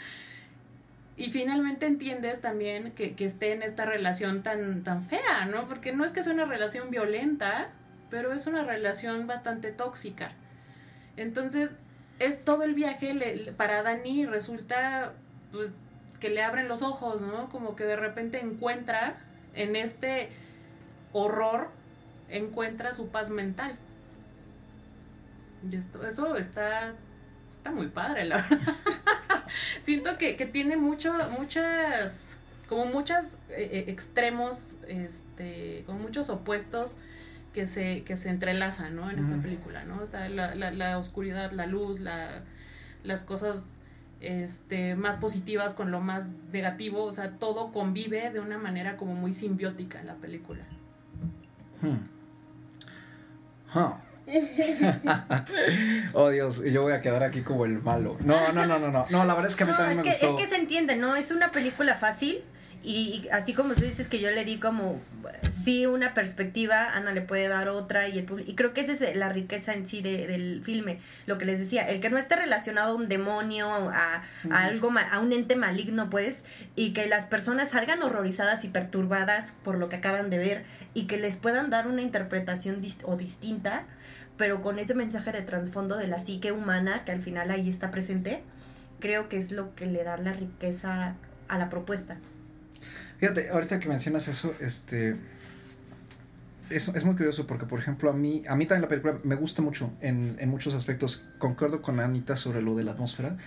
Y 1.18 1.32
finalmente 1.32 1.86
entiendes 1.86 2.40
también 2.40 2.92
que, 2.92 3.16
que 3.16 3.26
esté 3.26 3.52
en 3.54 3.62
esta 3.64 3.86
relación 3.86 4.42
tan, 4.44 4.84
tan 4.84 5.02
fea, 5.04 5.46
¿no? 5.50 5.68
Porque 5.68 5.92
no 5.92 6.06
es 6.06 6.12
que 6.12 6.24
sea 6.24 6.32
una 6.34 6.46
relación 6.46 6.92
violenta, 6.92 7.72
pero 8.10 8.32
es 8.32 8.48
una 8.48 8.64
relación 8.64 9.28
bastante 9.28 9.72
tóxica. 9.72 10.32
Entonces, 11.18 11.72
es 12.20 12.44
todo 12.46 12.64
el 12.64 12.74
viaje 12.74 13.14
le- 13.14 13.52
para 13.54 13.82
Dani 13.84 14.26
resulta 14.28 15.14
pues 15.52 15.72
que 16.20 16.30
le 16.30 16.42
abren 16.44 16.68
los 16.68 16.82
ojos, 16.82 17.22
¿no? 17.22 17.50
Como 17.50 17.76
que 17.76 17.86
de 17.86 17.96
repente 17.96 18.40
encuentra 18.40 19.18
en 19.54 19.76
este 19.76 20.30
horror 21.14 21.70
encuentra 22.30 22.94
su 22.94 23.10
paz 23.10 23.30
mental. 23.30 23.76
Y 25.70 25.76
esto, 25.76 26.06
eso 26.08 26.36
está 26.36 26.94
está 27.52 27.72
muy 27.72 27.88
padre, 27.88 28.26
la 28.26 28.38
verdad. 28.50 28.76
Siento 29.82 30.18
que, 30.18 30.36
que 30.38 30.46
tiene 30.46 30.78
mucho, 30.78 31.14
muchas, 31.38 32.38
como 32.68 32.86
muchas 32.86 33.26
eh, 33.50 33.70
eh, 33.72 33.86
extremos, 33.88 34.78
este, 34.88 35.84
con 35.86 36.02
muchos 36.02 36.30
opuestos 36.30 36.94
que 37.54 37.68
se, 37.68 38.04
que 38.04 38.16
se 38.16 38.30
entrelazan, 38.30 38.96
¿no? 38.96 39.10
En 39.10 39.20
esta 39.20 39.34
Ujú. 39.34 39.42
película, 39.42 39.84
¿no? 39.84 40.02
Está 40.04 40.30
la, 40.30 40.56
la, 40.56 40.72
la 40.72 40.98
oscuridad, 40.98 41.52
la 41.52 41.66
luz, 41.66 42.00
la, 42.00 42.44
las 43.04 43.24
cosas 43.24 43.64
este, 44.22 44.96
más 44.96 45.18
positivas 45.18 45.74
con 45.74 45.92
lo 45.92 46.02
más 46.02 46.26
negativo, 46.52 47.04
o 47.04 47.12
sea, 47.12 47.32
todo 47.38 47.72
convive 47.72 48.32
de 48.32 48.40
una 48.40 48.58
manera 48.58 48.98
como 48.98 49.14
muy 49.14 49.34
simbiótica 49.34 50.00
en 50.00 50.08
la 50.08 50.16
película. 50.16 50.62
Hmm. 51.82 51.98
Huh. 53.78 53.94
oh 56.14 56.30
Dios, 56.30 56.64
yo 56.64 56.84
voy 56.84 56.94
a 56.94 57.02
quedar 57.02 57.24
aquí 57.24 57.42
como 57.42 57.66
el 57.66 57.82
malo. 57.82 58.18
No, 58.20 58.52
no, 58.54 58.66
no, 58.66 58.78
no, 58.80 58.92
no. 58.92 59.06
No, 59.10 59.26
la 59.26 59.34
verdad 59.34 59.48
es 59.50 59.56
que 59.56 59.64
a 59.64 59.66
mí 59.68 59.72
No, 59.72 59.78
también 59.78 60.00
es 60.00 60.06
me 60.06 60.12
que, 60.12 60.28
gustó. 60.28 60.38
es 60.38 60.44
que 60.50 60.56
se 60.56 60.62
entiende, 60.62 60.96
¿no? 60.98 61.16
Es 61.16 61.32
una 61.32 61.52
película 61.52 61.96
fácil 61.96 62.44
y, 62.84 63.24
y 63.26 63.30
así 63.30 63.54
como 63.54 63.74
tú 63.74 63.82
dices 63.82 64.08
que 64.08 64.20
yo 64.20 64.32
le 64.32 64.46
di 64.46 64.58
como, 64.60 65.02
sí, 65.66 65.86
una 65.86 66.14
perspectiva, 66.14 66.94
Ana 66.94 67.12
le 67.12 67.22
puede 67.22 67.48
dar 67.48 67.68
otra 67.70 68.08
y 68.08 68.18
el 68.20 68.26
público, 68.26 68.50
y 68.52 68.56
creo 68.56 68.74
que 68.74 68.82
esa 68.82 68.94
es 68.94 69.16
la 69.16 69.30
riqueza 69.30 69.74
en 69.74 69.88
sí 69.88 70.02
de- 70.02 70.28
del 70.28 70.62
filme, 70.64 71.00
lo 71.26 71.38
que 71.38 71.46
les 71.46 71.60
decía, 71.60 71.88
el 71.90 72.00
que 72.02 72.10
no 72.10 72.18
esté 72.18 72.36
relacionado 72.38 72.92
a 72.92 72.96
un 72.96 73.10
demonio, 73.10 73.70
a, 73.72 74.24
a 74.52 74.64
algo, 74.64 74.92
a 75.12 75.20
un 75.20 75.34
ente 75.34 75.56
maligno, 75.56 76.10
pues, 76.10 76.38
y 76.76 76.94
que 76.94 77.06
las 77.08 77.26
personas 77.26 77.70
salgan 77.70 78.02
horrorizadas 78.02 78.64
y 78.64 78.70
perturbadas 78.70 79.54
por 79.64 79.78
lo 79.78 79.90
que 79.90 79.98
acaban 79.98 80.30
de 80.30 80.38
ver 80.38 80.66
y 80.94 81.06
que 81.08 81.18
les 81.18 81.36
puedan 81.36 81.70
dar 81.70 81.88
una 81.88 82.02
interpretación 82.02 82.82
dis- 82.82 83.02
o 83.04 83.18
distinta, 83.18 83.84
pero 84.38 84.62
con 84.62 84.80
ese 84.80 84.96
mensaje 84.96 85.32
de 85.34 85.42
trasfondo 85.42 85.98
de 85.98 86.08
la 86.08 86.20
psique 86.20 86.54
humana 86.54 87.04
que 87.04 87.12
al 87.12 87.22
final 87.22 87.52
ahí 87.52 87.70
está 87.70 87.92
presente, 87.92 88.42
creo 89.02 89.28
que 89.28 89.38
es 89.38 89.52
lo 89.52 89.76
que 89.76 89.86
le 89.86 90.04
da 90.06 90.16
la 90.18 90.32
riqueza 90.32 91.16
a 91.50 91.58
la 91.58 91.70
propuesta. 91.70 92.16
Fíjate, 93.20 93.50
ahorita 93.50 93.80
que 93.80 93.90
mencionas 93.90 94.28
eso, 94.28 94.54
este. 94.60 95.16
Es, 96.70 96.88
es 96.90 97.04
muy 97.04 97.16
curioso 97.16 97.48
porque, 97.48 97.66
por 97.66 97.80
ejemplo, 97.80 98.12
a 98.12 98.14
mí, 98.14 98.44
a 98.48 98.56
mí 98.56 98.66
también 98.68 98.84
la 98.84 98.88
película 98.88 99.18
me 99.24 99.36
gusta 99.36 99.62
mucho 99.64 99.92
en, 100.02 100.36
en 100.40 100.50
muchos 100.50 100.76
aspectos. 100.76 101.26
Concuerdo 101.40 101.82
con 101.82 102.00
Anita 102.00 102.36
sobre 102.36 102.62
lo 102.62 102.76
de 102.76 102.84
la 102.84 102.92
atmósfera. 102.92 103.38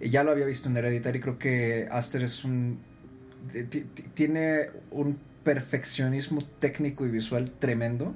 Eh, 0.00 0.10
Ya 0.10 0.24
lo 0.24 0.32
había 0.32 0.44
visto 0.46 0.68
en 0.68 0.76
Hereditary. 0.76 1.20
Creo 1.20 1.38
que 1.38 1.88
Aster 1.90 2.22
es 2.22 2.44
un. 2.44 2.80
ti- 3.52 3.64
ti- 3.64 3.84
Tiene 4.14 4.70
un 4.90 5.18
perfeccionismo 5.44 6.42
técnico 6.58 7.06
y 7.06 7.10
visual 7.10 7.50
tremendo. 7.52 8.14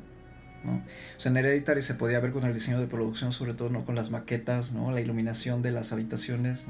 ¿no? 0.64 0.72
O 1.16 1.20
sea, 1.20 1.30
en 1.30 1.36
Hereditary 1.36 1.80
se 1.82 1.94
podía 1.94 2.18
ver 2.18 2.32
con 2.32 2.44
el 2.44 2.52
diseño 2.52 2.80
de 2.80 2.89
producción, 2.89 3.32
sobre 3.32 3.55
todo 3.55 3.70
¿no? 3.70 3.85
con 3.85 3.94
las 3.94 4.10
maquetas, 4.10 4.72
¿no? 4.72 4.90
la 4.90 5.01
iluminación 5.01 5.62
de 5.62 5.70
las 5.70 5.93
habitaciones. 5.93 6.66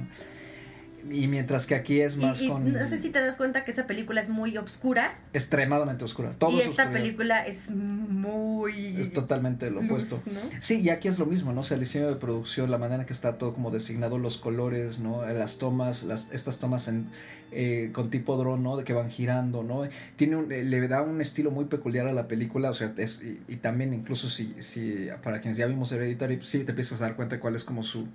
Y 1.11 1.27
mientras 1.29 1.67
que 1.67 1.75
aquí 1.75 2.01
es 2.01 2.17
más 2.17 2.41
y 2.41 2.49
con. 2.49 2.73
no 2.73 2.89
sé 2.89 3.01
si 3.01 3.11
te 3.11 3.21
das 3.21 3.37
cuenta 3.37 3.65
que 3.65 3.71
esa 3.71 3.87
película 3.87 4.21
es 4.21 4.29
muy 4.29 4.57
obscura 4.57 5.19
extremadamente 5.33 6.05
oscura. 6.05 6.35
Todo 6.39 6.53
y 6.53 6.61
es 6.61 6.67
esta 6.67 6.85
oscuridad. 6.85 7.03
película 7.03 7.47
es 7.47 7.71
muy... 7.71 8.97
Es 8.99 9.13
totalmente 9.13 9.71
lo 9.71 9.81
opuesto. 9.81 10.23
¿no? 10.27 10.41
Sí, 10.61 10.81
y 10.81 10.91
aquí 10.91 11.09
es 11.09 11.19
lo 11.19 11.27
mismo, 11.27 11.53
¿no? 11.53 11.61
O 11.61 11.65
sea, 11.65 11.77
el 11.77 11.81
diseño 11.81 12.09
de 12.09 12.17
producción, 12.17 12.71
la 12.71 12.79
manera 12.79 13.03
en 13.03 13.07
que 13.07 13.13
está 13.13 13.39
todo 13.39 13.55
como 13.55 13.71
designado, 13.71 14.19
los 14.19 14.39
colores, 14.39 14.99
¿no? 14.99 15.27
Las 15.27 15.59
tomas, 15.59 16.03
las, 16.03 16.33
estas 16.33 16.59
tomas 16.59 16.89
en, 16.89 17.09
eh, 17.53 17.91
con 17.93 18.11
tipo 18.11 18.37
dron, 18.37 18.63
¿no? 18.63 18.77
De 18.77 18.85
que 18.85 18.93
van 18.93 19.11
girando, 19.11 19.63
¿no? 19.63 19.89
Tiene 20.17 20.37
un, 20.37 20.53
eh, 20.53 20.65
le 20.65 20.87
da 20.89 21.03
un 21.03 21.21
estilo 21.21 21.51
muy 21.51 21.67
peculiar 21.67 22.07
a 22.07 22.13
la 22.13 22.29
película, 22.29 22.71
o 22.71 22.75
sea, 22.75 22.93
es, 22.97 23.23
y, 23.23 23.41
y 23.49 23.57
también 23.57 23.95
incluso 23.95 24.29
si, 24.29 24.55
si, 24.59 25.09
para 25.23 25.41
quienes 25.41 25.57
ya 25.57 25.67
vimos 25.67 25.93
Hereditary, 25.93 26.37
pues 26.37 26.49
sí 26.49 26.65
te 26.65 26.73
empiezas 26.73 27.01
a 27.01 27.07
dar 27.07 27.17
cuenta 27.17 27.37
de 27.37 27.41
cuál 27.41 27.55
es 27.55 27.65
como 27.65 27.83
su, 27.83 28.07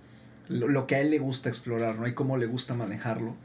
lo, 0.49 0.67
lo 0.67 0.87
que 0.87 0.95
a 0.95 0.99
él 1.01 1.11
le 1.11 1.19
gusta 1.19 1.49
explorar, 1.49 1.95
¿no? 1.97 2.07
Y 2.07 2.13
cómo 2.13 2.37
le 2.37 2.45
gusta 2.45 2.73
manejarlo. 2.73 3.35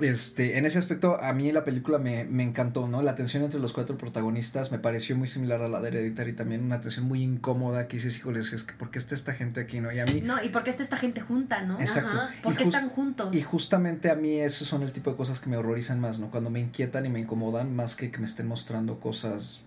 Este, 0.00 0.58
en 0.58 0.66
ese 0.66 0.80
aspecto, 0.80 1.20
a 1.22 1.32
mí 1.34 1.52
la 1.52 1.62
película 1.62 1.98
me, 1.98 2.24
me 2.24 2.42
encantó, 2.42 2.88
¿no? 2.88 3.00
La 3.00 3.14
tensión 3.14 3.44
entre 3.44 3.60
los 3.60 3.72
cuatro 3.72 3.96
protagonistas 3.96 4.72
me 4.72 4.80
pareció 4.80 5.14
muy 5.14 5.28
similar 5.28 5.62
a 5.62 5.68
la 5.68 5.80
de 5.80 5.86
Hereditary 5.88 6.32
también, 6.32 6.64
una 6.64 6.80
tensión 6.80 7.06
muy 7.06 7.22
incómoda 7.22 7.86
que 7.86 7.98
dices, 7.98 8.16
híjoles, 8.18 8.52
es 8.52 8.64
que 8.64 8.74
¿por 8.74 8.90
qué 8.90 8.98
está 8.98 9.14
esta 9.14 9.34
gente 9.34 9.60
aquí, 9.60 9.78
no? 9.80 9.92
Y 9.92 10.00
a 10.00 10.04
mí, 10.06 10.20
No, 10.20 10.42
y 10.42 10.48
por 10.48 10.64
qué 10.64 10.70
está 10.70 10.82
esta 10.82 10.96
gente 10.96 11.20
junta, 11.20 11.62
¿no? 11.62 11.78
exacto. 11.80 12.16
Ajá. 12.20 12.34
¿Por 12.42 12.54
Y 12.54 12.56
qué 12.56 12.64
están 12.64 12.88
juntos? 12.88 13.32
y 13.36 13.42
justamente 13.42 14.10
a 14.10 14.16
mí 14.16 14.40
esos 14.40 14.66
son 14.66 14.82
el 14.82 14.90
tipo 14.90 15.12
de 15.12 15.16
cosas 15.16 15.38
que 15.38 15.48
me 15.48 15.56
horrorizan 15.58 16.00
más, 16.00 16.18
¿no? 16.18 16.28
Cuando 16.28 16.50
me 16.50 16.58
inquietan 16.58 17.06
y 17.06 17.08
me 17.08 17.20
incomodan 17.20 17.76
más 17.76 17.94
que 17.94 18.10
que 18.10 18.18
me 18.18 18.24
estén 18.26 18.48
mostrando 18.48 18.98
cosas, 18.98 19.62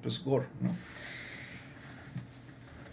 pues, 0.00 0.24
gore, 0.24 0.46
¿no? 0.62 0.70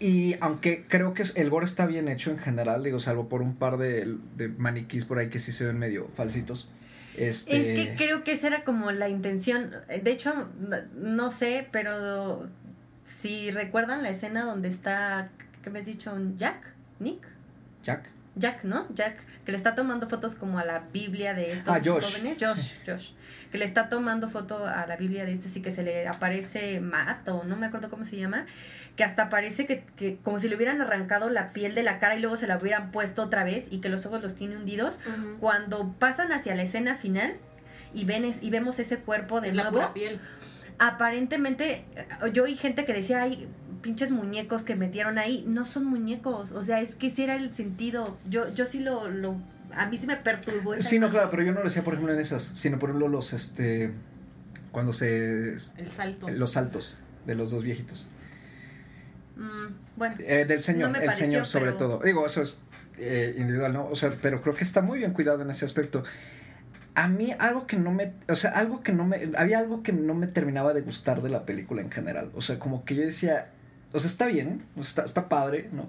Y 0.00 0.34
aunque 0.40 0.86
creo 0.88 1.12
que 1.14 1.22
el 1.36 1.50
gore 1.50 1.66
está 1.66 1.86
bien 1.86 2.08
hecho 2.08 2.30
en 2.30 2.38
general, 2.38 2.82
digo, 2.82 2.98
salvo 3.00 3.28
por 3.28 3.42
un 3.42 3.54
par 3.54 3.76
de, 3.76 4.16
de 4.36 4.48
maniquís 4.48 5.04
por 5.04 5.18
ahí 5.18 5.28
que 5.28 5.38
sí 5.38 5.52
se 5.52 5.66
ven 5.66 5.78
medio 5.78 6.08
falsitos. 6.16 6.70
Este... 7.16 7.60
Es 7.60 7.66
que 7.90 7.96
creo 7.96 8.24
que 8.24 8.32
esa 8.32 8.46
era 8.46 8.64
como 8.64 8.90
la 8.92 9.08
intención. 9.10 9.72
De 10.02 10.10
hecho, 10.10 10.48
no 10.94 11.30
sé, 11.30 11.68
pero 11.70 12.48
si 13.04 13.50
recuerdan 13.50 14.02
la 14.02 14.08
escena 14.10 14.44
donde 14.44 14.68
está, 14.68 15.28
¿qué 15.62 15.68
me 15.70 15.80
has 15.80 15.86
dicho? 15.86 16.16
¿Jack? 16.38 16.72
¿Nick? 16.98 17.26
Jack. 17.82 18.08
Jack, 18.36 18.64
¿no? 18.64 18.86
Jack, 18.94 19.16
que 19.44 19.52
le 19.52 19.58
está 19.58 19.74
tomando 19.74 20.08
fotos 20.08 20.34
como 20.34 20.58
a 20.58 20.64
la 20.64 20.84
Biblia 20.92 21.34
de 21.34 21.52
estos 21.52 21.74
Ah, 21.74 21.80
Josh. 21.84 22.04
jóvenes. 22.04 22.38
Josh, 22.40 22.70
Josh. 22.86 23.10
Que 23.50 23.58
le 23.58 23.64
está 23.64 23.88
tomando 23.88 24.28
foto 24.28 24.64
a 24.64 24.86
la 24.86 24.96
Biblia 24.96 25.24
de 25.24 25.32
estos 25.32 25.56
y 25.56 25.62
que 25.62 25.70
se 25.72 25.82
le 25.82 26.06
aparece 26.06 26.80
Matt 26.80 27.28
o 27.28 27.42
no 27.44 27.56
me 27.56 27.66
acuerdo 27.66 27.90
cómo 27.90 28.04
se 28.04 28.16
llama. 28.16 28.46
Que 28.96 29.02
hasta 29.04 29.28
parece 29.28 29.66
que, 29.66 29.84
que 29.96 30.18
como 30.22 30.38
si 30.38 30.48
le 30.48 30.56
hubieran 30.56 30.80
arrancado 30.80 31.30
la 31.30 31.52
piel 31.52 31.74
de 31.74 31.82
la 31.82 31.98
cara 31.98 32.16
y 32.16 32.20
luego 32.20 32.36
se 32.36 32.46
la 32.46 32.56
hubieran 32.58 32.92
puesto 32.92 33.22
otra 33.22 33.42
vez 33.44 33.64
y 33.70 33.80
que 33.80 33.88
los 33.88 34.06
ojos 34.06 34.22
los 34.22 34.34
tiene 34.36 34.56
hundidos. 34.56 35.00
Cuando 35.40 35.92
pasan 35.98 36.30
hacia 36.32 36.54
la 36.54 36.62
escena 36.62 36.94
final 36.94 37.34
y, 37.92 38.04
ven 38.04 38.24
es- 38.24 38.40
y 38.42 38.50
vemos 38.50 38.78
ese 38.78 38.98
cuerpo 38.98 39.40
de 39.40 39.48
Es 39.48 39.54
nuevo, 39.54 39.92
piel. 39.94 40.20
aparentemente 40.78 41.84
eh, 41.96 42.06
yo 42.32 42.44
oí 42.44 42.56
gente 42.56 42.84
que 42.84 42.92
decía, 42.92 43.22
ay, 43.22 43.48
pinches 43.82 44.10
muñecos 44.10 44.62
que 44.62 44.76
metieron 44.76 45.18
ahí, 45.18 45.44
no 45.46 45.64
son 45.64 45.84
muñecos, 45.86 46.52
o 46.52 46.62
sea, 46.62 46.80
es 46.80 46.94
que 46.94 47.06
ese 47.08 47.24
era 47.24 47.34
el 47.36 47.52
sentido, 47.52 48.16
yo, 48.28 48.52
yo 48.54 48.66
sí 48.66 48.80
lo, 48.80 49.08
lo 49.08 49.36
a 49.74 49.86
mí 49.86 49.96
sí 49.96 50.06
me 50.06 50.16
perturbó. 50.16 50.74
esa 50.74 50.88
Sí, 50.88 50.98
no, 50.98 51.10
claro, 51.10 51.30
pero 51.30 51.42
yo 51.42 51.52
no 51.52 51.58
lo 51.60 51.64
decía, 51.64 51.82
por 51.82 51.94
ejemplo, 51.94 52.12
en 52.14 52.20
esas, 52.20 52.42
sino 52.42 52.78
por 52.78 52.90
ejemplo 52.90 53.08
los, 53.08 53.32
este, 53.32 53.92
cuando 54.72 54.92
se, 54.92 55.54
El 55.54 55.90
salto. 55.94 56.28
los 56.28 56.52
saltos 56.52 57.00
de 57.26 57.34
los 57.34 57.50
dos 57.50 57.62
viejitos. 57.62 58.08
Mm, 59.36 59.74
bueno, 59.96 60.16
Eh, 60.20 60.44
del 60.44 60.60
señor, 60.60 60.90
No 60.90 60.96
el 60.98 61.04
pareció, 61.06 61.26
señor 61.26 61.46
sobre 61.46 61.66
pero- 61.66 61.76
todo. 61.76 62.00
Digo, 62.04 62.26
eso 62.26 62.42
es 62.42 62.60
eh, 62.98 63.34
individual, 63.38 63.72
¿no? 63.72 63.86
O 63.86 63.96
sea, 63.96 64.10
pero 64.20 64.42
creo 64.42 64.54
que 64.54 64.64
está 64.64 64.82
muy 64.82 64.98
bien 64.98 65.12
cuidado 65.12 65.40
en 65.42 65.50
ese 65.50 65.64
aspecto. 65.64 66.02
A 66.94 67.08
mí 67.08 67.32
algo 67.38 67.66
que 67.66 67.76
no 67.78 67.92
me, 67.92 68.12
o 68.28 68.34
sea, 68.34 68.50
algo 68.50 68.82
que 68.82 68.92
no 68.92 69.06
me, 69.06 69.30
había 69.38 69.58
algo 69.58 69.82
que 69.82 69.92
no 69.92 70.12
me 70.12 70.26
terminaba 70.26 70.74
de 70.74 70.82
gustar 70.82 71.22
de 71.22 71.30
la 71.30 71.46
película 71.46 71.80
en 71.80 71.90
general. 71.90 72.30
O 72.34 72.42
sea, 72.42 72.58
como 72.58 72.84
que 72.84 72.96
yo 72.96 73.02
decía, 73.02 73.48
o 73.92 74.00
sea, 74.00 74.10
está 74.10 74.26
bien, 74.26 74.64
está, 74.76 75.04
está 75.04 75.28
padre, 75.30 75.70
¿no? 75.72 75.88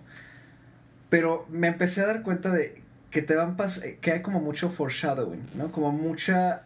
Pero 1.09 1.45
me 1.49 1.67
empecé 1.67 1.99
a 2.01 2.05
dar 2.07 2.21
cuenta 2.23 2.51
de 2.51 2.81
que 3.11 3.21
te 3.21 3.35
van 3.35 3.57
pas 3.57 3.83
eh, 3.83 3.99
que 4.01 4.11
hay 4.11 4.21
como 4.21 4.39
mucho 4.39 4.69
foreshadowing, 4.69 5.49
¿no? 5.55 5.71
Como 5.71 5.91
mucha... 5.91 6.63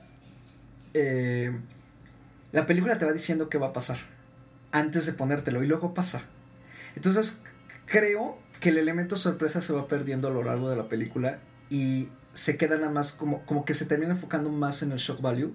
eh, 0.93 1.51
la 2.51 2.65
película 2.65 2.97
te 2.97 3.05
va 3.05 3.11
diciendo 3.11 3.49
qué 3.49 3.57
va 3.57 3.67
a 3.67 3.73
pasar 3.73 3.97
antes 4.71 5.05
de 5.05 5.13
ponértelo 5.13 5.63
y 5.63 5.67
luego 5.67 5.93
pasa. 5.93 6.21
Entonces, 6.95 7.41
creo 7.85 8.37
que 8.61 8.69
el 8.69 8.77
elemento 8.77 9.17
sorpresa 9.17 9.61
se 9.61 9.73
va 9.73 9.87
perdiendo 9.87 10.29
a 10.29 10.31
lo 10.31 10.43
largo 10.43 10.69
de 10.69 10.77
la 10.77 10.87
película 10.87 11.39
y 11.69 12.09
se 12.33 12.57
queda 12.57 12.77
nada 12.77 12.91
más 12.91 13.11
como, 13.11 13.45
como 13.45 13.65
que 13.65 13.73
se 13.73 13.85
termina 13.85 14.11
enfocando 14.11 14.49
más 14.49 14.81
en 14.83 14.91
el 14.91 14.99
shock 14.99 15.21
value 15.21 15.53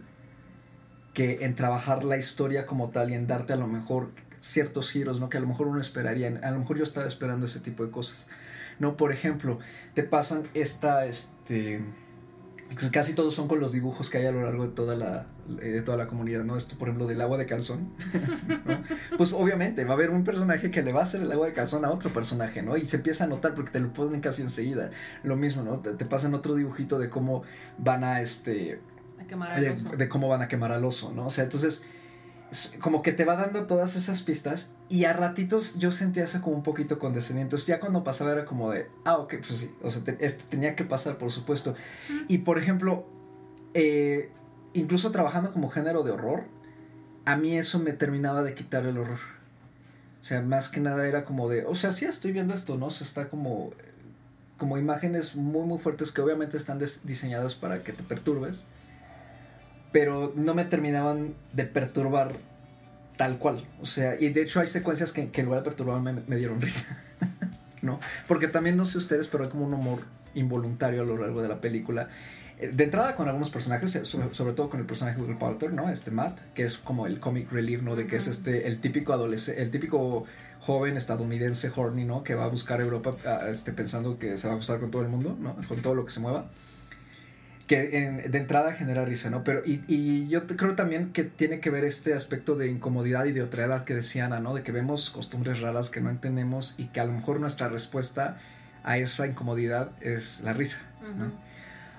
que 1.15 1.45
en 1.45 1.55
trabajar 1.55 2.05
la 2.05 2.17
historia 2.17 2.67
como 2.67 2.91
tal 2.91 3.11
y 3.11 3.15
en 3.15 3.27
darte 3.27 3.53
a 3.53 3.57
lo 3.57 3.67
mejor 3.67 4.11
ciertos 4.41 4.91
giros, 4.91 5.21
¿no? 5.21 5.29
Que 5.29 5.39
a 5.39 5.41
lo 5.41 5.47
mejor 5.47 5.67
uno 5.67 5.81
esperaría, 5.81 6.29
a 6.43 6.51
lo 6.51 6.59
mejor 6.59 6.79
yo 6.79 6.85
estaba 6.85 7.07
esperando 7.07 7.47
ese 7.47 7.61
tipo 7.61 7.85
de 7.85 7.91
cosas, 7.91 8.29
¿no? 8.81 8.97
Por 8.97 9.13
ejemplo, 9.13 9.61
te 9.95 10.03
pasan 10.03 10.49
esta, 10.55 11.07
este, 11.07 11.81
Casi 12.93 13.15
todos 13.15 13.35
son 13.35 13.49
con 13.49 13.59
los 13.59 13.73
dibujos 13.73 14.11
que 14.11 14.19
hay 14.19 14.27
a 14.27 14.33
lo 14.33 14.43
largo 14.43 14.63
de 14.63 14.73
toda 14.73 14.95
la, 14.95 15.27
eh, 15.61 15.71
de 15.71 15.83
toda 15.83 15.97
la 15.97 16.07
comunidad, 16.07 16.45
¿no? 16.45 16.57
Esto, 16.57 16.79
por 16.79 16.87
ejemplo, 16.87 17.09
del 17.09 17.21
agua 17.21 17.37
de 17.37 17.45
calzón, 17.45 17.93
¿no? 18.65 18.83
Pues 19.17 19.33
obviamente 19.33 19.85
va 19.85 19.91
a 19.91 19.95
haber 19.95 20.11
un 20.11 20.23
personaje 20.23 20.71
que 20.71 20.81
le 20.83 20.93
va 20.93 21.01
a 21.01 21.03
hacer 21.03 21.21
el 21.21 21.33
agua 21.33 21.49
de 21.49 21.53
calzón 21.53 21.85
a 21.85 21.91
otro 21.91 22.13
personaje, 22.13 22.63
¿no? 22.63 22.77
Y 22.77 22.87
se 22.87 22.99
empieza 22.99 23.25
a 23.25 23.27
notar 23.27 23.55
porque 23.55 23.73
te 23.73 23.81
lo 23.81 23.93
ponen 23.93 24.21
casi 24.21 24.43
enseguida. 24.43 24.91
Lo 25.25 25.35
mismo, 25.35 25.63
¿no? 25.63 25.81
Te, 25.81 25.95
te 25.95 26.05
pasan 26.05 26.33
otro 26.33 26.55
dibujito 26.55 27.01
de 27.01 27.11
cómo 27.11 27.43
van 27.77 28.05
a, 28.05 28.21
este... 28.21 28.81
A 29.21 29.25
quemar 29.27 29.51
al 29.51 29.61
De, 29.63 29.71
oso. 29.71 29.91
de 29.91 30.09
cómo 30.09 30.29
van 30.29 30.43
a 30.43 30.47
quemar 30.47 30.71
al 30.71 30.85
oso, 30.85 31.13
¿no? 31.13 31.27
O 31.27 31.31
sea, 31.31 31.43
entonces, 31.43 31.75
es 31.75 31.85
como 32.81 33.03
que 33.03 33.13
te 33.13 33.25
va 33.25 33.37
dando 33.37 33.67
todas 33.67 33.95
esas 33.97 34.23
pistas 34.23 34.71
y 34.89 35.05
a 35.05 35.13
ratitos 35.13 35.77
yo 35.79 35.93
sentía 35.93 36.25
eso 36.25 36.41
como 36.43 36.57
un 36.57 36.63
poquito 36.63 36.99
condescendiente. 36.99 37.47
Entonces 37.51 37.67
ya 37.69 37.79
cuando 37.81 38.03
pasaba 38.05 38.33
era 38.33 38.45
como 38.45 38.71
de, 38.73 38.87
ah, 39.05 39.17
ok, 39.19 39.35
pues 39.47 39.61
sí, 39.61 39.71
o 39.83 39.91
sea, 39.91 40.03
te- 40.03 40.17
esto 40.25 40.45
tenía 40.49 40.75
que 40.77 40.85
pasar, 40.85 41.17
por 41.19 41.31
supuesto. 41.31 41.75
Y 42.29 42.39
por 42.39 42.59
ejemplo, 42.59 43.07
eh, 43.75 44.31
incluso 44.75 45.11
trabajando 45.13 45.53
como 45.53 45.69
género 45.71 46.03
de 46.03 46.11
horror, 46.11 46.45
a 47.25 47.37
mí 47.37 47.57
eso 47.57 47.79
me 47.79 47.93
terminaba 47.93 48.43
de 48.43 48.55
quitar 48.55 48.85
el 48.87 48.99
horror. 48.99 49.19
O 50.21 50.25
sea, 50.25 50.43
más 50.43 50.69
que 50.69 50.81
nada 50.81 51.07
era 51.07 51.25
como 51.25 51.49
de, 51.49 51.65
o 51.67 51.75
sea, 51.75 51.93
sí 51.93 52.05
estoy 52.05 52.33
viendo 52.33 52.53
esto, 52.55 52.77
¿no? 52.77 52.87
O 52.87 52.91
sea, 52.91 53.07
está 53.07 53.29
como, 53.29 53.71
como 54.59 54.77
imágenes 54.77 55.37
muy, 55.37 55.67
muy 55.67 55.79
fuertes 55.79 56.13
que 56.13 56.21
obviamente 56.21 56.57
están 56.57 56.79
diseñadas 57.05 57.55
para 57.55 57.83
que 57.85 57.93
te 57.93 58.03
perturbes, 58.03 58.65
pero 59.93 60.33
no 60.37 60.55
me 60.55 60.65
terminaban 60.65 61.35
de 61.53 61.65
perturbar 61.65 62.37
tal 63.17 63.39
cual. 63.39 63.63
O 63.83 63.87
sea, 63.87 64.19
y 64.19 64.31
de 64.31 64.43
hecho 64.43 64.61
hay 64.61 64.69
secuencias 64.69 65.13
que, 65.13 65.31
que 65.31 65.41
en 65.41 65.47
lugar 65.47 65.63
de 65.63 65.65
perturbarme 65.65 66.13
me, 66.13 66.23
me 66.27 66.37
dieron 66.37 66.61
risa, 66.61 66.99
¿no? 67.83 68.01
Porque 68.29 68.49
también 68.49 68.77
no 68.77 68.85
sé 68.85 68.99
ustedes, 68.99 69.29
pero 69.29 69.45
hay 69.45 69.51
como 69.51 69.67
un 69.67 69.75
humor 69.75 70.01
involuntario 70.35 71.03
a 71.03 71.05
lo 71.05 71.17
largo 71.19 71.43
de 71.43 71.49
la 71.49 71.61
película. 71.61 72.09
Eh, 72.59 72.71
De 72.73 72.85
entrada 72.85 73.17
con 73.17 73.27
algunos 73.27 73.51
personajes, 73.51 73.95
eh, 73.97 74.07
sobre, 74.07 74.33
sobre 74.35 74.53
todo 74.55 74.71
con 74.71 74.81
el 74.81 74.87
personaje 74.87 75.21
de 75.21 75.27
Will 75.27 75.37
Poulter, 75.39 75.73
¿no? 75.73 75.91
Este 75.91 76.11
Matt, 76.11 76.39
que 76.55 76.65
es 76.65 76.79
como 76.79 77.07
el 77.07 77.21
comic 77.21 77.51
relief, 77.53 77.83
¿no? 77.83 77.97
De 77.97 78.07
que 78.07 78.17
es 78.17 78.27
este, 78.27 78.69
el 78.69 78.81
típico 78.81 79.13
adolescente, 79.13 79.63
el 79.63 79.71
típico 79.71 80.25
joven 80.61 80.97
estadounidense 80.97 81.73
horny, 81.75 82.05
¿no? 82.05 82.23
Que 82.23 82.35
va 82.35 82.45
a 82.45 82.49
buscar 82.49 82.81
Europa 82.81 83.17
ah, 83.27 83.49
este, 83.51 83.73
pensando 83.73 84.19
que 84.19 84.37
se 84.37 84.47
va 84.47 84.55
a 84.55 84.57
gustar 84.57 84.79
con 84.81 84.91
todo 84.91 85.03
el 85.03 85.09
mundo, 85.09 85.37
¿no? 85.41 85.57
Con 85.69 85.83
todo 85.83 85.95
lo 85.95 86.05
que 86.05 86.13
se 86.13 86.21
mueva. 86.21 86.47
Que 87.71 87.99
en- 88.05 88.29
de 88.33 88.39
entrada 88.39 88.73
genera 88.73 89.05
risa, 89.05 89.31
¿no? 89.31 89.45
Pero, 89.45 89.63
y, 89.65 89.85
y 89.87 90.27
yo 90.27 90.45
creo 90.49 90.75
también 90.75 91.13
que 91.13 91.23
tiene 91.23 91.61
que 91.61 91.71
ver 91.71 91.85
este 91.85 92.15
aspecto 92.15 92.57
de 92.57 92.67
incomodidad 92.69 93.27
y 93.27 93.33
de 93.33 93.43
otredad 93.43 93.85
que 93.85 93.95
decía 93.95 94.27
Ana, 94.27 94.41
¿no? 94.41 94.55
De 94.55 94.65
que 94.65 94.73
vemos 94.73 95.11
costumbres 95.11 95.61
raras 95.61 95.89
que 95.89 96.01
no 96.01 96.11
entendemos 96.11 96.75
y 96.79 96.87
que 96.87 96.99
a 96.99 97.05
lo 97.05 97.13
mejor 97.13 97.39
nuestra 97.39 97.69
respuesta 97.69 98.39
a 98.83 98.99
esa 98.99 99.29
incomodidad 99.29 99.93
es 100.01 100.41
la 100.41 100.53
risa, 100.53 100.81
¿no? 101.17 101.27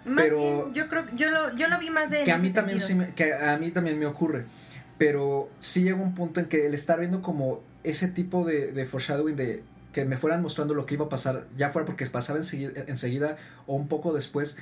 Más 0.04 0.26
Pero- 0.26 0.40
bien, 0.66 0.74
yo 0.74 0.90
creo 0.90 1.06
yo 1.16 1.32
lo, 1.32 1.56
yo 1.56 1.70
lo 1.70 1.80
vi 1.80 1.90
más 1.90 2.10
de 2.10 2.26
que 2.26 2.32
a 2.34 2.38
mí 2.38 2.52
también 2.52 2.78
sí 2.80 2.94
me, 2.96 3.14
que 3.14 3.34
a 3.34 3.56
mí 3.58 3.72
también 3.72 3.98
me 3.98 4.08
ocurre 4.08 4.46
pero 4.98 5.50
sí 5.60 5.84
llega 5.84 5.96
un 5.98 6.14
punto 6.16 6.40
en 6.40 6.48
que 6.48 6.66
el 6.66 6.74
estar 6.74 7.00
viendo 7.00 7.22
como 7.22 7.64
ese 7.84 8.08
tipo 8.08 8.44
de, 8.46 8.72
de 8.72 8.86
foreshadowing 8.86 9.36
de 9.36 9.64
que 9.94 10.06
me 10.06 10.18
fueran 10.18 10.42
mostrando 10.42 10.74
lo 10.74 10.86
que 10.86 10.96
iba 10.96 11.06
a 11.06 11.10
pasar 11.10 11.46
ya 11.56 11.70
fuera 11.70 11.86
porque 11.86 12.06
pasaba 12.08 12.40
enseguida, 12.40 12.72
enseguida 12.88 13.38
o 13.68 13.76
un 13.76 13.88
poco 13.88 14.12
después 14.14 14.58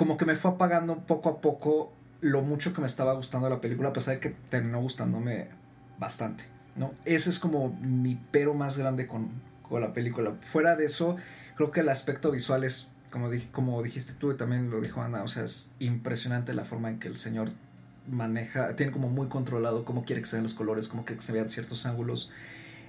como 0.00 0.16
que 0.16 0.24
me 0.24 0.34
fue 0.34 0.50
apagando 0.52 0.96
poco 1.06 1.28
a 1.28 1.40
poco 1.42 1.92
lo 2.22 2.40
mucho 2.40 2.72
que 2.72 2.80
me 2.80 2.86
estaba 2.86 3.12
gustando 3.12 3.50
la 3.50 3.60
película 3.60 3.90
a 3.90 3.92
pesar 3.92 4.14
de 4.14 4.20
que 4.20 4.30
terminó 4.48 4.80
gustándome 4.80 5.48
bastante 5.98 6.44
no 6.74 6.92
ese 7.04 7.28
es 7.28 7.38
como 7.38 7.68
mi 7.82 8.18
pero 8.30 8.54
más 8.54 8.78
grande 8.78 9.06
con, 9.06 9.28
con 9.68 9.82
la 9.82 9.92
película 9.92 10.32
fuera 10.50 10.74
de 10.74 10.86
eso 10.86 11.16
creo 11.54 11.70
que 11.70 11.80
el 11.80 11.90
aspecto 11.90 12.30
visual 12.30 12.64
es 12.64 12.88
como, 13.10 13.28
dij- 13.30 13.50
como 13.50 13.82
dijiste 13.82 14.14
tú 14.14 14.32
y 14.32 14.36
también 14.38 14.70
lo 14.70 14.80
dijo 14.80 15.02
Ana, 15.02 15.22
o 15.22 15.28
sea, 15.28 15.42
es 15.44 15.72
impresionante 15.80 16.54
la 16.54 16.64
forma 16.64 16.88
en 16.88 16.98
que 17.00 17.08
el 17.08 17.16
señor 17.16 17.50
maneja, 18.08 18.76
tiene 18.76 18.92
como 18.92 19.08
muy 19.08 19.28
controlado 19.28 19.84
cómo 19.84 20.04
quiere 20.04 20.22
que 20.22 20.28
se 20.28 20.36
vean 20.36 20.44
los 20.44 20.54
colores, 20.54 20.88
cómo 20.88 21.04
quiere 21.04 21.18
que 21.18 21.26
se 21.26 21.32
vean 21.32 21.50
ciertos 21.50 21.86
ángulos. 21.86 22.30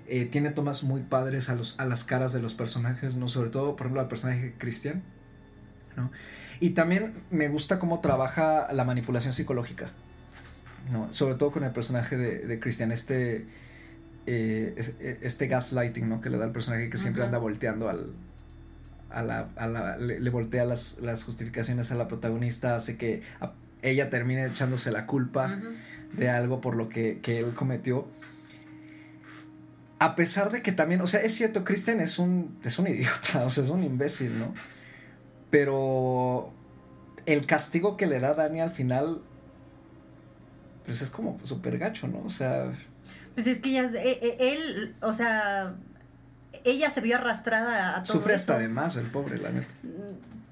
Eh, 0.08 0.26
tiene 0.26 0.52
tomas 0.52 0.84
muy 0.84 1.02
padres 1.04 1.50
a, 1.50 1.56
los, 1.56 1.80
a 1.80 1.86
las 1.86 2.04
caras 2.04 2.34
de 2.34 2.42
los 2.42 2.54
personajes, 2.54 3.16
¿no? 3.18 3.28
Sobre 3.28 3.50
todo, 3.50 3.76
por 3.76 3.88
ejemplo, 3.88 4.02
al 4.02 4.08
personaje 4.08 4.54
Christian, 4.58 5.02
¿no? 5.98 6.12
Y 6.62 6.70
también 6.70 7.14
me 7.30 7.50
gusta 7.50 7.78
cómo 7.80 8.00
trabaja 8.00 8.72
la 8.72 8.86
manipulación 8.86 9.34
psicológica, 9.34 9.88
¿no? 10.92 11.12
Sobre 11.12 11.36
todo 11.36 11.52
con 11.52 11.64
el 11.66 11.72
personaje 11.72 12.16
de, 12.16 12.40
de 12.46 12.60
Christian, 12.60 12.92
este... 12.94 13.48
eh, 14.28 14.74
es- 14.78 14.94
este 15.22 15.48
gaslighting, 15.48 16.08
¿no? 16.08 16.22
Que 16.22 16.30
le 16.30 16.38
da 16.38 16.46
al 16.46 16.52
personaje 16.54 16.90
que 16.90 16.98
siempre 16.98 17.24
anda 17.24 17.40
volteando 17.40 17.90
al, 17.90 18.14
a 19.10 19.24
la, 19.24 19.50
a 19.58 19.68
la- 19.68 19.98
le, 19.98 20.20
le 20.20 20.30
voltea 20.30 20.64
las, 20.64 21.00
las 21.02 21.24
justificaciones 21.24 21.92
a 21.92 21.96
la 21.96 22.08
protagonista, 22.08 22.76
hace 22.76 22.96
que 22.96 23.24
a- 23.42 23.54
ella 23.82 24.12
termine 24.12 24.46
echándose 24.46 24.92
la 24.92 25.08
culpa 25.08 25.60
de 26.16 26.30
algo 26.30 26.62
por 26.62 26.76
lo 26.76 26.88
que, 26.90 27.20
que 27.24 27.40
él 27.40 27.56
cometió. 27.56 28.08
A 30.00 30.16
pesar 30.16 30.52
de 30.52 30.62
que 30.62 30.72
también, 30.72 31.02
o 31.02 31.08
sea, 31.08 31.22
es 31.22 31.34
cierto, 31.34 31.64
Kristen 31.64 32.00
es 32.00 32.18
un, 32.20 32.58
es 32.64 32.80
un 32.80 32.88
idiota, 32.94 33.44
o 33.46 33.50
sea, 33.50 33.64
es 33.64 33.70
un 33.72 33.84
imbécil, 33.84 34.38
¿no? 34.38 34.54
Pero 35.52 36.52
el 37.26 37.46
castigo 37.46 37.98
que 37.98 38.08
le 38.08 38.20
da 38.20 38.34
Dani 38.34 38.62
al 38.62 38.72
final, 38.72 39.22
pues 40.86 41.02
es 41.02 41.10
como 41.10 41.40
súper 41.44 41.78
gacho, 41.78 42.08
¿no? 42.08 42.24
O 42.26 42.30
sea, 42.30 42.72
Pues 43.36 43.46
es 43.48 43.60
que 43.60 43.70
ella, 43.70 43.92
eh, 43.94 44.20
eh, 44.22 44.38
él, 44.40 44.96
o 45.02 45.14
sea, 45.14 45.76
ella 46.64 46.90
se 46.90 47.02
vio 47.02 47.18
arrastrada 47.18 47.98
a 47.98 48.04
todo 48.04 48.18
sufre 48.18 48.34
hasta 48.34 48.54
eso. 48.54 48.62
de 48.62 48.68
más 48.70 48.96
el 48.96 49.06
pobre, 49.08 49.38
la 49.38 49.52
neta. 49.52 49.68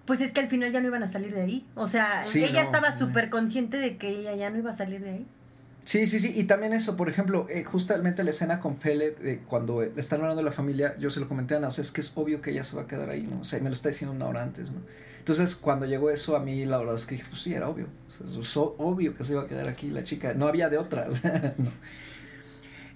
Pues 0.06 0.22
es 0.22 0.32
que 0.32 0.42
al 0.42 0.48
final 0.48 0.72
ya 0.72 0.82
no 0.82 0.88
iban 0.88 1.04
a 1.04 1.08
salir 1.08 1.34
de 1.34 1.42
ahí. 1.42 1.68
O 1.76 1.88
sea, 1.88 2.26
Sí, 2.26 2.44
ella 2.44 2.62
no, 2.64 2.66
estaba 2.66 2.98
súper 2.98 3.30
consciente 3.30 3.78
de 3.78 3.98
que 3.98 4.10
ella 4.10 4.36
ya 4.36 4.50
no 4.50 4.58
iba 4.58 4.72
a 4.72 4.78
salir 4.78 5.02
de 5.02 5.10
ahí. 5.12 5.28
Sí, 5.90 6.06
sí, 6.06 6.20
sí, 6.20 6.32
y 6.36 6.44
también 6.44 6.74
eso, 6.74 6.96
por 6.96 7.10
ejemplo, 7.10 7.48
eh, 7.50 7.64
justamente 7.64 8.24
la 8.24 8.30
escena 8.30 8.60
con 8.60 8.76
Pellet, 8.76 9.16
eh, 9.26 9.42
cuando 9.48 9.82
están 9.82 10.20
hablando 10.20 10.44
de 10.44 10.46
la 10.48 10.52
familia, 10.52 10.96
yo 11.00 11.10
se 11.10 11.20
lo 11.20 11.28
comenté 11.28 11.56
a 11.56 11.58
Ana, 11.58 11.70
o 11.70 11.72
sea, 11.72 11.82
es 11.82 11.92
que 11.92 12.02
es 12.02 12.12
obvio 12.14 12.44
que 12.44 12.52
ella 12.52 12.64
se 12.64 12.76
va 12.76 12.84
a 12.84 12.88
quedar 12.88 13.10
ahí, 13.10 13.24
¿no? 13.24 13.40
O 13.40 13.44
sea, 13.44 13.60
me 13.60 13.70
lo 13.70 13.74
está 13.74 13.90
diciendo 13.90 14.16
una 14.16 14.28
hora 14.28 14.44
antes, 14.44 14.70
¿no? 14.72 14.82
Entonces, 15.18 15.56
cuando 15.56 15.88
llegó 15.88 16.12
eso, 16.12 16.36
a 16.36 16.42
mí 16.42 16.64
la 16.64 16.78
verdad 16.78 16.94
es 16.94 17.08
que 17.08 17.16
dije, 17.16 17.28
pues 17.28 17.42
sí, 17.42 17.56
era 17.56 17.68
obvio, 17.68 17.88
o 18.08 18.12
sea, 18.12 18.28
es 18.28 18.58
obvio 18.58 19.16
que 19.16 19.24
se 19.24 19.32
iba 19.34 19.42
a 19.42 19.48
quedar 19.48 19.68
aquí 19.68 19.90
la 19.90 20.04
chica, 20.04 20.36
no 20.36 20.48
había 20.48 20.70
de 20.70 20.78
otra, 20.78 21.08
o 21.10 21.16
sea, 21.16 21.56
no. 21.58 21.72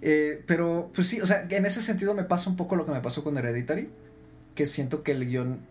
Eh, 0.04 0.44
pero, 0.46 0.92
pues 0.94 1.08
sí, 1.08 1.20
o 1.20 1.26
sea, 1.26 1.48
en 1.50 1.66
ese 1.66 1.82
sentido 1.82 2.14
me 2.14 2.26
pasa 2.26 2.48
un 2.48 2.58
poco 2.58 2.76
lo 2.76 2.86
que 2.86 2.92
me 2.92 3.02
pasó 3.02 3.24
con 3.24 3.36
Hereditary, 3.36 3.90
que 4.54 4.68
siento 4.68 5.02
que 5.02 5.14
el 5.14 5.28
guion 5.28 5.62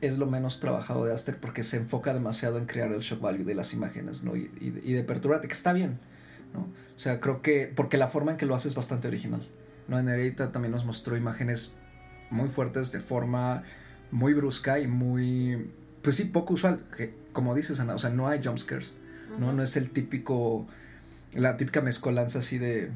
es 0.00 0.16
lo 0.16 0.24
menos 0.24 0.58
trabajado 0.58 1.04
de 1.04 1.12
Aster 1.12 1.36
porque 1.38 1.62
se 1.62 1.76
enfoca 1.76 2.14
demasiado 2.14 2.56
en 2.56 2.64
crear 2.64 2.90
el 2.92 3.00
shock 3.00 3.20
value 3.20 3.44
de 3.44 3.54
las 3.54 3.74
imágenes, 3.74 4.22
¿no? 4.22 4.36
Y, 4.36 4.50
y, 4.58 4.80
y 4.82 4.92
de 4.94 5.04
perturbarte, 5.04 5.48
que 5.48 5.54
está 5.54 5.74
bien, 5.74 5.98
¿no? 6.56 6.62
O 6.96 6.98
sea, 6.98 7.20
creo 7.20 7.42
que, 7.42 7.70
porque 7.74 7.98
la 7.98 8.08
forma 8.08 8.32
en 8.32 8.38
que 8.38 8.46
lo 8.46 8.54
hace 8.54 8.68
es 8.68 8.74
bastante 8.74 9.08
original, 9.08 9.46
¿no? 9.88 9.98
En 9.98 10.08
Hereditary 10.08 10.50
también 10.50 10.72
nos 10.72 10.84
mostró 10.84 11.16
imágenes 11.16 11.72
muy 12.30 12.48
fuertes 12.48 12.90
de 12.90 13.00
forma 13.00 13.62
muy 14.10 14.32
brusca 14.32 14.78
y 14.78 14.86
muy, 14.86 15.70
pues 16.02 16.16
sí, 16.16 16.24
poco 16.24 16.54
usual, 16.54 16.84
que, 16.96 17.14
como 17.32 17.54
dices, 17.54 17.80
Ana, 17.80 17.94
o 17.94 17.98
sea, 17.98 18.10
no 18.10 18.28
hay 18.28 18.42
jumpscares, 18.42 18.94
¿no? 19.38 19.52
No 19.52 19.62
es 19.62 19.76
el 19.76 19.90
típico, 19.90 20.66
la 21.34 21.56
típica 21.56 21.82
mezcolanza 21.82 22.38
así 22.38 22.56
de, 22.58 22.90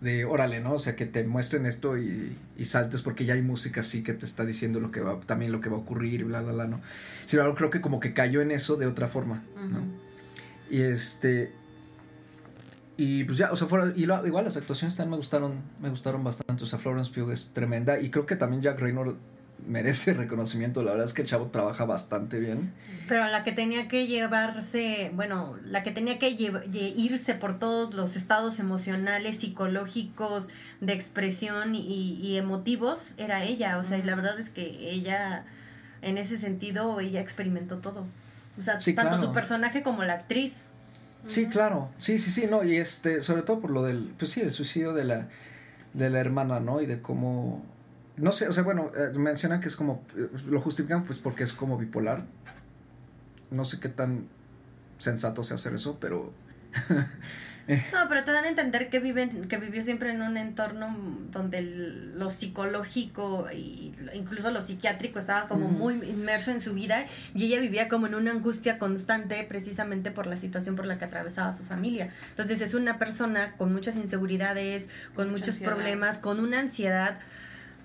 de 0.00 0.24
órale, 0.24 0.60
¿no? 0.60 0.72
O 0.72 0.78
sea, 0.78 0.96
que 0.96 1.04
te 1.04 1.24
muestren 1.24 1.66
esto 1.66 1.98
y, 1.98 2.36
y 2.56 2.64
saltes 2.64 3.02
porque 3.02 3.24
ya 3.24 3.34
hay 3.34 3.42
música 3.42 3.80
así 3.80 4.02
que 4.02 4.14
te 4.14 4.24
está 4.24 4.44
diciendo 4.46 4.80
lo 4.80 4.90
que 4.90 5.00
va, 5.00 5.20
también 5.20 5.52
lo 5.52 5.60
que 5.60 5.68
va 5.68 5.76
a 5.76 5.80
ocurrir 5.80 6.20
y 6.20 6.24
bla, 6.24 6.40
bla, 6.40 6.52
bla, 6.52 6.66
¿no? 6.66 6.80
Sin 7.26 7.38
embargo, 7.38 7.56
creo 7.56 7.70
que 7.70 7.80
como 7.80 8.00
que 8.00 8.14
cayó 8.14 8.40
en 8.40 8.50
eso 8.50 8.76
de 8.76 8.86
otra 8.86 9.08
forma, 9.08 9.42
¿no? 9.56 9.78
Ujú. 9.78 9.86
Y 10.70 10.82
este... 10.82 11.52
Y 12.96 13.24
pues 13.24 13.38
ya, 13.38 13.50
o 13.50 13.56
sea, 13.56 13.66
fuera, 13.66 13.92
y 13.96 14.06
lo- 14.06 14.24
igual 14.26 14.44
las 14.44 14.56
actuaciones 14.56 14.94
también 14.96 15.10
me 15.12 15.16
gustaron, 15.16 15.62
me 15.80 15.88
gustaron 15.90 16.22
bastante, 16.22 16.62
o 16.62 16.66
sea, 16.66 16.78
Florence 16.78 17.10
Pugh 17.12 17.30
es 17.32 17.50
tremenda 17.52 17.98
y 17.98 18.10
creo 18.10 18.24
que 18.26 18.36
también 18.36 18.62
Jack 18.62 18.78
Raynor 18.78 19.16
merece 19.66 20.12
reconocimiento, 20.14 20.82
la 20.82 20.90
verdad 20.92 21.06
es 21.06 21.12
que 21.14 21.22
el 21.22 21.28
chavo 21.28 21.46
trabaja 21.46 21.84
bastante 21.86 22.38
bien. 22.38 22.72
Pero 23.08 23.26
la 23.28 23.44
que 23.44 23.52
tenía 23.52 23.88
que 23.88 24.06
llevarse, 24.06 25.10
bueno, 25.14 25.56
la 25.64 25.82
que 25.82 25.90
tenía 25.90 26.18
que 26.18 26.30
irse 26.30 27.34
por 27.34 27.58
todos 27.58 27.94
los 27.94 28.14
estados 28.16 28.58
emocionales, 28.58 29.38
psicológicos, 29.40 30.48
de 30.80 30.92
expresión 30.92 31.74
y, 31.74 31.80
y 32.20 32.36
emotivos 32.36 33.14
era 33.18 33.42
ella. 33.44 33.78
O 33.78 33.84
sea, 33.84 33.98
y 33.98 34.02
la 34.02 34.14
verdad 34.16 34.38
es 34.38 34.48
que 34.50 34.62
ella, 34.90 35.44
en 36.02 36.16
ese 36.18 36.38
sentido, 36.38 36.98
ella 37.00 37.20
experimentó 37.20 37.78
todo. 37.78 38.06
O 38.58 38.62
sea, 38.62 38.78
Sí, 38.80 38.94
tanto 38.94 39.12
claro. 39.16 39.26
su 39.28 39.32
personaje 39.34 39.82
como 39.82 40.02
la 40.04 40.14
actriz. 40.14 40.54
Sí, 41.26 41.48
claro, 41.48 41.90
sí, 41.98 42.18
sí, 42.18 42.30
sí, 42.30 42.46
no, 42.50 42.64
y 42.64 42.76
este, 42.76 43.22
sobre 43.22 43.42
todo 43.42 43.60
por 43.60 43.70
lo 43.70 43.82
del, 43.82 44.14
pues 44.18 44.30
sí, 44.30 44.40
el 44.40 44.50
suicidio 44.50 44.92
de 44.92 45.04
la, 45.04 45.28
de 45.94 46.10
la 46.10 46.20
hermana, 46.20 46.60
¿no? 46.60 46.82
Y 46.82 46.86
de 46.86 47.00
cómo, 47.00 47.64
no 48.16 48.32
sé, 48.32 48.46
o 48.48 48.52
sea, 48.52 48.62
bueno, 48.62 48.90
eh, 48.96 49.16
mencionan 49.18 49.60
que 49.60 49.68
es 49.68 49.76
como, 49.76 50.02
eh, 50.16 50.28
lo 50.46 50.60
justifican 50.60 51.04
pues 51.04 51.18
porque 51.18 51.44
es 51.44 51.52
como 51.54 51.78
bipolar, 51.78 52.26
no 53.50 53.64
sé 53.64 53.80
qué 53.80 53.88
tan 53.88 54.28
sensato 54.98 55.44
sea 55.44 55.54
hacer 55.54 55.74
eso, 55.74 55.98
pero 55.98 56.32
No, 57.66 58.08
pero 58.10 58.24
te 58.24 58.32
dan 58.32 58.44
a 58.44 58.48
entender 58.48 58.90
que 58.90 58.98
viven, 59.00 59.48
que 59.48 59.56
vivió 59.56 59.82
siempre 59.82 60.10
en 60.10 60.20
un 60.20 60.36
entorno 60.36 60.94
donde 61.30 61.58
el- 61.58 62.18
lo 62.18 62.30
psicológico 62.30 63.48
y 63.52 63.94
incluso 64.12 64.50
lo 64.50 64.60
psiquiátrico 64.62 65.18
estaba 65.18 65.48
como 65.48 65.68
muy 65.68 65.94
inmerso 65.94 66.50
en 66.50 66.60
su 66.60 66.74
vida 66.74 67.04
y 67.34 67.44
ella 67.46 67.60
vivía 67.60 67.88
como 67.88 68.06
en 68.06 68.14
una 68.14 68.32
angustia 68.32 68.78
constante 68.78 69.44
precisamente 69.48 70.10
por 70.10 70.26
la 70.26 70.36
situación 70.36 70.76
por 70.76 70.86
la 70.86 70.98
que 70.98 71.06
atravesaba 71.06 71.52
su 71.56 71.64
familia. 71.64 72.10
Entonces 72.30 72.60
es 72.60 72.74
una 72.74 72.98
persona 72.98 73.52
con 73.56 73.72
muchas 73.72 73.96
inseguridades, 73.96 74.88
con 75.14 75.28
Mucha 75.28 75.38
muchos 75.38 75.48
ansiedad. 75.54 75.72
problemas, 75.74 76.18
con 76.18 76.40
una 76.40 76.60
ansiedad 76.60 77.18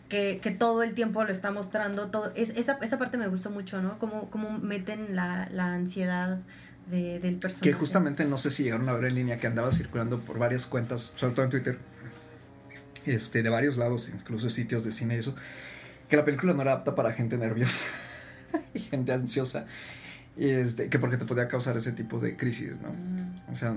que, 0.09 0.39
que 0.41 0.51
todo 0.51 0.83
el 0.83 0.93
tiempo 0.95 1.23
lo 1.23 1.31
está 1.31 1.51
mostrando. 1.51 2.07
Todo, 2.07 2.31
es, 2.35 2.49
esa, 2.51 2.79
esa 2.81 2.97
parte 2.97 3.17
me 3.17 3.27
gustó 3.27 3.49
mucho, 3.51 3.81
¿no? 3.81 3.99
Cómo, 3.99 4.29
cómo 4.31 4.57
meten 4.57 5.15
la, 5.15 5.47
la 5.51 5.73
ansiedad 5.73 6.39
de, 6.89 7.19
del 7.19 7.35
personaje. 7.37 7.69
Que 7.69 7.73
justamente 7.73 8.25
no 8.25 8.37
sé 8.37 8.51
si 8.51 8.63
llegaron 8.63 8.87
a 8.89 8.93
ver 8.93 9.05
en 9.05 9.15
línea 9.15 9.39
que 9.39 9.47
andaba 9.47 9.71
circulando 9.71 10.19
por 10.19 10.39
varias 10.39 10.65
cuentas, 10.65 11.13
sobre 11.15 11.33
todo 11.33 11.45
en 11.45 11.51
Twitter, 11.51 11.77
este, 13.05 13.43
de 13.43 13.49
varios 13.49 13.77
lados, 13.77 14.09
incluso 14.13 14.49
sitios 14.49 14.83
de 14.83 14.91
cine 14.91 15.15
y 15.15 15.19
eso, 15.19 15.35
que 16.07 16.17
la 16.17 16.25
película 16.25 16.53
no 16.53 16.61
era 16.61 16.73
apta 16.73 16.95
para 16.95 17.13
gente 17.13 17.37
nerviosa 17.37 17.81
y 18.73 18.79
gente 18.79 19.13
ansiosa, 19.13 19.65
y 20.37 20.49
este, 20.49 20.89
que 20.89 20.99
porque 20.99 21.17
te 21.17 21.25
podía 21.25 21.47
causar 21.47 21.77
ese 21.77 21.91
tipo 21.91 22.19
de 22.19 22.35
crisis, 22.35 22.79
¿no? 22.81 22.89
Mm. 22.93 23.51
O 23.51 23.55
sea, 23.55 23.73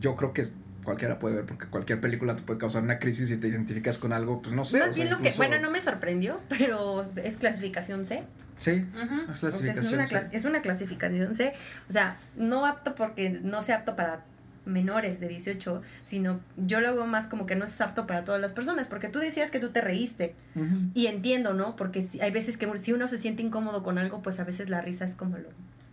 yo 0.00 0.16
creo 0.16 0.32
que 0.32 0.44
cualquiera 0.84 1.18
puede 1.18 1.36
ver, 1.36 1.46
porque 1.46 1.66
cualquier 1.66 2.00
película 2.00 2.34
te 2.34 2.42
puede 2.42 2.58
causar 2.58 2.82
una 2.82 2.98
crisis 2.98 3.30
y 3.30 3.36
te 3.36 3.48
identificas 3.48 3.98
con 3.98 4.12
algo, 4.12 4.42
pues 4.42 4.54
no 4.54 4.64
sé. 4.64 4.78
Más 4.80 4.90
o 4.90 4.94
sea, 4.94 5.02
bien 5.02 5.10
lo 5.10 5.18
que, 5.18 5.28
incluso- 5.28 5.36
bueno, 5.48 5.62
no 5.62 5.70
me 5.70 5.80
sorprendió, 5.80 6.40
pero 6.48 7.04
es 7.16 7.36
clasificación 7.36 8.04
C. 8.06 8.24
Sí, 8.62 8.86
es 9.28 9.28
O 9.28 9.34
sea, 9.34 9.48
es 9.48 9.54
clasificación. 9.58 9.94
una, 10.22 10.36
es 10.36 10.44
una 10.44 10.62
clasificación 10.62 11.34
C. 11.34 11.52
O 11.88 11.92
sea, 11.92 12.16
no 12.36 12.66
apto 12.66 12.94
porque 12.94 13.30
no 13.30 13.62
sea 13.62 13.76
apto 13.78 13.96
para 13.96 14.20
menores 14.64 15.18
de 15.18 15.26
18, 15.28 15.82
sino 16.04 16.38
yo 16.56 16.80
lo 16.80 16.94
veo 16.94 17.06
más 17.06 17.26
como 17.26 17.46
que 17.46 17.56
no 17.56 17.64
es 17.64 17.80
apto 17.80 18.06
para 18.06 18.24
todas 18.24 18.40
las 18.40 18.52
personas, 18.52 18.86
porque 18.86 19.08
tú 19.08 19.18
decías 19.18 19.50
que 19.50 19.58
tú 19.58 19.70
te 19.70 19.80
reíste 19.80 20.34
y 20.94 21.06
entiendo, 21.08 21.52
¿no? 21.52 21.74
Porque 21.74 22.02
si- 22.02 22.20
hay 22.20 22.30
veces 22.30 22.56
que 22.56 22.70
si 22.78 22.92
uno 22.92 23.08
se 23.08 23.18
siente 23.18 23.42
incómodo 23.42 23.82
con 23.82 23.98
algo, 23.98 24.22
pues 24.22 24.38
a 24.38 24.44
veces 24.44 24.70
la 24.70 24.80
risa 24.80 25.04
es 25.04 25.16
como 25.16 25.36
lo, 25.38 25.48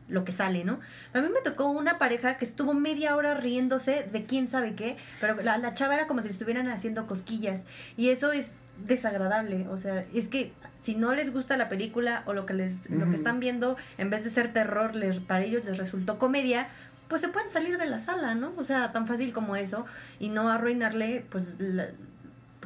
lo 0.08 0.24
que 0.24 0.32
sale, 0.32 0.66
¿no? 0.66 0.80
A 1.14 1.22
mí 1.22 1.28
me 1.34 1.42
tocó 1.42 1.70
una 1.72 1.98
pareja 1.98 2.38
que 2.38 2.46
estuvo 2.46 2.76
media 2.76 3.16
hora 3.16 3.34
riéndose 3.34 4.04
de 4.12 4.26
quién 4.26 4.48
sabe 4.48 4.76
qué, 4.76 4.98
pero 5.20 5.36
la, 5.42 5.58
la 5.58 5.74
chava 5.74 5.96
era 5.96 6.06
como 6.06 6.22
si 6.22 6.28
estuvieran 6.28 6.68
haciendo 6.68 7.08
cosquillas 7.08 7.62
y 7.98 8.10
eso 8.10 8.32
es 8.32 8.52
desagradable, 8.88 9.68
o 9.68 9.78
sea, 9.78 10.06
es 10.14 10.28
que 10.28 10.52
si 10.82 10.96
no 10.96 11.14
les 11.14 11.34
gusta 11.34 11.58
la 11.58 11.70
película 11.70 12.24
o 12.26 12.34
lo 12.34 12.46
que 12.46 12.54
les 12.54 12.74
lo 12.90 13.10
que 13.10 13.16
están 13.18 13.40
viendo 13.40 13.76
en 13.98 14.10
vez 14.10 14.24
de 14.24 14.30
ser 14.30 14.54
terror 14.54 14.96
les 14.96 15.20
para 15.20 15.44
ellos 15.44 15.66
les 15.66 15.78
resultó 15.78 16.18
comedia, 16.18 16.68
pues 17.08 17.22
se 17.22 17.28
pueden 17.28 17.52
salir 17.52 17.78
de 17.78 17.88
la 17.88 18.00
sala, 18.00 18.36
¿no? 18.36 18.54
O 18.58 18.64
sea, 18.64 18.92
tan 18.92 19.08
fácil 19.08 19.34
como 19.34 19.56
eso 19.56 19.86
y 20.20 20.30
no 20.30 20.50
arruinarle 20.50 21.26
pues 21.30 21.56
la, 21.60 21.88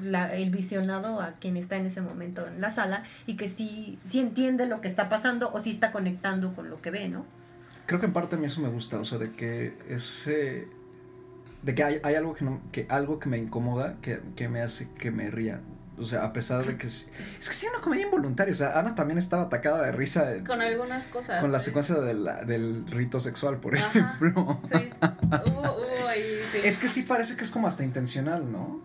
la- 0.01 0.35
el 0.35 0.51
visionado 0.51 1.21
a 1.21 1.31
quien 1.33 1.57
está 1.57 1.75
en 1.77 1.85
ese 1.85 2.01
momento 2.01 2.45
en 2.47 2.59
la 2.61 2.69
sala 2.71 3.03
y 3.25 3.35
que 3.37 3.47
sí, 3.47 3.97
sí 4.05 4.19
entiende 4.19 4.65
lo 4.67 4.81
que 4.81 4.87
está 4.89 5.09
pasando 5.09 5.51
o 5.53 5.59
sí 5.61 5.71
está 5.71 5.91
conectando 5.91 6.53
con 6.55 6.69
lo 6.69 6.81
que 6.81 6.91
ve, 6.91 7.09
¿no? 7.09 7.25
Creo 7.85 7.99
que 7.99 8.05
en 8.05 8.13
parte 8.13 8.35
a 8.35 8.39
mí 8.39 8.45
eso 8.45 8.61
me 8.61 8.69
gusta, 8.69 8.99
o 8.99 9.05
sea, 9.05 9.17
de 9.17 9.31
que 9.33 9.73
ese... 9.89 10.67
De 11.63 11.73
que 11.75 11.83
hay, 11.83 11.99
hay 12.03 12.15
algo 12.15 12.33
que 12.33 12.43
no, 12.43 12.61
que 12.73 12.85
algo 12.89 13.19
que 13.19 13.29
me 13.29 13.37
incomoda, 13.37 13.95
que, 14.01 14.19
que 14.35 14.49
me 14.49 14.61
hace 14.61 14.89
que 14.99 15.11
me 15.11 15.31
ría. 15.31 15.61
O 15.97 16.05
sea, 16.05 16.23
a 16.23 16.33
pesar 16.33 16.65
de 16.65 16.75
que 16.75 16.87
es, 16.87 17.11
es 17.39 17.47
que 17.47 17.53
sí 17.53 17.67
una 17.67 17.79
comedia 17.81 18.05
involuntaria. 18.05 18.51
O 18.51 18.55
sea, 18.55 18.79
Ana 18.79 18.95
también 18.95 19.17
estaba 19.19 19.43
atacada 19.43 19.83
de 19.85 19.91
risa 19.91 20.33
Con 20.45 20.59
algunas 20.61 21.05
cosas. 21.07 21.39
con 21.41 21.51
la 21.51 21.59
secuencia 21.59 21.95
de 21.95 22.13
la- 22.15 22.43
del 22.43 22.85
rito 22.87 23.19
sexual, 23.19 23.57
por 23.59 23.75
Ajá, 23.77 23.87
ejemplo. 23.89 24.59
Sí. 24.71 24.89
Hubo, 25.51 25.59
hubo 25.61 26.07
ahí, 26.07 26.39
sí. 26.51 26.59
Es 26.63 26.77
que 26.79 26.89
sí 26.89 27.03
parece 27.03 27.37
que 27.37 27.43
es 27.43 27.51
como 27.51 27.67
hasta 27.67 27.83
intencional, 27.83 28.51
¿no? 28.51 28.81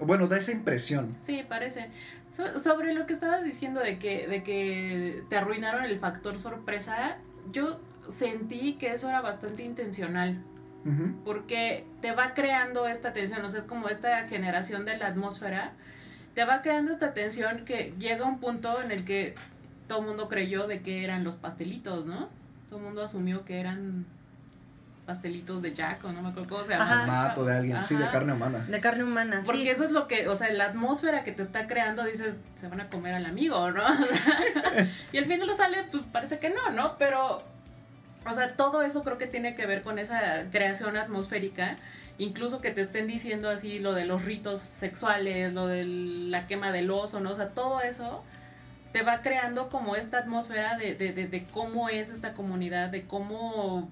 Bueno, 0.00 0.28
da 0.28 0.36
esa 0.36 0.52
impresión. 0.52 1.16
Sí, 1.24 1.44
parece. 1.48 1.90
So- 2.36 2.58
sobre 2.58 2.94
lo 2.94 3.06
que 3.06 3.12
estabas 3.12 3.42
diciendo 3.44 3.80
de 3.80 3.98
que, 3.98 4.26
de 4.28 4.42
que 4.42 5.24
te 5.28 5.36
arruinaron 5.36 5.84
el 5.84 5.98
factor 5.98 6.38
sorpresa, 6.38 7.18
yo 7.50 7.80
sentí 8.08 8.74
que 8.74 8.92
eso 8.92 9.08
era 9.08 9.20
bastante 9.20 9.64
intencional. 9.64 10.42
Porque 11.24 11.86
te 12.00 12.10
va 12.12 12.34
creando 12.34 12.88
esta 12.88 13.12
tensión, 13.12 13.44
o 13.44 13.48
sea, 13.48 13.60
es 13.60 13.66
como 13.66 13.88
esta 13.88 14.26
generación 14.26 14.84
de 14.84 14.96
la 14.96 15.06
atmósfera, 15.08 15.72
te 16.34 16.44
va 16.44 16.62
creando 16.62 16.92
esta 16.92 17.14
tensión 17.14 17.64
que 17.64 17.94
llega 17.98 18.24
a 18.24 18.28
un 18.28 18.40
punto 18.40 18.80
en 18.80 18.90
el 18.90 19.04
que 19.04 19.34
todo 19.86 20.00
el 20.00 20.06
mundo 20.06 20.28
creyó 20.28 20.66
de 20.66 20.82
que 20.82 21.04
eran 21.04 21.24
los 21.24 21.36
pastelitos, 21.36 22.06
¿no? 22.06 22.28
Todo 22.68 22.78
el 22.78 22.86
mundo 22.86 23.02
asumió 23.02 23.44
que 23.44 23.60
eran 23.60 24.06
pastelitos 25.06 25.62
de 25.62 25.74
Jack 25.74 26.04
o 26.04 26.12
no 26.12 26.22
me 26.22 26.28
acuerdo 26.28 26.48
cómo 26.48 26.64
se 26.64 26.72
llama. 26.72 27.06
Mato 27.06 27.44
de 27.44 27.56
alguien, 27.56 27.82
sí, 27.82 27.96
de 27.96 28.08
carne 28.08 28.32
humana. 28.32 28.58
De 28.68 28.80
carne 28.80 29.04
humana. 29.04 29.42
Porque 29.44 29.62
sí. 29.62 29.68
eso 29.68 29.84
es 29.84 29.90
lo 29.90 30.06
que, 30.06 30.28
o 30.28 30.36
sea, 30.36 30.50
la 30.52 30.66
atmósfera 30.66 31.24
que 31.24 31.32
te 31.32 31.42
está 31.42 31.66
creando, 31.66 32.04
dices, 32.04 32.34
se 32.54 32.68
van 32.68 32.80
a 32.80 32.88
comer 32.88 33.14
al 33.14 33.26
amigo, 33.26 33.70
¿no? 33.70 33.82
Y 35.12 35.18
al 35.18 35.26
final 35.26 35.54
sale, 35.56 35.84
pues 35.90 36.04
parece 36.04 36.38
que 36.38 36.50
no, 36.50 36.70
¿no? 36.70 36.96
Pero, 36.98 37.42
o 38.24 38.30
sea, 38.32 38.56
todo 38.56 38.82
eso 38.82 39.02
creo 39.02 39.18
que 39.18 39.26
tiene 39.26 39.54
que 39.54 39.66
ver 39.66 39.82
con 39.82 39.98
esa 39.98 40.44
creación 40.50 40.96
atmosférica. 40.96 41.76
Incluso 42.18 42.60
que 42.60 42.70
te 42.70 42.82
estén 42.82 43.06
diciendo 43.06 43.48
así 43.48 43.78
lo 43.78 43.94
de 43.94 44.04
los 44.04 44.24
ritos 44.24 44.60
sexuales, 44.60 45.52
lo 45.52 45.66
de 45.66 45.84
la 45.84 46.46
quema 46.46 46.70
del 46.72 46.90
oso, 46.90 47.20
¿no? 47.20 47.30
O 47.30 47.36
sea, 47.36 47.48
todo 47.50 47.80
eso 47.80 48.22
te 48.92 49.02
va 49.02 49.22
creando 49.22 49.68
como 49.70 49.96
esta 49.96 50.18
atmósfera 50.18 50.76
de, 50.76 50.94
de, 50.94 51.12
de, 51.12 51.26
de 51.26 51.44
cómo 51.46 51.88
es 51.88 52.10
esta 52.10 52.34
comunidad, 52.34 52.90
de 52.90 53.06
cómo 53.06 53.90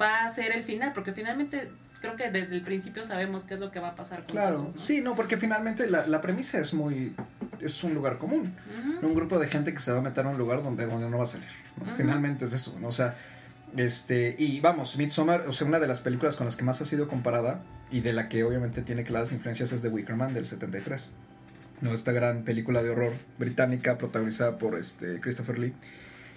va 0.00 0.24
a 0.24 0.32
ser 0.32 0.52
el 0.52 0.62
final, 0.62 0.92
porque 0.92 1.12
finalmente 1.12 1.70
creo 2.00 2.16
que 2.16 2.30
desde 2.30 2.54
el 2.54 2.62
principio 2.62 3.04
sabemos 3.04 3.44
qué 3.44 3.54
es 3.54 3.60
lo 3.60 3.70
que 3.70 3.80
va 3.80 3.88
a 3.88 3.94
pasar 3.96 4.18
con 4.20 4.26
Claro, 4.28 4.56
todos, 4.62 4.74
¿no? 4.76 4.80
sí, 4.80 5.00
no, 5.00 5.14
porque 5.16 5.36
finalmente 5.36 5.90
la, 5.90 6.06
la 6.06 6.20
premisa 6.20 6.58
es 6.58 6.72
muy. 6.72 7.14
Es 7.60 7.82
un 7.84 7.94
lugar 7.94 8.18
común. 8.18 8.54
Un 9.02 9.14
grupo 9.14 9.38
de 9.38 9.46
gente 9.46 9.72
que 9.72 9.78
se 9.80 9.92
va 9.92 9.98
a 9.98 10.02
meter 10.02 10.26
a 10.26 10.28
un 10.30 10.38
lugar 10.38 10.62
donde, 10.64 10.84
donde 10.86 11.08
no 11.08 11.18
va 11.18 11.22
a 11.24 11.26
salir. 11.26 11.46
Finalmente 11.96 12.44
es 12.44 12.52
eso, 12.52 12.76
¿no? 12.80 12.88
O 12.88 12.92
sea, 12.92 13.14
este, 13.76 14.34
y 14.38 14.60
vamos, 14.60 14.96
Midsommar, 14.96 15.42
o 15.48 15.52
sea, 15.52 15.66
una 15.66 15.78
de 15.80 15.86
las 15.86 16.00
películas 16.00 16.36
con 16.36 16.44
las 16.46 16.56
que 16.56 16.64
más 16.64 16.80
ha 16.82 16.84
sido 16.84 17.08
comparada 17.08 17.62
y 17.90 18.00
de 18.00 18.12
la 18.12 18.28
que 18.28 18.44
obviamente 18.44 18.82
tiene 18.82 19.04
claras 19.04 19.32
influencias 19.32 19.72
es 19.72 19.82
The 19.82 19.88
Wicker 19.88 20.16
Man 20.16 20.34
del 20.34 20.46
73. 20.46 21.10
¿no? 21.80 21.92
Esta 21.92 22.12
gran 22.12 22.44
película 22.44 22.82
de 22.82 22.90
horror 22.90 23.14
británica 23.38 23.98
protagonizada 23.98 24.58
por 24.58 24.78
este 24.78 25.20
Christopher 25.20 25.58
Lee 25.58 25.74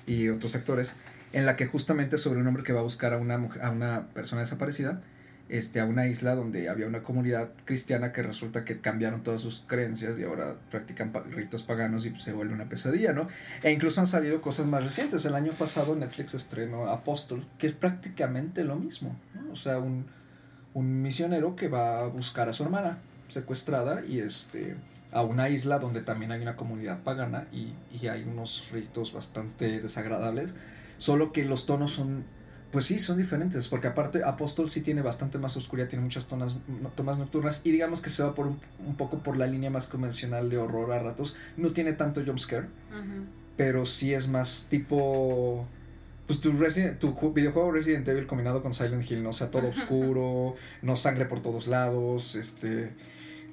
y 0.07 0.29
otros 0.29 0.55
actores, 0.55 0.95
en 1.33 1.45
la 1.45 1.55
que 1.55 1.65
justamente 1.65 2.17
sobre 2.17 2.39
un 2.39 2.47
hombre 2.47 2.63
que 2.63 2.73
va 2.73 2.79
a 2.79 2.83
buscar 2.83 3.13
a 3.13 3.17
una, 3.17 3.37
mujer- 3.37 3.61
a 3.63 3.69
una 3.71 4.07
persona 4.13 4.41
desaparecida 4.41 5.01
este, 5.47 5.79
a 5.79 5.85
una 5.85 6.07
isla 6.07 6.35
donde 6.35 6.69
había 6.69 6.87
una 6.87 7.03
comunidad 7.03 7.51
cristiana 7.65 8.11
que 8.11 8.23
resulta 8.23 8.65
que 8.65 8.81
cambiaron 8.81 9.21
todas 9.21 9.41
sus 9.41 9.63
creencias 9.67 10.17
y 10.17 10.23
ahora 10.23 10.55
practican 10.71 11.13
ritos 11.29 11.63
paganos 11.63 12.05
y 12.05 12.09
pues, 12.09 12.23
se 12.23 12.33
vuelve 12.33 12.53
una 12.53 12.67
pesadilla, 12.67 13.13
¿no? 13.13 13.27
E 13.61 13.71
incluso 13.71 14.01
han 14.01 14.07
salido 14.07 14.41
cosas 14.41 14.65
más 14.65 14.83
recientes. 14.83 15.23
El 15.25 15.35
año 15.35 15.51
pasado 15.53 15.95
Netflix 15.95 16.33
estrenó 16.33 16.87
Apostle, 16.87 17.43
que 17.59 17.67
es 17.67 17.73
prácticamente 17.73 18.63
lo 18.63 18.75
mismo, 18.75 19.15
¿no? 19.35 19.51
O 19.51 19.55
sea, 19.55 19.77
un, 19.79 20.05
un 20.73 21.01
misionero 21.01 21.55
que 21.55 21.67
va 21.67 22.01
a 22.01 22.07
buscar 22.07 22.49
a 22.49 22.53
su 22.53 22.63
hermana 22.63 22.97
secuestrada 23.27 24.03
y 24.05 24.19
este 24.19 24.75
a 25.11 25.21
una 25.21 25.47
isla 25.47 25.79
donde 25.79 26.01
también 26.01 26.33
hay 26.33 26.41
una 26.41 26.57
comunidad 26.57 27.01
pagana 27.03 27.47
y, 27.53 27.73
y 27.97 28.07
hay 28.07 28.23
unos 28.23 28.69
ritos 28.73 29.13
bastante 29.13 29.79
desagradables, 29.79 30.55
solo 30.97 31.31
que 31.31 31.45
los 31.45 31.65
tonos 31.65 31.93
son 31.93 32.25
pues 32.75 32.85
sí, 32.87 32.99
son 32.99 33.15
diferentes, 33.17 33.69
porque 33.69 33.87
aparte 33.87 34.21
Apóstol 34.25 34.67
sí 34.69 34.81
tiene 34.81 35.01
bastante 35.01 35.37
más 35.37 35.55
oscuridad, 35.55 35.87
tiene 35.87 36.03
muchas 36.03 36.27
tonas, 36.27 36.57
no- 36.67 36.89
tomas 36.89 37.17
nocturnas 37.17 37.61
y 37.63 37.71
digamos 37.71 38.01
que 38.01 38.09
se 38.09 38.21
va 38.21 38.35
por 38.35 38.47
un, 38.47 38.59
un 38.85 38.95
poco 38.97 39.19
por 39.23 39.37
la 39.37 39.47
línea 39.47 39.69
más 39.69 39.87
convencional 39.87 40.49
de 40.49 40.57
horror 40.57 40.91
a 40.91 40.99
ratos. 40.99 41.37
No 41.55 41.71
tiene 41.71 41.93
tanto 41.93 42.21
jumpscare, 42.25 42.65
Ujú. 42.91 43.23
pero 43.55 43.85
sí 43.85 44.13
es 44.13 44.27
más 44.27 44.67
tipo... 44.69 45.65
Pues 46.27 46.41
tu, 46.41 46.51
Resident- 46.51 46.97
tu 46.99 47.13
ju- 47.13 47.33
videojuego 47.33 47.71
Resident 47.71 48.05
Evil 48.09 48.27
combinado 48.27 48.61
con 48.61 48.73
Silent 48.73 49.09
Hill, 49.09 49.23
¿no? 49.23 49.29
O 49.29 49.33
sea, 49.33 49.51
todo 49.51 49.67
oscuro, 49.69 50.55
no 50.81 50.95
sangre 50.97 51.25
por 51.25 51.39
todos 51.39 51.67
lados, 51.67 52.35
este... 52.35 52.91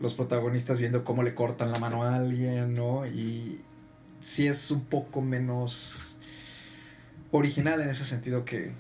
Los 0.01 0.15
protagonistas 0.15 0.81
viendo 0.81 1.05
cómo 1.05 1.23
le 1.23 1.33
cortan 1.33 1.71
la 1.71 1.79
mano 1.79 2.03
a 2.03 2.17
alguien, 2.17 2.75
¿no? 2.75 3.07
Y 3.07 3.61
sí 4.21 4.49
es 4.49 4.71
un 4.73 4.85
poco 4.87 5.21
menos 5.21 6.17
original 7.31 7.81
en 7.81 7.89
ese 7.89 8.05
sentido 8.05 8.45
que, 8.45 8.73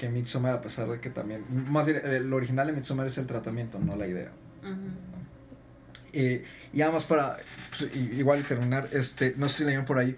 que 0.00 0.08
Midsommar, 0.08 0.54
a 0.54 0.60
pesar 0.62 0.88
de 0.88 0.98
que 0.98 1.10
también... 1.10 1.44
Más 1.70 1.86
bien, 1.86 2.00
lo 2.30 2.36
original 2.36 2.66
de 2.66 2.72
Midsommar 2.72 3.06
es 3.06 3.18
el 3.18 3.26
tratamiento, 3.26 3.78
no 3.78 3.94
la 3.96 4.06
idea. 4.06 4.30
Ujú. 4.62 4.88
Eh, 6.12 6.42
y 6.72 6.80
además 6.82 7.04
para 7.04 7.36
pues, 7.68 7.94
igual 7.94 8.42
terminar, 8.44 8.88
este, 8.92 9.34
no 9.36 9.48
sé 9.48 9.58
si 9.58 9.64
leyeron 9.64 9.84
por 9.84 9.98
ahí, 9.98 10.16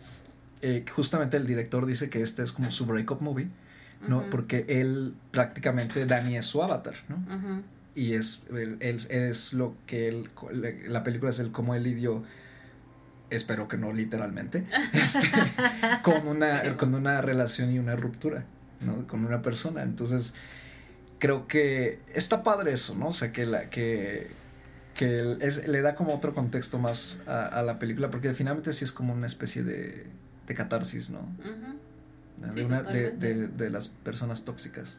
eh, 0.62 0.84
justamente 0.90 1.36
el 1.36 1.46
director 1.46 1.84
dice 1.84 2.08
que 2.08 2.22
este 2.22 2.42
es 2.42 2.52
como 2.52 2.70
su 2.70 2.86
breakup 2.86 3.20
movie, 3.20 3.48
¿no? 4.06 4.30
Porque 4.30 4.64
él 4.68 5.14
prácticamente, 5.32 6.06
Danny 6.06 6.36
es 6.36 6.46
su 6.46 6.62
avatar, 6.62 6.94
¿no? 7.08 7.62
Y 7.94 8.14
es, 8.14 8.42
él, 8.50 8.76
él- 8.80 9.06
es 9.10 9.52
lo 9.52 9.74
que 9.86 10.08
él, 10.08 10.30
la 10.88 11.02
película 11.04 11.30
es 11.30 11.40
el 11.40 11.52
como 11.52 11.74
él 11.74 11.82
lidió, 11.82 12.22
espero 13.30 13.68
que 13.68 13.76
no 13.76 13.92
literalmente, 13.92 14.64
este, 14.94 15.28
con, 16.02 16.26
una, 16.26 16.76
con 16.78 16.94
una 16.94 17.20
relación 17.20 17.70
y 17.70 17.78
una 17.78 17.96
ruptura, 17.96 18.44
¿no? 18.84 19.06
Con 19.06 19.24
una 19.24 19.42
persona. 19.42 19.82
Entonces, 19.82 20.34
creo 21.18 21.46
que 21.46 22.00
está 22.14 22.42
padre 22.42 22.72
eso, 22.72 22.94
¿no? 22.94 23.08
O 23.08 23.12
sea, 23.12 23.32
que 23.32 23.46
la 23.46 23.70
que 23.70 24.30
que 24.94 25.38
es- 25.40 25.66
le 25.66 25.80
da 25.80 25.94
como 25.94 26.14
otro 26.14 26.34
contexto 26.34 26.78
más 26.78 27.20
a, 27.26 27.46
a 27.46 27.62
la 27.62 27.78
película, 27.78 28.10
porque 28.10 28.34
finalmente 28.34 28.72
sí 28.74 28.84
es 28.84 28.92
como 28.92 29.14
una 29.14 29.26
especie 29.26 29.62
de, 29.62 30.06
de 30.46 30.54
catarsis, 30.54 31.08
¿no? 31.08 31.20
Ujú. 31.20 31.78
De, 32.46 32.52
Sí, 32.52 32.60
una, 32.60 32.82
de, 32.82 33.10
de, 33.12 33.48
de 33.48 33.70
las 33.70 33.88
personas 33.88 34.44
tóxicas. 34.44 34.98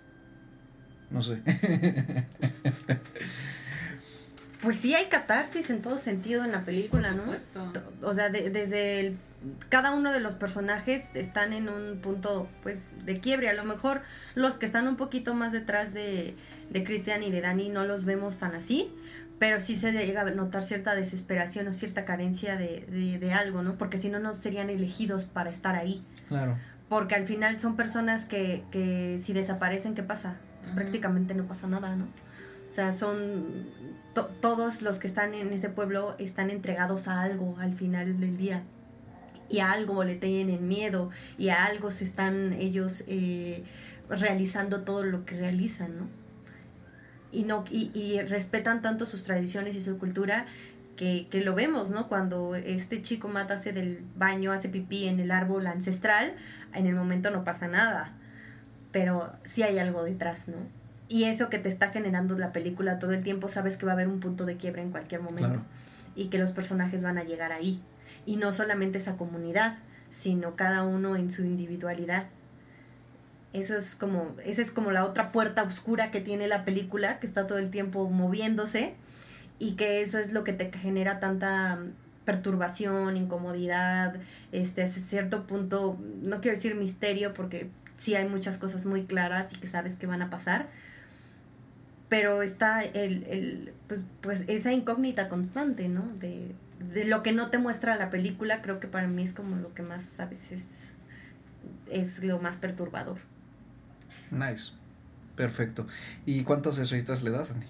No 1.12 1.22
sé. 1.22 1.42
Pues 4.64 4.78
sí 4.78 4.96
hay 4.96 5.06
catarsis 5.06 5.70
en 5.70 5.82
todo 5.82 6.00
sentido 6.00 6.44
en 6.44 6.52
la 6.52 6.60
Sí, 6.62 6.66
película, 6.68 7.14
por 7.14 7.28
¿no? 7.28 8.08
O 8.08 8.14
sea, 8.16 8.30
de- 8.30 8.50
desde 8.50 9.02
el, 9.02 9.18
cada 9.70 9.92
uno 9.92 10.12
de 10.12 10.20
los 10.22 10.34
personajes 10.36 11.14
están 11.16 11.52
en 11.54 11.68
un 11.70 12.00
punto 12.00 12.48
pues 12.64 12.92
de 13.06 13.20
quiebre. 13.20 13.50
A 13.50 13.54
lo 13.54 13.66
mejor 13.66 14.02
los 14.36 14.56
que 14.56 14.66
están 14.66 14.88
un 14.88 14.96
poquito 14.96 15.34
más 15.36 15.52
detrás 15.52 15.94
de, 15.94 16.36
de 16.70 16.84
Christian 16.84 17.22
y 17.24 17.30
de 17.32 17.42
Dani 17.42 17.70
no 17.70 17.84
los 17.84 18.06
vemos 18.06 18.38
tan 18.38 18.56
así, 18.56 18.90
pero 19.38 19.60
sí 19.60 19.76
se 19.76 19.92
llega 19.92 20.22
a 20.22 20.32
notar 20.32 20.64
cierta 20.64 20.96
desesperación 20.96 21.68
o 21.68 21.74
cierta 21.74 22.06
carencia 22.06 22.56
de, 22.56 22.86
de, 22.90 23.20
de 23.20 23.34
algo, 23.34 23.62
¿no? 23.64 23.76
Porque 23.78 23.98
si 23.98 24.08
no, 24.10 24.20
no 24.20 24.34
serían 24.34 24.70
elegidos 24.70 25.26
para 25.26 25.50
estar 25.50 25.76
ahí. 25.76 26.04
claro. 26.30 26.58
Porque 26.90 27.16
al 27.16 27.26
final 27.26 27.60
son 27.60 27.76
personas 27.76 28.24
que, 28.26 28.64
que 28.72 29.20
si 29.24 29.34
desaparecen, 29.34 29.96
¿qué 29.96 30.04
pasa? 30.04 30.36
Pues 30.62 30.74
prácticamente 30.74 31.34
no 31.34 31.46
pasa 31.46 31.66
nada, 31.68 31.96
¿no? 31.96 32.06
O 32.70 32.74
sea, 32.74 32.94
son 32.94 33.68
to- 34.14 34.28
todos 34.42 34.82
los 34.82 35.00
que 35.00 35.08
están 35.08 35.34
en 35.34 35.52
ese 35.54 35.70
pueblo 35.70 36.16
están 36.20 36.50
entregados 36.50 37.08
a 37.08 37.22
algo 37.22 37.56
al 37.60 37.76
final 37.76 38.20
del 38.20 38.38
día. 38.38 38.64
Y 39.50 39.60
a 39.60 39.72
algo 39.72 40.04
le 40.04 40.16
tienen 40.16 40.68
miedo 40.68 41.12
y 41.38 41.50
a 41.50 41.66
algo 41.66 41.92
se 41.92 42.06
están 42.06 42.54
ellos 42.54 43.04
eh, 43.08 43.64
realizando 44.10 44.82
todo 44.82 45.04
lo 45.04 45.26
que 45.26 45.36
realizan, 45.38 45.98
¿no? 45.98 46.08
Y, 47.32 47.44
no 47.44 47.64
y, 47.70 47.92
y 47.94 48.22
respetan 48.22 48.82
tanto 48.82 49.06
sus 49.06 49.24
tradiciones 49.24 49.76
y 49.76 49.82
su 49.82 49.98
cultura 50.00 50.46
que, 50.96 51.28
que 51.30 51.42
lo 51.42 51.56
vemos, 51.56 51.90
¿no? 51.90 52.08
Cuando 52.08 52.56
este 52.56 53.02
chico 53.02 53.28
mata, 53.28 53.56
del 53.58 54.04
baño, 54.16 54.52
hace 54.52 54.70
pipí 54.70 55.08
en 55.08 55.20
el 55.20 55.32
árbol 55.32 55.66
ancestral, 55.68 56.34
en 56.74 56.86
el 56.86 56.96
momento 56.96 57.32
no 57.32 57.44
pasa 57.44 57.68
nada, 57.68 58.14
pero 58.92 59.34
sí 59.44 59.64
hay 59.64 59.80
algo 59.80 60.04
detrás, 60.04 60.48
¿no? 60.48 60.58
Y 61.10 61.26
eso 61.26 61.50
que 61.50 61.60
te 61.60 61.70
está 61.70 61.90
generando 61.90 62.38
la 62.38 62.52
película 62.54 63.00
todo 63.00 63.12
el 63.12 63.24
tiempo, 63.24 63.50
sabes 63.50 63.78
que 63.78 63.86
va 63.86 63.92
a 63.92 63.96
haber 63.96 64.08
un 64.08 64.20
punto 64.20 64.46
de 64.46 64.58
quiebre 64.58 64.82
en 64.82 64.92
cualquier 64.92 65.22
momento 65.22 65.50
Claro. 65.50 65.64
y 66.16 66.28
que 66.28 66.38
los 66.40 66.52
personajes 66.52 67.04
van 67.04 67.18
a 67.18 67.24
llegar 67.24 67.52
ahí. 67.52 67.82
Y 68.26 68.38
no 68.38 68.54
solamente 68.54 68.98
esa 68.98 69.18
comunidad, 69.18 69.78
sino 70.10 70.56
cada 70.56 70.84
uno 70.84 71.16
en 71.16 71.30
su 71.32 71.44
individualidad. 71.44 72.28
Eso 73.52 73.78
es 73.78 73.96
como, 73.96 74.36
esa 74.46 74.62
es 74.62 74.72
como 74.72 74.92
la 74.92 75.06
otra 75.06 75.32
puerta 75.32 75.62
oscura 75.64 76.10
que 76.10 76.22
tiene 76.22 76.48
la 76.48 76.66
película, 76.66 77.20
que 77.20 77.28
está 77.28 77.46
todo 77.46 77.60
el 77.60 77.70
tiempo 77.70 78.10
moviéndose 78.10 78.96
y 79.60 79.74
que 79.74 80.02
eso 80.02 80.18
es 80.18 80.34
lo 80.34 80.44
que 80.44 80.54
te 80.54 80.72
genera 80.72 81.20
tanta 81.20 81.80
perturbación, 82.26 83.18
incomodidad, 83.18 84.16
este, 84.52 84.82
a 84.84 84.88
cierto 84.88 85.46
punto, 85.46 86.00
no 86.22 86.42
quiero 86.42 86.56
decir 86.56 86.76
misterio 86.76 87.34
porque 87.34 87.70
sí 87.98 88.16
hay 88.16 88.28
muchas 88.28 88.58
cosas 88.58 88.86
muy 88.86 89.04
claras 89.04 89.54
y 89.54 89.58
que 89.58 89.68
sabes 89.68 89.96
que 89.96 90.08
van 90.08 90.22
a 90.22 90.30
pasar, 90.30 90.68
pero 92.10 92.42
está 92.42 92.84
el, 92.84 93.24
el 93.24 93.74
pues, 93.88 94.02
pues 94.22 94.44
esa 94.48 94.72
incógnita 94.72 95.30
constante, 95.30 95.88
¿no? 95.88 96.04
De, 96.20 96.54
de 96.94 97.06
lo 97.06 97.24
que 97.24 97.32
no 97.32 97.50
te 97.50 97.58
muestra 97.58 97.96
la 97.96 98.10
película, 98.10 98.62
creo 98.62 98.80
que 98.80 98.88
para 98.88 99.08
mí 99.08 99.24
es 99.24 99.34
como 99.34 99.56
lo 99.56 99.74
que 99.74 99.84
más 99.84 100.20
a 100.20 100.26
veces 100.26 100.62
es 101.90 102.24
lo 102.24 102.40
más 102.40 102.58
perturbador. 102.58 103.18
Nice. 104.32 104.72
Perfecto. 105.36 105.88
¿Y 106.26 106.44
cuántas 106.44 106.78
estrellitas 106.78 107.24
le 107.24 107.32
das, 107.32 107.52
Andy? 107.52 107.66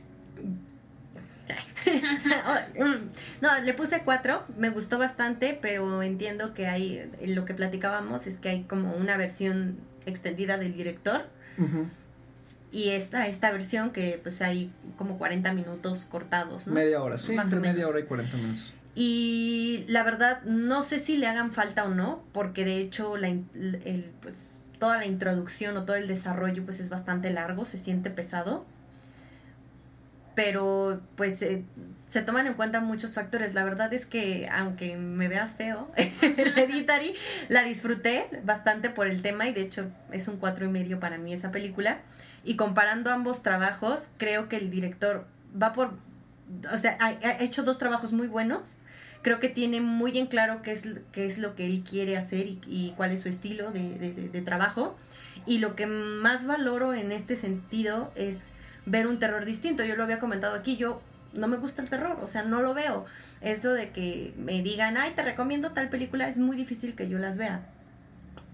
no, 3.42 3.62
le 3.62 3.74
puse 3.74 4.02
cuatro, 4.04 4.46
me 4.58 4.70
gustó 4.70 4.98
bastante, 4.98 5.58
pero 5.62 6.02
entiendo 6.02 6.54
que 6.54 6.68
hay, 6.68 7.12
lo 7.26 7.46
que 7.46 7.54
platicábamos 7.54 8.26
es 8.28 8.40
que 8.40 8.50
hay 8.50 8.64
como 8.64 8.94
una 8.94 9.18
versión 9.18 9.78
extendida 10.06 10.58
del 10.58 10.76
director 10.76 11.26
y 12.74 12.90
esta, 12.90 13.28
esta 13.28 13.52
versión 13.52 13.92
que 13.92 14.20
pues 14.22 14.42
hay 14.42 14.74
como 14.98 15.20
40 15.20 15.54
minutos 15.54 16.06
cortados, 16.10 16.66
¿no? 16.66 16.74
Media 16.74 17.04
hora, 17.04 17.20
sí, 17.20 17.36
Más 17.36 17.54
entre 17.54 17.72
media 17.72 17.88
hora 17.88 18.00
y 18.00 18.04
40 18.04 18.36
minutos. 18.36 18.74
Y 18.96 19.86
la 19.88 20.04
verdad, 20.04 20.42
no 20.44 20.84
sé 20.84 20.98
si 20.98 21.18
le 21.18 21.28
hagan 21.28 21.52
falta 21.52 21.86
o 21.86 21.90
no, 21.90 22.24
porque 22.32 22.66
de 22.66 22.80
hecho 22.80 23.16
la, 23.16 23.28
el, 23.28 24.12
pues, 24.22 24.40
toda 24.80 24.98
la 24.98 25.06
introducción 25.06 25.78
o 25.78 25.86
todo 25.86 25.96
el 25.98 26.08
desarrollo 26.08 26.66
pues 26.66 26.80
es 26.80 26.90
bastante 26.90 27.32
largo, 27.32 27.66
se 27.66 27.78
siente 27.78 28.10
pesado. 28.10 28.66
Pero 30.36 31.00
pues 31.16 31.44
eh, 31.44 31.64
se 32.10 32.24
toman 32.24 32.48
en 32.48 32.56
cuenta 32.56 32.80
muchos 32.80 33.14
factores. 33.14 33.54
La 33.54 33.64
verdad 33.64 33.94
es 33.94 34.08
que 34.08 34.50
aunque 34.52 34.98
me 34.98 35.28
veas 35.28 35.52
feo, 35.52 35.92
Hereditary 36.22 37.14
la 37.50 37.62
disfruté 37.62 38.26
bastante 38.44 38.90
por 38.90 39.08
el 39.08 39.22
tema 39.22 39.48
y 39.48 39.54
de 39.54 39.62
hecho 39.62 39.92
es 40.12 40.28
un 40.28 40.38
cuatro 40.38 40.66
y 40.66 40.70
medio 40.70 41.00
para 41.00 41.20
mí 41.20 41.34
esa 41.34 41.52
película. 41.52 42.00
Y 42.44 42.56
comparando 42.56 43.10
ambos 43.12 43.42
trabajos, 43.44 44.08
creo 44.18 44.50
que 44.50 44.58
el 44.58 44.70
director 44.70 45.26
va 45.62 45.74
por... 45.74 45.94
O 46.74 46.78
sea, 46.78 46.98
ha, 47.00 47.12
hecho 47.44 47.64
dos 47.64 47.78
trabajos 47.78 48.12
muy 48.12 48.28
buenos. 48.28 48.78
Creo 49.22 49.40
que 49.40 49.48
tiene 49.50 49.80
muy 49.80 50.18
en 50.18 50.28
claro 50.28 50.62
qué 50.62 50.74
es, 50.74 50.84
qué 51.14 51.26
es 51.26 51.38
lo 51.38 51.56
que 51.56 51.66
él 51.66 51.84
quiere 51.90 52.18
hacer 52.18 52.46
y, 52.68 52.94
cuál 52.98 53.12
es 53.12 53.22
su 53.22 53.30
estilo 53.30 53.72
de, 53.72 53.98
de- 53.98 54.14
de- 54.14 54.30
de 54.30 54.42
trabajo. 54.42 54.98
Y 55.46 55.60
lo 55.60 55.76
que 55.76 55.88
más 55.88 56.46
valoro 56.46 56.94
en 56.94 57.12
este 57.12 57.38
sentido 57.38 58.12
es 58.16 58.40
ver 58.86 59.08
un 59.08 59.20
terror 59.20 59.46
distinto. 59.46 59.84
Yo 59.86 59.96
lo 59.96 60.04
había 60.04 60.20
comentado 60.20 60.56
aquí, 60.56 60.76
yo 60.76 61.02
no 61.34 61.48
me 61.48 61.58
gusta 61.58 61.82
el 61.82 61.90
terror, 61.90 62.20
o 62.22 62.28
sea, 62.28 62.44
no 62.44 62.62
lo 62.62 62.74
veo. 62.74 63.06
Esto 63.42 63.72
de 63.74 63.90
que 63.92 64.34
me 64.38 64.62
digan, 64.62 64.98
ay, 64.98 65.14
te 65.16 65.24
recomiendo 65.24 65.72
tal 65.72 65.90
película, 65.90 66.28
es 66.28 66.38
muy 66.38 66.56
difícil 66.58 66.94
que 66.96 67.10
yo 67.10 67.18
las 67.18 67.38
vea. 67.38 67.62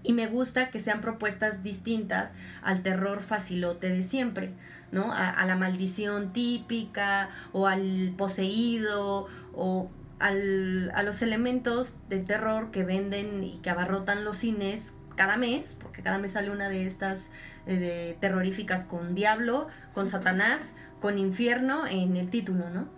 Y 0.02 0.12
me 0.14 0.26
gusta 0.26 0.70
que 0.70 0.80
sean 0.80 1.00
propuestas 1.00 1.62
distintas 1.62 2.32
al 2.62 2.82
terror 2.82 3.20
facilote 3.20 3.88
de 3.90 4.02
siempre, 4.02 4.52
¿no? 4.92 5.12
A, 5.12 5.28
a 5.28 5.44
la 5.46 5.56
maldición 5.56 6.32
típica 6.32 7.28
o 7.52 7.66
al 7.66 8.14
poseído 8.16 9.28
o 9.54 9.90
al- 10.18 10.90
a 10.94 11.02
los 11.02 11.22
elementos 11.22 11.96
de 12.08 12.20
terror 12.20 12.70
que 12.70 12.84
venden 12.84 13.44
y 13.44 13.58
que 13.58 13.70
abarrotan 13.70 14.24
los 14.24 14.38
cines 14.38 14.92
cada 15.16 15.36
mes, 15.36 15.76
porque 15.80 16.02
cada 16.02 16.18
mes 16.18 16.32
sale 16.32 16.50
una 16.50 16.68
de 16.70 16.86
estas 16.86 17.18
eh, 17.66 17.76
de 17.76 18.16
terroríficas 18.20 18.84
con 18.84 19.14
diablo, 19.14 19.68
con. 19.92 20.08
Satanás, 20.08 20.62
con 21.00 21.18
infierno 21.18 21.86
en 21.86 22.16
el 22.16 22.30
título, 22.30 22.70
¿no? 22.70 22.88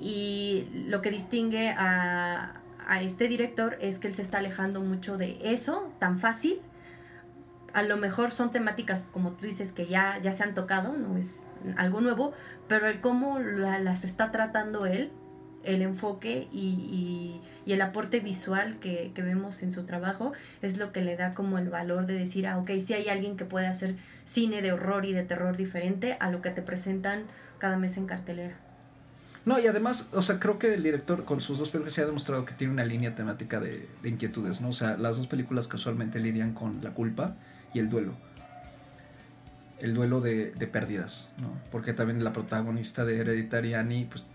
Y 0.00 0.66
lo 0.88 1.02
que 1.02 1.10
distingue 1.10 1.70
a, 1.70 2.57
a 2.88 3.02
este 3.02 3.28
director 3.28 3.76
es 3.80 3.98
que 3.98 4.08
él 4.08 4.14
se 4.14 4.22
está 4.22 4.38
alejando 4.38 4.80
mucho 4.80 5.18
de 5.18 5.38
eso 5.42 5.92
tan 6.00 6.18
fácil. 6.18 6.58
A 7.74 7.82
lo 7.82 7.98
mejor 7.98 8.30
son 8.30 8.50
temáticas, 8.50 9.04
como 9.12 9.32
tú 9.32 9.44
dices, 9.44 9.72
que 9.72 9.86
ya, 9.86 10.18
ya 10.22 10.32
se 10.32 10.42
han 10.42 10.54
tocado, 10.54 10.96
no 10.96 11.18
es 11.18 11.44
algo 11.76 12.00
nuevo, 12.00 12.32
pero 12.66 12.86
el 12.86 13.00
cómo 13.00 13.38
la- 13.38 13.78
las 13.78 14.04
está 14.04 14.30
tratando 14.32 14.86
él, 14.86 15.10
el 15.64 15.82
enfoque 15.82 16.48
y, 16.50 17.42
el 17.66 17.82
aporte 17.82 18.20
visual 18.20 18.78
que, 18.80 19.12
vemos 19.14 19.62
en 19.62 19.72
su 19.72 19.84
trabajo 19.84 20.32
es 20.62 20.78
lo 20.78 20.90
que 20.90 21.02
le 21.02 21.16
da 21.16 21.34
como 21.34 21.58
el 21.58 21.68
valor 21.68 22.06
de 22.06 22.14
decir, 22.14 22.46
ah, 22.46 22.56
ok, 22.56 22.70
sí 22.84 22.94
hay 22.94 23.10
alguien 23.10 23.36
que 23.36 23.44
puede 23.44 23.66
hacer 23.66 23.96
cine 24.24 24.62
de 24.62 24.72
horror 24.72 25.04
y 25.04 25.12
de 25.12 25.22
terror 25.22 25.58
diferente 25.58 26.16
a 26.18 26.30
lo 26.30 26.40
que 26.40 26.48
te 26.48 26.62
presentan 26.62 27.24
cada 27.58 27.76
mes 27.76 27.98
en 27.98 28.06
cartelera. 28.06 28.67
No, 29.48 29.58
y 29.58 29.66
además, 29.66 30.10
o 30.12 30.20
sea, 30.20 30.38
creo 30.38 30.58
que 30.58 30.74
el 30.74 30.82
director 30.82 31.24
con 31.24 31.40
sus 31.40 31.58
dos 31.58 31.70
películas 31.70 31.94
se 31.94 32.02
ha 32.02 32.06
demostrado 32.06 32.44
que 32.44 32.52
tiene 32.52 32.70
una 32.70 32.84
línea 32.84 33.14
temática 33.14 33.60
de, 33.60 33.88
de 34.02 34.08
inquietudes, 34.10 34.60
¿no? 34.60 34.68
O 34.68 34.72
sea, 34.74 34.98
las 34.98 35.16
dos 35.16 35.26
películas 35.26 35.68
casualmente 35.68 36.20
lidian 36.20 36.52
con 36.52 36.84
la 36.84 36.92
culpa 36.92 37.34
y 37.72 37.78
el 37.78 37.88
duelo. 37.88 38.12
El 39.80 39.94
duelo 39.94 40.20
de, 40.20 40.52
pérdidas, 40.70 41.30
¿no? 41.38 41.58
Porque 41.72 41.94
también 41.94 42.22
la 42.22 42.34
protagonista 42.34 43.06
de 43.06 43.20
Hereditary, 43.20 43.72
Annie, 43.72 44.04
pues 44.10 44.26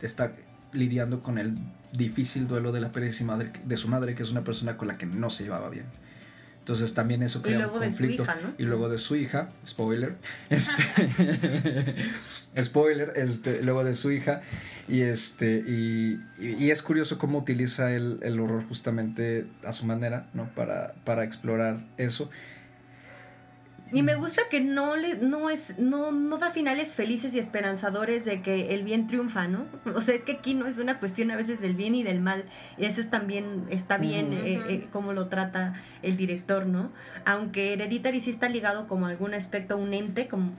está 0.00 0.32
lidiando 0.72 1.24
con 1.24 1.38
el 1.38 1.58
difícil 1.92 2.46
duelo 2.46 2.70
de 2.70 2.80
la 2.80 2.92
pérdida 2.92 3.10
de 3.64 3.76
su 3.76 3.88
madre, 3.88 4.14
que 4.14 4.22
es 4.22 4.30
una 4.30 4.44
persona 4.44 4.76
con 4.76 4.86
la 4.86 4.96
que 4.96 5.06
no 5.06 5.28
se 5.28 5.42
llevaba 5.42 5.70
bien. 5.70 5.86
Entonces 6.66 6.94
también 6.94 7.22
eso 7.22 7.38
Y 7.38 7.42
crea 7.42 7.58
luego 7.58 7.76
un 7.76 7.80
de 7.82 7.90
su 7.92 8.04
hija, 8.06 8.36
¿no? 8.42 8.52
Y 8.58 8.64
luego 8.64 8.88
de 8.88 8.98
su 8.98 9.14
hija, 9.14 9.50
spoiler, 9.64 10.16
este, 10.50 10.82
spoiler, 12.64 13.12
este, 13.14 13.62
luego 13.62 13.84
de 13.84 13.94
su 13.94 14.10
hija, 14.10 14.40
y 14.88 15.02
este, 15.02 15.62
y, 15.66 16.20
y- 16.40 16.54
y 16.58 16.70
es 16.72 16.82
curioso 16.82 17.18
cómo 17.18 17.38
utiliza 17.38 17.92
el, 17.92 18.18
el 18.22 18.40
horror 18.40 18.64
justamente 18.66 19.46
a 19.64 19.72
su 19.72 19.86
manera, 19.86 20.28
¿no? 20.34 20.48
Para, 20.56 20.94
para 21.04 21.22
explorar 21.24 21.84
eso. 21.98 22.30
Y 23.92 24.02
me 24.02 24.16
gusta 24.16 24.42
que 24.50 24.60
no 24.60 24.96
le, 24.96 25.16
no 25.16 25.48
es, 25.48 25.78
no, 25.78 26.10
no 26.10 26.38
da 26.38 26.50
finales 26.50 26.88
felices 26.94 27.34
y 27.34 27.38
esperanzadores 27.38 28.24
de 28.24 28.42
que 28.42 28.74
el 28.74 28.82
bien 28.82 29.06
triunfa, 29.06 29.46
¿no? 29.46 29.66
O 29.94 30.00
sea, 30.00 30.14
es 30.14 30.22
que 30.22 30.32
aquí 30.32 30.54
no 30.54 30.66
es 30.66 30.78
una 30.78 30.98
cuestión 30.98 31.30
a 31.30 31.36
veces 31.36 31.60
del 31.60 31.76
bien 31.76 31.94
y 31.94 32.02
del 32.02 32.20
mal. 32.20 32.44
Y 32.76 32.84
eso 32.86 33.00
es 33.00 33.10
también, 33.10 33.66
está 33.70 33.96
bien 33.96 34.26
Ujú. 34.28 34.36
eh, 34.44 34.62
eh, 34.68 34.88
cómo 34.90 35.12
lo 35.12 35.28
trata 35.28 35.74
el 36.02 36.16
director, 36.16 36.66
¿no? 36.66 36.90
Aunque 37.24 37.74
Hereditary 37.74 38.20
sí 38.20 38.30
está 38.30 38.48
ligado 38.48 38.88
como 38.88 39.06
a 39.06 39.10
algún 39.10 39.34
aspecto, 39.34 39.74
a 39.74 39.76
un 39.76 39.94
ente, 39.94 40.26
como 40.26 40.52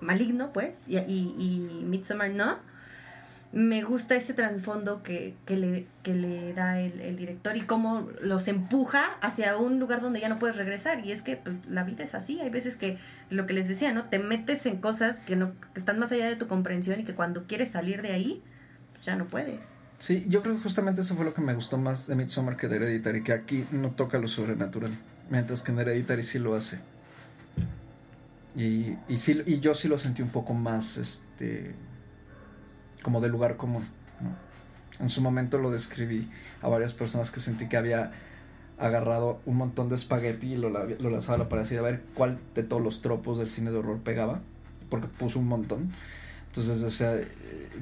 maligno, 0.00 0.52
pues, 0.52 0.76
y, 0.88 0.98
y, 0.98 1.34
y 1.38 1.84
Midsommar 1.84 2.30
no. 2.30 2.58
Me 3.52 3.82
gusta 3.82 4.14
este 4.14 4.32
trasfondo 4.32 5.02
que, 5.02 5.34
que, 5.44 5.56
le, 5.56 5.86
que 6.02 6.14
le 6.14 6.54
da 6.54 6.80
el, 6.80 7.16
director 7.16 7.54
y 7.56 7.60
cómo 7.60 8.08
los 8.22 8.48
empuja 8.48 9.04
hacia 9.20 9.58
un 9.58 9.78
lugar 9.78 10.00
donde 10.00 10.20
ya 10.20 10.30
no 10.30 10.38
puedes 10.38 10.56
regresar. 10.56 11.04
Y 11.04 11.12
es 11.12 11.20
que 11.20 11.36
pues, 11.36 11.56
la 11.68 11.84
vida 11.84 12.02
es 12.02 12.14
así. 12.14 12.40
Hay 12.40 12.48
veces 12.48 12.76
que, 12.76 12.98
lo 13.28 13.46
que 13.46 13.52
les 13.52 13.68
decía, 13.68 13.92
¿no? 13.92 14.04
Te 14.04 14.18
metes 14.18 14.64
en 14.64 14.78
cosas 14.78 15.18
que, 15.26 15.36
no, 15.36 15.52
que 15.74 15.80
están 15.80 15.98
más 15.98 16.10
allá 16.12 16.28
de 16.28 16.36
tu 16.36 16.48
comprensión 16.48 17.00
y 17.00 17.04
que 17.04 17.14
cuando 17.14 17.46
quieres 17.46 17.70
salir 17.70 18.00
de 18.00 18.12
ahí, 18.12 18.42
pues, 18.92 19.04
ya 19.04 19.16
no 19.16 19.26
puedes. 19.26 19.66
Sí, 19.98 20.24
yo 20.28 20.42
creo 20.42 20.56
que 20.56 20.62
justamente 20.62 21.02
eso 21.02 21.14
fue 21.14 21.24
lo 21.24 21.34
que 21.34 21.42
me 21.42 21.54
gustó 21.54 21.76
más 21.76 22.08
de 22.08 22.16
Midsommar 22.16 22.56
que 22.56 22.68
de 22.68 22.76
Hereditary, 22.76 23.22
que 23.22 23.32
aquí 23.32 23.66
no 23.70 23.90
toca 23.90 24.18
lo 24.18 24.26
sobrenatural, 24.26 24.90
mientras 25.30 25.62
que 25.62 25.70
en 25.70 25.78
Hereditary 25.78 26.22
sí 26.22 26.38
lo 26.38 26.56
hace. 26.56 26.80
Y, 28.56 28.96
y, 29.08 29.18
sí, 29.18 29.40
y 29.46 29.60
yo 29.60 29.74
sí 29.74 29.88
lo 29.88 29.98
sentí 29.98 30.22
un 30.22 30.30
poco 30.30 30.54
más, 30.54 30.96
este, 30.96 31.76
como 33.02 33.20
de 33.20 33.28
lugar 33.28 33.56
común. 33.56 33.86
En 35.00 35.08
su 35.08 35.20
momento 35.20 35.58
lo 35.58 35.70
describí 35.70 36.28
a 36.60 36.68
varias 36.68 36.92
personas 36.92 37.30
que 37.30 37.40
sentí 37.40 37.68
que 37.68 37.76
había 37.76 38.12
agarrado 38.78 39.40
un 39.46 39.56
montón 39.56 39.88
de 39.88 39.94
espagueti 39.94 40.54
y 40.54 40.56
lo, 40.56 40.68
lo 40.68 41.10
lanzaba 41.10 41.36
a 41.36 41.38
la 41.38 41.48
pared 41.48 41.78
a 41.78 41.82
ver 41.82 42.02
cuál 42.14 42.38
de 42.54 42.62
todos 42.62 42.82
los 42.82 43.02
tropos 43.02 43.38
del 43.38 43.48
cine 43.48 43.70
de 43.70 43.78
horror 43.78 44.00
pegaba, 44.00 44.40
porque 44.90 45.08
puso 45.08 45.38
un 45.38 45.46
montón. 45.46 45.92
Entonces, 46.48 46.82
o 46.82 46.90
sea, 46.90 47.16
eh, 47.16 47.26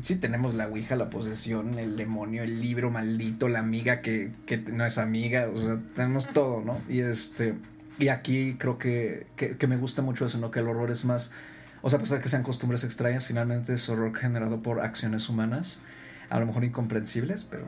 sí 0.00 0.16
tenemos 0.16 0.54
la 0.54 0.68
Ouija, 0.68 0.94
la 0.94 1.10
posesión, 1.10 1.78
el 1.78 1.96
demonio, 1.96 2.44
el 2.44 2.60
libro 2.60 2.90
maldito, 2.90 3.48
la 3.48 3.58
amiga 3.58 4.00
que, 4.00 4.30
que 4.46 4.58
no 4.58 4.86
es 4.86 4.96
amiga, 4.96 5.48
o 5.52 5.60
sea, 5.60 5.80
tenemos 5.94 6.28
todo, 6.28 6.62
¿no? 6.62 6.80
Y 6.88 7.00
este, 7.00 7.56
y 7.98 8.08
aquí 8.08 8.54
creo 8.58 8.78
que, 8.78 9.26
que, 9.36 9.56
que 9.56 9.66
me 9.66 9.76
gusta 9.76 10.02
mucho 10.02 10.24
eso, 10.24 10.38
¿no? 10.38 10.50
Que 10.50 10.60
el 10.60 10.68
horror 10.68 10.90
es 10.90 11.04
más, 11.04 11.32
o 11.82 11.90
sea, 11.90 11.98
a 11.98 12.02
pesar 12.02 12.18
de 12.18 12.22
que 12.22 12.28
sean 12.28 12.42
costumbres 12.42 12.84
extrañas, 12.84 13.26
finalmente 13.26 13.74
es 13.74 13.88
horror 13.88 14.16
generado 14.16 14.62
por 14.62 14.80
acciones 14.80 15.28
humanas, 15.28 15.80
a 16.28 16.38
lo 16.40 16.46
mejor 16.46 16.64
incomprensibles, 16.64 17.44
pero, 17.44 17.66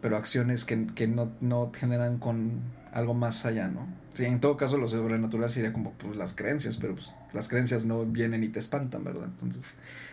pero 0.00 0.16
acciones 0.16 0.64
que, 0.64 0.86
que 0.94 1.06
no, 1.06 1.32
no 1.40 1.72
generan 1.74 2.18
con 2.18 2.60
algo 2.92 3.14
más 3.14 3.44
allá, 3.44 3.68
¿no? 3.68 3.86
Sí, 4.14 4.24
en 4.24 4.40
todo 4.40 4.56
caso 4.56 4.78
lo 4.78 4.88
sobrenatural 4.88 5.50
sería 5.50 5.74
como 5.74 5.92
pues 5.92 6.16
las 6.16 6.32
creencias, 6.32 6.78
pero 6.78 6.94
pues 6.94 7.12
las 7.34 7.48
creencias 7.48 7.84
no 7.84 8.06
vienen 8.06 8.42
y 8.42 8.48
te 8.48 8.58
espantan, 8.58 9.04
¿verdad? 9.04 9.24
Entonces, 9.26 9.62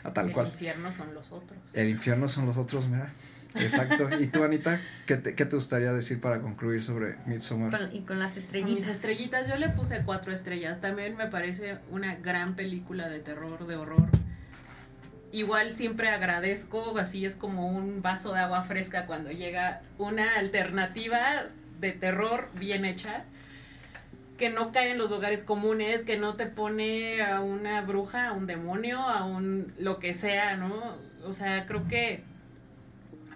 a 0.03 0.11
tal 0.11 0.27
el 0.27 0.33
cual. 0.33 0.47
infierno 0.47 0.91
son 0.91 1.13
los 1.13 1.31
otros. 1.31 1.59
El 1.73 1.87
infierno 1.87 2.27
son 2.27 2.45
los 2.45 2.57
otros, 2.57 2.89
mira. 2.89 3.13
Exacto. 3.55 4.09
¿Y 4.19 4.27
tú, 4.27 4.43
Anita, 4.43 4.79
qué 5.05 5.17
te, 5.17 5.35
qué 5.35 5.45
te 5.45 5.55
gustaría 5.55 5.91
decir 5.93 6.19
para 6.19 6.39
concluir 6.41 6.81
sobre 6.81 7.15
Midsommar? 7.25 7.69
Con- 7.77 7.95
y 7.95 8.01
con 8.01 8.19
las 8.19 8.31
Con 8.33 8.41
mis 8.41 8.45
estrellitas. 8.45 8.87
estrellitas, 8.89 9.47
yo 9.47 9.55
le 9.57 9.69
puse 9.69 10.01
cuatro 10.05 10.31
estrellas. 10.33 10.81
También 10.81 11.15
me 11.17 11.27
parece 11.27 11.77
una 11.91 12.15
gran 12.15 12.55
película 12.55 13.09
de 13.09 13.19
terror, 13.19 13.65
de 13.67 13.75
horror. 13.75 14.07
Igual 15.31 15.71
siempre 15.75 16.09
agradezco, 16.09 16.97
así 16.99 17.25
es 17.25 17.35
como 17.35 17.67
un 17.67 18.01
vaso 18.03 18.33
de 18.33 18.39
agua 18.39 18.61
fresca 18.63 19.07
cuando 19.07 19.31
llega 19.31 19.81
una 19.97 20.35
alternativa 20.35 21.45
de 21.79 21.91
terror 21.91 22.49
bien 22.59 22.85
hecha, 22.85 23.23
que 24.37 24.49
no 24.51 24.71
cae 24.71 24.91
en 24.91 24.99
los 24.99 25.09
lugares 25.09 25.41
comunes, 25.41 26.03
que 26.03 26.17
no 26.17 26.35
te 26.35 26.45
pone 26.45 27.23
a 27.23 27.41
una 27.41 27.81
bruja, 27.81 28.27
a 28.27 28.31
un 28.33 28.45
demonio, 28.45 28.99
a 28.99 29.25
un 29.25 29.73
lo 29.79 29.97
que 29.97 30.13
sea, 30.13 30.55
¿no? 30.55 30.95
O 31.25 31.33
sea, 31.33 31.65
creo 31.65 31.87
que 31.87 32.23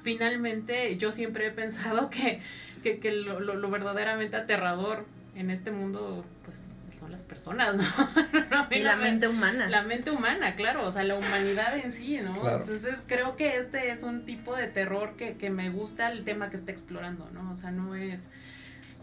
finalmente 0.08 0.96
yo 0.98 1.12
siempre 1.12 1.48
he 1.48 1.52
pensado 1.52 2.10
que, 2.10 2.40
que, 2.82 3.00
que 3.00 3.12
lo, 3.12 3.42
lo- 3.42 3.56
lo 3.56 3.70
verdaderamente 3.70 4.38
aterrador 4.38 5.06
en 5.36 5.52
este 5.52 5.70
mundo, 5.72 6.24
pues 6.46 6.66
son 6.98 7.12
las 7.12 7.24
personas, 7.24 7.76
¿no? 7.76 7.84
Mí 8.72 8.78
Y 8.78 8.80
no 8.80 8.86
la 8.86 8.96
me- 8.96 9.04
mente 9.04 9.28
humana. 9.28 9.68
la 9.68 9.82
mente 9.84 10.10
humana, 10.12 10.56
claro, 10.56 10.86
o 10.86 10.92
sea, 10.92 11.04
la 11.04 11.16
humanidad 11.16 11.78
en 11.78 11.92
sí, 11.92 12.20
¿no? 12.24 12.40
Claro. 12.40 12.60
Entonces 12.60 13.04
creo 13.06 13.36
que 13.36 13.58
este 13.58 13.92
es 13.92 14.04
un 14.04 14.26
tipo 14.26 14.56
de 14.56 14.68
terror 14.68 15.16
que, 15.18 15.36
que 15.36 15.50
me 15.50 15.70
gusta 15.72 16.10
el 16.10 16.24
tema 16.24 16.50
que 16.50 16.56
está 16.56 16.72
explorando, 16.72 17.30
¿no? 17.34 17.52
O 17.52 17.56
sea, 17.58 17.72
no 17.72 17.94
es 17.96 18.22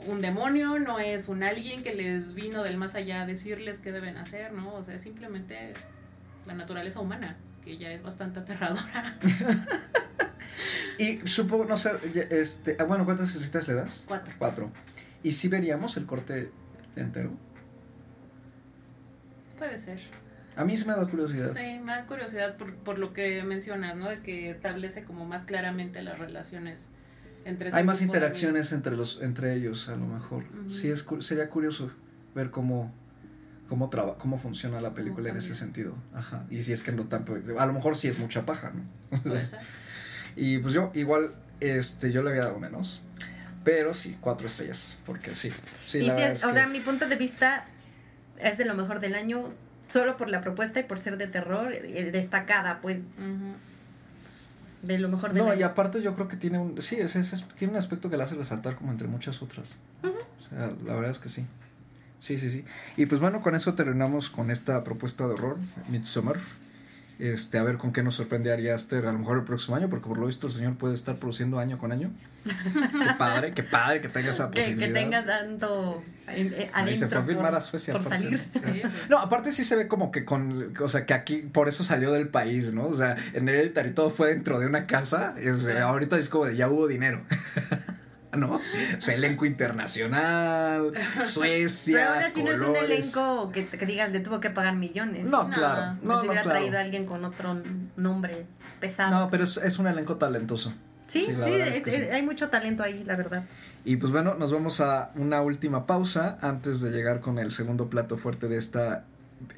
un 0.07 0.23
demonio, 0.23 0.79
no 0.79 0.99
es 1.01 1.29
un 1.29 1.43
alguien 1.43 1.83
que 1.83 1.95
les 1.95 2.33
vino 2.35 2.63
del 2.63 2.79
más 2.79 2.95
allá 2.95 3.21
a 3.23 3.27
decirles 3.27 3.79
qué 3.79 3.93
deben 3.93 4.17
hacer, 4.17 4.55
¿no? 4.55 4.73
O 4.75 4.83
sea, 4.83 4.95
es 4.95 5.03
simplemente 5.03 5.75
la 6.47 6.55
naturaleza 6.55 6.99
humana, 7.01 7.37
que 7.63 7.77
ya 7.77 7.91
es 7.93 8.03
bastante 8.03 8.41
aterradora. 8.41 9.17
Y 10.99 11.27
supongo, 11.27 11.65
no 11.65 11.77
sé, 11.77 11.93
este, 12.31 12.77
ah, 12.79 12.85
bueno, 12.85 13.05
¿cuántas 13.05 13.31
estrellitas 13.31 13.69
le 13.69 13.75
das? 13.75 14.05
Cuatro. 14.07 14.35
Cuatro. 14.39 14.71
¿Y 15.23 15.33
si 15.33 15.49
veríamos 15.49 15.97
el 15.97 16.07
corte 16.07 16.51
entero? 16.97 17.33
Puede 19.59 19.79
ser. 19.79 20.01
A 20.57 20.65
mí 20.65 20.77
sí 20.77 20.85
me 20.85 20.95
da 20.95 21.07
curiosidad. 21.07 21.53
Sí, 21.53 21.81
me 21.81 21.93
da 21.93 22.07
curiosidad 22.07 22.57
por, 22.57 22.75
por 22.77 22.99
lo 22.99 23.13
que 23.13 23.43
mencionas, 23.43 23.97
¿no? 23.97 24.09
De 24.09 24.21
que 24.21 24.51
establece 24.51 25.05
como 25.05 25.25
más 25.25 25.45
claramente 25.45 26.03
las 26.03 26.19
relaciones 26.19 26.89
entre 27.45 27.69
este 27.69 27.79
Hay 27.79 27.85
más 27.85 27.99
de 27.99 28.05
interacciones 28.05 28.73
entre 28.73 28.97
los 28.97 29.21
entre 29.21 29.55
ellos, 29.55 29.89
a 29.89 29.97
lo 29.97 30.07
mejor. 30.07 30.45
Ujú. 30.45 30.71
Sí, 30.71 30.91
es, 30.91 31.07
sería 31.21 31.49
curioso 31.49 31.91
ver 32.35 32.51
cómo 32.51 32.93
cómo 33.69 33.89
traba, 33.89 34.19
cómo 34.19 34.39
funciona 34.39 34.81
la 34.81 34.91
película 34.95 35.31
en 35.31 35.37
ese 35.37 35.55
sentido. 35.55 35.95
Ajá. 36.15 36.45
Y 36.51 36.63
si 36.63 36.73
es 36.73 36.83
que 36.83 36.93
no 36.93 37.07
tan 37.07 37.25
a 37.59 37.67
lo 37.67 37.73
mejor 37.73 37.97
sí 37.97 38.09
es 38.09 38.19
mucha 38.19 38.47
paja, 38.47 38.73
¿no? 38.73 38.83
y 40.37 40.59
pues 40.59 40.73
yo 40.75 40.91
igual 40.95 41.35
este 41.61 42.13
yo 42.13 42.23
le 42.23 42.31
había 42.31 42.45
dado 42.45 42.59
menos, 42.59 43.01
pero 43.65 43.95
sí, 43.95 44.17
cuatro 44.21 44.47
estrellas, 44.47 44.97
porque 45.07 45.35
sí. 45.35 45.51
Sí, 45.87 45.99
y 45.99 46.03
la 46.03 46.15
verdad 46.15 46.33
es- 46.33 46.39
es 46.39 46.45
o 46.45 46.49
que- 46.49 46.55
sea, 46.55 46.67
mi 46.67 46.81
punto 46.81 47.07
de 47.09 47.17
vista 47.17 47.67
es 48.39 48.59
de 48.59 48.65
lo 48.65 48.75
mejor 48.75 49.01
del 49.01 49.15
año, 49.15 49.51
solo 49.91 50.17
por 50.17 50.29
la 50.29 50.41
propuesta 50.41 50.81
y 50.81 50.83
por 50.85 50.99
ser 50.99 51.17
de 51.17 51.27
terror, 51.29 51.73
eh, 51.73 52.11
destacada, 52.13 52.81
pues, 52.83 53.01
de 54.83 54.99
lo 54.99 55.09
mejor 55.09 55.33
del 55.33 55.43
No, 55.45 55.51
año. 55.51 55.61
y 55.61 55.63
aparte 55.63 56.03
yo 56.03 56.15
creo 56.15 56.29
que 56.29 56.37
tiene 56.37 56.59
un 56.59 56.81
sí, 56.83 56.97
es, 56.97 57.17
es- 57.17 57.33
es- 57.33 57.49
tiene 57.57 57.73
un 57.73 57.79
aspecto 57.79 58.11
que 58.11 58.17
la 58.17 58.25
hace 58.25 58.35
resaltar 58.35 58.77
como 58.77 58.91
entre 58.93 59.09
muchas 59.09 59.41
otras. 59.41 59.79
O 60.03 60.49
sea, 60.49 60.71
la 60.85 60.95
verdad 60.95 61.11
es 61.11 61.19
que 61.19 61.29
sí. 61.31 61.47
Sí, 62.19 62.39
sí, 62.39 62.51
sí. 62.51 62.65
Y 62.97 63.07
pues 63.07 63.21
bueno, 63.21 63.41
con 63.43 63.55
eso 63.55 63.75
terminamos 63.75 64.29
con 64.31 64.51
esta 64.51 64.83
propuesta 64.85 65.27
de 65.27 65.35
horror, 65.35 65.59
Midsommar. 65.89 66.37
Este, 67.19 67.59
a 67.59 67.63
ver 67.63 67.77
con 67.77 67.93
qué 67.93 68.03
nos 68.03 68.17
sorprende 68.17 68.53
Ari 68.53 68.69
Aster 68.71 69.07
a 69.07 69.13
lo 69.13 69.19
mejor 69.21 69.39
el 69.39 69.45
próximo 69.45 69.77
año, 69.77 69.89
porque 69.89 70.09
por 70.09 70.19
lo 70.19 70.27
visto 70.27 70.49
el 70.49 70.53
señor 70.53 70.75
puede 70.77 70.95
estar 70.97 71.17
produciendo 71.17 71.59
año 71.61 71.79
con 71.79 71.93
año. 71.93 72.11
qué 72.45 73.15
padre, 73.17 73.53
qué 73.53 73.63
padre 73.63 74.01
que 74.01 74.09
tenga 74.09 74.31
esa 74.31 74.51
que, 74.51 74.61
posibilidad. 74.61 74.89
que 74.89 74.93
tenga 74.93 75.25
tanto 75.25 76.03
eh, 76.29 76.53
eh, 76.57 76.71
Ahí 76.73 76.95
se 76.95 77.07
fue 77.07 77.17
a 77.19 77.21
adentro 77.21 77.35
filmar 77.35 77.55
a 77.55 77.61
Suecia. 77.61 77.93
por 77.95 78.03
aparte, 78.07 78.25
salir. 78.25 78.49
¿no? 78.55 78.61
Sí. 78.61 78.83
Sí. 78.83 79.07
No, 79.11 79.19
aparte 79.21 79.53
sí 79.53 79.63
se 79.65 79.77
ve 79.77 79.87
como 79.87 80.11
que 80.11 80.25
con, 80.25 80.75
o 80.81 80.89
sea, 80.89 81.07
que 81.07 81.15
aquí, 81.15 81.37
por 81.53 81.69
eso 81.69 81.85
salió 81.85 82.11
del 82.13 82.29
país, 82.29 82.73
¿no? 82.73 82.87
O 82.87 82.95
sea, 82.97 83.17
en 83.33 83.49
Hereditary 83.49 83.91
todo 83.93 84.11
fue 84.11 84.29
dentro 84.31 84.59
de 84.59 84.67
una 84.67 84.87
casa, 84.87 85.35
y, 85.43 85.49
o 85.49 85.57
sea, 85.57 85.71
Claro. 85.73 85.89
ahorita 85.89 86.19
es 86.19 86.29
como 86.29 86.47
de 86.47 86.57
ya 86.57 86.69
hubo 86.69 86.89
dinero. 86.89 87.23
¿No? 88.37 88.57
O 88.57 89.01
sea, 89.01 89.15
elenco 89.15 89.45
internacional, 89.47 90.93
Suecia, 91.25 91.97
Pero 91.97 92.11
aún 92.15 92.23
así 92.25 92.43
no 92.43 92.51
es 92.53 92.61
un 92.61 92.67
colores. 92.67 92.91
elenco 92.91 93.53
que, 93.53 93.67
que 93.67 93.87
digan, 93.87 94.13
le 94.13 94.21
tuvo 94.21 94.41
que 94.41 94.51
pagar 94.51 94.77
millones. 94.77 95.25
No, 95.27 95.45
No, 95.45 95.51
claro. 95.51 95.95
No, 95.95 95.95
No, 95.95 96.01
se 96.01 96.07
no, 96.07 96.21
hubiera 96.21 96.43
claro. 96.43 96.59
traído 96.59 96.79
a 96.79 96.81
alguien 96.83 97.07
con 97.07 97.25
otro 97.25 97.63
nombre 97.97 98.47
pesado. 98.81 99.19
No, 99.19 99.31
pero 99.31 99.45
es, 99.45 99.57
es 99.59 99.79
un 99.79 99.87
elenco 99.87 100.17
talentoso. 100.17 100.73
sí, 101.07 101.27
sí, 101.27 101.35
sí, 101.45 101.53
es 101.53 101.83
sí. 101.85 101.91
hay 102.13 102.23
mucho 102.23 102.49
talento 102.49 102.83
ahí, 102.83 103.05
la 103.05 103.17
verdad. 103.17 103.45
Y 103.85 103.97
pues 103.97 104.13
bueno, 104.13 104.35
nos 104.35 104.51
vamos 104.51 104.81
a 104.81 105.11
una 105.17 105.43
última 105.43 105.87
pausa 105.87 106.39
antes 106.41 106.81
de 106.81 106.91
llegar 106.91 107.21
con 107.21 107.39
el 107.39 107.53
segundo 107.53 107.91
plato 107.91 108.17
fuerte 108.17 108.49
de 108.49 108.57
esta 108.57 109.05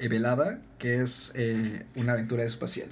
velada, 0.09 0.59
que 0.79 1.01
es 1.01 1.31
eh, 1.35 1.85
una 1.95 2.11
aventura 2.13 2.43
espacial. 2.43 2.89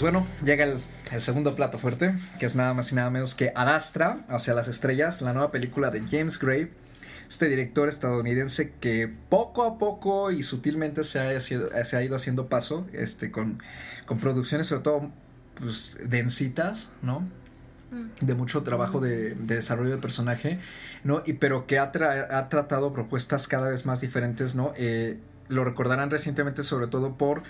Pues 0.00 0.12
bueno, 0.12 0.26
llega 0.42 0.64
el, 0.64 0.78
el 1.12 1.20
segundo 1.20 1.54
plato 1.54 1.76
fuerte, 1.78 2.14
que 2.38 2.46
es 2.46 2.56
nada 2.56 2.72
más 2.72 2.90
y 2.90 2.94
nada 2.94 3.10
menos 3.10 3.34
que 3.34 3.52
Adastra, 3.54 4.20
hacia 4.30 4.54
las 4.54 4.66
estrellas, 4.66 5.20
la 5.20 5.34
nueva 5.34 5.50
película 5.50 5.90
de 5.90 6.00
James 6.10 6.38
Gray, 6.38 6.70
este 7.28 7.50
director 7.50 7.86
estadounidense 7.86 8.72
que 8.80 9.12
poco 9.28 9.62
a 9.64 9.76
poco 9.76 10.30
y 10.32 10.42
sutilmente 10.42 11.04
se 11.04 11.18
ha, 11.20 11.38
sido- 11.42 11.68
se 11.84 11.96
ha 11.98 12.02
ido 12.02 12.16
haciendo 12.16 12.46
paso 12.48 12.86
este, 12.94 13.30
con, 13.30 13.62
con 14.06 14.20
producciones 14.20 14.68
sobre 14.68 14.82
todo 14.84 15.10
pues, 15.56 15.98
densitas, 16.02 16.92
¿no? 17.02 17.28
de 18.20 18.34
mucho 18.34 18.62
trabajo 18.62 19.00
de, 19.00 19.34
de 19.34 19.56
desarrollo 19.56 19.90
de 19.90 19.98
personaje, 19.98 20.60
¿no? 21.04 21.22
Y 21.26 21.32
pero 21.34 21.66
que 21.66 21.78
ha, 21.78 21.90
tra- 21.92 22.28
ha 22.30 22.48
tratado 22.48 22.92
propuestas 22.94 23.48
cada 23.48 23.68
vez 23.68 23.84
más 23.84 24.00
diferentes, 24.00 24.54
¿no? 24.54 24.72
Eh, 24.78 25.18
lo 25.48 25.64
recordarán 25.64 26.08
recientemente 26.10 26.62
sobre 26.62 26.86
todo 26.86 27.16
por 27.18 27.42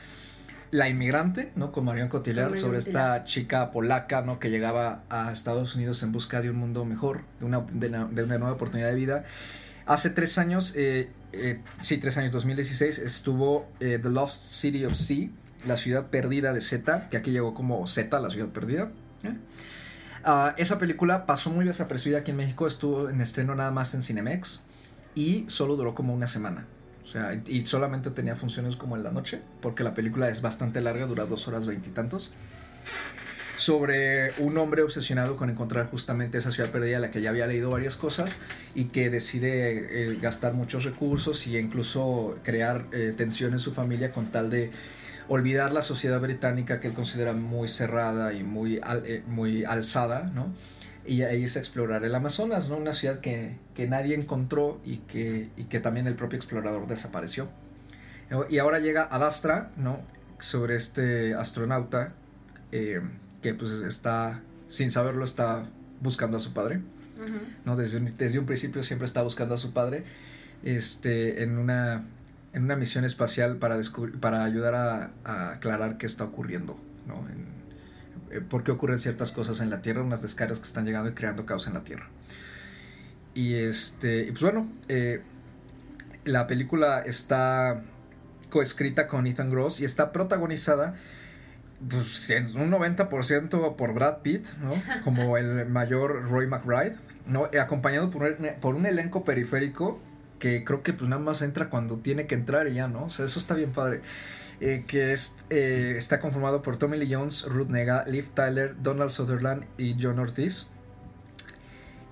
La 0.71 0.89
Inmigrante, 0.89 1.51
¿no? 1.57 1.73
Con 1.73 1.85
Marion 1.85 2.09
Cotillard, 2.09 2.55
sobre 2.55 2.79
esta 2.79 3.25
chica 3.25 3.71
polaca, 3.73 4.23
¿no? 4.23 4.39
Que 4.39 4.51
llegaba 4.51 5.03
a 5.09 5.33
Estados 5.33 5.75
Unidos 5.75 6.03
en 6.05 6.13
busca 6.13 6.41
de 6.43 6.51
un 6.51 6.57
mundo 6.57 6.85
mejor, 6.85 7.23
de 7.41 7.47
una, 7.47 7.61
de 7.73 7.89
una, 7.89 8.05
de 8.05 8.23
una 8.23 8.39
nueva 8.39 8.55
oportunidad 8.55 8.89
de 8.89 8.95
vida. 8.95 9.25
Hace 9.87 10.11
tres 10.11 10.39
años, 10.39 10.75
eh, 10.77 11.11
eh, 11.33 11.61
sí, 11.81 11.99
tres 11.99 12.17
años, 12.19 12.31
2016, 12.33 13.01
estuvo 13.01 13.69
eh, 13.81 13.99
The 14.01 14.11
Lost 14.11 14.53
City 14.53 14.85
of 14.85 14.95
Sea, 14.95 15.29
la 15.67 15.77
ciudad 15.77 16.07
perdida 16.07 16.53
de 16.53 16.61
Z, 16.61 17.09
que 17.11 17.17
aquí 17.17 17.33
llegó 17.33 17.55
como 17.55 17.87
Z, 17.87 18.21
la 18.21 18.31
ciudad 18.31 18.49
perdida. 18.49 18.93
¿eh? 19.25 19.35
Ah, 20.25 20.55
esa 20.59 20.79
película 20.79 21.27
pasó 21.27 21.51
muy 21.51 21.65
desapercibida 21.65 22.19
aquí 22.19 22.31
en 22.31 22.37
México, 22.37 22.67
estuvo 22.67 23.09
en 23.09 23.21
estreno 23.21 23.55
nada 23.55 23.71
más 23.71 23.95
en 23.95 24.03
Cinemex 24.03 24.61
y 25.15 25.45
solo 25.49 25.77
duró 25.77 25.95
como 25.95 26.15
una 26.15 26.27
semana. 26.27 26.67
Y 27.47 27.66
solamente 27.66 28.11
tenía 28.11 28.37
funciones 28.37 28.77
como 28.77 28.97
en 28.97 29.03
la 29.03 29.11
noche, 29.11 29.41
porque 29.61 29.85
la 29.85 29.95
película 29.95 30.28
es 30.28 30.43
bastante 30.43 30.81
larga, 30.81 31.07
dura 31.07 31.27
dos 31.27 31.49
horas 31.49 31.66
veintitantos. 31.66 32.31
Sobre 33.57 34.32
un 34.39 34.57
hombre 34.57 34.82
obsesionado 34.82 35.37
con 35.37 35.51
encontrar 35.51 35.91
justamente 35.91 36.39
esa 36.39 36.51
ciudad 36.51 36.70
perdida, 36.70 36.97
a 36.97 37.01
la 37.01 37.11
que 37.11 37.20
ya 37.20 37.28
había 37.28 37.47
leído 37.47 37.70
varias 37.70 37.95
cosas 37.95 38.41
y 38.74 38.85
que 38.87 39.11
decide 39.11 40.12
eh, 40.12 40.19
gastar 40.20 40.55
muchos 40.55 40.85
recursos 40.85 41.47
y 41.47 41.59
incluso 41.59 42.39
crear 42.43 42.87
eh, 42.93 43.12
tensión 43.15 43.53
en 43.53 43.59
su 43.59 43.73
familia 43.73 44.12
con 44.12 44.32
tal 44.32 44.49
de 44.49 44.70
olvidar 45.28 45.73
la 45.73 45.82
sociedad 45.82 46.20
británica 46.20 46.81
que 46.81 46.89
él 46.89 46.95
considera 46.95 47.35
muy 47.35 47.69
cerrada 47.69 48.32
y 48.32 48.43
muy, 48.45 48.81
eh, 49.05 49.23
muy 49.27 49.65
alzada, 49.65 50.31
¿no? 50.35 50.55
Y 51.11 51.23
a 51.23 51.35
irse 51.35 51.59
a 51.59 51.62
explorar 51.62 52.05
el 52.05 52.15
Amazonas, 52.15 52.69
¿no? 52.69 52.77
Una 52.77 52.95
ciudad 52.95 53.19
que, 53.19 53.57
que 53.74 53.89
nadie 53.89 54.15
encontró 54.15 54.81
y 54.85 54.99
que, 54.99 55.51
y 55.57 55.65
que 55.65 55.81
también 55.81 56.07
el 56.07 56.15
propio 56.15 56.37
explorador 56.37 56.87
desapareció. 56.87 57.49
Y 58.49 58.59
ahora 58.59 58.78
llega 58.78 59.03
Adastra, 59.03 59.73
¿no? 59.77 60.01
Sobre 60.39 60.77
este 60.77 61.35
astronauta 61.35 62.12
eh, 62.70 63.01
que 63.43 63.55
pues 63.55 63.73
está, 63.73 64.41
sin 64.69 64.93
saberlo, 64.93 65.24
está 65.24 65.66
buscando 66.01 66.37
a 66.37 66.41
su 66.41 66.53
padre. 66.53 66.81
Ujú. 67.19 67.39
¿no? 67.65 67.74
Desde 67.74 67.99
un, 67.99 68.05
desde 68.16 68.39
un 68.39 68.47
principio 68.47 68.82
siempre 68.85 69.05
está 69.07 69.23
buscando 69.23 69.55
a 69.57 69.59
su 69.59 69.73
padre 69.73 70.05
este, 70.62 71.43
en, 71.43 71.59
una, 71.59 72.05
en 72.53 72.62
una 72.62 72.77
misión 72.77 73.05
espacial 73.05 73.57
para, 73.57 73.78
para 74.20 74.45
ayudar 74.45 74.74
a, 74.77 75.11
a 75.24 75.51
aclarar 75.55 75.99
qué 75.99 76.07
está 76.07 76.23
ocurriendo, 76.24 76.78
¿no? 77.09 77.28
En- 77.28 77.49
por 78.48 78.62
qué 78.62 78.73
ocurren 78.73 78.98
ciertas 78.98 79.32
cosas 79.32 79.61
en 79.61 79.70
la 79.70 79.82
Tierra, 79.82 80.02
unas 80.02 80.23
descargas 80.23 80.59
que 80.59 80.66
están 80.66 80.85
llegando 80.85 81.11
y 81.11 81.15
creando 81.15 81.47
caos 81.47 81.66
en 81.66 81.74
la 81.74 81.85
Tierra. 81.85 82.09
Y 83.35 83.55
este, 83.55 84.23
y 84.23 84.31
pues 84.31 84.43
bueno, 84.43 84.69
eh, 84.89 85.23
la 86.24 86.47
película 86.47 87.01
está 87.01 87.82
coescrita 88.51 89.07
con 89.07 89.27
Ethan 89.27 89.51
Gross 89.51 89.81
y 89.81 89.85
está 89.85 90.12
protagonizada 90.12 90.94
pues, 91.89 92.28
en 92.31 92.57
un 92.57 92.70
90% 92.70 93.77
por 93.77 93.94
Brad 93.94 94.19
Pitt, 94.19 94.47
¿no? 94.61 94.74
Como 95.05 95.36
el 95.36 95.66
mayor 95.66 96.28
Roy 96.28 96.47
McBride, 96.47 96.97
¿no? 97.27 97.48
Eh, 97.52 97.61
Acompañado 97.61 98.11
por 98.11 98.24
un, 98.24 98.36
por 98.61 98.74
un 98.74 98.86
elenco 98.86 99.24
periférico 99.24 100.01
que 100.39 100.65
creo 100.65 100.82
que 100.82 100.93
pues 100.93 101.09
nada 101.09 101.23
más 101.23 101.43
entra 101.43 101.69
cuando 101.69 101.98
tiene 101.98 102.27
que 102.27 102.35
entrar 102.35 102.66
y 102.66 102.74
ya, 102.74 102.89
¿no? 102.89 103.05
O 103.05 103.11
sea, 103.11 103.27
eso 103.27 103.39
está 103.39 103.55
bien 103.55 103.73
padre. 103.73 104.01
Eh, 104.61 104.85
que 104.87 105.12
es, 105.15 105.37
eh, 105.49 105.95
está 105.97 106.20
conformado 106.20 106.61
por 106.61 106.77
Tommy 106.77 106.99
Lee 106.99 107.12
Jones, 107.15 107.45
Ruth 107.47 107.69
Nega, 107.69 108.05
Liv 108.07 108.28
Tyler, 108.35 108.77
Donald 108.82 109.11
Sutherland 109.11 109.65
y 109.78 109.97
John 110.01 110.19
Ortiz. 110.19 110.66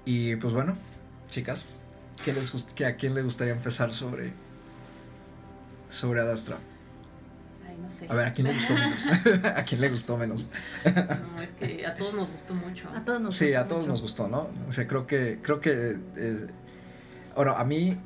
Y 0.07 0.37
pues 0.37 0.55
bueno, 0.55 0.75
chicas, 1.29 1.65
¿qué 2.25 2.33
les 2.33 2.53
gust- 2.55 2.73
qué- 2.75 2.87
¿a 2.87 2.97
quién 2.97 3.15
le 3.15 3.21
gustaría 3.23 3.53
empezar 3.53 3.93
sobre, 3.93 4.33
sobre 5.91 6.21
Adastra? 6.23 6.57
Ay, 7.69 7.77
no 7.83 7.91
sé. 7.91 8.07
A 8.09 8.15
ver, 8.15 8.27
¿a 8.29 8.33
quién 8.33 8.47
le 8.47 8.55
gustó 8.55 8.73
menos? 8.75 9.07
¿A 9.57 9.65
quién 9.65 9.81
le 9.83 9.89
gustó 9.91 10.17
menos? 10.17 10.49
No, 10.87 11.43
es 11.43 11.51
que 11.51 11.87
a 11.87 11.97
todos 11.97 12.15
nos 12.15 12.31
gustó 12.33 12.55
mucho. 12.55 12.89
A 12.95 13.05
todos 13.05 13.21
nos 13.21 13.37
Sí, 13.37 13.53
a 13.53 13.67
todos 13.69 13.83
mucho. 13.83 13.91
nos 13.93 14.01
gustó, 14.01 14.29
¿no? 14.29 14.49
O 14.67 14.73
sea, 14.73 14.87
creo 14.87 15.07
que, 15.07 15.39
creo 15.43 15.61
que, 15.61 15.99
eh, 16.17 16.47
bueno, 17.37 17.53
a 17.55 17.65
mí, 17.65 17.99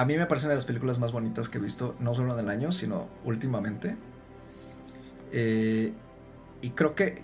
a 0.00 0.04
mí 0.04 0.16
me 0.16 0.26
parece 0.26 0.46
una 0.46 0.52
de 0.54 0.58
las 0.58 0.64
películas 0.64 0.98
más 0.98 1.12
bonitas 1.12 1.48
que 1.48 1.58
he 1.58 1.60
visto, 1.60 1.96
no 2.00 2.14
solo 2.14 2.34
del 2.36 2.48
año, 2.48 2.72
sino 2.72 3.08
últimamente. 3.24 3.96
Eh, 5.32 5.92
y 6.62 6.70
creo 6.70 6.94
que, 6.94 7.22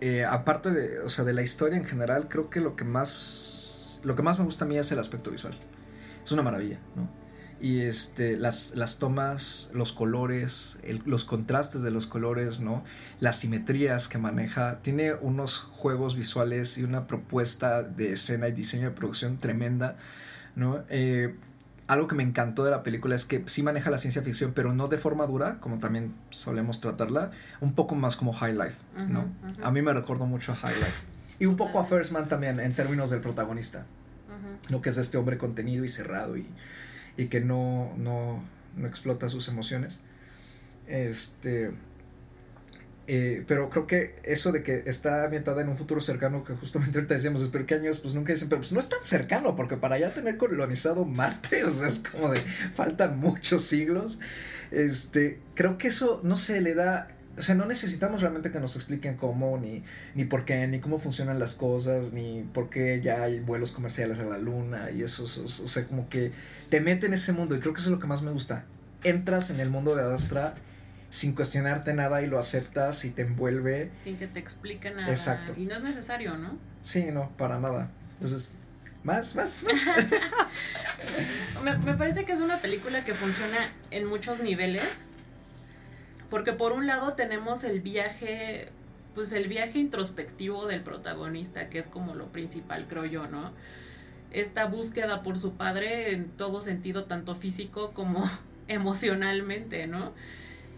eh, 0.00 0.24
aparte 0.24 0.70
de, 0.70 1.00
o 1.00 1.10
sea, 1.10 1.24
de 1.24 1.32
la 1.32 1.42
historia 1.42 1.76
en 1.78 1.84
general, 1.84 2.28
creo 2.28 2.50
que 2.50 2.60
lo 2.60 2.76
que 2.76 2.84
más, 2.84 4.00
lo 4.02 4.16
que 4.16 4.22
más 4.22 4.38
me 4.38 4.44
gusta 4.44 4.64
a 4.64 4.68
mí 4.68 4.76
es 4.76 4.90
el 4.92 4.98
aspecto 4.98 5.30
visual. 5.30 5.54
Es 6.24 6.32
una 6.32 6.42
maravilla, 6.42 6.78
¿no? 6.96 7.08
Y 7.60 7.80
este, 7.80 8.36
las, 8.36 8.76
las 8.76 8.98
tomas, 9.00 9.70
los 9.74 9.92
colores, 9.92 10.78
el- 10.84 11.02
los 11.06 11.24
contrastes 11.24 11.82
de 11.82 11.90
los 11.90 12.06
colores, 12.06 12.60
¿no? 12.60 12.84
Las 13.18 13.40
simetrías 13.40 14.06
que 14.06 14.18
maneja. 14.18 14.78
Tiene 14.82 15.14
unos 15.14 15.58
juegos 15.58 16.14
visuales 16.14 16.78
y 16.78 16.84
una 16.84 17.08
propuesta 17.08 17.82
de 17.82 18.12
escena 18.12 18.46
y 18.46 18.52
diseño 18.52 18.84
de 18.84 18.90
producción 18.92 19.38
tremenda, 19.38 19.96
¿no? 20.54 20.84
Eh, 20.88 21.34
algo 21.88 22.06
que 22.06 22.14
me 22.14 22.22
encantó 22.22 22.64
de 22.64 22.70
la 22.70 22.82
película 22.82 23.14
es 23.14 23.24
que 23.24 23.42
sí 23.46 23.62
maneja 23.62 23.90
la 23.90 23.98
ciencia 23.98 24.22
ficción, 24.22 24.52
pero 24.54 24.74
no 24.74 24.88
de 24.88 24.98
forma 24.98 25.26
dura, 25.26 25.58
como 25.58 25.78
también 25.78 26.14
solemos 26.30 26.80
tratarla, 26.80 27.30
un 27.60 27.72
poco 27.74 27.94
más 27.94 28.14
como 28.14 28.32
High 28.32 28.52
Life, 28.52 28.76
¿no? 29.08 29.24
A 29.62 29.70
mí 29.70 29.80
me 29.82 29.92
recordó 29.94 30.26
mucho 30.26 30.52
a 30.52 30.54
High 30.54 30.76
Life. 30.76 31.02
Y 31.38 31.46
un 31.46 31.56
poco 31.56 31.80
a 31.80 31.84
First 31.84 32.12
Man 32.12 32.28
también, 32.28 32.60
en 32.60 32.74
términos 32.74 33.10
del 33.10 33.20
protagonista 33.20 33.86
Ujú. 34.28 34.72
lo 34.74 34.82
que 34.82 34.90
es 34.90 34.98
este 34.98 35.16
hombre 35.16 35.38
contenido 35.38 35.84
y 35.84 35.88
cerrado 35.88 36.36
y, 36.36 36.46
y 37.16 37.26
que 37.26 37.40
no, 37.40 37.94
no, 37.96 38.42
no 38.76 38.86
explota 38.86 39.28
sus 39.28 39.48
emociones. 39.48 40.00
Este. 40.86 41.72
Eh, 43.10 43.42
pero 43.46 43.70
creo 43.70 43.86
que 43.86 44.16
eso 44.22 44.52
de 44.52 44.62
que 44.62 44.82
está 44.84 45.24
ambientada 45.24 45.62
en 45.62 45.70
un 45.70 45.78
futuro 45.78 45.98
cercano, 45.98 46.44
que 46.44 46.52
justamente 46.52 46.98
ahorita 46.98 47.14
decíamos, 47.14 47.48
pero 47.50 47.64
qué 47.64 47.74
años, 47.76 48.00
pues 48.00 48.12
nunca 48.12 48.34
dicen, 48.34 48.50
pero 48.50 48.60
pues 48.60 48.70
no 48.70 48.78
es 48.78 48.88
tan 48.90 49.02
cercano, 49.02 49.56
porque 49.56 49.78
para 49.78 49.98
ya 49.98 50.12
tener 50.12 50.36
colonizado 50.36 51.06
Marte, 51.06 51.64
o 51.64 51.70
sea, 51.70 51.88
es 51.88 52.00
como 52.00 52.28
de, 52.28 52.38
faltan 52.74 53.18
muchos 53.18 53.64
siglos. 53.64 54.20
Este, 54.70 55.40
creo 55.54 55.78
que 55.78 55.88
eso, 55.88 56.20
no 56.22 56.36
sé, 56.36 56.60
le 56.60 56.74
da, 56.74 57.08
o 57.38 57.42
sea, 57.42 57.54
no 57.54 57.64
necesitamos 57.64 58.20
realmente 58.20 58.50
que 58.50 58.60
nos 58.60 58.76
expliquen 58.76 59.16
cómo, 59.16 59.56
ni, 59.56 59.82
ni 60.14 60.26
por 60.26 60.44
qué, 60.44 60.66
ni 60.66 60.78
cómo 60.78 60.98
funcionan 60.98 61.38
las 61.38 61.54
cosas, 61.54 62.12
ni 62.12 62.46
por 62.52 62.68
qué 62.68 63.00
ya 63.00 63.22
hay 63.22 63.40
vuelos 63.40 63.72
comerciales 63.72 64.18
a 64.18 64.24
la 64.24 64.36
luna 64.36 64.90
y 64.90 65.02
eso, 65.02 65.24
o, 65.24 65.44
o 65.46 65.48
sea, 65.48 65.86
como 65.86 66.10
que 66.10 66.32
te 66.68 66.82
mete 66.82 67.06
en 67.06 67.14
ese 67.14 67.32
mundo 67.32 67.56
y 67.56 67.60
creo 67.60 67.72
que 67.72 67.80
eso 67.80 67.88
es 67.88 67.94
lo 67.94 68.00
que 68.00 68.06
más 68.06 68.20
me 68.20 68.32
gusta. 68.32 68.66
Entras 69.02 69.48
en 69.48 69.60
el 69.60 69.70
mundo 69.70 69.96
de 69.96 70.02
Adastra 70.02 70.56
sin 71.10 71.34
cuestionarte 71.34 71.94
nada 71.94 72.22
y 72.22 72.26
lo 72.26 72.38
aceptas 72.38 73.04
y 73.04 73.10
te 73.10 73.22
envuelve. 73.22 73.90
Sin 74.04 74.18
que 74.18 74.26
te 74.26 74.38
explique 74.38 74.90
nada. 74.90 75.10
Exacto. 75.10 75.54
Y 75.56 75.66
no 75.66 75.76
es 75.76 75.82
necesario, 75.82 76.36
¿no? 76.36 76.58
Sí, 76.82 77.06
no, 77.12 77.30
para 77.36 77.58
nada. 77.58 77.90
Entonces, 78.20 78.54
más, 79.04 79.34
más, 79.34 79.62
más. 79.62 79.74
Me, 81.64 81.78
me 81.78 81.94
parece 81.94 82.24
que 82.24 82.32
es 82.32 82.40
una 82.40 82.58
película 82.58 83.04
que 83.04 83.14
funciona 83.14 83.56
en 83.90 84.06
muchos 84.06 84.40
niveles. 84.40 85.06
Porque 86.30 86.52
por 86.52 86.72
un 86.72 86.86
lado 86.86 87.14
tenemos 87.14 87.64
el 87.64 87.80
viaje, 87.80 88.68
pues 89.14 89.32
el 89.32 89.48
viaje 89.48 89.78
introspectivo 89.78 90.66
del 90.66 90.82
protagonista, 90.82 91.70
que 91.70 91.78
es 91.78 91.88
como 91.88 92.14
lo 92.14 92.26
principal, 92.26 92.86
creo 92.86 93.06
yo, 93.06 93.26
¿no? 93.26 93.52
Esta 94.30 94.66
búsqueda 94.66 95.22
por 95.22 95.38
su 95.38 95.54
padre 95.54 96.12
en 96.12 96.28
todo 96.28 96.60
sentido, 96.60 97.04
tanto 97.04 97.34
físico 97.34 97.92
como 97.94 98.28
emocionalmente, 98.68 99.86
¿no? 99.86 100.12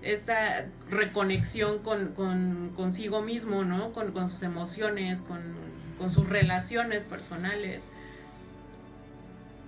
Esta 0.02 0.66
reconexión 0.90 1.80
con, 1.80 2.14
con- 2.14 2.72
consigo 2.76 3.22
mismo, 3.22 3.64
¿no? 3.64 3.92
Con, 3.92 4.12
con 4.12 4.28
sus 4.28 4.42
emociones, 4.42 5.22
con, 5.22 5.40
con 5.98 6.10
sus 6.10 6.28
relaciones 6.28 7.04
personales 7.04 7.82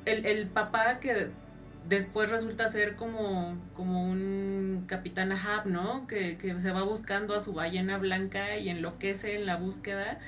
el, 0.05 0.27
el 0.27 0.49
papá 0.49 0.99
que 1.01 1.29
después 1.89 2.31
resulta 2.31 2.69
ser 2.69 2.97
como, 2.97 3.57
como 3.75 4.05
un 4.05 4.85
capitán 4.87 5.33
Ahab, 5.33 5.67
¿no? 5.67 6.07
Que, 6.07 6.37
que 6.39 6.59
se 6.61 6.73
va 6.73 6.83
buscando 6.83 7.35
a 7.35 7.41
su 7.41 7.53
ballena 7.53 7.99
blanca 7.99 8.57
y 8.57 8.69
enloquece 8.69 9.37
en 9.37 9.47
la 9.47 9.57
búsqueda. 9.57 10.19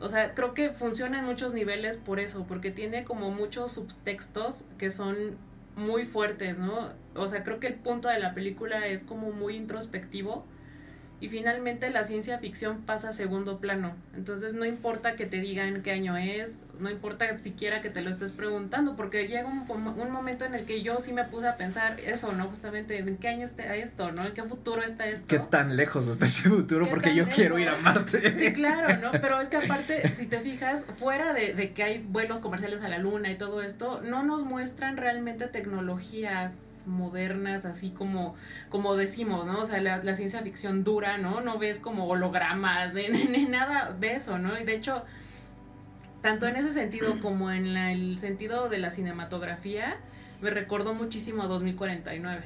O 0.00 0.08
sea, 0.08 0.34
creo 0.34 0.54
que 0.54 0.70
funciona 0.70 1.20
en 1.20 1.24
muchos 1.24 1.54
niveles 1.54 1.96
por 1.96 2.20
eso, 2.20 2.44
porque 2.48 2.70
tiene 2.70 3.04
como 3.04 3.30
muchos 3.30 3.72
subtextos 3.72 4.64
que 4.78 4.90
son 4.90 5.16
muy 5.76 6.04
fuertes, 6.04 6.58
¿no? 6.58 6.88
O 7.14 7.28
sea, 7.28 7.44
creo 7.44 7.60
que 7.60 7.68
el 7.68 7.74
punto 7.74 8.08
de 8.08 8.18
la 8.18 8.34
película 8.34 8.86
es 8.86 9.04
como 9.04 9.30
muy 9.30 9.56
introspectivo 9.56 10.44
y 11.20 11.28
finalmente 11.28 11.90
la 11.90 12.04
ciencia 12.04 12.38
ficción 12.38 12.82
pasa 12.82 13.10
a 13.10 13.12
segundo 13.12 13.58
plano. 13.58 13.94
Entonces 14.14 14.54
no 14.54 14.64
importa 14.64 15.16
que 15.16 15.26
te 15.26 15.40
digan 15.40 15.82
qué 15.82 15.92
año 15.92 16.16
es, 16.16 16.58
no 16.80 16.90
importa 16.90 17.38
siquiera 17.38 17.80
que 17.80 17.90
te 17.90 18.00
lo 18.02 18.10
estés 18.10 18.32
preguntando, 18.32 18.96
porque 18.96 19.28
llega 19.28 19.46
un, 19.46 19.68
un 19.70 20.10
momento 20.10 20.44
en 20.44 20.54
el 20.54 20.64
que 20.64 20.82
yo 20.82 20.98
sí 21.00 21.12
me 21.12 21.24
puse 21.24 21.48
a 21.48 21.56
pensar 21.56 22.00
eso, 22.00 22.32
¿no? 22.32 22.48
Justamente, 22.48 22.98
¿en 22.98 23.16
qué 23.16 23.28
año 23.28 23.44
está 23.44 23.74
esto, 23.74 24.12
no? 24.12 24.26
¿En 24.26 24.34
qué 24.34 24.42
futuro 24.42 24.82
está 24.82 25.06
esto? 25.06 25.26
¿Qué 25.26 25.38
tan 25.38 25.76
lejos 25.76 26.06
está 26.08 26.26
ese 26.26 26.48
futuro? 26.48 26.88
Porque 26.88 27.14
yo 27.14 27.28
quiero 27.28 27.58
ir 27.58 27.68
a 27.68 27.76
Marte. 27.78 28.38
Sí, 28.38 28.52
claro, 28.52 29.00
¿no? 29.00 29.10
Pero 29.20 29.40
es 29.40 29.48
que 29.48 29.56
aparte, 29.56 30.08
si 30.16 30.26
te 30.26 30.38
fijas, 30.38 30.84
fuera 30.98 31.32
de, 31.32 31.54
de 31.54 31.72
que 31.72 31.82
hay 31.82 31.98
vuelos 31.98 32.40
comerciales 32.40 32.82
a 32.82 32.88
la 32.88 32.98
Luna 32.98 33.30
y 33.30 33.36
todo 33.36 33.62
esto, 33.62 34.00
no 34.02 34.22
nos 34.22 34.44
muestran 34.44 34.96
realmente 34.96 35.46
tecnologías 35.46 36.52
modernas, 36.86 37.64
así 37.64 37.90
como, 37.90 38.34
como 38.68 38.96
decimos, 38.96 39.46
¿no? 39.46 39.60
O 39.60 39.64
sea, 39.64 39.80
la, 39.80 40.02
la 40.02 40.14
ciencia 40.14 40.42
ficción 40.42 40.84
dura, 40.84 41.18
¿no? 41.18 41.40
No 41.40 41.58
ves 41.58 41.78
como 41.78 42.06
hologramas, 42.06 42.94
ni, 42.94 43.08
ni 43.08 43.44
nada 43.44 43.92
de 43.92 44.14
eso, 44.14 44.38
¿no? 44.38 44.58
Y 44.58 44.64
de 44.64 44.74
hecho, 44.74 45.04
tanto 46.22 46.46
en 46.46 46.56
ese 46.56 46.72
sentido 46.72 47.20
como 47.20 47.50
en 47.50 47.74
la, 47.74 47.92
el 47.92 48.18
sentido 48.18 48.68
de 48.68 48.78
la 48.78 48.90
cinematografía, 48.90 49.96
me 50.40 50.50
recordó 50.50 50.94
muchísimo 50.94 51.42
a 51.42 51.46
2049. 51.46 52.42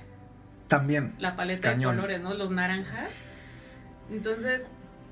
También. 0.69 1.15
La 1.19 1.37
paleta 1.37 1.71
Cañón. 1.71 1.97
de 1.97 2.03
colores, 2.03 2.21
¿no? 2.23 2.35
Los 2.35 2.51
naranjas. 2.51 3.09
Entonces, 4.11 4.63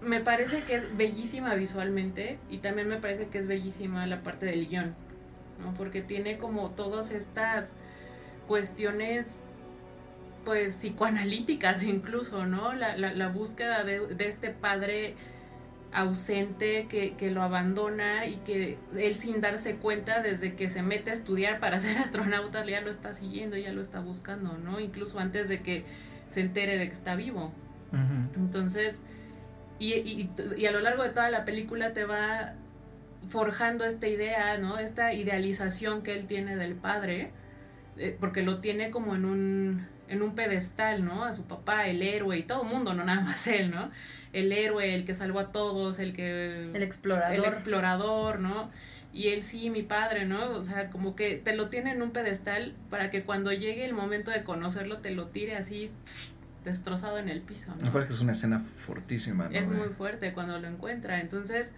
me 0.01 0.21
parece 0.21 0.63
que 0.63 0.77
es 0.77 0.97
bellísima 0.97 1.55
visualmente 1.55 2.39
y 2.49 2.59
también 2.59 2.89
me 2.89 2.97
parece 2.97 3.29
que 3.29 3.39
es 3.39 3.47
bellísima 3.49 4.07
la 4.07 4.23
parte 4.23 4.47
del 4.47 4.67
guion, 4.69 4.95
¿no? 5.63 5.75
Porque 5.75 6.03
tiene 6.03 6.39
como 6.39 6.71
todas 6.71 7.11
estas 7.11 7.67
cuestiones 8.47 9.27
pues 10.45 10.75
psicoanalíticas 10.75 11.83
incluso, 11.83 12.47
¿no? 12.47 12.73
La, 12.73 12.97
la, 12.97 13.13
la 13.13 13.29
búsqueda 13.29 13.85
de, 13.85 14.15
de, 14.15 14.29
este 14.29 14.51
padre 14.51 15.15
ausente 15.93 16.87
que, 16.89 17.17
que, 17.17 17.31
lo 17.31 17.43
abandona 17.43 18.27
y 18.27 18.37
que 18.39 18.79
él 18.97 19.15
sin 19.15 19.41
darse 19.41 19.77
cuenta 19.77 20.21
desde 20.21 20.55
que 20.55 20.69
se 20.69 20.83
mete 20.83 21.11
a 21.11 21.15
estudiar 21.15 21.61
para 21.61 21.81
ser 21.81 21.99
astronauta 21.99 22.65
ya 22.67 22.81
lo 22.81 22.91
está 22.91 23.15
siguiendo, 23.15 23.57
ya 23.57 23.73
lo 23.73 23.81
está 23.81 24.01
buscando, 24.01 24.59
¿no? 24.59 24.81
Incluso 24.81 25.19
antes 25.19 25.49
de 25.49 25.61
que 25.61 25.85
se 26.29 26.41
entere 26.41 26.77
de 26.79 26.87
que 26.87 26.93
está 26.93 27.15
vivo. 27.15 27.53
Uh 27.93 27.97
-huh. 27.97 28.37
Entonces, 28.37 28.97
y, 29.79 29.95
y, 29.95 30.31
y 30.57 30.67
a 30.67 30.73
lo 30.73 30.81
largo 30.81 31.03
de 31.03 31.11
toda 31.11 31.31
la 31.31 31.45
película 31.45 31.93
te 31.93 32.05
va 32.05 32.55
forjando 33.31 33.85
esta 33.85 34.07
idea, 34.07 34.59
¿no? 34.59 34.79
Esta 34.79 35.13
idealización 35.15 36.03
que 36.03 36.13
él 36.13 36.27
tiene 36.27 36.57
del 36.57 36.75
padre 36.75 37.33
eh, 37.99 38.17
porque 38.19 38.43
lo 38.43 38.61
tiene 38.61 38.91
como 38.91 39.15
en 39.17 39.25
un, 39.25 39.87
en 40.09 40.23
un 40.23 40.35
pedestal, 40.35 41.05
¿no? 41.05 41.25
A 41.25 41.35
su 41.35 41.47
papá, 41.47 41.87
el 41.87 42.03
héroe 42.03 42.39
y 42.39 42.43
todo 42.43 42.63
el 42.63 42.69
mundo, 42.69 42.95
no 42.95 43.05
nada 43.05 43.23
más 43.23 43.47
él, 43.47 43.71
¿no? 43.71 43.91
El 44.33 44.53
héroe, 44.53 44.95
el 44.95 45.05
que 45.05 45.15
salvó 45.15 45.41
a 45.41 45.53
todos, 45.53 45.99
el 45.99 46.15
que... 46.15 46.71
El 46.73 46.83
explorador. 46.83 47.35
El 47.35 47.45
explorador, 47.45 48.41
¿no? 48.41 48.71
Y 49.13 49.29
él 49.29 49.43
sí, 49.43 49.71
mi 49.71 49.83
padre, 49.83 50.27
¿no? 50.27 50.51
O 50.51 50.63
sea, 50.63 50.91
como 50.91 51.17
que 51.17 51.37
te 51.37 51.57
lo 51.57 51.69
tiene 51.69 51.93
en 51.93 52.03
un 52.03 52.11
pedestal 52.11 52.75
para 52.91 53.11
que 53.11 53.23
cuando 53.23 53.53
llegue 53.53 53.85
el 53.85 53.95
momento 53.95 54.31
de 54.31 54.45
conocerlo 54.45 54.99
te 54.99 55.11
lo 55.11 55.29
tire 55.29 55.57
así 55.57 55.91
destrozado 56.65 57.19
en 57.19 57.29
el 57.29 57.41
piso, 57.41 57.75
¿no? 57.77 57.87
Me 57.87 57.91
parece 57.91 58.09
que 58.09 58.15
es 58.15 58.21
una 58.21 58.33
escena 58.33 58.63
fortísima, 58.87 59.49
¿no? 59.49 59.59
Es 59.59 59.67
muy 59.67 59.89
fuerte 59.89 60.33
cuando 60.35 60.59
lo 60.59 60.69
encuentra, 60.69 61.21
entonces 61.21 61.73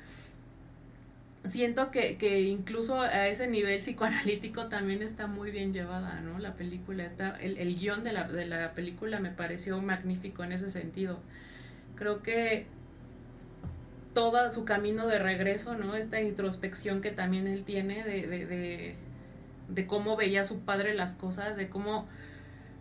siento 1.44 1.90
que, 1.90 2.18
que 2.18 2.42
incluso 2.42 3.00
a 3.00 3.28
ese 3.28 3.46
nivel 3.48 3.80
psicoanalítico 3.80 4.68
también 4.68 5.02
está 5.02 5.26
muy 5.26 5.50
bien 5.50 5.72
llevada, 5.72 6.20
¿no? 6.20 6.38
La 6.38 6.54
película 6.54 7.04
está, 7.04 7.36
el, 7.40 7.58
el 7.58 7.78
guion 7.78 8.04
de 8.04 8.12
la, 8.12 8.28
de 8.28 8.46
la 8.46 8.72
película 8.74 9.20
me 9.20 9.30
pareció 9.30 9.80
magnífico 9.80 10.44
en 10.44 10.52
ese 10.52 10.70
sentido. 10.70 11.18
Creo 11.96 12.22
que 12.22 12.66
todo 14.12 14.50
su 14.50 14.64
camino 14.64 15.06
de 15.06 15.18
regreso, 15.18 15.74
¿no? 15.74 15.94
Esta 15.94 16.20
introspección 16.20 17.00
que 17.00 17.10
también 17.10 17.46
él 17.46 17.64
tiene 17.64 18.04
de, 18.04 18.26
de, 18.26 18.96
de, 19.68 19.86
cómo 19.86 20.16
veía 20.16 20.44
su 20.44 20.60
padre 20.64 20.94
las 20.94 21.14
cosas, 21.14 21.56
de 21.56 21.68
cómo 21.68 22.08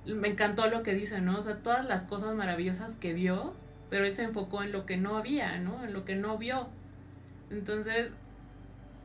me 0.05 0.27
encantó 0.27 0.67
lo 0.67 0.83
que 0.83 0.93
dice, 0.93 1.21
¿no? 1.21 1.37
O 1.37 1.41
sea, 1.41 1.57
todas 1.57 1.85
las 1.85 2.03
cosas 2.03 2.35
maravillosas 2.35 2.95
que 2.95 3.13
vio, 3.13 3.53
pero 3.89 4.05
él 4.05 4.13
se 4.15 4.23
enfocó 4.23 4.63
en 4.63 4.71
lo 4.71 4.85
que 4.85 4.97
no 4.97 5.17
había, 5.17 5.59
¿no? 5.59 5.83
En 5.85 5.93
lo 5.93 6.03
que 6.03 6.15
no 6.15 6.37
vio. 6.37 6.67
Entonces, 7.51 8.11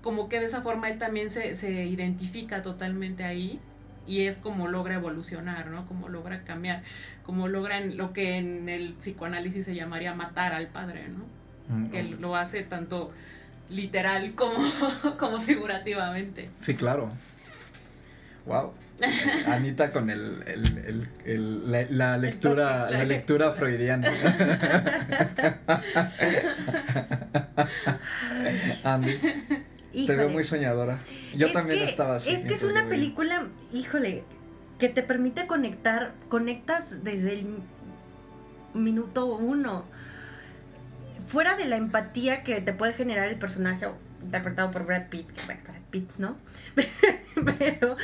como 0.05 0.28
que 0.28 0.39
de 0.39 0.44
esa 0.44 0.60
forma 0.60 0.90
él 0.90 0.98
también 0.98 1.31
se, 1.31 1.55
se 1.55 1.86
identifica 1.86 2.60
totalmente 2.60 3.24
ahí 3.24 3.59
y 4.06 4.26
es 4.26 4.36
como 4.36 4.68
logra 4.68 4.97
evolucionar, 4.97 5.68
¿no? 5.68 5.86
Como 5.86 6.10
logra 6.10 6.43
cambiar, 6.44 6.82
como 7.22 7.48
logran 7.48 7.97
lo 7.97 8.12
que 8.12 8.36
en 8.36 8.68
el 8.68 8.93
psicoanálisis 9.01 9.64
se 9.64 9.74
llamaría 9.74 10.12
matar 10.12 10.52
al 10.52 10.66
padre, 10.66 11.09
¿no? 11.09 11.24
Mm 11.74 11.86
-hmm. 11.86 11.90
Que 11.90 12.02
lo 12.02 12.36
hace 12.36 12.64
tanto 12.64 13.12
literal 13.70 14.35
como, 14.35 14.59
como 15.18 15.40
figurativamente. 15.40 16.51
Sí, 16.60 16.74
claro. 16.74 17.10
Wow. 18.44 18.74
Anita 19.47 19.90
con 19.90 20.10
el, 20.10 20.44
el, 20.47 20.78
el, 20.86 21.09
el 21.24 21.72
la, 21.72 21.86
la, 21.89 22.18
lectura 22.18 22.90
la 22.90 23.05
lectura 23.05 23.52
freudiana. 23.52 24.12
Andy. 28.85 29.18
Híjole. 29.95 30.07
Te 30.07 30.16
veo 30.16 30.29
muy 30.29 30.43
soñadora. 30.43 30.99
Yo 31.37 31.47
es 31.47 31.53
también 31.53 31.79
que, 31.79 31.85
estaba 31.85 32.16
así. 32.16 32.31
Es 32.31 32.45
que 32.45 32.55
es 32.55 32.65
una 32.65 32.89
película, 32.89 33.47
híjole, 33.73 34.25
que 34.79 34.89
te 34.89 35.03
permite 35.03 35.47
conectar, 35.47 36.15
conectas 36.29 36.85
desde 37.05 37.35
el 37.35 37.47
minuto 38.75 39.27
uno. 39.27 39.85
Fuera 41.29 41.57
de 41.57 41.66
la 41.66 41.77
empatía 41.77 42.43
que 42.43 42.61
te 42.61 42.73
puede 42.73 42.93
generar 42.93 43.29
el 43.29 43.39
personaje 43.39 43.87
interpretado 44.23 44.73
por 44.73 44.85
Brad 44.85 45.09
Pitt, 45.09 45.31
que 45.31 45.45
bueno, 45.47 45.61
Brad 45.65 45.83
Pitt, 45.91 46.11
¿no? 46.19 46.37
Pero 47.59 47.97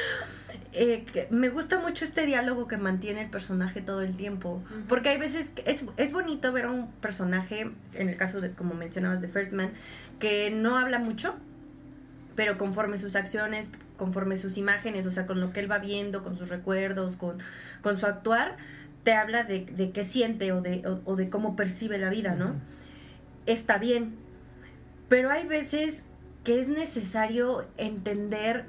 eh, 0.73 1.27
me 1.31 1.49
gusta 1.49 1.81
mucho 1.81 2.05
este 2.05 2.25
diálogo 2.25 2.69
que 2.69 2.77
mantiene 2.77 3.23
el 3.23 3.31
personaje 3.31 3.81
todo 3.81 4.03
el 4.03 4.17
tiempo. 4.17 4.63
Uh 4.71 4.75
-huh. 4.75 4.87
Porque 4.87 5.09
hay 5.09 5.19
veces 5.19 5.49
que 5.49 5.69
es, 5.69 5.85
es 5.97 6.13
bonito 6.13 6.53
ver 6.53 6.67
a 6.67 6.71
un 6.71 6.93
personaje, 6.93 7.71
en 7.95 8.09
el 8.09 8.17
caso 8.17 8.41
de, 8.41 8.53
como 8.53 8.75
mencionabas, 8.75 9.21
de 9.21 9.29
First 9.29 9.53
Man, 9.53 9.73
que 10.21 10.51
no 10.51 10.79
habla 10.79 10.99
mucho, 10.99 11.35
pero 12.41 12.57
conforme 12.57 12.97
sus 12.97 13.17
acciones, 13.17 13.71
conforme 13.99 14.39
sus 14.39 14.57
imágenes, 14.57 15.05
o 15.05 15.13
sea, 15.13 15.27
con 15.27 15.43
lo 15.43 15.53
que 15.53 15.61
él 15.61 15.71
va 15.71 15.77
viendo, 15.77 16.23
con 16.23 16.39
sus 16.39 16.49
recuerdos, 16.49 17.17
con, 17.17 17.37
con 17.83 17.99
su 17.99 18.07
actuar, 18.07 18.57
te 19.05 19.13
habla 19.13 19.45
de, 19.45 19.67
de 19.67 19.91
qué 19.91 20.05
siente 20.05 20.51
o 20.53 20.63
de, 20.63 20.83
o, 20.87 21.03
o, 21.05 21.17
de 21.17 21.29
cómo 21.29 21.55
percibe 21.55 21.99
la 21.99 22.09
vida, 22.09 22.37
¿no? 22.37 22.47
Uh 22.47 22.53
-huh. 22.53 22.59
Está 23.45 23.77
bien, 23.77 24.15
pero 25.11 25.29
hay 25.29 25.47
veces 25.47 26.03
que 26.43 26.61
es 26.61 26.69
necesario 26.69 27.67
entender 27.77 28.65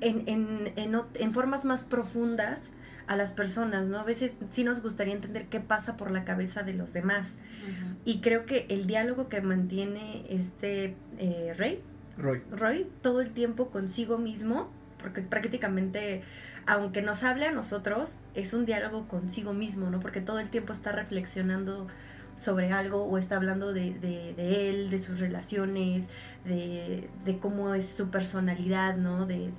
en, 0.00 0.22
en, 0.28 0.72
en, 0.76 1.00
en, 1.14 1.32
formas 1.34 1.64
más 1.64 1.82
profundas 1.82 2.60
a 3.08 3.16
las 3.16 3.32
personas, 3.32 3.88
¿no? 3.88 3.98
A 3.98 4.04
veces 4.04 4.30
sí 4.52 4.62
nos 4.62 4.80
gustaría 4.80 5.14
entender 5.14 5.46
qué 5.46 5.58
pasa 5.58 5.96
por 5.96 6.12
la 6.12 6.22
cabeza 6.22 6.62
de 6.62 6.74
los 6.74 6.92
demás. 6.92 7.26
Uh 7.26 7.68
-huh. 7.68 7.96
Y 8.04 8.20
creo 8.20 8.46
que 8.46 8.66
el 8.68 8.86
diálogo 8.86 9.28
que 9.28 9.40
mantiene 9.40 10.24
este 10.28 10.94
eh, 11.18 11.52
Rey, 11.56 11.82
Roy. 12.16 12.42
Roy, 12.50 12.86
todo 13.02 13.20
el 13.20 13.30
tiempo 13.30 13.70
consigo 13.70 14.18
mismo, 14.18 14.70
porque 14.98 15.22
prácticamente, 15.22 16.22
aunque 16.66 17.02
nos 17.02 17.22
hable 17.22 17.46
a 17.46 17.52
nosotros, 17.52 18.20
es 18.34 18.52
un 18.52 18.66
diálogo 18.66 19.08
consigo 19.08 19.52
mismo, 19.52 19.90
¿no? 19.90 20.00
Porque 20.00 20.20
todo 20.20 20.38
el 20.38 20.50
tiempo 20.50 20.72
está 20.72 20.92
reflexionando 20.92 21.88
sobre 22.36 22.72
algo 22.72 23.04
o 23.04 23.18
está 23.18 23.36
hablando 23.36 23.72
de, 23.72 23.92
de, 23.94 24.70
él, 24.70 24.90
de 24.90 24.98
sus 24.98 25.18
relaciones, 25.20 26.06
de, 26.44 27.08
de, 27.24 27.38
cómo 27.38 27.74
es 27.74 27.86
su 27.86 28.10
personalidad, 28.10 28.96
¿no? 28.96 29.26
De, 29.26 29.50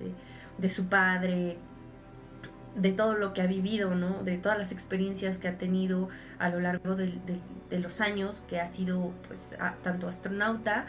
de, 0.58 0.70
su 0.70 0.88
padre, 0.88 1.58
de 2.76 2.92
todo 2.92 3.16
lo 3.16 3.34
que 3.34 3.42
ha 3.42 3.48
vivido, 3.48 3.96
¿no? 3.96 4.24
De 4.24 4.38
todas 4.38 4.58
las 4.58 4.72
experiencias 4.72 5.38
que 5.38 5.48
ha 5.48 5.58
tenido 5.58 6.10
a 6.40 6.50
lo 6.50 6.60
largo 6.60 6.96
de, 6.96 7.12
los 7.72 8.02
años, 8.02 8.44
que 8.48 8.60
ha 8.60 8.68
sido, 8.68 9.12
pues, 9.28 9.56
tanto 9.84 10.08
astronauta 10.08 10.86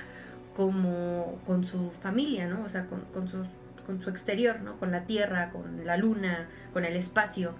como 0.54 1.38
con 1.46 1.64
su 1.64 1.90
familia, 1.90 2.46
¿no? 2.48 2.64
O 2.64 2.68
sea, 2.68 2.86
con, 2.86 3.00
con, 3.12 3.28
su, 3.28 3.44
con 3.86 4.00
su 4.00 4.10
exterior, 4.10 4.60
¿no? 4.60 4.78
Con 4.78 4.90
la 4.90 5.04
Tierra, 5.04 5.50
con 5.50 5.84
la 5.84 5.96
Luna, 5.96 6.48
con 6.72 6.84
el 6.84 6.96
espacio 6.96 7.54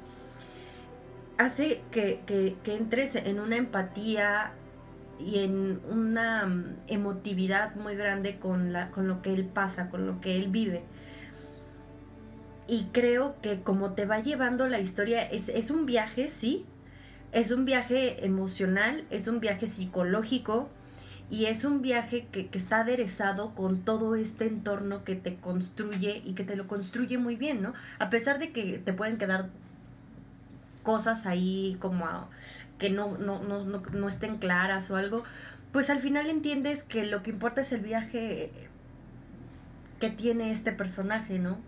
hace 1.38 1.82
que, 1.90 2.20
que, 2.26 2.56
que, 2.62 2.76
entres 2.76 3.16
en 3.16 3.40
una 3.40 3.56
empatía 3.56 4.52
y 5.18 5.40
en 5.40 5.80
una 5.90 6.46
mm, 6.46 6.76
emotividad 6.88 7.74
muy 7.76 7.96
grande 7.96 8.38
con, 8.38 8.72
la, 8.72 8.90
con 8.90 9.08
lo 9.08 9.22
que 9.22 9.32
él 9.32 9.44
pasa, 9.44 9.88
con 9.88 10.06
lo 10.06 10.20
que 10.20 10.36
él 10.36 10.48
vive. 10.48 10.82
Y 12.66 12.84
creo 12.92 13.36
que 13.42 13.60
como 13.60 13.92
te 13.92 14.06
va 14.06 14.20
llevando 14.20 14.68
la 14.68 14.80
historia, 14.80 15.22
es, 15.22 15.48
es 15.48 15.70
un 15.70 15.86
viaje, 15.86 16.28
sí, 16.28 16.64
es 17.32 17.50
un 17.50 17.64
viaje 17.64 18.24
emocional, 18.24 19.04
es 19.10 19.28
un 19.28 19.40
viaje 19.40 19.66
psicológico 19.66 20.68
y 21.30 21.46
es 21.46 21.64
un 21.64 21.82
viaje 21.82 22.26
que, 22.30 22.48
que, 22.48 22.58
está 22.58 22.80
aderezado 22.80 23.54
con 23.54 23.80
todo 23.80 24.14
este 24.14 24.46
entorno 24.46 25.04
que 25.04 25.16
te 25.16 25.36
construye 25.36 26.22
y 26.24 26.34
que 26.34 26.44
te 26.44 26.56
lo 26.56 26.68
construye 26.68 27.18
muy 27.18 27.36
bien, 27.36 27.62
¿no? 27.62 27.72
A 27.98 28.10
pesar 28.10 28.38
de 28.38 28.52
que 28.52 28.78
te 28.78 28.92
pueden 28.92 29.18
quedar 29.18 29.48
cosas 30.82 31.26
ahí 31.26 31.76
como 31.80 32.28
que 32.78 32.90
no, 32.90 33.18
no, 33.18 33.42
no, 33.42 33.64
no, 33.64 33.82
no 33.92 34.08
estén 34.08 34.38
claras 34.38 34.90
o 34.90 34.96
algo, 34.96 35.24
pues 35.72 35.90
al 35.90 35.98
final 35.98 36.30
entiendes 36.30 36.84
que 36.84 37.04
lo 37.04 37.24
que 37.24 37.30
importa 37.30 37.62
es 37.62 37.72
el 37.72 37.80
viaje 37.80 38.52
que 39.98 40.10
tiene 40.10 40.52
este 40.52 40.70
personaje, 40.70 41.40
¿no? 41.40 41.58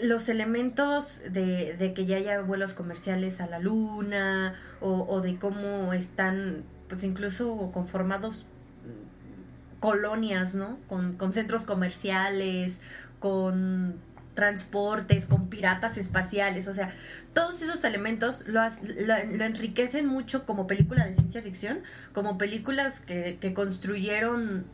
Los 0.00 0.28
elementos 0.28 1.20
de, 1.30 1.76
de 1.76 1.92
que 1.94 2.06
ya 2.06 2.16
haya 2.16 2.40
vuelos 2.40 2.74
comerciales 2.74 3.40
a 3.40 3.46
la 3.46 3.58
luna 3.58 4.54
o, 4.80 5.04
o 5.08 5.20
de 5.20 5.36
cómo 5.36 5.92
están, 5.92 6.64
pues 6.92 7.04
incluso 7.04 7.70
conformados 7.72 8.44
mm, 8.84 9.80
colonias, 9.80 10.54
¿no? 10.54 10.78
Con, 10.88 11.16
centros 11.32 11.62
comerciales, 11.62 12.74
con 13.18 13.96
transportes, 14.34 15.24
con 15.24 15.48
piratas 15.48 15.96
espaciales, 15.96 16.68
o 16.68 16.74
sea, 16.74 16.92
todos 17.32 17.62
esos 17.62 17.82
elementos 17.84 18.46
lo, 18.46 18.60
lo- 19.06 19.44
enriquecen 19.44 20.06
mucho 20.06 20.44
como 20.44 20.66
película 20.66 21.06
de 21.06 21.14
ciencia 21.14 21.40
ficción, 21.40 21.80
como 22.12 22.36
películas 22.36 23.00
que, 23.00 23.38
construyeron 23.54 24.66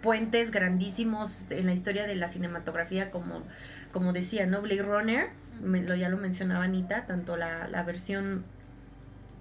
puentes 0.00 0.52
grandísimos 0.52 1.42
en 1.50 1.66
la 1.66 1.72
historia 1.72 2.06
de 2.06 2.14
la 2.14 2.28
cinematografía, 2.28 3.10
como, 3.10 3.42
como 3.92 4.12
decía, 4.12 4.46
¿no? 4.46 4.62
Blade 4.62 4.82
Runner, 4.82 5.30
lo, 5.60 5.96
ya 5.96 6.08
lo 6.08 6.18
mencionaba 6.18 6.62
Anita, 6.64 7.06
tanto 7.06 7.36
la, 7.36 7.66
la 7.66 7.82
versión 7.82 8.44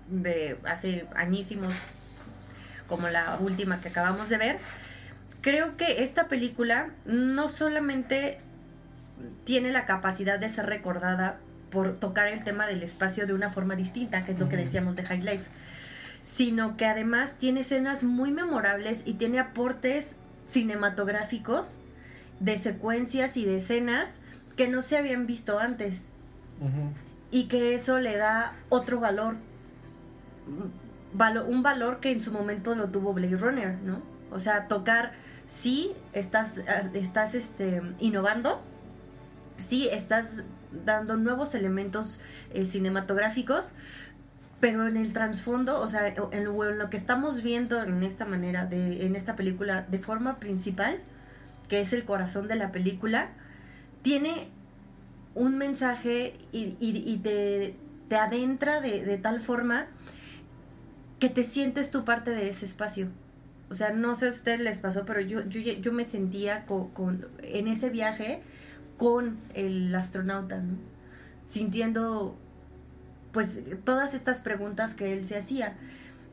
de 0.10 0.58
hace 0.64 1.06
añísimos 1.16 1.74
como 2.88 3.10
la 3.10 3.38
última 3.40 3.82
que 3.82 3.90
acabamos 3.90 4.30
de 4.30 4.38
ver. 4.38 4.60
Creo 5.42 5.78
que 5.78 6.04
esta 6.04 6.28
película 6.28 6.90
no 7.06 7.50
solamente 7.50 8.40
tiene 9.44 9.72
la 9.72 9.86
capacidad 9.86 10.40
de 10.40 10.50
ser 10.50 10.66
recordada 10.66 11.38
por 11.72 11.98
tocar 11.98 12.28
el 12.28 12.44
tema 12.44 12.68
del 12.68 12.84
espacio 12.84 13.28
de 13.28 13.34
una 13.34 13.52
forma 13.52 13.76
distinta, 13.76 14.26
que 14.26 14.32
es 14.32 14.40
lo 14.40 14.50
que 14.50 14.58
decíamos 14.58 14.96
de 14.96 15.04
High 15.04 15.22
Life, 15.22 15.50
sino 16.36 16.78
que 16.78 16.86
además 16.86 17.34
tiene 17.38 17.62
escenas 17.62 18.04
muy 18.04 18.32
memorables 18.32 19.02
y 19.06 19.16
tiene 19.16 19.40
aportes 19.40 20.16
cinematográficos 20.46 21.80
de 22.40 22.58
secuencias 22.58 23.38
y 23.38 23.46
de 23.46 23.58
escenas 23.58 24.10
que 24.56 24.68
no 24.68 24.82
se 24.82 24.98
habían 24.98 25.28
visto 25.28 25.60
antes. 25.60 26.06
Y 27.32 27.48
que 27.48 27.76
eso 27.76 28.00
le 28.00 28.18
da 28.18 28.54
otro 28.70 29.00
valor, 29.00 29.36
un 31.14 31.64
valor 31.64 32.00
que 32.00 32.12
en 32.12 32.22
su 32.22 32.32
momento 32.32 32.76
lo 32.76 32.90
tuvo 32.90 33.14
Blade 33.14 33.38
Runner, 33.38 33.76
¿no? 33.84 34.02
O 34.32 34.40
sea, 34.40 34.68
tocar, 34.68 35.14
sí, 35.48 35.94
estás, 36.14 36.52
ah, 36.68 36.90
estás 36.94 37.34
este, 37.34 37.82
innovando, 38.00 38.62
sí, 39.58 39.88
estás 39.92 40.44
dando 40.86 41.16
nuevos 41.18 41.56
elementos 41.56 42.20
eh, 42.54 42.66
cinematográficos, 42.66 43.72
pero 44.60 44.88
en 44.88 44.98
el 44.98 45.14
trasfondo, 45.14 45.80
o 45.80 45.88
sea, 45.88 46.08
en 46.32 46.44
lo, 46.46 46.90
que 46.90 46.98
estamos 46.98 47.44
viendo 47.44 47.82
en 47.84 48.04
esta 48.04 48.26
manera, 48.26 48.66
de, 48.66 49.06
en 49.06 49.16
esta 49.16 49.36
película, 49.36 49.84
de 49.90 50.00
forma 50.00 50.40
principal, 50.40 51.00
que 51.70 51.82
es 51.82 51.94
el 51.94 52.06
corazón 52.06 52.48
de 52.48 52.56
la 52.56 52.72
película, 52.72 53.30
tiene 54.02 54.50
un 55.36 55.58
mensaje 55.58 56.36
y, 56.52 56.76
y- 56.80 57.04
y 57.06 57.18
te, 57.20 57.76
te 58.10 58.16
adentra 58.16 58.82
de, 58.82 59.04
de 59.06 59.18
tal 59.18 59.42
forma 59.42 59.88
que 61.20 61.30
te 61.30 61.44
sientes 61.44 61.92
tu 61.92 62.06
parte 62.06 62.32
de 62.32 62.50
ese 62.50 62.66
espacio. 62.66 63.10
O 63.70 63.74
sea, 63.74 63.92
no 63.92 64.16
sé 64.16 64.28
a 64.28 64.30
ustedes 64.30 64.60
les 64.62 64.80
pasó, 64.80 65.06
pero 65.06 65.20
yo, 65.22 65.44
yo, 65.48 65.60
yo 65.62 65.92
me 65.92 66.06
sentía 66.06 66.66
con, 66.66 66.90
con- 66.92 67.28
en 67.42 67.68
ese 67.68 67.90
viaje 67.90 68.42
con 68.98 69.38
el 69.54 69.94
astronauta, 69.96 70.58
¿no? 70.60 70.76
Sintiendo 71.50 72.38
pues 73.32 73.60
todas 73.84 74.14
estas 74.14 74.40
preguntas 74.42 74.94
que 74.96 75.14
él 75.14 75.26
se 75.26 75.38
hacía. 75.38 75.76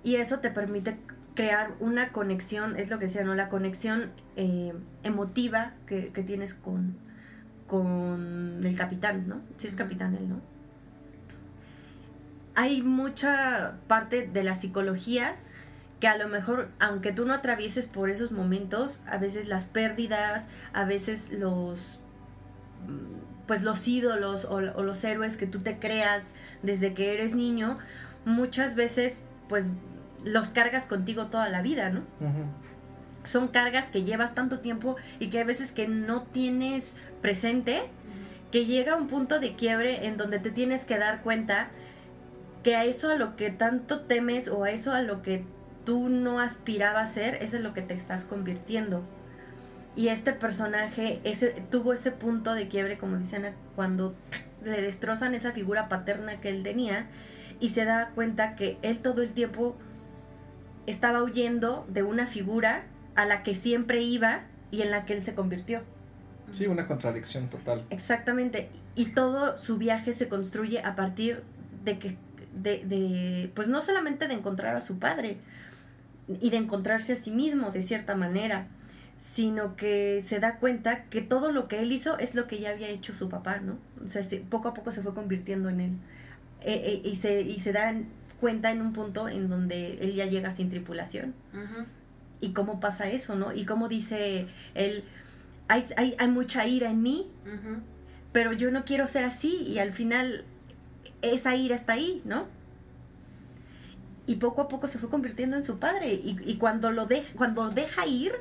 Y 0.03 0.17
eso 0.17 0.41
te 0.41 0.51
permite 0.51 0.97
crear 1.35 1.73
una 1.81 2.13
conexión, 2.13 2.77
es 2.79 2.91
lo 2.91 2.99
que 2.99 3.07
decía, 3.07 3.25
¿no? 3.25 3.35
La 3.35 3.49
conexión 3.49 4.11
eh, 4.37 4.73
emotiva 5.03 5.75
que, 5.87 6.13
que 6.13 6.23
tienes 6.23 6.55
con, 6.55 6.97
con 7.67 8.61
el 8.65 8.77
capitán, 8.77 9.29
¿no? 9.29 9.41
Si 9.57 9.67
es 9.69 9.75
capitán 9.75 10.15
él, 10.15 10.29
¿no? 10.29 10.41
Hay 12.55 12.83
mucha 12.83 13.79
parte 13.89 14.27
de 14.27 14.45
la 14.45 14.55
psicología 14.55 15.37
que 16.01 16.09
a 16.09 16.17
lo 16.17 16.29
mejor, 16.29 16.69
aunque 16.81 17.13
tú 17.13 17.25
no 17.25 17.35
atravieses 17.35 17.87
por 17.87 18.11
esos 18.11 18.31
momentos, 18.31 19.01
a 19.07 19.19
veces 19.19 19.49
las 19.49 19.67
pérdidas, 19.67 20.45
a 20.73 20.85
veces 20.85 21.31
los 21.31 21.99
mm, 22.87 23.47
pues 23.47 23.63
los 23.63 23.87
ídolos 23.87 24.45
o, 24.47 24.55
o 24.55 24.83
los 24.83 25.05
héroes 25.05 25.37
que 25.37 25.47
tú 25.47 25.61
te 25.61 25.79
creas 25.79 26.23
desde 26.63 26.95
que 26.95 27.13
eres 27.13 27.35
niño, 27.35 27.79
muchas 28.25 28.75
veces 28.75 29.21
pues 29.49 29.71
los 30.25 30.49
cargas 30.49 30.87
contigo 30.87 31.27
toda 31.27 31.49
la 31.49 31.63
vida, 31.63 31.91
¿no? 31.91 32.03
Son 33.25 33.49
cargas 33.49 33.87
que 33.87 34.05
llevas 34.05 34.35
tanto 34.35 34.61
tiempo 34.61 34.97
y 35.19 35.29
que 35.29 35.41
a 35.41 35.45
veces 35.45 35.71
que 35.71 35.87
no 35.87 36.25
tienes 36.25 36.93
presente, 37.21 37.83
que 38.51 38.67
llega 38.67 38.97
un 38.97 39.09
punto 39.09 39.41
de 39.41 39.55
quiebre 39.55 40.07
en 40.07 40.17
donde 40.17 40.39
te 40.39 40.51
tienes 40.51 40.85
que 40.85 40.99
dar 40.99 41.23
cuenta 41.23 41.69
que 42.65 42.75
a 42.75 42.85
eso 42.85 43.11
a 43.11 43.15
lo 43.15 43.37
que 43.37 43.51
tanto 43.51 44.01
temes 44.01 44.49
o 44.49 44.65
a 44.65 44.71
eso 44.73 44.93
a 44.93 45.03
lo 45.03 45.23
que 45.23 45.45
tú 45.85 46.09
no 46.09 46.41
aspirabas 46.41 47.11
a 47.11 47.15
ser, 47.15 47.35
eso 47.37 47.57
es 47.57 47.63
lo 47.63 47.75
que 47.75 47.83
te 47.83 47.95
estás 47.95 48.25
convirtiendo. 48.25 49.05
Y 49.95 50.09
este 50.09 50.33
personaje 50.33 51.21
ese, 51.23 51.51
tuvo 51.71 51.93
ese 51.93 52.11
punto 52.11 52.55
de 52.55 52.67
quiebre, 52.67 52.99
como 52.99 53.17
dicen, 53.17 53.55
cuando 53.77 54.17
le 54.65 54.83
destrozan 54.83 55.35
esa 55.35 55.53
figura 55.53 55.89
paterna 55.89 56.41
que 56.41 56.49
él 56.49 56.65
tenía 56.65 57.07
y 57.61 57.69
se 57.69 57.85
da 57.85 58.11
cuenta 58.15 58.57
que 58.57 58.79
él 58.83 58.99
todo 58.99 59.23
el 59.23 59.31
tiempo 59.31 59.77
estaba 60.87 61.23
huyendo 61.23 61.87
de 61.89 62.03
una 62.03 62.27
figura 62.27 62.85
a 63.15 63.25
la 63.27 63.43
que 63.43 63.55
siempre 63.55 64.03
iba 64.03 64.43
y 64.71 64.83
en 64.83 64.91
la 64.91 65.05
que 65.05 65.13
él 65.13 65.23
se 65.23 65.35
convirtió. 65.35 65.83
Sí, 66.51 66.67
una 66.67 66.87
contradicción 66.87 67.49
total. 67.49 67.85
Exactamente. 67.91 68.69
Y 68.97 69.13
todo 69.13 69.59
su 69.59 69.79
viaje 69.79 70.13
se 70.13 70.29
construye 70.29 70.81
a 70.81 70.97
partir 70.97 71.43
de 71.85 71.99
que, 71.99 72.17
de, 72.55 72.85
de, 72.85 73.51
pues 73.55 73.69
no 73.69 73.83
solamente 73.83 74.29
de 74.29 74.35
encontrar 74.35 74.77
a 74.77 74.81
su 74.81 74.99
padre 74.99 75.39
y 76.29 76.51
de 76.51 76.57
encontrarse 76.57 77.15
a 77.15 77.17
sí 77.17 77.31
mismo 77.31 77.71
de 77.71 77.83
cierta 77.83 78.15
manera, 78.15 78.67
sino 79.19 79.77
que 79.77 80.25
se 80.27 80.41
da 80.41 80.59
cuenta 80.59 81.05
que 81.05 81.21
todo 81.21 81.53
lo 81.53 81.69
que 81.69 81.81
él 81.81 81.93
hizo 81.93 82.19
es 82.19 82.35
lo 82.35 82.47
que 82.47 82.61
ya 82.61 82.71
había 82.71 82.89
hecho 82.89 83.15
su 83.15 83.29
papá, 83.29 83.59
¿no? 83.59 83.79
O 84.05 84.09
sea, 84.09 84.21
este, 84.21 84.39
poco 84.39 84.69
a 84.69 84.75
poco 84.75 84.93
se 84.93 85.03
fue 85.03 85.15
convirtiendo 85.15 85.69
en 85.69 85.81
él. 85.81 85.93
Eh, 86.61 87.01
eh, 87.05 87.09
y, 87.09 87.17
se, 87.17 87.43
y 87.43 87.59
se 87.61 87.73
dan 87.73 88.07
cuenta 88.41 88.71
en 88.71 88.81
un 88.81 88.93
punto 88.93 89.29
en 89.29 89.49
donde 89.49 89.99
él 90.01 90.15
ya 90.15 90.27
llega 90.27 90.55
sin 90.55 90.71
tripulación 90.71 91.35
y 92.41 92.53
cómo 92.53 92.81
pasa 92.81 93.09
eso, 93.09 93.37
¿no? 93.37 93.55
Y 93.55 93.65
cómo 93.65 93.89
dice 93.89 94.47
él, 94.75 95.05
hay, 95.69 95.85
hay, 95.97 96.15
hay 96.19 96.29
mucha 96.29 96.67
ira 96.67 96.91
en 96.91 97.03
mí, 97.03 97.27
pero 98.33 98.53
yo 98.53 98.71
no 98.71 98.85
quiero 98.85 99.07
ser 99.07 99.25
así 99.25 99.57
y 99.63 99.79
al 99.79 99.93
final 99.93 100.45
esa 101.33 101.55
ira 101.57 101.75
está 101.75 101.95
ahí, 101.95 102.23
¿no? 102.25 102.47
Y 104.27 104.37
poco 104.37 104.63
a 104.63 104.69
poco 104.69 104.89
se 104.89 104.99
fue 104.99 105.11
convirtiendo 105.11 105.57
en 105.57 105.65
su 105.65 105.79
padre. 105.79 106.13
Y, 106.13 106.57
cuando, 106.57 106.91
lo 106.91 107.07
de, 107.07 107.25
cuando 107.37 107.71
deja 107.71 108.07
ir, 108.07 108.33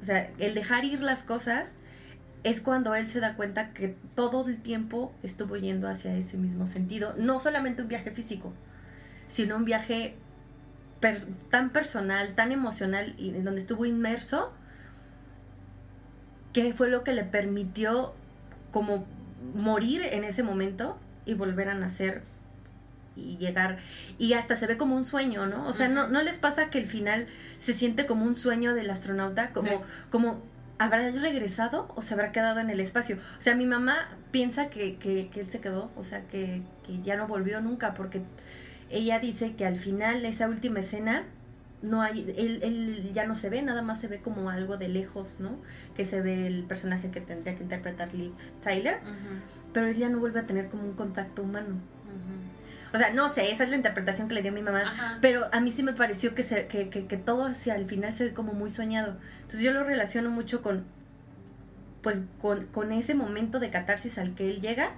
o 0.00 0.04
sea, 0.04 0.30
el 0.38 0.54
dejar 0.54 0.84
ir 0.84 1.02
las 1.02 1.22
cosas, 1.22 1.74
es 2.44 2.60
cuando 2.60 2.94
él 2.94 3.08
se 3.08 3.20
da 3.20 3.36
cuenta 3.36 3.72
que 3.72 3.96
todo 4.14 4.48
el 4.48 4.60
tiempo 4.60 5.12
estuvo 5.22 5.56
yendo 5.56 5.88
hacia 5.88 6.14
ese 6.16 6.36
mismo 6.36 6.66
sentido, 6.66 7.14
no 7.16 7.40
solamente 7.40 7.82
un 7.82 7.88
viaje 7.88 8.10
físico, 8.10 8.52
sino 9.28 9.56
un 9.56 9.64
viaje 9.64 10.16
tan 11.50 11.70
personal, 11.70 12.34
tan 12.34 12.52
emocional 12.52 13.14
y 13.18 13.30
en 13.30 13.44
donde 13.44 13.60
estuvo 13.60 13.84
inmerso, 13.84 14.52
que 16.52 16.72
fue 16.74 16.88
lo 16.88 17.04
que 17.04 17.12
le 17.12 17.24
permitió 17.24 18.14
como 18.72 19.06
morir 19.54 20.02
en 20.02 20.24
ese 20.24 20.42
momento 20.42 20.96
y 21.26 21.34
volver 21.34 21.68
a 21.68 21.74
nacer 21.74 22.22
y 23.14 23.36
llegar 23.36 23.76
y 24.18 24.32
hasta 24.32 24.56
se 24.56 24.66
ve 24.66 24.76
como 24.76 24.96
un 24.96 25.04
sueño, 25.04 25.46
¿no? 25.46 25.66
O 25.68 25.72
sea, 25.72 25.88
no, 25.88 26.08
no 26.08 26.22
les 26.22 26.38
pasa 26.38 26.70
que 26.70 26.78
el 26.78 26.86
final 26.86 27.26
se 27.58 27.74
siente 27.74 28.06
como 28.06 28.24
un 28.24 28.34
sueño 28.34 28.74
del 28.74 28.88
astronauta, 28.90 29.50
como, 29.50 29.68
Sí. 29.70 29.76
como 30.10 30.42
habrá 30.78 31.10
regresado 31.10 31.92
o 31.94 32.00
se 32.02 32.14
habrá 32.14 32.32
quedado 32.32 32.58
en 32.60 32.70
el 32.70 32.80
espacio. 32.80 33.18
O 33.38 33.42
sea, 33.42 33.54
mi 33.54 33.66
mamá 33.66 34.16
piensa 34.30 34.70
que, 34.70 34.96
que, 34.96 35.28
que 35.28 35.40
él 35.40 35.50
se 35.50 35.60
quedó, 35.60 35.90
o 35.94 36.02
sea, 36.02 36.22
que, 36.26 36.62
que 36.86 37.02
ya 37.02 37.16
no 37.16 37.28
volvió 37.28 37.60
nunca, 37.60 37.92
porque 37.94 38.22
ella 38.90 39.18
dice 39.20 39.54
que 39.56 39.66
al 39.66 39.76
final, 39.76 40.24
esa 40.24 40.48
última 40.48 40.80
escena, 40.80 41.24
no 41.82 42.00
hay, 42.00 42.32
él, 42.38 42.60
él 42.62 43.10
ya 43.12 43.26
no 43.26 43.34
se 43.34 43.50
ve, 43.50 43.60
nada 43.60 43.82
más 43.82 44.00
se 44.00 44.08
ve 44.08 44.20
como 44.20 44.48
algo 44.50 44.76
de 44.76 44.88
lejos, 44.88 45.38
¿no? 45.40 45.56
Que 45.96 46.04
se 46.04 46.20
ve 46.20 46.46
el 46.46 46.64
personaje 46.64 47.10
que 47.10 47.20
tendría 47.20 47.56
que 47.56 47.62
interpretar 47.62 48.14
Liv 48.14 48.32
Tyler. 48.62 49.00
Pero 49.72 49.86
él 49.86 49.96
ya 49.96 50.08
no 50.08 50.18
vuelve 50.18 50.40
a 50.40 50.46
tener 50.46 50.68
como 50.68 50.84
un 50.84 50.94
contacto 50.94 51.42
humano. 51.42 51.76
O 52.94 52.98
sea, 52.98 53.12
no 53.14 53.30
sé, 53.30 53.50
esa 53.50 53.64
es 53.64 53.70
la 53.70 53.76
interpretación 53.76 54.28
que 54.28 54.34
le 54.34 54.42
dio 54.42 54.52
mi 54.52 54.60
mamá. 54.60 54.82
Ajá. 54.82 55.18
Pero 55.22 55.48
a 55.50 55.60
mí 55.60 55.70
sí 55.70 55.82
me 55.82 55.94
pareció 55.94 56.34
que, 56.34 56.42
se, 56.42 56.66
que, 56.66 56.90
que, 56.90 57.06
que 57.06 57.16
todo 57.16 57.46
hacia 57.46 57.74
el 57.74 57.86
final 57.86 58.14
se 58.14 58.24
ve 58.24 58.32
como 58.34 58.52
muy 58.52 58.68
soñado. 58.68 59.16
Entonces 59.36 59.60
yo 59.60 59.72
lo 59.72 59.82
relaciono 59.82 60.30
mucho 60.30 60.60
con, 60.60 60.84
pues, 62.02 62.20
con, 62.38 62.66
con 62.66 62.92
ese 62.92 63.14
momento 63.14 63.60
de 63.60 63.70
catarsis 63.70 64.18
al 64.18 64.34
que 64.34 64.50
él 64.50 64.60
llega 64.60 64.90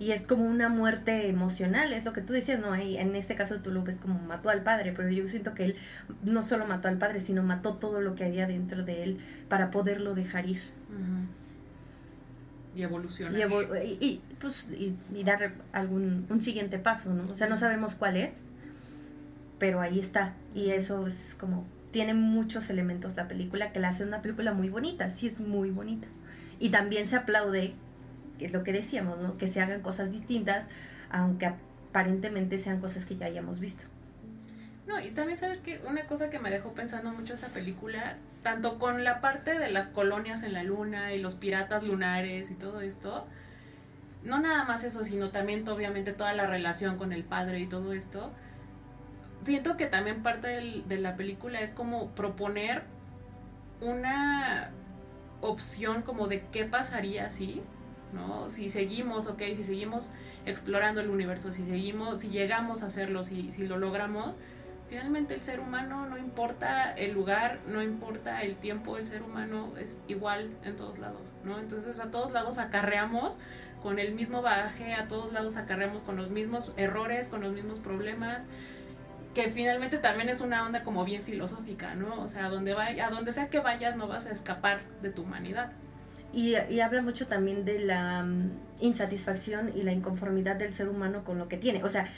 y 0.00 0.12
es 0.12 0.26
como 0.26 0.44
una 0.44 0.68
muerte 0.68 1.28
emocional, 1.28 1.92
es 1.92 2.04
lo 2.04 2.12
que 2.12 2.20
tú 2.20 2.32
decías, 2.32 2.60
¿no? 2.60 2.76
Y 2.76 2.98
en 2.98 3.16
este 3.16 3.34
caso 3.34 3.56
tú 3.60 3.72
lo 3.72 3.82
ves 3.82 3.96
como 3.96 4.18
mató 4.20 4.48
al 4.48 4.62
padre, 4.62 4.92
pero 4.96 5.08
yo 5.10 5.28
siento 5.28 5.54
que 5.54 5.64
él 5.64 5.76
no 6.22 6.42
solo 6.42 6.66
mató 6.66 6.88
al 6.88 6.98
padre, 6.98 7.20
sino 7.20 7.42
mató 7.42 7.74
todo 7.74 8.00
lo 8.00 8.14
que 8.14 8.24
había 8.24 8.46
dentro 8.46 8.84
de 8.84 9.02
él 9.02 9.18
para 9.48 9.70
poderlo 9.70 10.14
dejar 10.14 10.48
ir. 10.48 10.62
Y 12.78 12.82
evolucionar. 12.84 13.36
Y, 13.36 13.42
evol- 13.42 13.84
y- 13.84 13.98
y, 14.04 14.20
pues, 14.40 14.66
y, 14.70 14.94
y 15.12 15.24
dar 15.24 15.52
algún 15.72 16.26
un 16.30 16.40
siguiente 16.40 16.78
paso, 16.78 17.12
¿no? 17.12 17.24
O 17.32 17.34
sea, 17.34 17.48
no 17.48 17.56
sabemos 17.58 17.96
cuál 17.96 18.16
es, 18.16 18.30
pero 19.58 19.80
ahí 19.80 19.98
está. 19.98 20.34
Y 20.54 20.70
eso 20.70 21.06
es 21.08 21.34
como, 21.38 21.66
tiene 21.90 22.14
muchos 22.14 22.70
elementos 22.70 23.16
la 23.16 23.26
película 23.28 23.72
que 23.72 23.80
la 23.80 23.88
hace 23.88 24.04
una 24.04 24.22
película 24.22 24.52
muy 24.52 24.68
bonita, 24.68 25.10
sí 25.10 25.26
es 25.26 25.40
muy 25.40 25.70
bonita. 25.70 26.06
Y 26.60 26.70
también 26.70 27.08
se 27.08 27.16
aplaude, 27.16 27.74
que 28.38 28.46
es 28.46 28.52
lo 28.52 28.62
que 28.62 28.72
decíamos, 28.72 29.18
¿no? 29.18 29.36
Que 29.38 29.48
se 29.48 29.60
hagan 29.60 29.80
cosas 29.80 30.12
distintas, 30.12 30.64
aunque 31.10 31.46
aparentemente 31.46 32.58
sean 32.58 32.80
cosas 32.80 33.04
que 33.04 33.16
ya 33.16 33.26
hayamos 33.26 33.58
visto. 33.58 33.84
No, 34.86 35.00
y 35.00 35.10
también 35.10 35.38
sabes 35.38 35.58
que 35.58 35.80
una 35.88 36.06
cosa 36.06 36.30
que 36.30 36.38
me 36.38 36.50
dejó 36.50 36.72
pensando 36.72 37.10
mucho 37.12 37.34
esta 37.34 37.48
película, 37.48 38.16
tanto 38.48 38.78
con 38.78 39.04
la 39.04 39.20
parte 39.20 39.58
de 39.58 39.70
las 39.70 39.88
colonias 39.88 40.42
en 40.42 40.54
la 40.54 40.62
luna 40.62 41.12
y 41.12 41.18
los 41.18 41.34
piratas 41.34 41.82
lunares 41.82 42.50
y 42.50 42.54
todo 42.54 42.80
esto, 42.80 43.26
no 44.24 44.38
nada 44.40 44.64
más 44.64 44.84
eso, 44.84 45.04
sino 45.04 45.28
también 45.28 45.68
obviamente 45.68 46.14
toda 46.14 46.32
la 46.32 46.46
relación 46.46 46.96
con 46.96 47.12
el 47.12 47.24
padre 47.24 47.60
y 47.60 47.66
todo 47.66 47.92
esto, 47.92 48.30
siento 49.42 49.76
que 49.76 49.84
también 49.84 50.22
parte 50.22 50.48
de 50.48 50.96
la 50.96 51.14
película 51.14 51.60
es 51.60 51.72
como 51.72 52.08
proponer 52.12 52.84
una 53.82 54.70
opción 55.42 56.00
como 56.00 56.26
de 56.26 56.46
qué 56.50 56.64
pasaría 56.64 57.28
si, 57.28 57.60
¿no? 58.14 58.48
Si 58.48 58.70
seguimos, 58.70 59.26
ok, 59.26 59.42
si 59.56 59.64
seguimos 59.64 60.10
explorando 60.46 61.02
el 61.02 61.10
universo, 61.10 61.52
si 61.52 61.66
seguimos, 61.66 62.20
si 62.20 62.30
llegamos 62.30 62.82
a 62.82 62.86
hacerlo, 62.86 63.24
si, 63.24 63.52
si 63.52 63.66
lo 63.66 63.76
logramos, 63.76 64.38
finalmente 64.88 65.34
el 65.34 65.42
ser 65.42 65.60
humano 65.60 66.06
no 66.06 66.18
importa 66.18 66.92
el 66.92 67.12
lugar, 67.12 67.60
no 67.66 67.82
importa 67.82 68.42
el 68.42 68.56
tiempo, 68.56 68.96
el 68.96 69.06
ser 69.06 69.22
humano 69.22 69.72
es 69.78 69.98
igual 70.08 70.50
en 70.64 70.76
todos 70.76 70.98
lados, 70.98 71.32
¿no? 71.44 71.58
Entonces 71.58 72.00
a 72.00 72.10
todos 72.10 72.32
lados 72.32 72.58
acarreamos 72.58 73.36
con 73.82 73.98
el 73.98 74.14
mismo 74.14 74.42
bagaje, 74.42 74.94
a 74.94 75.08
todos 75.08 75.32
lados 75.32 75.56
acarreamos 75.56 76.02
con 76.02 76.16
los 76.16 76.30
mismos 76.30 76.72
errores, 76.76 77.28
con 77.28 77.42
los 77.42 77.52
mismos 77.52 77.78
problemas, 77.80 78.42
que 79.34 79.50
finalmente 79.50 79.98
también 79.98 80.28
es 80.28 80.40
una 80.40 80.66
onda 80.66 80.82
como 80.82 81.04
bien 81.04 81.22
filosófica, 81.22 81.94
¿no? 81.94 82.20
O 82.22 82.28
sea, 82.28 82.46
a 82.46 82.48
donde, 82.48 82.74
vaya, 82.74 83.06
a 83.06 83.10
donde 83.10 83.32
sea 83.32 83.48
que 83.48 83.60
vayas 83.60 83.96
no 83.96 84.08
vas 84.08 84.26
a 84.26 84.32
escapar 84.32 84.80
de 85.00 85.10
tu 85.10 85.22
humanidad. 85.22 85.72
Y, 86.32 86.56
y 86.68 86.80
habla 86.80 87.02
mucho 87.02 87.26
también 87.26 87.64
de 87.64 87.78
la 87.78 88.22
mm, 88.22 88.50
insatisfacción 88.80 89.72
y 89.74 89.82
la 89.82 89.92
inconformidad 89.92 90.56
del 90.56 90.72
ser 90.72 90.88
humano 90.88 91.24
con 91.24 91.38
lo 91.38 91.48
que 91.48 91.56
tiene. 91.56 91.82
O 91.84 91.88
sea, 91.88 92.08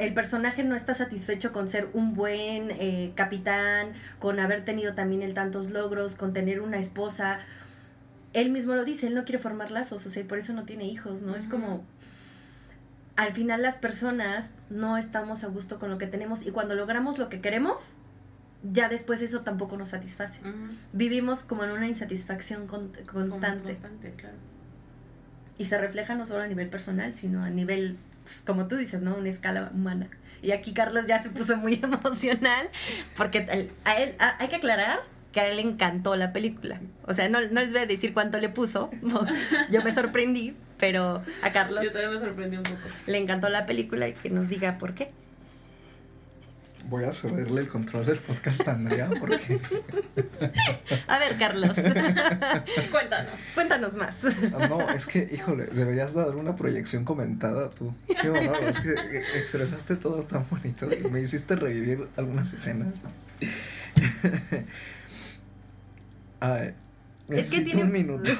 el 0.00 0.14
personaje 0.14 0.64
no 0.64 0.76
está 0.76 0.94
satisfecho 0.94 1.52
con 1.52 1.68
ser 1.68 1.88
un 1.92 2.14
buen 2.14 2.70
eh, 2.72 3.12
capitán, 3.14 3.92
con 4.18 4.38
haber 4.40 4.64
tenido 4.64 4.94
también 4.94 5.22
el 5.22 5.34
tantos 5.34 5.70
logros, 5.70 6.14
con 6.14 6.32
tener 6.32 6.60
una 6.60 6.78
esposa. 6.78 7.40
Él 8.32 8.50
mismo 8.50 8.74
lo 8.74 8.84
dice, 8.84 9.06
él 9.06 9.14
no 9.14 9.24
quiere 9.24 9.38
formar 9.38 9.70
lazos, 9.70 10.04
o 10.06 10.10
sea, 10.10 10.22
y 10.22 10.26
por 10.26 10.38
eso 10.38 10.52
no 10.52 10.64
tiene 10.64 10.84
hijos, 10.84 11.22
¿no? 11.22 11.36
Es 11.36 11.44
como, 11.44 11.84
al 13.16 13.32
final 13.32 13.62
las 13.62 13.76
personas 13.76 14.50
no 14.70 14.96
estamos 14.96 15.44
a 15.44 15.48
gusto 15.48 15.78
con 15.78 15.90
lo 15.90 15.98
que 15.98 16.06
tenemos 16.06 16.44
y 16.44 16.50
cuando 16.50 16.74
logramos 16.74 17.18
lo 17.18 17.28
que 17.28 17.40
queremos, 17.40 17.94
ya 18.72 18.88
después 18.88 19.20
eso 19.22 19.40
tampoco 19.42 19.76
nos 19.76 19.90
satisface. 19.90 20.40
Ujú. 20.40 20.74
Vivimos 20.92 21.40
como 21.40 21.64
en 21.64 21.70
una 21.70 21.86
insatisfacción 21.88 22.66
con- 22.66 22.92
constante. 23.10 23.64
Constante, 23.64 24.12
claro. 24.16 24.36
Y 25.58 25.66
se 25.66 25.78
refleja 25.78 26.14
no 26.14 26.26
solo 26.26 26.42
a 26.42 26.46
nivel 26.46 26.68
personal, 26.68 27.14
sino 27.14 27.44
a 27.44 27.50
nivel, 27.50 27.96
pues, 28.24 28.42
como 28.44 28.66
tú 28.66 28.76
dices, 28.76 29.00
¿no? 29.02 29.14
Una 29.16 29.28
escala 29.28 29.70
humana. 29.72 30.08
Y 30.42 30.50
aquí 30.52 30.74
Carlos 30.74 31.06
ya 31.06 31.22
se 31.22 31.30
puso 31.30 31.56
muy 31.56 31.74
emocional, 31.82 32.68
porque 33.16 33.46
el- 33.50 33.70
a 33.84 33.96
él, 33.98 34.14
a- 34.18 34.36
hay 34.42 34.48
que 34.48 34.56
aclarar 34.56 35.00
que 35.32 35.40
a 35.40 35.48
él 35.48 35.56
le 35.56 35.62
encantó 35.62 36.16
la 36.16 36.32
película. 36.32 36.80
O 37.06 37.12
sea, 37.14 37.28
no, 37.28 37.40
no 37.40 37.60
les 37.60 37.70
voy 37.70 37.80
a 37.80 37.86
decir 37.86 38.12
cuánto 38.14 38.38
le 38.38 38.48
puso, 38.48 38.90
yo 39.70 39.82
me 39.82 39.92
sorprendí, 39.94 40.56
pero 40.78 41.22
a 41.42 41.52
Carlos 41.52 41.84
Yo 41.84 41.90
también 41.92 42.12
me 42.12 42.18
sorprendí 42.18 42.56
un 42.56 42.62
poco. 42.62 42.80
le 43.06 43.18
encantó 43.18 43.48
la 43.48 43.66
película 43.66 44.08
y 44.08 44.14
que 44.14 44.30
nos 44.30 44.48
diga 44.48 44.78
por 44.78 44.94
qué. 44.94 45.12
Voy 46.88 47.04
a 47.04 47.12
cederle 47.12 47.62
el 47.62 47.68
control 47.68 48.04
del 48.04 48.18
podcast 48.18 48.68
a 48.68 48.72
Andrea 48.72 49.08
porque 49.18 49.58
A 51.08 51.18
ver, 51.18 51.38
Carlos, 51.38 51.70
Cuéntanos. 52.90 53.32
cuéntanos 53.54 53.94
más. 53.94 54.16
Ah, 54.54 54.66
no, 54.68 54.80
es 54.90 55.06
que, 55.06 55.28
híjole, 55.32 55.64
deberías 55.66 56.12
dar 56.14 56.30
una 56.36 56.54
proyección 56.56 57.04
comentada 57.04 57.70
tú. 57.70 57.94
Qué 58.20 58.28
bueno, 58.28 58.54
es 58.58 58.80
que 58.80 58.92
expresaste 59.38 59.96
todo 59.96 60.22
tan 60.24 60.44
bonito 60.50 60.88
y 60.94 61.04
me 61.10 61.20
hiciste 61.20 61.56
revivir 61.56 62.06
algunas 62.16 62.52
escenas. 62.52 62.92
Ay, 66.40 66.74
Es 67.28 67.46
que 67.46 67.60
tiene- 67.62 67.82
un 67.84 67.92
minuto. 67.92 68.30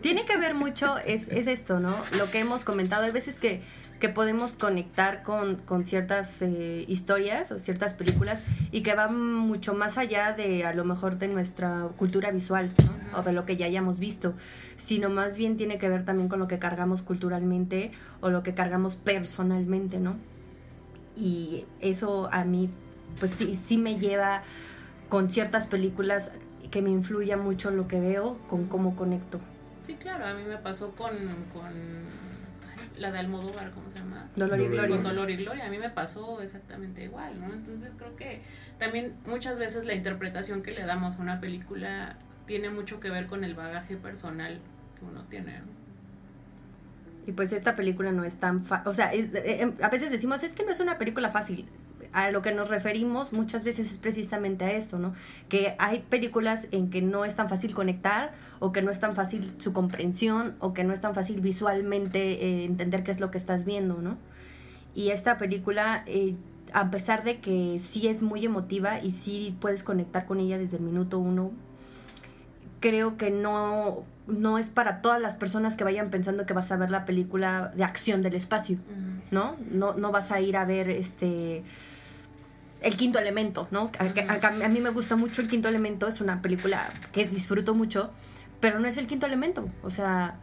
Tiene 0.00 0.24
que 0.24 0.36
ver 0.38 0.54
mucho, 0.54 0.98
es, 0.98 1.28
es 1.28 1.46
esto, 1.46 1.78
¿no? 1.78 1.96
Lo 2.18 2.30
que 2.30 2.40
hemos 2.40 2.64
comentado, 2.64 3.04
hay 3.04 3.12
veces 3.12 3.36
que, 3.38 3.62
que 4.00 4.08
podemos 4.08 4.52
conectar 4.52 5.22
con, 5.22 5.56
con 5.56 5.84
ciertas 5.84 6.40
eh, 6.40 6.84
historias 6.88 7.52
o 7.52 7.58
ciertas 7.58 7.92
películas 7.92 8.42
y 8.72 8.82
que 8.82 8.94
van 8.94 9.22
mucho 9.36 9.74
más 9.74 9.98
allá 9.98 10.32
de 10.32 10.64
a 10.64 10.74
lo 10.74 10.84
mejor 10.84 11.18
de 11.18 11.28
nuestra 11.28 11.86
cultura 11.98 12.30
visual, 12.30 12.72
¿no? 12.82 13.18
O 13.18 13.22
de 13.22 13.32
lo 13.32 13.44
que 13.44 13.56
ya 13.56 13.66
hayamos 13.66 13.98
visto, 13.98 14.34
sino 14.76 15.10
más 15.10 15.36
bien 15.36 15.58
tiene 15.58 15.78
que 15.78 15.88
ver 15.88 16.04
también 16.04 16.28
con 16.28 16.38
lo 16.38 16.48
que 16.48 16.58
cargamos 16.58 17.02
culturalmente 17.02 17.92
o 18.20 18.30
lo 18.30 18.42
que 18.42 18.54
cargamos 18.54 18.96
personalmente, 18.96 19.98
¿no? 19.98 20.16
Y 21.14 21.66
eso 21.80 22.30
a 22.32 22.44
mí, 22.44 22.70
pues 23.18 23.32
sí, 23.36 23.60
sí 23.66 23.76
me 23.76 23.98
lleva 23.98 24.42
con 25.10 25.28
ciertas 25.28 25.66
películas 25.66 26.30
que 26.70 26.80
me 26.80 26.90
influya 26.90 27.36
mucho 27.36 27.68
en 27.68 27.76
lo 27.76 27.86
que 27.86 28.00
veo, 28.00 28.38
con 28.48 28.66
cómo 28.66 28.96
conecto. 28.96 29.40
Sí, 29.86 29.96
claro, 29.96 30.26
a 30.26 30.34
mí 30.34 30.44
me 30.48 30.56
pasó 30.56 30.92
con, 30.92 31.10
con 31.52 31.72
la 33.00 33.10
de 33.10 33.18
Almodóvar, 33.18 33.70
¿cómo 33.72 33.90
se 33.90 33.98
llama? 33.98 34.28
Dolor 34.36 34.60
y 34.60 34.62
Dolor 34.64 34.72
y 34.72 34.76
Gloria. 34.76 34.96
Con 34.96 35.04
Dolor 35.04 35.30
y 35.30 35.36
Gloria, 35.36 35.66
a 35.66 35.70
mí 35.70 35.78
me 35.78 35.90
pasó 35.90 36.40
exactamente 36.42 37.02
igual, 37.04 37.40
¿no? 37.40 37.52
Entonces 37.52 37.90
creo 37.96 38.14
que 38.16 38.42
también 38.78 39.14
muchas 39.26 39.58
veces 39.58 39.84
la 39.84 39.94
interpretación 39.94 40.62
que 40.62 40.72
le 40.72 40.84
damos 40.84 41.16
a 41.16 41.22
una 41.22 41.40
película 41.40 42.16
tiene 42.46 42.68
mucho 42.70 43.00
que 43.00 43.10
ver 43.10 43.26
con 43.26 43.42
el 43.44 43.54
bagaje 43.54 43.96
personal 43.96 44.60
que 44.98 45.04
uno 45.04 45.22
tiene, 45.24 45.58
¿no? 45.60 45.80
Y 47.26 47.32
pues 47.32 47.52
esta 47.52 47.76
película 47.76 48.12
no 48.12 48.24
es 48.24 48.36
tan 48.36 48.64
fácil. 48.64 48.88
O 48.88 48.94
sea, 48.94 49.12
es- 49.12 49.32
eh, 49.34 49.62
eh, 49.62 49.72
a 49.82 49.88
veces 49.88 50.10
decimos, 50.10 50.42
es 50.42 50.52
que 50.52 50.64
no 50.64 50.70
es 50.72 50.80
una 50.80 50.98
película 50.98 51.30
fácil. 51.30 51.66
A 52.12 52.30
lo 52.32 52.42
que 52.42 52.52
nos 52.52 52.68
referimos 52.68 53.32
muchas 53.32 53.62
veces 53.62 53.90
es 53.90 53.98
precisamente 53.98 54.64
a 54.64 54.72
esto, 54.72 54.98
¿no? 54.98 55.14
Que 55.48 55.76
hay 55.78 56.00
películas 56.08 56.66
en 56.72 56.90
que 56.90 57.02
no 57.02 57.24
es 57.24 57.36
tan 57.36 57.48
fácil 57.48 57.72
conectar, 57.74 58.32
o 58.58 58.72
que 58.72 58.82
no 58.82 58.90
es 58.90 58.98
tan 58.98 59.14
fácil 59.14 59.52
su 59.58 59.72
comprensión, 59.72 60.56
o 60.58 60.72
que 60.72 60.82
no 60.82 60.92
es 60.92 61.00
tan 61.00 61.14
fácil 61.14 61.40
visualmente 61.40 62.44
eh, 62.44 62.64
entender 62.64 63.04
qué 63.04 63.12
es 63.12 63.20
lo 63.20 63.30
que 63.30 63.38
estás 63.38 63.64
viendo, 63.64 64.02
¿no? 64.02 64.18
Y 64.94 65.10
esta 65.10 65.38
película, 65.38 66.02
eh, 66.06 66.34
a 66.72 66.90
pesar 66.90 67.22
de 67.22 67.38
que 67.38 67.78
sí 67.78 68.08
es 68.08 68.22
muy 68.22 68.44
emotiva 68.44 69.00
y 69.00 69.12
sí 69.12 69.56
puedes 69.60 69.84
conectar 69.84 70.26
con 70.26 70.40
ella 70.40 70.58
desde 70.58 70.78
el 70.78 70.82
minuto 70.82 71.20
uno, 71.20 71.52
creo 72.80 73.16
que 73.16 73.30
no, 73.30 74.04
no 74.26 74.58
es 74.58 74.68
para 74.68 75.02
todas 75.02 75.20
las 75.20 75.36
personas 75.36 75.76
que 75.76 75.84
vayan 75.84 76.10
pensando 76.10 76.46
que 76.46 76.54
vas 76.54 76.72
a 76.72 76.76
ver 76.76 76.90
la 76.90 77.04
película 77.04 77.72
de 77.76 77.84
acción 77.84 78.22
del 78.22 78.34
espacio, 78.34 78.78
¿no? 79.30 79.56
No, 79.70 79.94
no 79.94 80.10
vas 80.10 80.32
a 80.32 80.40
ir 80.40 80.56
a 80.56 80.64
ver 80.64 80.88
este 80.88 81.62
el 82.82 82.96
quinto 82.96 83.18
elemento, 83.18 83.68
¿no? 83.70 83.90
A, 83.98 84.08
que- 84.14 84.22
a- 84.22 84.40
a 84.64 84.68
mí 84.68 84.80
me 84.80 84.90
gusta 84.90 85.16
mucho 85.16 85.42
el 85.42 85.48
quinto 85.48 85.68
elemento, 85.68 86.08
es 86.08 86.20
una 86.20 86.40
película 86.42 86.88
que 87.12 87.26
disfruto 87.26 87.74
mucho, 87.74 88.10
pero 88.60 88.78
no 88.80 88.86
es 88.88 88.96
el 88.98 89.06
quinto 89.06 89.26
elemento, 89.26 89.68
o 89.82 89.90
sea, 89.90 90.36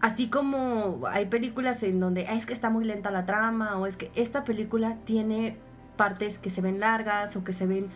así 0.00 0.28
como 0.28 1.02
hay 1.10 1.26
películas 1.26 1.82
en 1.82 2.00
donde 2.00 2.26
"Ah, 2.28 2.34
es 2.34 2.46
que 2.46 2.52
está 2.52 2.70
muy 2.70 2.84
lenta 2.84 3.10
la 3.10 3.24
trama 3.26 3.78
o 3.78 3.86
es 3.86 3.96
que 3.96 4.10
esta 4.14 4.44
película 4.44 4.96
tiene 5.04 5.56
partes 5.96 6.38
que 6.38 6.50
se 6.50 6.60
ven 6.60 6.80
largas 6.80 7.36
o 7.36 7.44
que 7.44 7.52
se 7.52 7.66
ven 7.66 7.86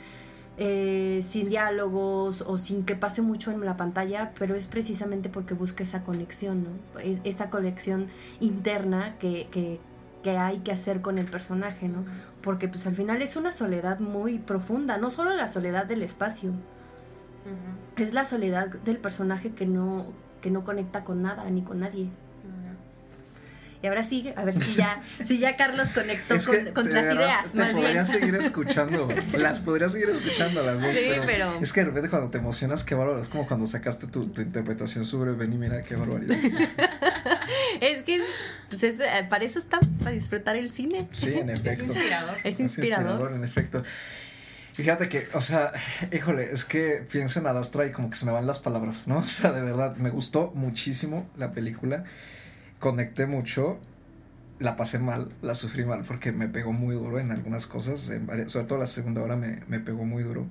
eh, 0.62 1.24
sin 1.26 1.48
diálogos 1.48 2.42
o 2.47 2.59
sin 2.59 2.84
que 2.84 2.94
pase 2.94 3.22
mucho 3.22 3.51
en 3.51 3.64
la 3.64 3.76
pantalla, 3.78 4.32
pero 4.38 4.55
es 4.56 4.66
precisamente 4.66 5.28
porque 5.30 5.55
busca 5.55 5.82
esa 5.84 6.02
conexión, 6.02 6.64
¿no? 6.64 7.01
Es- 7.01 7.20
esa 7.24 7.48
conexión 7.48 8.09
interna 8.40 9.14
que, 9.18 9.48
que, 9.51 9.80
que 10.22 10.36
hay 10.36 10.59
que 10.59 10.72
hacer 10.72 11.01
con 11.01 11.18
el 11.18 11.26
personaje, 11.26 11.88
¿no? 11.88 12.05
Porque 12.42 12.68
pues 12.68 12.86
al 12.86 12.94
final 12.94 13.22
es 13.22 13.36
una 13.36 13.52
soledad 13.52 14.01
muy 14.01 14.38
profunda, 14.38 14.98
no 14.98 15.10
solo 15.10 15.34
la 15.34 15.48
soledad 15.48 15.86
del 15.86 16.02
espacio, 16.02 16.52
es 17.97 18.14
la 18.14 18.24
soledad 18.24 18.68
del 18.68 18.98
personaje 18.98 19.52
que 19.52 19.66
no, 19.66 20.06
que 20.40 20.51
no 20.51 20.64
conecta 20.64 21.05
con 21.05 21.22
nada 21.22 21.48
ni 21.51 21.62
con 21.62 21.80
nadie. 21.80 22.09
Y 23.82 23.86
ahora 23.86 24.02
sí, 24.02 24.31
a 24.36 24.44
ver 24.44 24.55
si 24.62 24.74
ya, 24.74 25.02
si 25.27 25.39
ya 25.39 25.57
Carlos 25.57 25.89
conectó 25.94 26.35
Es 26.35 26.47
con, 26.47 26.55
que 26.65 26.73
con 26.73 26.85
de 26.86 26.93
las 26.93 27.02
verdad 27.02 27.23
ideas, 27.24 27.52
te 27.52 27.59
más 27.59 27.70
podría 27.73 27.90
bien. 27.93 28.07
seguir 28.07 28.35
escuchando, 28.35 29.09
las 29.32 29.59
podría 29.61 29.89
seguir 29.89 30.11
escuchando 30.11 30.62
las 30.62 30.82
dos, 30.82 30.93
Sí, 30.93 31.01
pero, 31.09 31.23
pero- 31.24 31.59
es 31.62 31.73
que 31.73 31.81
de 31.81 31.86
repente 31.86 32.11
cuando 32.11 32.31
te 32.31 32.36
emocionas, 32.39 32.85
qué 32.85 32.94
bárbaro, 32.94 33.23
es 33.23 33.31
como 33.31 33.47
cuando 33.47 33.66
sacaste 33.66 34.07
tu, 34.07 34.27
tu 34.28 34.43
interpretación 34.43 35.07
sobre 35.07 35.32
Ven 35.32 35.52
y 35.55 35.57
mira, 35.57 35.81
qué 35.81 35.97
barbaridad. 35.97 36.36
es 37.81 38.05
que 38.05 38.23
pues 38.69 38.82
es- 38.82 39.01
eh, 39.01 39.27
para 39.28 39.44
eso 39.44 39.59
estamos, 39.59 39.89
para 39.98 40.11
disfrutar 40.11 40.57
el 40.57 40.70
cine. 40.70 41.09
Sí, 41.12 41.32
en 41.35 41.51
Es 41.51 41.61
efecto. 41.61 41.85
inspirador. 41.86 42.36
Es 42.44 42.55
Es 42.55 42.61
inspirador. 42.61 43.32
en 43.32 43.44
efecto. 43.44 43.82
Y 44.78 44.82
Fíjate 44.82 45.09
que, 45.09 45.28
o 45.35 45.40
sea, 45.40 45.73
híjole, 46.12 46.52
es 46.52 46.65
que 46.65 47.05
pienso 47.11 47.40
en 47.40 47.47
Adastra 47.47 47.86
y 47.86 47.93
como 47.93 48.09
que 48.11 48.16
se 48.16 48.24
me 48.24 48.32
van 48.32 48.47
las 48.47 48.59
palabras, 48.59 49.07
¿no? 49.07 49.19
O 49.20 49.23
sea, 49.23 49.52
de 49.52 49.61
verdad, 49.62 49.97
me 49.97 50.11
gustó 50.11 50.52
muchísimo 50.55 51.28
la 51.36 51.52
película. 51.52 52.05
Conecté 52.81 53.27
mucho. 53.27 53.78
La 54.59 54.77
pasé 54.77 54.98
mal, 54.98 55.32
la 55.43 55.55
sufrí 55.55 55.85
mal 55.86 56.05
porque 56.07 56.32
me 56.32 56.48
pegó 56.48 56.73
muy 56.73 56.94
duro 56.94 57.19
en 57.20 57.31
algunas 57.32 57.66
cosas. 57.66 58.09
en 58.11 58.27
varias- 58.27 58.52
sobre 58.52 58.66
todo 58.66 58.78
la 58.78 58.86
segunda 58.86 59.23
hora 59.23 59.36
me, 59.36 59.61
me 59.69 59.81
pegó 59.81 60.05
muy 60.05 60.23
duro. 60.23 60.47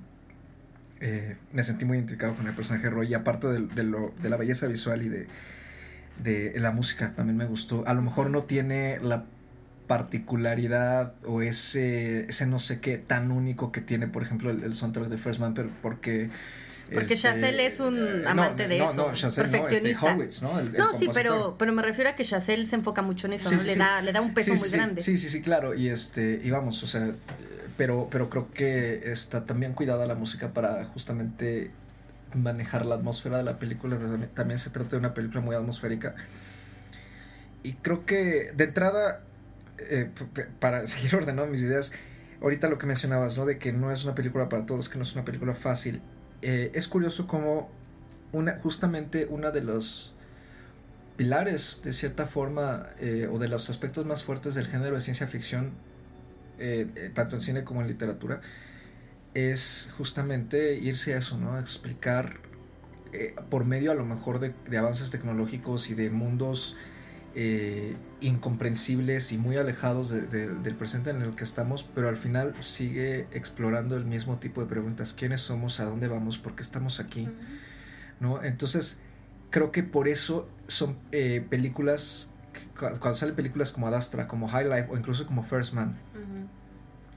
Eh, 1.00 1.36
me 1.52 1.64
sentí 1.64 1.84
muy 1.84 1.96
identificado 1.96 2.34
con 2.34 2.46
el 2.46 2.54
personaje 2.54 2.90
Roy. 2.90 3.08
Y 3.08 3.14
aparte 3.14 3.46
de, 3.48 3.60
de 3.68 3.82
lo, 3.84 4.12
de 4.22 4.30
la 4.30 4.36
belleza 4.36 4.66
visual 4.66 5.02
y 5.02 5.08
de, 5.08 5.28
de 6.22 6.54
la 6.60 6.72
música, 6.72 7.14
también 7.16 7.36
me 7.36 7.46
gustó. 7.46 7.84
A 7.86 7.94
lo 7.94 8.02
mejor 8.02 8.30
no 8.30 8.44
tiene 8.44 8.98
la 9.02 9.24
particularidad 9.86 11.14
o 11.26 11.42
ese, 11.42 12.28
ese 12.28 12.46
no 12.46 12.58
sé 12.58 12.80
qué 12.80 12.98
tan 12.98 13.32
único 13.32 13.72
que 13.72 13.80
tiene, 13.80 14.06
por 14.08 14.22
ejemplo, 14.22 14.50
el, 14.50 14.62
el 14.64 14.74
soundtrack 14.74 15.08
de 15.08 15.18
First 15.18 15.40
Man, 15.40 15.54
pero 15.54 15.70
porque... 15.82 16.30
Porque 16.92 17.16
Chazelle 17.16 17.66
es 17.66 17.80
un 17.80 17.96
eh, 17.98 18.24
amante 18.26 18.66
de 18.68 18.78
no, 18.78 18.84
eso, 18.90 18.94
No, 18.94 19.12
Chazelle 19.14 19.48
no, 19.48 19.56
este, 19.56 19.58
perfeccionista. 19.60 20.12
Horwitz, 20.12 20.42
¿no? 20.42 20.58
El- 20.58 20.66
el 20.68 20.72
No, 20.76 20.98
sí, 20.98 21.08
pero, 21.12 21.56
pero 21.58 21.72
me 21.72 21.82
refiero 21.82 22.10
a 22.10 22.14
que 22.14 22.24
Chazelle 22.24 22.66
se 22.66 22.76
enfoca 22.76 23.02
mucho 23.02 23.26
en 23.26 23.34
eso, 23.34 23.48
Sí, 23.48 23.54
¿no? 23.56 23.60
sí, 23.60 23.68
le, 23.68 23.76
da, 23.76 24.02
le 24.02 24.12
da 24.12 24.20
un 24.20 24.34
peso 24.34 24.54
Sí, 24.54 24.60
muy 24.60 24.68
grande. 24.70 25.00
Sí, 25.00 25.16
sí, 25.18 25.28
sí, 25.28 25.40
claro. 25.42 25.74
Y 25.74 25.88
este, 25.88 26.40
y 26.42 26.50
vamos, 26.50 26.82
o 26.82 26.86
sea, 26.86 27.12
pero, 27.76 28.08
pero 28.10 28.28
creo 28.28 28.50
que 28.52 29.10
está 29.10 29.44
también 29.44 29.72
cuidada 29.74 30.04
la 30.06 30.14
música 30.14 30.52
para 30.52 30.84
justamente 30.86 31.70
manejar 32.34 32.86
la 32.86 32.96
atmósfera 32.96 33.38
de 33.38 33.44
la 33.44 33.58
película. 33.58 33.96
También, 34.34 34.58
se 34.58 34.70
trata 34.70 34.90
de 34.90 34.96
una 34.98 35.14
película 35.14 35.40
muy 35.40 35.54
atmosférica. 35.56 36.14
Y 37.62 37.74
creo 37.74 38.06
que 38.06 38.52
de 38.54 38.64
entrada, 38.64 39.22
eh, 39.78 40.10
para 40.58 40.86
seguir 40.86 41.14
ordenando 41.14 41.50
mis 41.50 41.62
ideas, 41.62 41.92
ahorita 42.42 42.68
lo 42.68 42.78
que 42.78 42.86
mencionabas, 42.86 43.36
¿no? 43.36 43.46
De 43.46 43.58
que 43.58 43.72
no 43.72 43.92
es 43.92 44.04
una 44.04 44.14
película 44.14 44.48
para 44.48 44.66
todos, 44.66 44.88
que 44.88 44.96
no 44.96 45.02
es 45.02 45.12
una 45.14 45.24
película 45.24 45.54
fácil. 45.54 46.00
Eh, 46.42 46.70
es 46.74 46.88
curioso 46.88 47.26
como 47.26 47.70
una, 48.32 48.58
justamente 48.60 49.26
una 49.26 49.50
de 49.50 49.62
los 49.62 50.14
pilares, 51.16 51.80
de 51.84 51.92
cierta 51.92 52.26
forma, 52.26 52.88
eh, 52.98 53.28
o 53.30 53.38
de 53.38 53.48
los 53.48 53.68
aspectos 53.68 54.06
más 54.06 54.24
fuertes 54.24 54.54
del 54.54 54.66
género 54.66 54.94
de 54.94 55.00
ciencia 55.00 55.26
ficción, 55.26 55.72
eh, 56.58 57.10
tanto 57.14 57.36
en 57.36 57.42
cine 57.42 57.64
como 57.64 57.82
en 57.82 57.88
literatura, 57.88 58.40
es 59.34 59.92
justamente 59.96 60.74
irse 60.74 61.14
a 61.14 61.18
eso, 61.18 61.38
¿no? 61.38 61.58
Explicar 61.58 62.40
por 63.48 63.64
medio 63.64 63.90
a 63.90 63.94
lo 63.94 64.04
mejor 64.04 64.38
de, 64.38 64.54
de 64.68 64.78
avances 64.78 65.10
tecnológicos 65.10 65.90
y 65.90 65.94
de 65.94 66.10
mundos 66.10 66.76
incomprensibles 68.20 69.32
y 69.32 69.38
muy 69.38 69.56
alejados 69.56 70.10
de- 70.10 70.22
de- 70.22 70.48
del 70.48 70.74
presente 70.74 71.10
en 71.10 71.22
el 71.22 71.34
que 71.34 71.44
estamos, 71.44 71.84
pero 71.94 72.08
al 72.08 72.16
final 72.16 72.54
sigue 72.60 73.26
explorando 73.32 73.96
el 73.96 74.04
mismo 74.04 74.38
tipo 74.38 74.60
de 74.60 74.66
preguntas. 74.66 75.12
¿Quiénes 75.14 75.40
somos? 75.40 75.80
¿A 75.80 75.84
dónde 75.84 76.08
vamos? 76.08 76.38
¿Por 76.38 76.54
qué 76.54 76.62
estamos 76.62 77.00
aquí? 77.00 77.28
¿no? 78.20 78.42
Entonces, 78.42 79.00
creo 79.50 79.72
que 79.72 79.82
por 79.82 80.06
eso 80.08 80.48
son 80.66 80.98
eh, 81.12 81.44
películas, 81.48 82.30
cuando 82.78 83.14
salen 83.14 83.34
películas 83.34 83.72
como 83.72 83.86
Adastra, 83.86 84.28
como 84.28 84.46
High 84.48 84.64
Life 84.68 84.88
o 84.90 84.96
incluso 84.98 85.26
como 85.26 85.42
First 85.42 85.72
Man, 85.72 85.96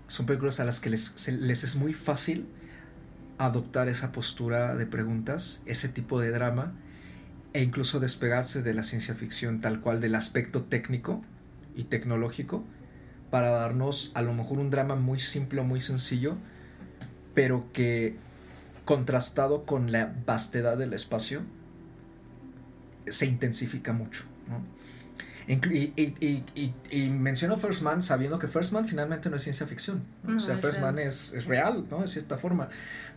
son 0.08 0.26
películas 0.26 0.60
a 0.60 0.64
las 0.66 0.80
que 0.80 0.90
les, 0.90 1.12
se- 1.16 1.32
les 1.34 1.64
es 1.64 1.76
muy 1.76 1.94
fácil 1.94 2.48
adoptar 3.38 3.88
esa 3.90 4.12
postura 4.12 4.76
de 4.76 4.86
preguntas, 4.86 5.62
ese 5.66 5.90
tipo 5.90 6.22
de 6.22 6.30
drama, 6.32 6.74
e 7.54 7.62
incluso 7.62 8.00
despegarse 8.00 8.62
de 8.62 8.74
la 8.74 8.84
ciencia 8.84 9.16
ficción 9.16 9.60
tal 9.60 9.80
cual, 9.80 10.02
del 10.02 10.16
aspecto 10.16 10.64
técnico 10.64 11.24
y 11.76 11.86
tecnológico, 11.86 12.64
para 13.30 13.50
darnos 13.50 14.12
a 14.16 14.22
lo 14.22 14.34
mejor 14.34 14.60
un 14.60 14.70
drama 14.70 14.96
muy 14.96 15.20
simple 15.20 15.62
o 15.62 15.64
muy 15.64 15.80
sencillo, 15.80 16.36
pero 17.34 17.72
que 17.74 18.16
contrastado 18.86 19.66
con 19.66 19.92
la 19.92 20.14
vastedad 20.26 20.78
del 20.78 20.94
espacio, 20.94 21.42
se 23.08 23.26
intensifica 23.26 23.94
mucho. 23.94 24.26
¿no? 24.48 24.62
Y, 25.48 25.54
y, 25.54 25.94
y, 25.98 26.44
y, 26.56 26.74
y 26.90 27.10
menciono 27.10 27.58
First 27.58 27.82
Man 27.82 28.02
sabiendo 28.02 28.40
que 28.40 28.48
First 28.48 28.72
Man 28.74 28.88
finalmente 28.88 29.30
no 29.30 29.36
es 29.36 29.44
ciencia 29.44 29.68
ficción. 29.68 30.04
¿no? 30.24 30.32
No, 30.32 30.38
o 30.38 30.40
sea, 30.40 30.58
First. 30.58 30.80
Man 30.80 31.00
es, 31.00 31.34
es 31.34 31.46
real, 31.46 31.88
¿no? 31.90 32.02
De 32.02 32.08
cierta 32.08 32.38
forma. 32.38 32.70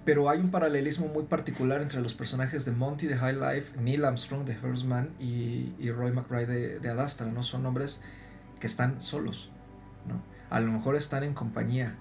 Pero 0.04 0.30
hay 0.30 0.38
un 0.38 0.50
paralelismo 0.50 1.08
muy 1.08 1.24
particular 1.24 1.82
entre 1.82 2.00
los 2.00 2.14
personajes 2.14 2.64
de 2.64 2.72
Monty 2.72 3.06
de 3.06 3.16
High 3.16 3.36
Life, 3.36 3.80
Neil 3.80 4.04
Armstrong 4.04 4.44
de 4.44 4.54
First 4.54 4.84
Man 4.84 5.10
y, 5.18 5.74
y 5.78 5.90
Roy 5.90 6.12
McRae 6.12 6.46
de, 6.46 6.78
de 6.78 6.88
Adastra, 6.88 7.26
¿no? 7.26 7.42
Son 7.42 7.66
hombres 7.66 8.02
que 8.60 8.66
están 8.66 9.00
solos, 9.00 9.50
¿no? 10.06 10.22
A 10.48 10.60
lo 10.60 10.70
mejor 10.70 10.94
están 10.94 11.24
en 11.24 11.34
compañía, 11.34 11.96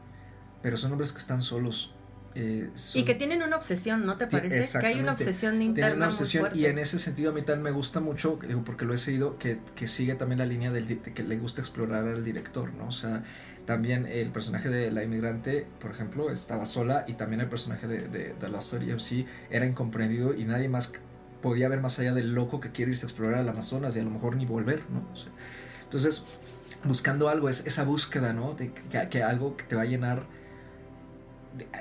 pero 0.61 0.77
son 0.77 0.91
hombres 0.91 1.11
que 1.13 1.19
están 1.19 1.41
solos. 1.41 1.94
Eh, 2.35 2.69
son- 2.75 3.01
Y 3.01 3.05
que 3.05 3.15
tienen 3.15 3.41
una 3.43 3.55
obsesión, 3.55 4.05
¿no 4.05 4.17
te 4.17 4.27
parece? 4.27 4.79
Que 4.79 4.87
hay 4.87 4.99
una 4.99 5.13
obsesión 5.13 5.61
interna 5.61 5.87
tiene 5.89 5.95
una 5.97 6.05
muy 6.07 6.13
obsesión 6.13 6.41
fuerte. 6.41 6.59
y 6.59 6.65
en 6.65 6.79
ese 6.79 6.99
sentido 6.99 7.31
a 7.31 7.33
mí 7.33 7.41
también 7.41 7.63
me 7.63 7.71
gusta 7.71 7.99
mucho 8.01 8.37
porque 8.65 8.85
lo 8.85 8.93
he 8.93 8.97
seguido 8.97 9.37
que, 9.37 9.59
que 9.75 9.87
sigue 9.87 10.15
también 10.15 10.39
la 10.39 10.45
línea 10.45 10.71
del 10.71 10.85
que 10.99 11.23
le 11.23 11.37
gusta 11.37 11.61
explorar 11.61 12.05
al 12.07 12.23
director 12.23 12.73
no 12.73 12.87
o 12.87 12.91
sea 12.91 13.23
también 13.65 14.05
el 14.05 14.29
personaje 14.31 14.69
de 14.69 14.91
la 14.91 15.03
inmigrante 15.03 15.65
por 15.79 15.91
ejemplo 15.91 16.29
estaba 16.29 16.65
sola 16.65 17.05
y 17.07 17.13
también 17.13 17.39
el 17.41 17.47
personaje 17.47 17.87
de, 17.87 18.07
de, 18.09 18.33
de 18.39 18.49
la 18.49 18.59
Story 18.59 18.91
MC 18.91 19.25
era 19.49 19.65
incomprendido 19.65 20.33
y 20.35 20.43
nadie 20.43 20.67
más 20.69 20.91
podía 21.41 21.69
ver 21.69 21.79
más 21.79 21.97
allá 21.99 22.13
del 22.13 22.33
loco 22.35 22.59
que 22.59 22.71
quiere 22.71 22.91
irse 22.91 23.05
a 23.05 23.07
explorar 23.09 23.39
al 23.39 23.47
Amazonas 23.49 23.95
y 23.95 23.99
a 23.99 24.03
lo 24.03 24.09
mejor 24.11 24.35
ni 24.35 24.45
volver 24.45 24.83
no 24.91 25.07
O 25.13 25.15
sea, 25.15 25.31
entonces 25.83 26.25
buscando 26.83 27.29
algo 27.29 27.49
es 27.49 27.65
esa 27.65 27.83
búsqueda 27.83 28.33
no 28.33 28.53
de 28.53 28.71
que, 28.73 29.09
que 29.09 29.23
algo 29.23 29.55
que 29.57 29.63
te 29.63 29.75
va 29.75 29.83
a 29.83 29.85
llenar 29.85 30.23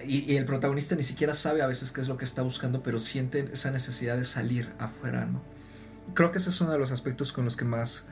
y, 0.06 0.32
y 0.32 0.36
el 0.36 0.44
protagonista 0.44 0.94
ni 0.94 1.02
siquiera 1.02 1.34
sabe 1.34 1.62
a 1.62 1.66
veces 1.66 1.92
qué 1.92 2.01
es 2.01 2.09
lo 2.09 2.16
que 2.16 2.24
está 2.24 2.42
buscando, 2.42 2.82
pero 2.82 2.98
siente 2.98 3.48
esa 3.52 3.70
necesidad 3.70 4.16
de 4.16 4.24
salir 4.24 4.72
afuera, 4.78 5.26
¿no? 5.26 5.42
Creo 6.14 6.32
que 6.32 6.38
ese 6.38 6.51
es 6.51 6.60
uno 6.60 6.72
de 6.72 6.78
los 6.78 6.92
aspectos 6.92 7.32
con 7.32 7.44
los 7.44 7.56
que 7.56 7.64
más 7.64 8.05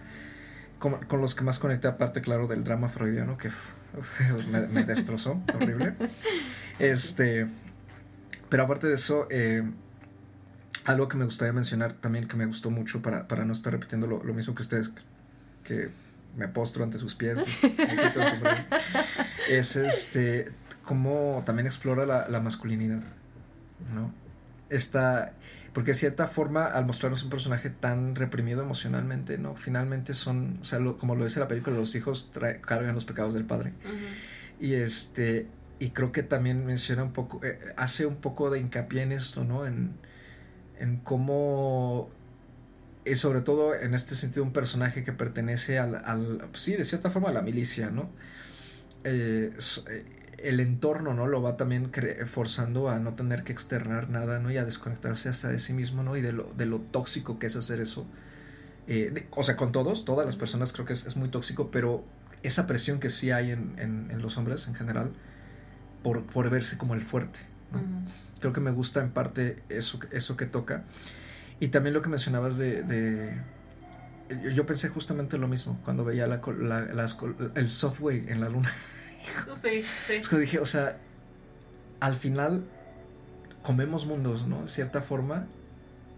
con, 0.82 0.98
con 1.06 1.20
los 1.20 1.36
que 1.36 1.44
más 1.44 1.60
conecté, 1.60 1.86
aparte, 1.86 2.22
claro, 2.22 2.48
del 2.48 2.64
drama 2.64 2.89
freudiano, 2.89 3.39
que 3.39 3.48
uf, 3.48 4.47
me, 4.51 4.66
me 4.66 4.84
destrozó, 4.84 5.40
horrible. 5.55 5.94
Este, 6.78 7.47
pero 8.48 8.64
aparte 8.64 8.89
de 8.89 8.94
eso, 8.94 9.28
eh, 9.30 9.62
algo 10.84 11.06
que 11.06 11.16
me 11.16 11.24
gustaría 11.24 11.52
mencionar 11.52 11.93
también, 11.93 12.26
que 12.26 12.36
me 12.36 12.47
gustó 12.47 12.70
mucho 12.70 13.02
para, 13.02 13.28
para 13.28 13.44
no 13.44 13.52
estar 13.52 13.72
repitiendo 13.72 14.09
lo, 14.09 14.24
lo 14.24 14.34
mismo 14.34 14.55
que 14.55 14.62
ustedes, 14.62 14.90
que 15.62 15.90
me 16.36 16.48
postro 16.48 16.82
ante 16.82 16.98
sus 16.98 17.14
pies, 17.14 17.44
es 19.48 19.76
este, 19.76 20.51
cómo 20.82 21.42
también 21.46 21.66
explora 21.66 22.06
la, 22.06 22.28
la 22.28 22.40
masculinidad, 22.40 23.02
¿no? 23.94 24.12
Esta, 24.68 25.32
porque 25.74 25.90
de 25.90 25.94
cierta 25.98 26.28
forma, 26.28 26.64
al 26.64 26.86
mostrarnos 26.86 27.22
un 27.22 27.28
personaje 27.30 27.68
tan 27.68 28.14
reprimido 28.14 28.62
emocionalmente, 28.62 29.36
¿no? 29.36 29.54
Finalmente 29.54 30.14
son, 30.14 30.59
o 30.62 30.64
sea, 30.64 30.78
lo- 30.78 30.96
como 30.96 31.14
lo 31.14 31.24
dice 31.24 31.40
la 31.40 31.48
película, 31.48 31.76
los 31.76 31.94
hijos 31.94 32.30
trae- 32.32 32.60
cargan 32.62 32.94
los 32.94 33.04
pecados 33.04 33.34
del 33.34 33.44
padre. 33.44 33.74
Y 34.60 34.72
este, 34.74 35.46
y 35.78 35.90
creo 35.90 36.10
que 36.12 36.22
también 36.22 36.64
menciona 36.64 37.02
un 37.02 37.12
poco, 37.12 37.40
eh, 37.44 37.59
hace 37.76 38.06
un 38.06 38.16
poco 38.16 38.48
de 38.50 38.60
hincapié 38.60 39.02
en 39.02 39.12
esto, 39.12 39.44
¿no? 39.44 39.66
En, 39.66 39.92
en 40.78 40.96
cómo, 40.98 42.09
y 43.04 43.16
sobre 43.16 43.42
todo 43.42 43.74
en 43.74 43.92
este 43.92 44.14
sentido, 44.14 44.42
un 44.44 44.52
personaje 44.54 45.02
que 45.04 45.12
pertenece 45.12 45.78
al, 45.78 45.96
al 45.96 46.48
sí, 46.54 46.76
de 46.76 46.84
cierta 46.86 47.10
forma 47.10 47.28
a 47.28 47.32
la 47.32 47.42
milicia, 47.42 47.90
¿no? 47.90 48.09
Eh, 49.04 49.52
eh, 49.90 50.04
el 50.43 50.60
entorno, 50.60 51.14
¿no? 51.14 51.27
Lo 51.27 51.40
va 51.43 51.56
también 51.56 51.90
forzando 52.27 52.89
a 52.90 52.98
no 52.98 53.14
tener 53.14 53.44
que 53.44 53.52
externar 53.52 54.09
nada, 54.10 54.39
¿no? 54.40 54.51
Y 54.51 54.56
a 54.56 54.64
desconectarse 54.64 55.28
hasta 55.28 55.48
de 55.48 55.59
sí 55.59 55.73
mismo, 55.73 56.02
¿no? 56.02 56.16
Y 56.16 56.20
de 56.20 56.32
lo, 56.32 56.52
de 56.56 56.66
lo 56.66 56.78
tóxico 56.81 57.39
que 57.39 57.47
es 57.47 57.56
hacer 57.56 57.81
eso. 57.81 58.06
Eh, 58.89 59.10
de- 59.14 59.27
o 59.31 59.43
sea, 59.43 59.56
con 59.56 59.70
todos, 59.73 60.05
todas 60.05 60.27
las 60.27 60.36
personas 60.36 60.73
creo 60.73 60.85
que 60.86 60.93
es, 60.94 61.06
es 61.06 61.16
muy 61.16 61.28
tóxico, 61.28 61.70
pero 61.70 62.05
esa 62.43 62.66
presión 62.66 62.98
que 62.98 63.10
sí 63.10 63.31
hay 63.31 63.51
en, 63.52 63.74
en- 63.78 64.09
en 64.10 64.20
los 64.23 64.36
hombres 64.36 64.66
en 64.66 64.74
general 64.74 65.12
por, 66.02 66.24
por 66.27 66.51
verse 66.51 66.77
como 66.78 66.94
el 66.94 67.02
fuerte. 67.02 67.39
Creo 68.40 68.52
que 68.52 68.60
me 68.60 68.73
gusta 68.73 69.01
en 69.01 69.10
parte 69.12 69.62
eso, 69.69 69.98
eso 70.10 70.36
que 70.36 70.47
toca. 70.47 70.82
Y 71.60 71.69
también 71.69 71.94
lo 71.94 72.02
que 72.02 72.09
mencionabas 72.09 72.56
de... 72.56 72.82
de- 72.82 73.40
yo- 74.55 74.66
pensé 74.66 74.89
justamente 74.89 75.36
lo 75.39 75.47
mismo 75.47 75.78
cuando 75.85 76.05
veía 76.05 76.27
la, 76.27 76.40
las 76.93 77.19
el 77.55 77.69
subway 77.69 78.24
en 78.28 78.40
la 78.40 78.48
luna. 78.48 78.70
Sí, 79.61 79.82
sí. 80.07 80.15
Es 80.15 80.28
que 80.28 80.39
dije, 80.39 80.59
o 80.59 80.66
sea, 80.66 80.99
al 82.01 82.16
final 82.16 82.66
comemos 83.62 84.07
mundos, 84.07 84.47
¿no? 84.47 84.62
De 84.62 84.69
cierta 84.69 85.03
forma, 85.03 85.47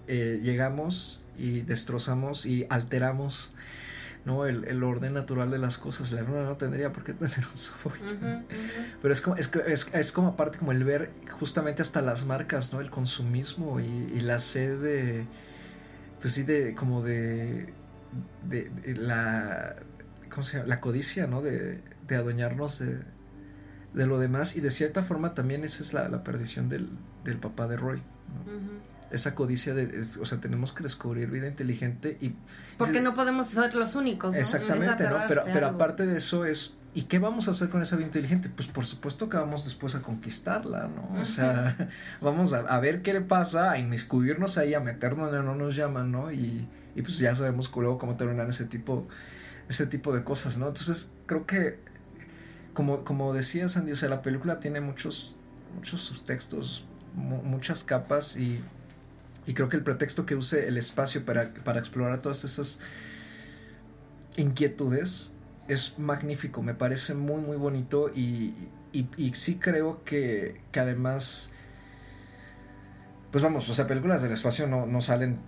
eh, 0.06 0.40
llegamos 0.43 1.22
y 1.36 1.60
destrozamos 1.60 2.47
y 2.47 2.66
alteramos, 2.70 3.55
¿no? 4.24 4.47
El, 4.47 4.64
el 4.64 4.82
orden 4.82 5.12
natural 5.12 5.51
de 5.51 5.59
las 5.59 5.76
cosas. 5.76 6.12
La 6.12 6.22
luna 6.22 6.44
no 6.44 6.56
tendría 6.56 6.93
por 6.93 7.05
qué 7.05 7.12
tener 7.12 7.39
un 7.39 7.86
ujú. 7.86 8.44
Pero 9.02 9.12
es 9.12 9.20
como, 9.20 9.36
es, 9.36 9.51
es, 9.66 9.89
es 9.93 10.12
como 10.12 10.28
aparte 10.28 10.59
como 10.59 10.72
el 10.72 10.85
ver 10.85 11.10
justamente 11.39 11.82
hasta 11.82 12.01
las 12.01 12.24
marcas, 12.24 12.72
¿no? 12.72 12.81
El 12.81 12.90
consumismo 12.90 13.81
y, 13.81 13.85
y 13.85 14.20
la 14.20 14.39
sed 14.39 14.81
de, 14.81 15.26
pues 16.20 16.32
sí, 16.32 16.44
de 16.44 16.74
como 16.74 17.02
de, 17.02 17.74
de, 18.48 18.70
de 18.70 18.97
la, 18.97 19.76
¿cómo 20.31 20.44
se 20.44 20.56
llama? 20.56 20.68
La 20.68 20.81
codicia, 20.81 21.26
¿no? 21.26 21.43
De, 21.43 21.81
de 22.06 22.16
adueñarnos 22.16 22.78
de, 22.78 23.01
de 23.94 24.06
lo 24.06 24.18
demás 24.18 24.56
y 24.56 24.60
de 24.60 24.70
cierta 24.70 25.02
forma 25.02 25.35
también 25.35 25.64
esa 25.64 25.82
es 25.82 25.93
la, 25.93 26.09
la 26.09 26.22
perdición 26.24 26.68
del, 26.68 26.90
del 27.24 27.39
papá 27.39 27.66
de 27.68 27.76
Roy. 27.76 28.02
Esa 29.10 29.35
codicia 29.35 29.74
de, 29.74 30.01
es- 30.01 30.16
o 30.16 30.24
sea, 30.24 30.40
tenemos 30.40 30.72
que 30.72 30.82
descubrir 30.82 31.31
vida 31.31 31.47
inteligente 31.47 32.18
y... 32.20 32.35
Porque 32.78 32.98
y- 32.98 33.01
no 33.01 33.14
podemos 33.14 33.48
ser 33.48 33.74
los 33.74 33.94
únicos, 33.94 34.35
Exactamente, 34.35 35.05
¿no? 35.09 35.18
Pero, 35.28 35.44
pero 35.44 35.66
algo. 35.68 35.76
aparte 35.76 36.05
de 36.05 36.16
eso 36.18 36.44
es, 36.44 36.74
¿y 36.94 37.02
qué 37.02 37.20
vamos 37.20 37.47
a 37.47 37.52
hacer 37.52 37.68
con 37.68 37.81
esa 37.81 37.94
vida 37.94 38.06
inteligente? 38.06 38.48
Pues 38.55 38.66
por 38.66 38.86
supuesto 38.86 39.28
que 39.28 39.36
vamos 39.36 39.64
después 39.66 39.94
a 39.94 40.02
conquistarla, 40.02 40.89
¿no? 40.89 41.20
O 41.20 41.24
sea, 41.24 41.76
vamos 42.20 42.52
a, 42.55 42.60
a 42.60 42.81
ver 42.81 43.02
qué 43.02 43.12
le 43.12 43.20
pasa, 43.20 43.70
a 43.70 43.78
inmiscuirnos 43.78 44.59
ahí, 44.59 44.74
a 44.74 44.81
meternos 44.81 45.31
donde 45.31 45.47
no 45.47 45.55
nos 45.55 45.76
llaman, 45.76 46.10
¿no? 46.10 46.32
Y, 46.32 46.66
y 46.97 47.02
pues 47.02 47.18
ya 47.18 47.36
sabemos 47.36 47.70
luego 47.76 47.98
cómo 47.98 48.16
terminan 48.16 48.48
ese 48.48 48.64
tipo, 48.64 49.06
ese 49.68 49.86
tipo 49.86 50.12
de 50.12 50.24
cosas, 50.24 50.59
¿no? 50.59 50.66
Entonces 50.68 51.12
creo 51.26 51.47
que, 51.47 51.78
como, 52.74 53.05
como 53.05 53.32
decía 53.32 53.68
Sandy, 53.68 53.92
o 53.92 53.96
sea, 53.96 54.09
la 54.10 54.20
película 54.22 54.60
tiene 54.60 54.80
muchos, 54.80 55.36
muchos 55.74 56.02
subtextos, 56.02 56.84
mu- 57.14 57.42
muchas 57.42 57.84
capas 57.84 58.36
y... 58.36 58.60
Y 59.46 59.52
creo 59.52 59.68
que 59.68 59.76
el 59.76 59.82
pretexto 59.82 60.24
que 60.24 60.34
use 60.36 60.68
el 60.68 60.78
espacio 60.78 61.22
para, 61.26 61.52
para 61.52 61.78
explorar 61.78 62.22
todas 62.22 62.44
esas 62.44 62.80
inquietudes 64.36 65.32
es 65.68 65.98
magnífico, 65.98 66.62
me 66.62 66.74
parece 66.74 67.14
muy 67.14 67.40
muy 67.40 67.56
bonito 67.56 68.10
y, 68.14 68.55
y, 68.92 69.06
y 69.16 69.34
sí 69.34 69.56
creo 69.59 70.02
que, 70.05 70.60
que 70.72 70.80
además, 70.80 71.51
pues 73.30 73.42
vamos, 73.42 73.68
o 73.68 73.74
sea, 73.74 73.86
películas 73.86 74.22
del 74.22 74.32
espacio 74.32 74.66
no, 74.66 74.86
no 74.86 75.01
salen, 75.01 75.38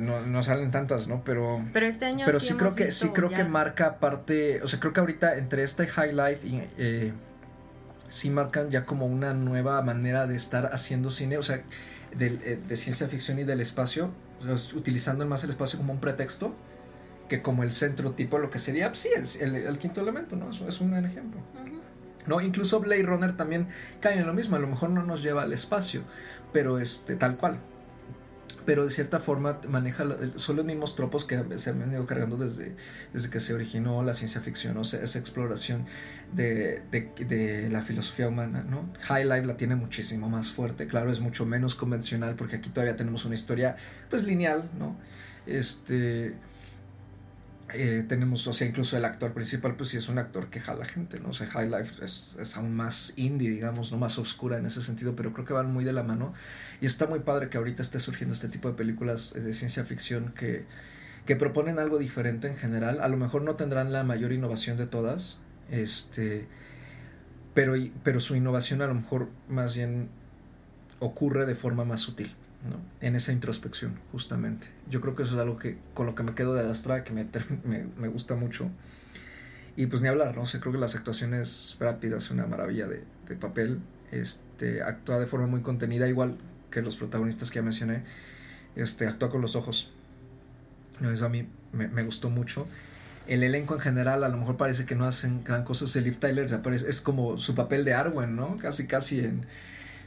no, 0.00 0.20
no 0.26 0.42
salen 0.42 0.70
tantas, 0.70 1.08
¿no? 1.08 1.22
Pero, 1.24 1.62
Pero 1.72 1.86
este 1.86 2.04
año 2.06 2.24
pero 2.26 2.40
sí, 2.40 2.54
creo 2.54 2.74
que 2.74 2.90
sí 2.92 3.08
creo 3.10 3.28
ya- 3.30 3.38
que 3.38 3.44
marca 3.44 3.98
parte, 3.98 4.60
o 4.62 4.68
sea, 4.68 4.80
creo 4.80 4.92
que 4.92 5.00
ahorita 5.00 5.36
entre 5.36 5.62
esta 5.62 5.84
y 5.84 5.86
High 5.88 6.12
Life 6.14 6.46
y, 6.46 6.62
eh, 6.78 7.12
sí 8.08 8.30
marcan 8.30 8.70
ya 8.70 8.84
como 8.86 9.06
una 9.06 9.34
nueva 9.34 9.80
manera 9.82 10.26
de 10.26 10.36
estar 10.36 10.70
haciendo 10.72 11.10
cine, 11.10 11.38
o 11.38 11.42
sea, 11.42 11.62
del, 12.16 12.40
eh, 12.44 12.58
de 12.66 12.76
ciencia 12.76 13.08
ficción 13.08 13.38
y 13.38 13.44
del 13.44 13.60
espacio, 13.60 14.10
o 14.40 14.44
sea, 14.44 14.54
es- 14.54 14.72
utilizando 14.74 15.26
más 15.26 15.42
el 15.44 15.50
espacio 15.50 15.78
como 15.78 15.92
un 15.92 16.00
pretexto 16.00 16.54
que 17.28 17.42
como 17.42 17.64
el 17.64 17.72
centro 17.72 18.12
tipo 18.12 18.38
lo 18.38 18.50
que 18.50 18.58
sería, 18.60 18.88
pues, 18.90 19.00
sí, 19.00 19.08
el, 19.40 19.54
el- 19.56 19.66
el 19.66 19.78
quinto 19.78 20.00
elemento, 20.00 20.36
¿no? 20.36 20.50
Eso 20.50 20.68
es 20.68 20.80
un 20.80 20.94
ejemplo. 20.94 21.40
¿no? 22.26 22.40
Incluso 22.40 22.80
Blade 22.80 23.04
Runner 23.04 23.36
también 23.36 23.68
cae 24.00 24.18
en 24.18 24.26
lo 24.26 24.34
mismo, 24.34 24.56
a 24.56 24.58
lo 24.58 24.66
mejor 24.66 24.90
no 24.90 25.04
nos 25.04 25.22
lleva 25.22 25.42
al 25.42 25.52
espacio, 25.52 26.02
pero 26.52 26.80
este, 26.80 27.14
tal 27.14 27.36
cual. 27.36 27.58
Pero 28.66 28.84
de 28.84 28.90
cierta 28.90 29.20
forma 29.20 29.60
maneja, 29.68 30.04
son 30.34 30.56
los 30.56 30.64
mismos 30.64 30.96
tropos 30.96 31.24
que 31.24 31.58
se 31.58 31.70
han 31.70 31.78
venido 31.78 32.04
cargando 32.04 32.36
desde, 32.36 32.76
desde 33.12 33.30
que 33.30 33.40
se 33.40 33.54
originó 33.54 34.02
la 34.02 34.12
ciencia 34.12 34.40
ficción, 34.40 34.76
o 34.76 34.84
sea, 34.84 35.02
esa 35.02 35.18
exploración 35.18 35.86
de, 36.32 36.82
de, 36.90 37.12
de 37.24 37.70
la 37.70 37.82
filosofía 37.82 38.28
humana, 38.28 38.64
¿no? 38.68 38.92
High 39.02 39.24
Life 39.24 39.46
la 39.46 39.56
tiene 39.56 39.76
muchísimo 39.76 40.28
más 40.28 40.52
fuerte, 40.52 40.86
claro, 40.88 41.10
es 41.12 41.20
mucho 41.20 41.46
menos 41.46 41.74
convencional 41.74 42.34
porque 42.34 42.56
aquí 42.56 42.68
todavía 42.68 42.96
tenemos 42.96 43.24
una 43.24 43.36
historia, 43.36 43.76
pues, 44.10 44.24
lineal, 44.24 44.68
¿no? 44.78 44.96
Este... 45.46 46.34
eh, 47.76 48.04
tenemos, 48.08 48.46
o 48.46 48.52
sea, 48.52 48.66
incluso 48.66 48.96
el 48.96 49.04
actor 49.04 49.32
principal, 49.32 49.76
pues 49.76 49.90
sí 49.90 49.96
es 49.96 50.08
un 50.08 50.18
actor 50.18 50.48
que 50.48 50.60
jala 50.60 50.84
gente, 50.84 51.20
¿no? 51.20 51.30
O 51.30 51.32
sea, 51.32 51.46
High 51.46 51.70
Life 51.70 52.04
es, 52.04 52.36
es 52.40 52.56
aún 52.56 52.74
más 52.74 53.12
indie, 53.16 53.50
digamos, 53.50 53.92
no 53.92 53.98
más 53.98 54.18
oscura 54.18 54.58
en 54.58 54.66
ese 54.66 54.82
sentido, 54.82 55.14
pero 55.14 55.32
creo 55.32 55.44
que 55.44 55.52
van 55.52 55.72
muy 55.72 55.84
de 55.84 55.92
la 55.92 56.02
mano. 56.02 56.32
Y 56.80 56.86
está 56.86 57.06
muy 57.06 57.20
padre 57.20 57.48
que 57.48 57.58
ahorita 57.58 57.82
esté 57.82 58.00
surgiendo 58.00 58.34
este 58.34 58.48
tipo 58.48 58.68
de 58.68 58.74
películas 58.74 59.34
de 59.34 59.52
ciencia 59.52 59.84
ficción 59.84 60.32
que, 60.34 60.64
que 61.26 61.36
proponen 61.36 61.78
algo 61.78 61.98
diferente 61.98 62.48
en 62.48 62.56
general. 62.56 63.00
A 63.00 63.08
lo 63.08 63.16
mejor 63.16 63.42
no 63.42 63.56
tendrán 63.56 63.92
la 63.92 64.04
mayor 64.04 64.32
innovación 64.32 64.76
de 64.76 64.86
todas, 64.86 65.38
este, 65.70 66.46
pero, 67.54 67.74
pero 68.02 68.20
su 68.20 68.36
innovación 68.36 68.82
a 68.82 68.86
lo 68.86 68.94
mejor 68.94 69.28
más 69.48 69.74
bien 69.74 70.08
ocurre 71.00 71.46
de 71.46 71.54
forma 71.54 71.84
más 71.84 72.00
sutil. 72.00 72.34
¿No? 72.68 72.80
En 73.06 73.16
esa 73.16 73.32
introspección, 73.32 73.98
justamente. 74.12 74.68
Yo 74.88 75.00
creo 75.00 75.14
que 75.14 75.22
eso 75.22 75.34
es 75.34 75.40
algo 75.40 75.56
que 75.56 75.78
con 75.94 76.06
lo 76.06 76.14
que 76.14 76.22
me 76.22 76.34
quedo 76.34 76.54
de 76.54 76.68
Astra, 76.68 77.04
que 77.04 77.12
me, 77.12 77.26
me, 77.64 77.86
me 77.96 78.08
gusta 78.08 78.34
mucho. 78.34 78.70
Y 79.76 79.86
pues 79.86 80.02
ni 80.02 80.08
hablar, 80.08 80.36
¿no? 80.36 80.46
Sea, 80.46 80.60
creo 80.60 80.72
que 80.72 80.78
las 80.78 80.96
actuaciones 80.96 81.76
Pitt 82.00 82.14
hace 82.14 82.32
una 82.32 82.46
maravilla 82.46 82.86
de, 82.88 83.04
de 83.28 83.36
papel. 83.36 83.80
Este, 84.10 84.82
actúa 84.82 85.18
de 85.18 85.26
forma 85.26 85.46
muy 85.46 85.60
contenida, 85.60 86.08
igual 86.08 86.38
que 86.70 86.80
los 86.80 86.96
protagonistas 86.96 87.50
que 87.50 87.56
ya 87.56 87.62
mencioné. 87.62 88.02
Este, 88.74 89.06
actúa 89.06 89.30
con 89.30 89.42
los 89.42 89.54
ojos. 89.54 89.92
Eso 91.02 91.26
a 91.26 91.28
mí 91.28 91.46
me, 91.72 91.88
me 91.88 92.02
gustó 92.04 92.30
mucho. 92.30 92.66
El 93.26 93.42
elenco 93.42 93.74
en 93.74 93.80
general 93.80 94.24
a 94.24 94.28
lo 94.28 94.38
mejor 94.38 94.56
parece 94.56 94.86
que 94.86 94.94
no 94.94 95.04
hacen 95.04 95.44
gran 95.44 95.64
cosa. 95.64 95.84
O 95.84 95.88
sea, 95.88 96.00
Liv 96.00 96.18
Tyler 96.18 96.52
aparece, 96.54 96.88
es 96.88 97.02
como 97.02 97.36
su 97.36 97.54
papel 97.54 97.84
de 97.84 97.92
Arwen, 97.92 98.34
¿no? 98.34 98.56
Casi, 98.56 98.86
casi 98.86 99.20
en... 99.20 99.46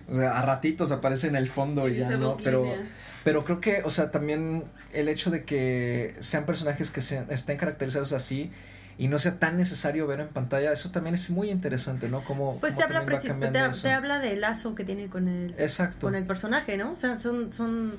O 0.10 0.16
sea, 0.16 0.38
a 0.38 0.42
ratitos 0.42 0.92
aparece 0.92 1.28
en 1.28 1.36
el 1.36 1.48
fondo 1.48 1.88
y, 1.88 1.94
Y 1.94 1.98
ya, 2.00 2.10
¿no? 2.12 2.38
Pero... 2.38 2.64
líneas. 2.64 2.88
Pero 3.24 3.44
creo 3.44 3.60
que, 3.60 3.82
o 3.84 3.90
sea, 3.90 4.12
también 4.12 4.64
el 4.94 5.10
hecho 5.10 5.30
de 5.30 5.44
que 5.44 6.16
sean 6.20 6.46
personajes 6.46 6.90
que 6.90 7.02
sean, 7.02 7.28
estén 7.30 7.58
caracterizados 7.58 8.14
así 8.14 8.50
y 8.98 9.08
no 9.08 9.20
sea 9.20 9.40
tan 9.40 9.58
necesario 9.58 10.08
ver 10.08 10.20
en 10.22 10.30
pantalla, 10.30 10.72
eso 10.72 10.90
también 10.92 11.16
es 11.16 11.30
muy 11.30 11.50
interesante, 11.50 12.10
¿no? 12.10 12.24
Como, 12.24 12.60
Pues 12.60 12.76
te 12.76 12.84
habla, 12.84 13.06
te, 13.06 13.82
te 13.82 13.92
habla 13.92 14.20
del 14.20 14.42
lazo 14.42 14.74
que 14.76 14.84
tiene 14.84 15.08
con 15.08 15.28
el, 15.28 15.54
Exacto. 15.58 16.08
con 16.08 16.16
el 16.16 16.26
personaje, 16.26 16.78
¿no? 16.78 16.94
O 16.94 16.96
sea, 16.96 17.18
son, 17.18 17.52
son 17.54 17.98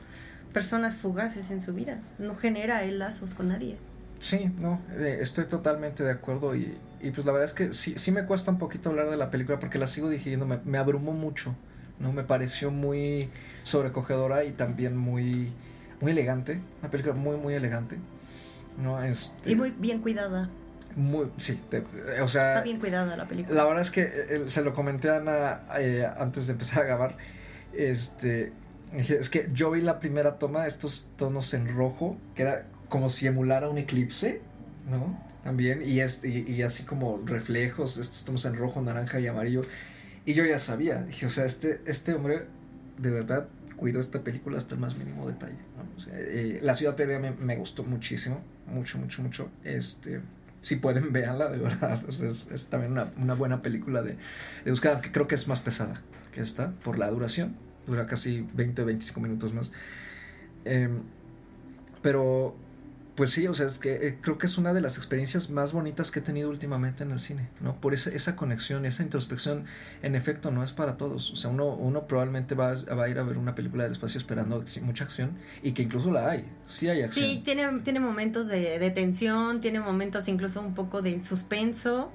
personas 0.53 0.99
fugaces 0.99 1.51
en 1.51 1.61
su 1.61 1.74
vida. 1.74 1.99
No 2.19 2.35
genera 2.35 2.82
él 2.85 2.99
lazos 2.99 3.35
con 3.35 3.49
nadie. 3.49 3.78
Sí, 4.19 4.51
no, 4.59 4.81
eh, 4.93 5.19
estoy 5.20 5.47
totalmente 5.47 6.03
de 6.03 6.11
acuerdo 6.11 6.55
y, 6.55 6.77
y 7.01 7.11
pues 7.11 7.24
la 7.24 7.32
verdad 7.32 7.47
es 7.47 7.55
que 7.55 7.73
sí, 7.73 7.95
sí 7.97 8.12
me 8.12 8.27
cuesta 8.27 8.51
un 8.51 8.59
poquito 8.59 8.91
hablar 8.91 9.09
de 9.09 9.16
la 9.16 9.31
película 9.31 9.59
porque 9.59 9.78
la 9.78 9.87
sigo 9.87 10.11
digiriendo, 10.11 10.47
me, 10.47 10.59
me 10.65 10.77
abrumó 10.77 11.12
mucho, 11.12 11.55
¿no? 12.01 12.12
Me 12.12 12.24
pareció 12.24 12.70
muy 12.72 13.31
sobrecogedora 13.62 14.43
y 14.44 14.51
también 14.52 14.97
muy, 14.97 15.52
muy 16.01 16.10
elegante, 16.12 16.60
una 16.81 16.90
película 16.90 17.14
muy, 17.14 17.36
muy 17.36 17.55
elegante, 17.55 17.97
¿no? 18.82 19.01
Este, 19.02 19.52
Y 19.52 19.55
muy 19.56 19.70
bien 19.72 20.01
cuidada. 20.01 20.48
muy, 20.97 21.31
sí, 21.36 21.60
te- 21.70 21.85
o 22.22 22.27
sea... 22.28 22.48
Está 22.55 22.62
bien 22.64 22.81
cuidada 22.81 23.16
la 23.16 23.28
película. 23.28 23.55
La 23.55 23.64
verdad 23.64 23.82
es 23.82 23.90
que 23.90 24.02
eh, 24.02 24.44
se 24.48 24.62
lo 24.62 24.74
comenté 24.74 25.09
a 25.10 25.16
Ana 25.18 25.60
eh, 25.78 26.06
antes 26.18 26.47
de 26.48 26.55
empezar 26.55 26.82
a 26.82 26.86
grabar. 26.86 27.16
Este. 27.72 28.52
Es 28.93 29.31
que 29.31 29.48
yo 29.52 29.70
vi 29.70 29.82
la 29.82 30.01
primera 30.01 30.39
toma 30.40 30.62
de 30.62 30.68
estos 30.68 31.10
tonos 31.16 31.55
en 31.55 31.68
rojo, 31.77 32.16
que 32.35 32.43
era 32.43 32.66
como 32.89 33.09
si 33.09 33.28
emulara 33.28 33.68
un 33.68 33.78
eclipse, 33.78 34.40
¿no? 34.90 35.16
También, 35.44 35.81
y, 35.85 36.01
este, 36.01 36.28
y, 36.28 36.51
y 36.51 36.62
así 36.62 36.82
como 36.82 37.20
reflejos, 37.24 37.98
estos 37.98 38.24
tonos 38.24 38.44
en 38.47 38.56
rojo, 38.56 38.82
naranja 38.82 39.20
y 39.20 39.28
amarillo. 39.28 39.62
Y 40.24 40.34
yo 40.34 40.44
ya 40.44 40.59
sabía, 40.59 41.02
dije, 41.02 41.26
o 41.26 41.30
sea, 41.30 41.44
este, 41.44 41.80
este 41.86 42.14
hombre 42.14 42.47
de 42.98 43.10
verdad 43.10 43.48
cuidó 43.76 44.01
esta 44.01 44.22
película 44.22 44.59
hasta 44.59 44.74
el 44.74 44.80
más 44.80 44.97
mínimo 44.97 45.26
detalle. 45.26 45.56
¿no? 45.76 46.12
Eh, 46.12 46.59
la 46.62 46.74
ciudad 46.74 46.97
perdida 46.97 47.18
me, 47.18 47.30
me 47.30 47.56
gustó 47.56 47.82
muchísimo, 47.82 48.42
mucho, 48.66 48.98
mucho, 48.98 49.22
mucho. 49.22 49.51
Este, 49.64 50.20
si 50.60 50.76
pueden, 50.76 51.12
véanla, 51.14 51.48
de 51.48 51.59
verdad. 51.59 52.02
O 52.06 52.12
sea, 52.12 52.28
es, 52.28 52.48
es 52.52 52.66
también 52.66 52.92
una, 52.92 53.12
una 53.16 53.34
buena 53.34 53.62
película 53.62 54.02
de, 54.02 54.16
de 54.64 54.70
buscar, 54.70 54.92
aunque 54.92 55.10
creo 55.10 55.26
que 55.26 55.34
es 55.34 55.48
más 55.48 55.60
pesada 55.60 56.02
que 56.32 56.40
esta 56.40 56.72
por 56.84 56.98
la 56.98 57.10
duración. 57.10 57.56
Dura 57.86 58.06
casi 58.06 58.47
20, 58.52 58.84
25 58.84 59.20
minutos 59.20 59.55
más. 59.55 59.72
Em, 60.64 61.02
pero, 62.02 62.55
pues 63.20 63.32
sí, 63.32 63.47
o 63.47 63.52
sea, 63.52 63.66
es 63.66 63.78
que 63.78 63.97
eh, 63.97 64.18
creo 64.22 64.38
que 64.38 64.47
es 64.47 64.56
una 64.56 64.72
de 64.72 64.80
las 64.80 64.97
experiencias 64.97 65.51
más 65.51 65.74
bonitas 65.74 66.10
que 66.10 66.20
he 66.20 66.22
tenido 66.22 66.48
últimamente 66.48 67.02
en 67.05 67.10
el 67.10 67.20
cine, 67.20 67.51
¿no? 67.60 67.78
Por 67.78 67.92
esa, 67.92 68.09
esa 68.09 68.34
conexión, 68.34 68.86
esa 68.86 69.02
introspección, 69.02 69.66
en 70.02 70.14
efecto, 70.14 70.51
no 70.51 70.64
es 70.64 70.72
para 70.72 70.97
todos. 70.97 71.30
O 71.30 71.36
sea, 71.36 71.51
uno, 71.51 71.66
uno 71.66 72.06
probablemente 72.06 72.55
va, 72.55 72.70
a- 72.72 72.94
va 72.94 73.05
a 73.05 73.09
ir 73.10 73.18
a 73.18 73.22
ver 73.22 73.36
una 73.36 73.55
película 73.55 73.82
del 73.82 73.92
espacio 73.92 74.16
esperando 74.16 74.64
mucha 74.80 75.05
acción 75.05 75.32
y 75.62 75.72
que 75.72 75.82
incluso 75.82 76.10
la 76.10 76.30
hay. 76.30 76.47
Sí 76.66 76.88
hay 76.88 77.02
acción. 77.02 77.26
Sí, 77.26 77.42
tiene, 77.44 77.68
tiene 77.80 78.01
momentos 78.01 78.48
de, 78.48 78.78
de 78.78 78.90
tensión, 78.90 79.60
tiene 79.60 79.80
momentos 79.80 80.26
incluso 80.26 80.62
un 80.62 80.72
poco 80.72 81.02
de 81.02 81.22
suspenso. 81.22 82.10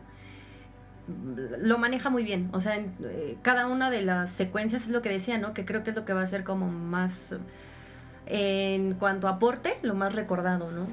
Lo 1.60 1.78
maneja 1.78 2.10
muy 2.10 2.24
bien. 2.24 2.50
O 2.52 2.62
sea, 2.62 2.78
en, 2.78 2.96
eh, 3.04 3.38
cada 3.44 3.68
una 3.68 3.92
de 3.92 4.02
las 4.02 4.32
secuencias 4.32 4.82
es 4.84 4.88
lo 4.90 5.04
que 5.04 5.10
decía, 5.10 5.38
¿no? 5.38 5.54
Que 5.54 5.66
creo 5.66 5.84
que 5.84 5.92
es 5.92 5.96
lo 5.96 6.04
que 6.04 6.14
va 6.14 6.24
a 6.24 6.28
ser 6.28 6.44
como 6.44 6.68
más. 6.72 7.36
En 8.28 8.96
cuanto 8.96 9.28
a 9.28 9.32
aporte, 9.32 9.78
lo 9.84 9.94
más 9.96 10.14
recordado, 10.16 10.72
¿no? 10.72 10.88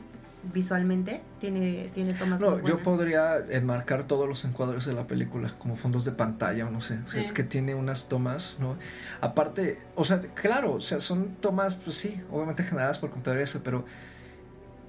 Visualmente, 0.53 1.23
tiene, 1.41 1.89
tiene 1.95 2.15
tomas 2.15 2.41
No, 2.41 2.51
muy 2.59 2.63
yo 2.69 2.79
podría 2.79 3.39
enmarcar 3.51 4.05
todos 4.05 4.29
los 4.29 4.45
encuadres 4.45 4.85
de 4.85 4.93
la 4.93 5.07
película 5.07 5.55
como 5.57 5.77
fondos 5.77 6.05
de 6.05 6.11
pantalla 6.13 6.67
o 6.67 6.71
no 6.71 6.81
sé. 6.81 6.99
O 7.05 7.07
sea. 7.07 7.23
Es 7.23 7.33
que 7.33 7.45
tiene 7.45 7.77
unas 7.77 8.09
tomas, 8.09 8.57
¿no? 8.59 8.77
Aparte, 9.21 9.79
o 9.95 10.05
sea, 10.05 10.19
claro, 10.21 10.73
o 10.75 10.81
sea, 10.81 10.99
son 10.99 11.37
tomas, 11.37 11.77
pues 11.77 11.97
sí, 11.97 12.21
obviamente 12.31 12.65
generadas 12.65 12.99
por 12.99 13.11
computadora 13.11 13.45
pero 13.63 13.85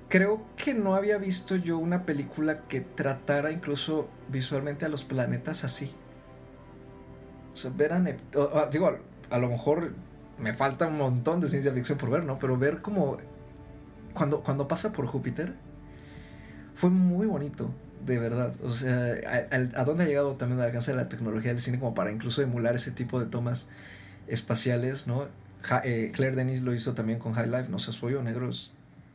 creo 0.10 0.44
que 0.57 0.74
no 0.74 0.95
había 0.95 1.18
visto 1.20 1.56
yo 1.56 1.78
una 1.78 2.03
película 2.03 2.61
que 2.68 2.82
tratara 2.82 3.52
incluso 3.52 4.10
visualmente 4.30 4.86
a 4.86 4.90
los 4.90 5.03
planetas 5.03 5.64
así. 5.64 5.91
O 7.53 7.56
sea, 7.57 7.72
ver 7.76 7.94
a 7.94 7.99
Nep- 7.99 8.36
o- 8.36 8.41
o, 8.60 8.70
digo, 8.72 8.91
a 9.30 9.38
lo 9.38 9.49
mejor 9.49 9.94
me 10.44 10.53
falta 10.53 10.88
un 10.88 10.98
montón 10.98 11.40
de 11.40 11.49
ciencia 11.49 11.72
ficción 11.72 11.98
por 11.98 12.10
ver, 12.10 12.24
¿no? 12.24 12.38
Pero 12.38 12.57
ver 12.57 12.82
como 12.82 13.18
cuando, 14.14 14.41
cuando 14.41 14.68
pasa 14.68 14.91
por 14.91 15.07
Júpiter 15.07 15.53
fue 16.76 16.90
muy 16.90 17.28
bonito, 17.28 17.72
de 18.06 18.20
verdad. 18.20 18.53
O 18.61 18.74
sea, 18.74 19.15
a, 19.52 19.84
dónde 19.86 20.03
ha 20.03 20.07
llegado 20.07 20.34
también 20.34 20.60
el 20.60 20.65
alcance 20.65 20.91
de 20.91 20.98
la 20.98 21.07
tecnología 21.07 21.53
del 21.53 21.61
cine 21.61 21.80
como 21.80 21.95
para 21.95 22.11
incluso 22.11 22.41
emular 22.41 22.76
ese 22.76 22.91
tipo 22.91 23.20
de 23.20 23.26
tomas 23.26 23.68
espaciales, 24.28 25.07
¿no? 25.07 25.28
Eh, 25.86 26.11
Claire 26.14 26.36
Denis 26.36 26.61
lo 26.61 26.74
hizo 26.74 26.94
también 26.94 27.20
con 27.20 27.34
High 27.34 27.48
Life, 27.48 27.70
¿no? 27.70 27.78
O 27.78 27.80
sea, 27.80 27.94
su 27.94 28.06
hoyo 28.06 28.22
negro 28.22 28.49
es, 28.49 28.72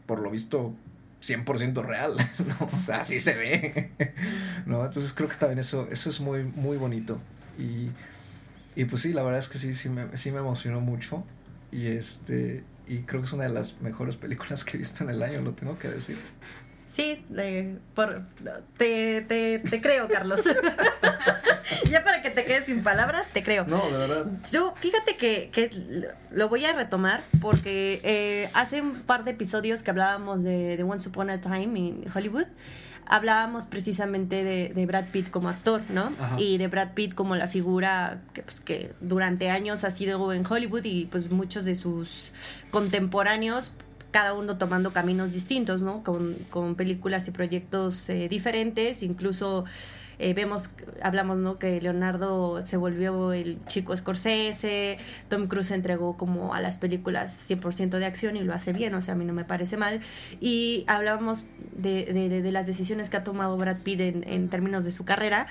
por 0.06 0.20
lo 0.20 0.30
visto, 0.30 0.74
100% 1.20 1.84
real, 1.84 2.14
¿no? 2.46 2.70
O 2.74 2.80
sea, 2.80 3.00
así 3.00 3.20
se 3.20 3.34
ve, 3.34 3.90
¿no? 4.66 4.84
Entonces 4.84 5.12
creo 5.12 5.28
que 5.28 5.36
también 5.36 5.58
eso, 5.58 5.88
eso 5.90 6.08
es 6.08 6.20
muy, 6.20 6.44
muy 6.44 6.78
bonito. 6.78 7.18
Y, 7.58 7.90
y 8.78 8.84
pues 8.84 9.02
sí, 9.02 9.12
la 9.12 9.24
verdad 9.24 9.40
es 9.40 9.48
que 9.48 9.58
sí, 9.58 9.74
sí 9.74 9.88
me, 9.88 10.16
sí 10.16 10.30
me 10.30 10.38
emocionó 10.38 10.80
mucho. 10.80 11.24
Y 11.72 11.88
este, 11.88 12.62
y 12.86 12.98
creo 12.98 13.20
que 13.20 13.26
es 13.26 13.32
una 13.32 13.42
de 13.42 13.50
las 13.50 13.80
mejores 13.80 14.14
películas 14.14 14.62
que 14.64 14.76
he 14.76 14.78
visto 14.78 15.02
en 15.02 15.10
el 15.10 15.20
año, 15.20 15.42
lo 15.42 15.52
tengo 15.52 15.76
que 15.80 15.88
decir. 15.88 16.16
Sí, 16.86 17.26
eh, 17.36 17.76
por, 17.96 18.22
te, 18.76 19.22
te, 19.22 19.58
te 19.58 19.80
creo, 19.80 20.06
Carlos. 20.06 20.42
ya 21.90 22.04
para 22.04 22.22
que 22.22 22.30
te 22.30 22.44
quedes 22.44 22.66
sin 22.66 22.84
palabras, 22.84 23.26
te 23.32 23.42
creo. 23.42 23.64
No, 23.66 23.84
de 23.90 23.98
verdad. 23.98 24.26
Yo, 24.52 24.72
fíjate 24.76 25.16
que, 25.16 25.50
que 25.50 25.70
lo 26.30 26.48
voy 26.48 26.64
a 26.64 26.72
retomar 26.72 27.22
porque 27.40 28.00
eh, 28.04 28.48
hace 28.54 28.80
un 28.80 29.02
par 29.02 29.24
de 29.24 29.32
episodios 29.32 29.82
que 29.82 29.90
hablábamos 29.90 30.44
de, 30.44 30.76
de 30.76 30.82
Once 30.84 31.08
Upon 31.08 31.30
a 31.30 31.40
Time 31.40 31.64
en 31.64 32.04
Hollywood, 32.14 32.46
hablábamos 33.08 33.66
precisamente 33.66 34.44
de, 34.44 34.68
de 34.68 34.86
Brad 34.86 35.06
Pitt 35.06 35.30
como 35.30 35.48
actor, 35.48 35.82
¿no? 35.88 36.12
Ajá. 36.20 36.36
Y 36.38 36.58
de 36.58 36.68
Brad 36.68 36.92
Pitt 36.94 37.14
como 37.14 37.36
la 37.36 37.48
figura 37.48 38.20
que, 38.34 38.42
pues, 38.42 38.60
que 38.60 38.92
durante 39.00 39.50
años 39.50 39.84
ha 39.84 39.90
sido 39.90 40.32
en 40.32 40.46
Hollywood 40.46 40.84
y 40.84 41.06
pues 41.06 41.30
muchos 41.30 41.64
de 41.64 41.74
sus 41.74 42.32
contemporáneos 42.70 43.72
cada 44.10 44.34
uno 44.34 44.56
tomando 44.56 44.92
caminos 44.92 45.32
distintos, 45.32 45.82
¿no? 45.82 46.02
Con, 46.02 46.36
con 46.50 46.74
películas 46.76 47.28
y 47.28 47.30
proyectos 47.30 48.08
eh, 48.08 48.28
diferentes, 48.28 49.02
incluso 49.02 49.64
eh, 50.18 50.34
vemos, 50.34 50.68
hablamos, 51.02 51.36
¿no? 51.38 51.58
Que 51.58 51.80
Leonardo 51.80 52.60
se 52.62 52.76
volvió 52.76 53.32
el 53.32 53.58
chico 53.66 53.96
Scorsese, 53.96 54.98
Tom 55.28 55.46
Cruise 55.46 55.68
se 55.68 55.74
entregó 55.74 56.16
como 56.16 56.54
a 56.54 56.60
las 56.60 56.76
películas 56.76 57.36
100% 57.48 57.98
de 57.98 58.06
acción 58.06 58.36
y 58.36 58.42
lo 58.42 58.52
hace 58.54 58.72
bien, 58.72 58.94
o 58.94 59.02
sea, 59.02 59.14
a 59.14 59.16
mí 59.16 59.24
no 59.24 59.32
me 59.32 59.44
parece 59.44 59.76
mal. 59.76 60.00
Y 60.40 60.84
hablábamos 60.88 61.44
de, 61.76 62.04
de- 62.06 62.28
de- 62.28 62.42
de 62.42 62.52
las 62.52 62.66
decisiones 62.66 63.10
que 63.10 63.16
ha 63.16 63.24
tomado 63.24 63.56
Brad 63.56 63.78
Pitt 63.84 64.00
en, 64.00 64.24
en 64.28 64.48
términos 64.48 64.84
de 64.84 64.92
su 64.92 65.04
carrera. 65.04 65.46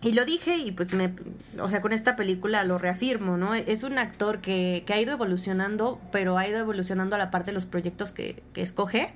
Y 0.00 0.14
lo 0.14 0.24
dije 0.24 0.56
y 0.56 0.72
pues 0.72 0.92
me, 0.92 1.12
o 1.60 1.70
sea, 1.70 1.80
con 1.80 1.92
esta 1.92 2.16
película 2.16 2.64
lo 2.64 2.76
reafirmo, 2.76 3.36
¿no? 3.36 3.54
Es 3.54 3.84
un 3.84 3.98
actor 3.98 4.40
que, 4.40 4.82
que 4.84 4.92
ha 4.94 5.00
ido 5.00 5.12
evolucionando, 5.12 6.00
pero 6.10 6.36
ha 6.38 6.48
ido 6.48 6.58
evolucionando 6.58 7.14
a 7.14 7.18
la 7.20 7.30
parte 7.30 7.52
de 7.52 7.54
los 7.54 7.66
proyectos 7.66 8.10
que, 8.10 8.42
que 8.52 8.62
escoge. 8.62 9.10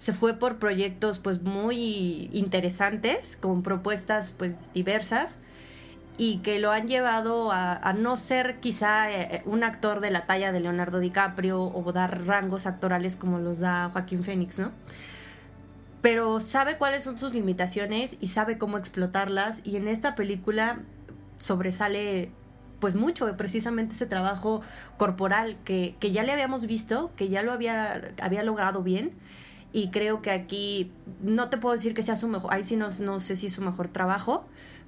Se 0.00 0.12
fue 0.12 0.34
por 0.34 0.58
proyectos 0.58 1.20
pues 1.20 1.42
muy 1.42 2.30
interesantes, 2.32 3.36
con 3.36 3.62
propuestas 3.62 4.32
pues 4.36 4.72
diversas 4.74 5.38
y 6.18 6.38
que 6.38 6.58
lo 6.58 6.72
han 6.72 6.88
llevado 6.88 7.52
a, 7.52 7.92
no 7.92 8.16
ser 8.16 8.60
quizá 8.60 9.12
eh, 9.12 9.42
un 9.44 9.62
actor 9.62 10.00
de 10.00 10.10
la 10.10 10.26
talla 10.26 10.50
de 10.50 10.60
Leonardo 10.60 10.98
DiCaprio 10.98 11.62
o 11.62 11.92
dar 11.92 12.26
rangos 12.26 12.66
actorales 12.66 13.14
como 13.14 13.38
los 13.38 13.60
da 13.60 13.90
Joaquín 13.92 14.24
Phoenix, 14.24 14.58
¿no? 14.58 14.72
pero 16.02 16.40
sabe 16.40 16.78
cuáles 16.78 17.02
son 17.02 17.18
sus 17.18 17.34
limitaciones 17.34 18.16
y 18.20 18.28
sabe 18.28 18.58
cómo 18.58 18.78
explotarlas 18.78 19.60
y 19.64 19.76
en 19.76 19.86
esta 19.86 20.14
película 20.14 20.80
sobresale 21.38 22.30
pues 22.80 22.96
mucho 22.96 23.36
precisamente 23.36 23.94
ese 23.94 24.06
trabajo 24.06 24.62
corporal 24.96 25.58
que, 25.64 25.96
que 26.00 26.12
ya 26.12 26.22
le 26.22 26.32
habíamos 26.32 26.66
visto, 26.66 27.10
que 27.16 27.28
ya 27.28 27.42
lo 27.42 27.52
había, 27.52 28.00
había 28.22 28.42
logrado 28.42 28.82
bien 28.82 29.12
y 29.72 29.90
creo 29.90 30.22
que 30.22 30.30
aquí 30.30 30.90
no 31.22 31.48
te 31.48 31.58
puedo 31.58 31.74
decir 31.74 31.94
que 31.94 32.02
sea 32.02 32.16
su 32.16 32.28
mejor, 32.28 32.52
ahí 32.52 32.64
sí 32.64 32.76
no, 32.76 32.90
no 32.98 33.20
sé 33.20 33.36
si 33.36 33.50
su 33.50 33.62
mejor 33.62 33.88
trabajo, 33.88 34.46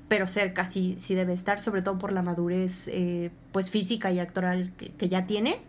pero 0.09 0.27
cerca 0.27 0.67
sí, 0.67 0.97
sí 0.99 1.15
debe 1.15 1.33
estar, 1.33 1.61
sobre 1.61 1.83
todo 1.83 1.99
por 1.99 2.13
la 2.13 2.23
madurez 2.23 2.89
eh, 2.89 3.31
pues 3.53 3.71
física 3.71 4.11
y 4.11 4.19
actoral 4.19 4.73
que, 4.77 4.91
que 4.91 5.09
ya 5.09 5.27
tiene 5.27 5.61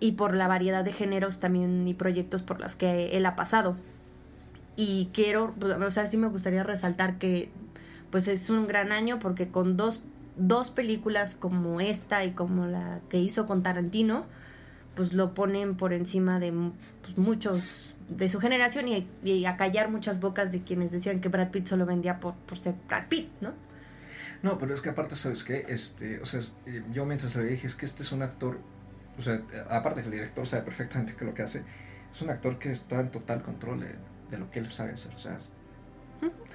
y 0.00 0.12
por 0.12 0.34
la 0.34 0.48
variedad 0.48 0.84
de 0.84 0.92
géneros 0.92 1.40
también 1.40 1.86
y 1.86 1.94
proyectos 1.94 2.42
por 2.42 2.60
los 2.60 2.76
que 2.76 3.16
él 3.16 3.26
ha 3.26 3.36
pasado. 3.36 3.76
Y 4.76 5.10
quiero, 5.12 5.54
o 5.60 5.90
sea, 5.90 6.06
sí 6.06 6.16
me 6.16 6.28
gustaría 6.28 6.62
resaltar 6.62 7.18
que 7.18 7.50
pues 8.10 8.28
es 8.28 8.48
un 8.48 8.66
gran 8.66 8.92
año 8.92 9.18
porque 9.18 9.48
con 9.48 9.76
dos, 9.76 10.00
dos 10.36 10.70
películas 10.70 11.34
como 11.34 11.80
esta 11.80 12.24
y 12.24 12.30
como 12.30 12.66
la 12.66 13.00
que 13.08 13.18
hizo 13.18 13.46
con 13.46 13.62
Tarantino, 13.62 14.24
pues 14.98 15.12
lo 15.12 15.32
ponen 15.32 15.76
por 15.76 15.92
encima 15.92 16.40
de 16.40 16.52
pues, 17.02 17.16
muchos 17.16 17.94
de 18.08 18.28
su 18.28 18.40
generación 18.40 18.88
y, 18.88 19.08
y 19.22 19.44
a 19.44 19.56
callar 19.56 19.92
muchas 19.92 20.18
bocas 20.18 20.50
de 20.50 20.64
quienes 20.64 20.90
decían 20.90 21.20
que 21.20 21.28
Brad 21.28 21.52
Pitt 21.52 21.68
solo 21.68 21.86
vendía 21.86 22.18
por, 22.18 22.34
por 22.34 22.58
ser 22.58 22.74
Brad 22.88 23.06
Pitt, 23.08 23.30
¿no? 23.40 23.52
No, 24.42 24.58
pero 24.58 24.74
es 24.74 24.80
que 24.80 24.88
aparte, 24.88 25.14
¿sabes 25.14 25.44
qué? 25.44 25.66
Este, 25.68 26.20
o 26.20 26.26
sea, 26.26 26.40
eh, 26.66 26.82
yo 26.92 27.06
mientras 27.06 27.36
le 27.36 27.44
dije, 27.44 27.68
es 27.68 27.76
que 27.76 27.86
este 27.86 28.02
es 28.02 28.10
un 28.10 28.22
actor, 28.22 28.58
o 29.16 29.22
sea, 29.22 29.40
aparte 29.70 30.00
que 30.00 30.06
el 30.06 30.12
director 30.14 30.44
sabe 30.48 30.64
perfectamente 30.64 31.14
que 31.14 31.24
lo 31.24 31.32
que 31.32 31.42
hace, 31.42 31.62
es 32.12 32.20
un 32.20 32.30
actor 32.30 32.58
que 32.58 32.72
está 32.72 32.98
en 32.98 33.12
total 33.12 33.44
control 33.44 33.78
de, 33.78 33.94
de 34.32 34.38
lo 34.38 34.50
que 34.50 34.58
él 34.58 34.72
sabe 34.72 34.94
hacer, 34.94 35.14
o 35.14 35.18
sea, 35.20 35.38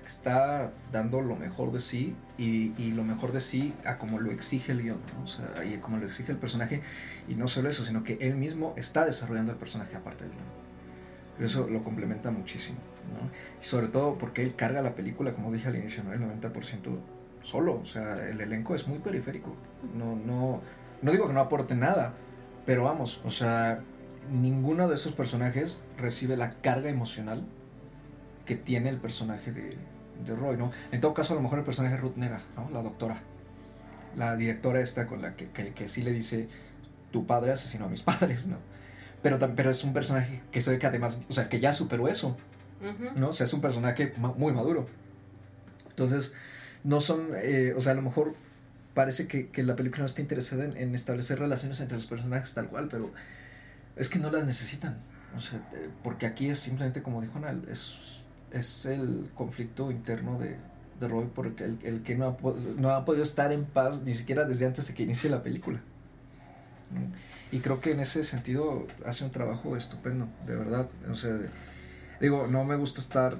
que 0.03 0.09
está 0.09 0.71
dando 0.91 1.21
lo 1.21 1.35
mejor 1.35 1.71
de 1.71 1.79
sí 1.79 2.15
y, 2.37 2.73
y 2.77 2.91
lo 2.91 3.03
mejor 3.03 3.31
de 3.31 3.39
sí 3.39 3.73
a 3.85 3.97
como 3.97 4.19
lo 4.19 4.31
exige 4.31 4.73
el 4.73 4.83
guion, 4.83 4.99
¿no? 5.17 5.23
O 5.23 5.27
sea, 5.27 5.63
y 5.65 5.77
como 5.77 5.97
lo 5.97 6.05
exige 6.05 6.31
el 6.31 6.37
personaje, 6.37 6.81
y 7.27 7.35
no 7.35 7.47
solo 7.47 7.69
eso, 7.69 7.85
sino 7.85 8.03
que 8.03 8.17
él 8.21 8.35
mismo 8.35 8.73
está 8.77 9.05
desarrollando 9.05 9.51
el 9.51 9.57
personaje 9.57 9.95
aparte 9.95 10.25
del 10.25 10.33
guion. 10.33 10.63
Pero 11.35 11.47
eso 11.47 11.67
lo 11.67 11.83
complementa 11.83 12.31
muchísimo, 12.31 12.77
¿no? 13.11 13.29
Y 13.59 13.65
sobre 13.65 13.87
todo 13.87 14.17
porque 14.17 14.43
él 14.43 14.55
carga 14.55 14.81
la 14.81 14.93
película, 14.93 15.33
como 15.33 15.51
dije 15.51 15.67
al 15.67 15.75
inicio, 15.75 16.03
¿no? 16.03 16.13
El 16.13 16.21
90% 16.21 16.99
solo, 17.41 17.79
o 17.81 17.85
sea, 17.85 18.27
el 18.27 18.39
elenco 18.39 18.75
es 18.75 18.87
muy 18.87 18.99
periférico. 18.99 19.55
No, 19.95 20.15
no, 20.15 20.61
no 21.01 21.11
digo 21.11 21.27
que 21.27 21.33
no 21.33 21.41
aporte 21.41 21.75
nada, 21.75 22.13
pero 22.65 22.83
vamos, 22.83 23.21
o 23.23 23.31
sea, 23.31 23.81
ninguno 24.31 24.87
de 24.87 24.95
esos 24.95 25.13
personajes 25.13 25.81
recibe 25.97 26.37
la 26.37 26.49
carga 26.49 26.89
emocional 26.89 27.45
que 28.45 28.55
tiene 28.55 28.89
el 28.89 28.97
personaje 28.97 29.51
de, 29.51 29.77
de 30.25 30.35
Roy, 30.35 30.57
¿no? 30.57 30.71
En 30.91 31.01
todo 31.01 31.13
caso, 31.13 31.33
a 31.33 31.35
lo 31.35 31.41
mejor 31.41 31.59
el 31.59 31.65
personaje 31.65 31.95
de 31.95 32.01
Ruth 32.01 32.15
Nega, 32.15 32.41
¿no? 32.55 32.69
La 32.69 32.81
doctora. 32.81 33.21
La 34.15 34.35
directora 34.35 34.79
esta 34.79 35.07
con 35.07 35.21
la 35.21 35.35
que, 35.35 35.49
que, 35.49 35.73
que 35.73 35.87
sí 35.87 36.03
le 36.03 36.11
dice, 36.11 36.47
tu 37.11 37.25
padre 37.25 37.51
asesinó 37.51 37.85
a 37.85 37.89
mis 37.89 38.01
padres, 38.03 38.47
¿no? 38.47 38.57
Pero, 39.21 39.39
pero 39.55 39.71
es 39.71 39.83
un 39.83 39.93
personaje 39.93 40.41
que 40.51 40.61
se 40.61 40.69
ve 40.69 40.79
que 40.79 40.87
además, 40.87 41.21
o 41.29 41.33
sea, 41.33 41.47
que 41.49 41.59
ya 41.59 41.73
superó 41.73 42.07
eso. 42.07 42.37
¿no? 43.15 43.29
O 43.29 43.33
sea, 43.33 43.45
es 43.45 43.53
un 43.53 43.61
personaje 43.61 44.13
muy 44.17 44.51
maduro. 44.51 44.87
Entonces, 45.89 46.33
no 46.83 46.99
son, 46.99 47.29
eh, 47.35 47.73
o 47.77 47.81
sea, 47.81 47.93
a 47.93 47.95
lo 47.95 48.01
mejor 48.01 48.35
parece 48.93 49.27
que, 49.27 49.47
que 49.47 49.63
la 49.63 49.77
película 49.77 50.01
no 50.01 50.05
está 50.07 50.19
interesada 50.19 50.65
en, 50.65 50.75
en 50.75 50.93
establecer 50.93 51.39
relaciones 51.39 51.79
entre 51.79 51.95
los 51.95 52.07
personajes 52.07 52.53
tal 52.53 52.67
cual, 52.67 52.89
pero 52.89 53.13
es 53.95 54.09
que 54.09 54.19
no 54.19 54.29
las 54.29 54.45
necesitan. 54.45 54.97
O 55.35 55.39
sea, 55.39 55.59
eh, 55.73 55.89
porque 56.03 56.25
aquí 56.25 56.49
es 56.49 56.59
simplemente, 56.59 57.01
como 57.01 57.21
dijo 57.21 57.37
Ana, 57.37 57.55
es, 57.69 58.22
es 58.53 58.85
el 58.85 59.29
conflicto 59.33 59.91
interno 59.91 60.39
de, 60.39 60.57
de 60.99 61.07
Roy 61.07 61.27
porque 61.33 61.65
el, 61.65 61.79
el 61.83 62.03
que 62.03 62.15
no 62.15 62.27
ha, 62.27 62.37
no 62.77 62.89
ha 62.91 63.03
podido 63.05 63.23
estar 63.23 63.51
en 63.51 63.65
paz 63.65 64.01
ni 64.03 64.13
siquiera 64.13 64.45
desde 64.45 64.65
antes 64.65 64.87
de 64.87 64.93
que 64.93 65.03
inicie 65.03 65.29
la 65.29 65.43
película. 65.43 65.81
Y 67.51 67.59
creo 67.59 67.81
que 67.81 67.91
en 67.91 67.99
ese 67.99 68.23
sentido 68.23 68.87
hace 69.05 69.23
un 69.23 69.31
trabajo 69.31 69.75
estupendo, 69.75 70.27
de 70.45 70.55
verdad. 70.55 70.87
O 71.11 71.15
sea, 71.15 71.35
digo, 72.21 72.47
no 72.47 72.63
me 72.63 72.75
gusta 72.75 72.99
estar 72.99 73.37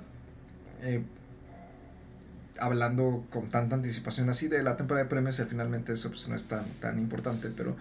eh, 0.82 1.04
hablando 2.60 3.26
con 3.30 3.50
tanta 3.50 3.76
anticipación 3.76 4.30
así 4.30 4.48
de 4.48 4.64
la 4.64 4.78
temporada 4.78 5.04
de 5.04 5.10
premios 5.10 5.40
y 5.40 5.44
finalmente 5.44 5.94
eso 5.94 6.10
pues, 6.10 6.28
no 6.30 6.36
es 6.36 6.46
tan, 6.46 6.66
tan 6.80 7.00
importante, 7.00 7.50
pero 7.56 7.76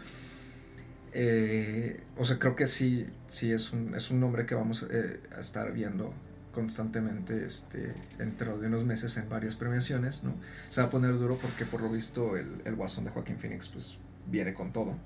eh, 1.13 2.01
o 2.17 2.25
sea, 2.25 2.39
creo 2.39 2.57
que 2.57 2.67
sí, 2.67 3.05
sí 3.29 3.53
es 3.53 3.73
un, 3.73 3.95
es 3.95 4.11
un 4.11 4.21
nombre 4.21 4.47
que 4.47 4.55
vamos 4.55 4.87
eh, 4.91 5.21
a 5.37 5.41
estar 5.41 5.73
viendo 5.73 6.15
constantemente 6.53 7.45
este, 7.47 7.95
dentro 8.19 8.59
de 8.59 8.67
unos 8.69 8.85
meses 8.85 9.17
en 9.17 9.29
varias 9.29 9.57
premiaciones, 9.57 10.23
¿no? 10.23 10.35
Se 10.69 10.81
va 10.81 10.89
a 10.89 10.91
poner 10.91 11.19
duro 11.19 11.39
porque 11.41 11.65
por 11.65 11.81
lo 11.81 11.89
visto 11.91 12.37
el, 12.37 12.61
el 12.65 12.75
guasón 12.75 13.05
de 13.05 13.11
Joaquín 13.11 13.39
Phoenix 13.39 13.69
pues 13.69 13.97
viene 14.27 14.55
con 14.55 14.73
todo. 14.73 14.97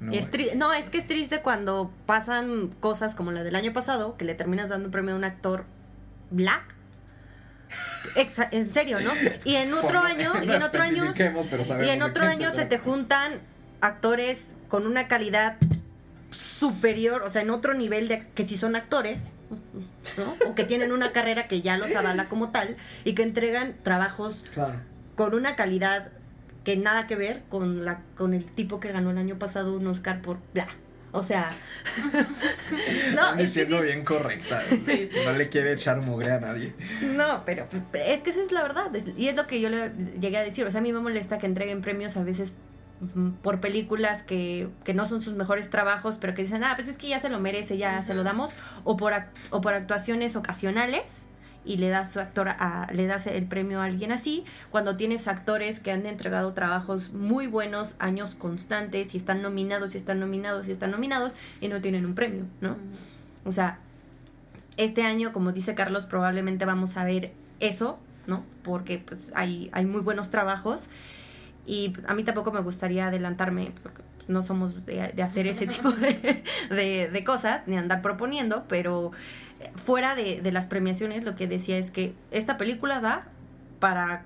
¿no? 0.00 0.12
Es 0.12 0.28
no, 0.56 0.72
es 0.72 0.90
que 0.90 0.98
es 0.98 1.06
triste 1.06 1.42
cuando 1.42 1.92
pasan 2.06 2.68
cosas 2.80 3.14
como 3.14 3.32
la 3.32 3.42
del 3.42 3.56
año 3.56 3.72
pasado, 3.72 4.16
que 4.16 4.24
le 4.24 4.34
terminas 4.34 4.68
dando 4.68 4.86
un 4.86 4.92
premio 4.92 5.14
a 5.14 5.16
un 5.18 5.24
actor 5.24 5.64
black. 6.30 6.62
Exa- 8.14 8.48
en 8.50 8.72
serio, 8.72 9.00
¿no? 9.00 9.10
Y 9.44 9.56
en 9.56 9.74
otro 9.74 9.98
año, 9.98 10.32
y 10.42 10.50
en 10.50 10.62
otro 10.62 10.82
año, 10.82 11.12
y 11.84 11.88
en 11.90 12.02
otro 12.02 12.24
año 12.24 12.50
se 12.52 12.64
te 12.64 12.78
juntan 12.78 13.32
actores 13.80 14.40
con 14.68 14.86
una 14.86 15.08
calidad 15.08 15.56
superior, 16.30 17.22
o 17.22 17.30
sea, 17.30 17.42
en 17.42 17.50
otro 17.50 17.74
nivel 17.74 18.08
de 18.08 18.26
que 18.34 18.44
si 18.44 18.56
son 18.56 18.76
actores, 18.76 19.32
¿no? 20.16 20.36
O 20.50 20.54
que 20.54 20.64
tienen 20.64 20.92
una 20.92 21.12
carrera 21.12 21.48
que 21.48 21.62
ya 21.62 21.78
los 21.78 21.94
avala 21.94 22.28
como 22.28 22.50
tal 22.50 22.76
y 23.04 23.14
que 23.14 23.22
entregan 23.22 23.76
trabajos 23.82 24.44
Claro. 24.54 24.74
con 25.16 25.34
una 25.34 25.56
calidad 25.56 26.08
que 26.64 26.76
nada 26.76 27.06
que 27.06 27.16
ver 27.16 27.42
con 27.48 27.84
la 27.84 28.00
con 28.16 28.34
el 28.34 28.44
tipo 28.44 28.78
que 28.80 28.92
ganó 28.92 29.10
el 29.10 29.18
año 29.18 29.38
pasado 29.38 29.74
un 29.74 29.86
Oscar 29.86 30.20
por 30.20 30.38
bla, 30.52 30.68
O 31.12 31.22
sea, 31.22 31.50
no, 33.16 33.36
que 33.38 33.46
siendo 33.46 33.78
sí- 33.78 33.84
bien 33.84 34.04
correcta. 34.04 34.62
Sí, 34.86 35.08
sí. 35.08 35.16
No 35.24 35.32
le 35.32 35.48
quiere 35.48 35.72
echar 35.72 36.00
mugre 36.02 36.30
a 36.32 36.40
nadie. 36.40 36.74
No, 37.02 37.42
pero 37.46 37.66
es 37.94 38.20
que 38.22 38.30
esa 38.30 38.42
es 38.42 38.52
la 38.52 38.62
verdad. 38.62 38.90
Y 39.16 39.28
es 39.28 39.36
lo 39.36 39.46
que 39.46 39.60
yo 39.60 39.70
le 39.70 39.90
llegué 40.20 40.36
a 40.36 40.42
decir. 40.42 40.66
O 40.66 40.70
sea, 40.70 40.80
a 40.80 40.82
mí 40.82 40.92
me 40.92 41.00
molesta 41.00 41.38
que 41.38 41.46
entreguen 41.46 41.80
premios 41.80 42.16
a 42.18 42.22
veces 42.24 42.52
por 43.42 43.60
películas 43.60 44.22
que, 44.22 44.68
que 44.84 44.94
no 44.94 45.06
son 45.06 45.22
sus 45.22 45.34
mejores 45.34 45.70
trabajos, 45.70 46.18
pero 46.18 46.34
que 46.34 46.42
dicen, 46.42 46.64
ah, 46.64 46.72
pues 46.76 46.88
es 46.88 46.96
que 46.96 47.08
ya 47.08 47.20
se 47.20 47.28
lo 47.28 47.38
merece, 47.38 47.78
ya 47.78 48.02
se 48.02 48.14
lo 48.14 48.24
damos. 48.24 48.52
O 48.84 48.96
por, 48.96 49.12
o 49.50 49.60
por 49.60 49.74
actuaciones 49.74 50.36
ocasionales 50.36 51.04
y 51.64 51.76
le 51.76 51.88
das 51.90 52.16
actor 52.16 52.48
a, 52.48 52.88
le 52.92 53.06
das 53.06 53.26
el 53.26 53.46
premio 53.46 53.80
a 53.80 53.84
alguien 53.84 54.10
así, 54.10 54.44
cuando 54.70 54.96
tienes 54.96 55.28
actores 55.28 55.80
que 55.80 55.92
han 55.92 56.06
entregado 56.06 56.54
trabajos 56.54 57.12
muy 57.12 57.46
buenos, 57.46 57.94
años 57.98 58.34
constantes, 58.34 59.14
y 59.14 59.18
están 59.18 59.42
nominados, 59.42 59.94
y 59.94 59.98
están 59.98 60.18
nominados, 60.18 60.66
y 60.68 60.72
están 60.72 60.90
nominados, 60.92 61.36
y 61.60 61.68
no 61.68 61.82
tienen 61.82 62.06
un 62.06 62.14
premio, 62.14 62.44
¿no? 62.62 62.76
O 63.44 63.52
sea, 63.52 63.80
este 64.78 65.02
año, 65.02 65.32
como 65.32 65.52
dice 65.52 65.74
Carlos, 65.74 66.06
probablemente 66.06 66.64
vamos 66.64 66.96
a 66.96 67.04
ver 67.04 67.32
eso, 67.60 67.98
¿no? 68.26 68.44
Porque 68.62 68.98
pues 68.98 69.32
hay, 69.34 69.68
hay 69.72 69.84
muy 69.84 70.00
buenos 70.00 70.30
trabajos 70.30 70.88
y 71.68 71.92
a 72.06 72.14
mí 72.14 72.24
tampoco 72.24 72.50
me 72.50 72.60
gustaría 72.60 73.06
adelantarme 73.08 73.72
porque 73.82 74.02
no 74.26 74.42
somos 74.42 74.84
de, 74.86 75.12
de 75.14 75.22
hacer 75.22 75.46
ese 75.46 75.66
tipo 75.74 75.90
de, 75.92 76.42
de- 76.70 77.08
de 77.12 77.24
cosas, 77.24 77.62
ni 77.66 77.76
andar 77.76 78.02
proponiendo, 78.02 78.64
pero 78.68 79.12
eh, 79.60 79.70
fuera 79.76 80.14
de, 80.16 80.40
de 80.40 80.50
las 80.52 80.66
premiaciones 80.66 81.24
lo 81.24 81.34
que 81.34 81.46
decía 81.46 81.76
es 81.78 81.90
que 81.90 82.14
esta 82.30 82.56
película 82.58 83.00
da 83.00 83.26
para 83.80 84.24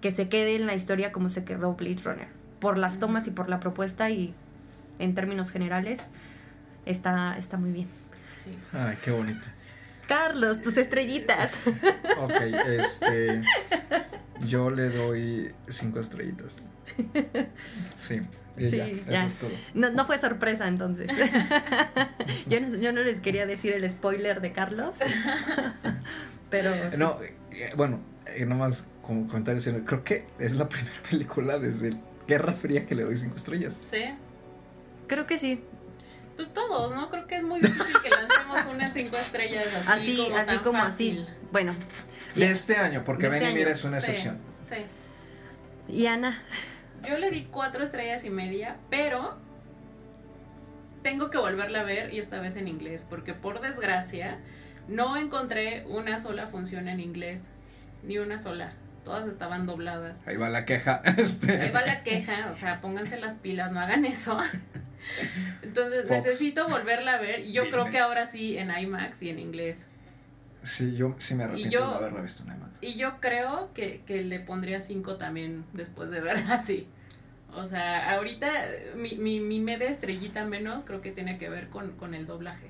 que 0.00 0.10
se 0.12 0.28
quede 0.28 0.54
en 0.56 0.66
la 0.66 0.74
historia 0.74 1.12
como 1.12 1.28
se 1.30 1.44
quedó 1.44 1.74
Blade 1.74 2.00
Runner, 2.04 2.28
por 2.60 2.78
las 2.78 2.98
tomas 2.98 3.26
y 3.26 3.30
por 3.30 3.48
la 3.48 3.58
propuesta 3.60 4.10
y 4.10 4.32
en 4.98 5.14
términos 5.14 5.50
generales 5.50 5.98
está, 6.86 7.36
está 7.38 7.56
muy 7.56 7.72
bien. 7.72 7.88
Sí. 8.44 8.50
Ay, 8.72 8.96
qué 9.02 9.10
bonito. 9.10 9.46
Carlos, 10.10 10.60
tus 10.60 10.76
estrellitas. 10.76 11.52
Ok, 12.18 12.32
este. 12.66 13.42
Yo 14.40 14.68
le 14.70 14.88
doy 14.88 15.54
cinco 15.68 16.00
estrellitas. 16.00 16.56
Sí, 17.94 18.20
y 18.56 18.68
Sí, 18.70 18.76
ya, 18.76 18.86
ya. 19.08 19.26
eso 19.26 19.28
es 19.28 19.34
todo. 19.36 19.50
No, 19.74 19.90
no 19.90 20.04
fue 20.06 20.18
sorpresa 20.18 20.66
entonces. 20.66 21.08
yo, 22.48 22.60
no, 22.60 22.74
yo 22.76 22.92
no 22.92 23.02
les 23.02 23.20
quería 23.20 23.46
decir 23.46 23.72
el 23.72 23.88
spoiler 23.88 24.40
de 24.40 24.50
Carlos. 24.52 24.96
Pero. 26.50 26.72
sí. 26.90 26.96
No, 26.96 27.18
eh, 27.52 27.72
bueno, 27.76 28.00
eh, 28.26 28.44
nomás 28.46 28.84
como 29.02 29.28
comentario, 29.28 29.62
creo 29.84 30.02
que 30.02 30.26
es 30.40 30.54
la 30.54 30.68
primera 30.68 31.00
película 31.08 31.60
desde 31.60 31.94
Guerra 32.26 32.52
Fría 32.54 32.84
que 32.84 32.96
le 32.96 33.04
doy 33.04 33.16
cinco 33.16 33.36
estrellas. 33.36 33.78
Sí. 33.84 34.02
Creo 35.06 35.26
que 35.28 35.38
sí. 35.38 35.62
Pues 36.34 36.52
todos, 36.52 36.92
¿no? 36.94 37.10
Creo 37.10 37.26
que 37.26 37.36
es 37.36 37.42
muy 37.44 37.60
difícil 37.60 37.94
que 38.02 38.08
unas 38.70 38.92
cinco 38.92 39.16
estrellas 39.16 39.66
así, 39.74 39.88
Así, 39.90 40.16
como 40.16 40.36
así 40.36 40.46
tan 40.46 40.58
como 40.60 40.78
fácil. 40.78 41.22
así. 41.28 41.34
Bueno. 41.52 41.74
De 42.34 42.50
este 42.50 42.76
año, 42.76 43.02
porque 43.04 43.28
De 43.28 43.36
este 43.38 43.46
Ven 43.46 43.54
y 43.56 43.58
Mira 43.58 43.70
es 43.72 43.84
una 43.84 44.00
Sí, 44.00 44.10
excepción. 44.12 44.38
Sí. 44.68 45.92
Y 45.92 46.06
Ana. 46.06 46.40
Yo 47.08 47.18
le 47.18 47.30
di 47.30 47.46
cuatro 47.46 47.82
estrellas 47.82 48.24
y 48.24 48.30
media, 48.30 48.76
pero 48.90 49.36
tengo 51.02 51.30
que 51.30 51.38
volverla 51.38 51.80
a 51.80 51.84
ver 51.84 52.12
y 52.12 52.18
esta 52.20 52.40
vez 52.40 52.56
en 52.56 52.68
inglés, 52.68 53.06
porque 53.08 53.32
por 53.34 53.60
desgracia 53.60 54.38
no 54.86 55.16
encontré 55.16 55.84
una 55.86 56.18
sola 56.18 56.46
función 56.46 56.88
en 56.88 57.00
inglés, 57.00 57.44
ni 58.02 58.18
una 58.18 58.38
sola. 58.38 58.72
Todas 59.04 59.26
estaban 59.26 59.66
dobladas. 59.66 60.18
Ahí 60.26 60.36
va 60.36 60.50
la 60.50 60.66
queja. 60.66 61.00
Este. 61.16 61.60
Ahí 61.60 61.70
va 61.70 61.80
la 61.82 62.02
queja, 62.02 62.50
o 62.52 62.56
sea, 62.56 62.80
pónganse 62.82 63.18
las 63.18 63.34
pilas, 63.36 63.72
no 63.72 63.80
hagan 63.80 64.04
eso. 64.04 64.38
Entonces 65.62 66.02
Fox. 66.08 66.10
necesito 66.24 66.68
volverla 66.68 67.14
a 67.14 67.20
ver 67.20 67.40
y 67.40 67.52
yo 67.52 67.68
creo 67.70 67.90
que 67.90 67.98
ahora 67.98 68.26
sí 68.26 68.56
en 68.58 68.70
IMAX 68.70 69.22
y 69.22 69.30
en 69.30 69.38
inglés. 69.38 69.78
Sí, 70.62 70.94
yo 70.94 71.14
sí 71.18 71.34
me 71.34 71.44
arrepiento 71.44 71.70
yo- 71.72 71.80
de 71.80 71.86
no 71.86 71.94
haberla 71.96 72.20
visto 72.22 72.42
en 72.44 72.56
IMAX. 72.56 72.78
Y 72.82 72.94
yo 72.96 73.18
creo 73.20 73.70
que, 73.74 74.02
que 74.06 74.22
le 74.22 74.40
pondría 74.40 74.80
5 74.80 75.16
también 75.16 75.64
después 75.72 76.10
de 76.10 76.20
verla 76.20 76.54
así. 76.54 76.86
O 77.52 77.66
sea, 77.66 78.14
ahorita 78.14 78.46
mi, 78.96 79.16
mi, 79.16 79.40
mi 79.40 79.58
media 79.60 79.88
estrellita 79.90 80.44
menos 80.44 80.84
creo 80.84 81.00
que 81.00 81.10
tiene 81.12 81.36
que 81.38 81.48
ver 81.48 81.68
con, 81.68 81.92
con 81.96 82.14
el 82.14 82.26
doblaje. 82.26 82.68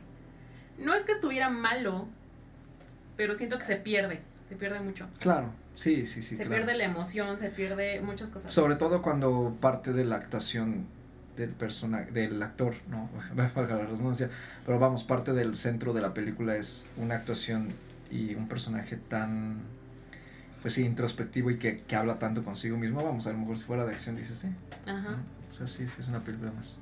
No 0.79 0.95
es 0.95 1.03
que 1.03 1.13
estuviera 1.13 1.51
malo, 1.51 2.09
pero 3.17 3.35
siento 3.35 3.59
que 3.59 3.67
se 3.67 3.77
pierde, 3.77 4.23
se 4.49 4.57
pierde 4.57 4.81
mucho. 4.81 5.07
Claro, 5.19 5.53
sí, 5.75 6.07
sí, 6.07 6.23
sí. 6.23 6.37
se 6.37 6.45
claro. 6.47 6.65
pierde 6.65 6.79
la 6.79 6.85
emoción, 6.85 7.39
se 7.39 7.51
pierde 7.51 8.01
muchas 8.01 8.31
cosas. 8.31 8.53
Sobre 8.53 8.77
todo 8.77 9.03
cuando 9.03 9.55
parte 9.61 9.93
de 9.93 10.05
la 10.07 10.17
actuación 10.17 10.87
del 11.41 11.51
personaje, 11.51 12.11
del 12.13 12.43
actor, 12.43 12.75
no, 12.89 13.09
valga 13.55 13.77
la 13.77 13.87
redundancia, 13.87 14.31
pero 14.65 14.79
vamos, 14.79 15.05
parte 15.05 15.33
del 15.33 15.55
centro 15.57 15.93
de 15.93 16.01
la 16.01 16.15
película 16.15 16.57
es 16.57 16.87
una 16.97 17.17
actuación 17.17 17.73
y 18.11 18.35
un 18.35 18.49
personaje 18.49 18.97
tan, 18.97 19.59
pues 20.63 20.75
sí, 20.75 20.85
introspectivo 20.85 21.51
y 21.51 21.59
que, 21.59 21.83
que 21.83 21.97
habla 21.97 22.19
tanto 22.19 22.45
consigo 22.45 22.77
mismo, 22.77 23.05
vamos, 23.05 23.27
a 23.27 23.33
lo 23.33 23.39
mejor 23.39 23.59
si 23.59 23.65
fuera 23.65 23.85
de 23.85 23.93
acción 23.93 24.17
dices, 24.17 24.39
sí, 24.39 24.49
Ajá. 24.87 25.19
o 25.49 25.53
sea, 25.53 25.67
sí, 25.67 25.87
sí 25.89 25.97
es 25.99 26.09
una 26.09 26.21
película 26.21 26.53
más. 26.53 26.79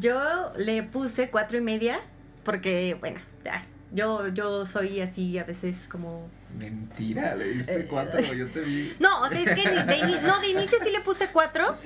Yo 0.00 0.52
le 0.56 0.82
puse 0.82 1.30
cuatro 1.30 1.58
y 1.58 1.60
media. 1.60 2.00
Porque, 2.46 2.96
bueno, 3.00 3.18
ay, 3.50 3.62
yo, 3.92 4.28
yo 4.28 4.64
soy 4.66 5.00
así 5.00 5.36
a 5.36 5.42
veces 5.42 5.76
como 5.90 6.28
Mentira, 6.56 7.34
le 7.34 7.54
diste 7.54 7.80
Eh, 7.80 7.86
cuatro, 7.90 8.20
yo 8.20 8.46
te 8.46 8.60
vi. 8.60 8.92
No, 9.00 9.20
o 9.22 9.28
sea, 9.28 9.40
es 9.40 9.62
que 9.62 9.68
de, 9.68 10.20
no, 10.22 10.40
de 10.40 10.48
inicio 10.48 10.78
sí 10.82 10.90
le 10.90 11.00
puse 11.00 11.28
cuatro. 11.32 11.76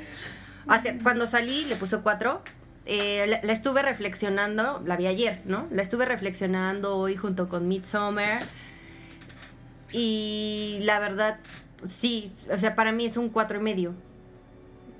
Cuando 1.03 1.27
salí 1.27 1.65
le 1.65 1.77
puse 1.77 1.99
cuatro. 1.99 2.43
Eh, 2.87 3.41
la, 3.43 3.53
estuve 3.53 3.82
reflexionando, 3.82 4.82
la 4.85 4.97
vi 4.97 5.07
ayer, 5.07 5.43
¿no? 5.45 5.69
La 5.70 5.82
estuve 5.82 6.07
reflexionando 6.07 6.97
hoy 6.97 7.16
junto 7.16 7.49
con 7.49 7.69
Midsommar. 7.69 8.43
Y 9.93 10.78
la 10.82 10.99
verdad, 10.99 11.39
sí, 11.85 12.32
o 12.51 12.59
sea, 12.59 12.74
para 12.74 12.93
mí 12.93 13.05
es 13.07 13.16
un 13.16 13.28
cuatro 13.28 13.59
y 13.59 13.62
medio. 13.62 13.95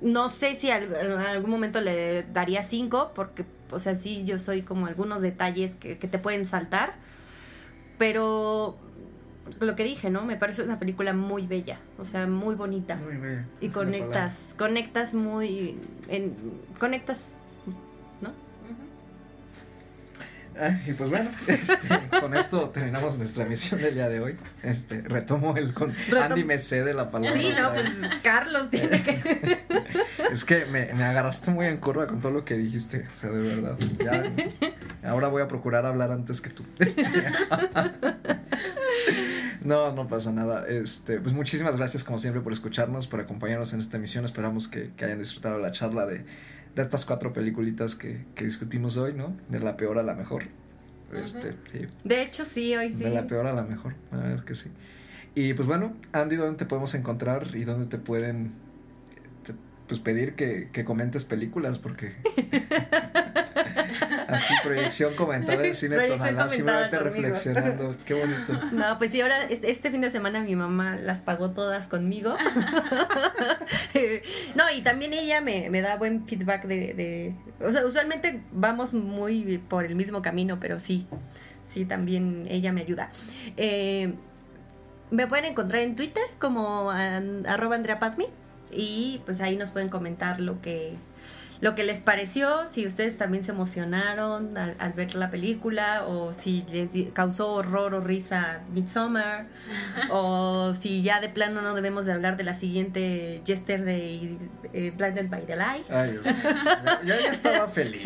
No 0.01 0.29
sé 0.29 0.55
si 0.55 0.69
en 0.69 0.93
algún 0.93 1.51
momento 1.51 1.81
le 1.81 2.23
daría 2.23 2.63
cinco, 2.63 3.11
porque, 3.13 3.45
o 3.71 3.79
sea, 3.79 3.95
sí, 3.95 4.23
yo 4.25 4.39
soy 4.39 4.61
como 4.63 4.87
algunos 4.87 5.21
detalles 5.21 5.75
que 5.75 5.95
te 5.95 6.17
pueden 6.17 6.47
saltar. 6.47 6.95
Pero 7.97 8.77
lo 9.59 9.75
que 9.75 9.83
dije, 9.83 10.09
¿no? 10.09 10.23
Me 10.25 10.37
parece 10.37 10.63
una 10.63 10.79
película 10.79 11.13
muy 11.13 11.47
bella, 11.47 11.77
o 11.97 12.05
sea, 12.05 12.25
muy 12.27 12.55
bonita. 12.55 12.95
Muy 12.97 13.15
bien. 13.17 13.45
Y 13.59 13.67
es 13.67 13.73
conectas, 13.73 14.33
conectas 14.57 15.13
muy, 15.13 15.77
en, 16.07 16.35
conectas, 16.79 17.31
¿no? 18.21 18.31
Ah, 20.59 20.77
y 20.85 20.91
pues 20.93 21.09
bueno, 21.09 21.29
este, 21.47 21.75
con 22.19 22.35
esto 22.35 22.69
terminamos 22.69 23.17
nuestra 23.17 23.45
emisión 23.45 23.81
del 23.81 23.95
día 23.95 24.09
de 24.09 24.19
hoy. 24.19 24.37
Este, 24.63 25.01
retomo 25.01 25.55
el 25.57 25.73
con 25.73 25.93
Retom- 25.93 26.21
Andy 26.23 26.43
me 26.43 26.59
cede 26.59 26.93
la 26.93 27.09
palabra. 27.09 27.39
Sí, 27.39 27.51
no, 27.57 27.73
pues. 27.73 27.89
Carlos 28.21 28.69
tiene 28.69 29.01
que... 29.01 29.61
Es 30.31 30.45
que 30.45 30.65
me, 30.65 30.93
me 30.93 31.03
agarraste 31.03 31.51
muy 31.51 31.65
en 31.65 31.75
curva 31.77 32.07
con 32.07 32.21
todo 32.21 32.31
lo 32.31 32.45
que 32.45 32.55
dijiste, 32.55 33.05
o 33.13 33.19
sea, 33.19 33.31
de 33.31 33.41
verdad. 33.41 33.77
Ya, 34.01 34.23
ahora 35.09 35.27
voy 35.27 35.41
a 35.41 35.49
procurar 35.49 35.85
hablar 35.85 36.09
antes 36.11 36.39
que 36.39 36.49
tú. 36.51 36.63
No, 39.63 39.93
no 39.93 40.07
pasa 40.07 40.31
nada. 40.31 40.67
Este, 40.67 41.19
pues 41.19 41.33
muchísimas 41.33 41.77
gracias 41.77 42.03
como 42.03 42.17
siempre 42.19 42.41
por 42.41 42.51
escucharnos, 42.51 43.07
por 43.07 43.19
acompañarnos 43.19 43.73
en 43.73 43.79
esta 43.79 43.97
emisión. 43.97 44.25
Esperamos 44.25 44.67
que, 44.67 44.91
que 44.97 45.05
hayan 45.05 45.19
disfrutado 45.19 45.59
la 45.59 45.71
charla 45.71 46.05
de, 46.05 46.25
de 46.75 46.81
estas 46.81 47.05
cuatro 47.05 47.33
peliculitas 47.33 47.95
que, 47.95 48.25
que 48.35 48.45
discutimos 48.45 48.97
hoy, 48.97 49.13
¿no? 49.13 49.35
De 49.49 49.59
la 49.59 49.77
peor 49.77 49.99
a 49.99 50.03
la 50.03 50.15
mejor. 50.15 50.43
Este, 51.13 51.55
sí, 51.71 51.87
De 52.03 52.21
hecho, 52.21 52.45
sí, 52.45 52.75
hoy 52.75 52.89
sí. 52.89 53.03
de 53.03 53.09
la 53.09 53.27
peor 53.27 53.45
a 53.45 53.53
la 53.53 53.63
mejor, 53.63 53.95
la 54.11 54.19
verdad 54.19 54.35
es 54.35 54.43
que 54.43 54.55
sí. 54.55 54.71
Y 55.35 55.53
pues 55.53 55.67
bueno, 55.67 55.93
Andy, 56.13 56.37
¿dónde 56.37 56.57
te 56.57 56.65
podemos 56.65 56.93
encontrar 56.95 57.55
y 57.55 57.63
dónde 57.63 57.87
te 57.87 57.97
pueden 57.97 58.53
pues 59.91 59.99
pedir 59.99 60.35
que, 60.35 60.69
que 60.71 60.85
comentes 60.85 61.25
películas? 61.25 61.77
Porque 61.77 62.15
así 64.29 64.53
proyección 64.63 65.13
comentada 65.15 65.65
en 65.65 65.75
cine 65.75 66.07
tonalá, 66.07 66.47
simplemente 66.47 66.97
reflexionando. 66.97 67.97
Qué 68.05 68.13
bonito. 68.13 68.57
No, 68.71 68.97
pues 68.97 69.11
sí, 69.11 69.19
ahora 69.19 69.43
este 69.49 69.69
este 69.69 69.91
fin 69.91 69.99
de 69.99 70.09
semana 70.09 70.39
mi 70.39 70.55
mamá 70.55 70.95
las 70.95 71.19
pagó 71.19 71.51
todas 71.51 71.87
conmigo. 71.87 72.37
no, 74.55 74.63
y 74.73 74.81
también 74.81 75.11
ella 75.13 75.41
me, 75.41 75.69
me 75.69 75.81
da 75.81 75.97
buen 75.97 76.25
feedback 76.25 76.63
de, 76.65 76.93
de... 76.93 77.35
O 77.59 77.69
sea, 77.73 77.85
usualmente 77.85 78.41
vamos 78.53 78.93
muy 78.93 79.57
por 79.57 79.83
el 79.85 79.95
mismo 79.95 80.21
camino, 80.21 80.57
pero 80.61 80.79
sí, 80.79 81.05
sí, 81.69 81.83
también 81.85 82.45
ella 82.47 82.71
me 82.71 82.79
ayuda. 82.81 83.11
Eh, 83.57 84.13
me 85.09 85.27
pueden 85.27 85.43
encontrar 85.43 85.81
en 85.81 85.95
Twitter 85.95 86.23
como 86.39 86.89
an- 86.91 87.45
arroba 87.45 87.75
Andrea 87.75 87.99
Padme 87.99 88.27
y 88.71 89.21
pues 89.25 89.41
ahí 89.41 89.57
nos 89.57 89.71
pueden 89.71 89.89
comentar 89.89 90.39
lo 90.39 90.61
que 90.61 90.95
lo 91.61 91.75
que 91.75 91.83
les 91.83 91.99
pareció, 91.99 92.65
si 92.71 92.87
ustedes 92.87 93.17
también 93.17 93.43
se 93.43 93.51
emocionaron 93.51 94.57
al, 94.57 94.75
al 94.79 94.93
ver 94.93 95.13
la 95.15 95.29
película 95.29 96.05
o 96.07 96.33
si 96.33 96.65
les 96.71 96.91
di- 96.91 97.05
causó 97.13 97.53
horror 97.53 97.93
o 97.93 98.01
risa 98.01 98.61
Midsommar 98.73 99.45
o 100.11 100.73
si 100.73 101.03
ya 101.03 101.21
de 101.21 101.29
plano 101.29 101.61
no 101.61 101.75
debemos 101.75 102.05
de 102.07 102.13
hablar 102.13 102.35
de 102.35 102.43
la 102.43 102.55
siguiente 102.55 103.41
Yesterday 103.45 104.39
eh, 104.73 104.91
Blinded 104.97 105.29
by 105.29 105.45
the 105.45 105.55
Light. 105.55 105.85
Ay, 105.91 106.19
ya- 107.05 107.21
ya 107.21 107.31
estaba 107.31 107.67
feliz. 107.67 108.01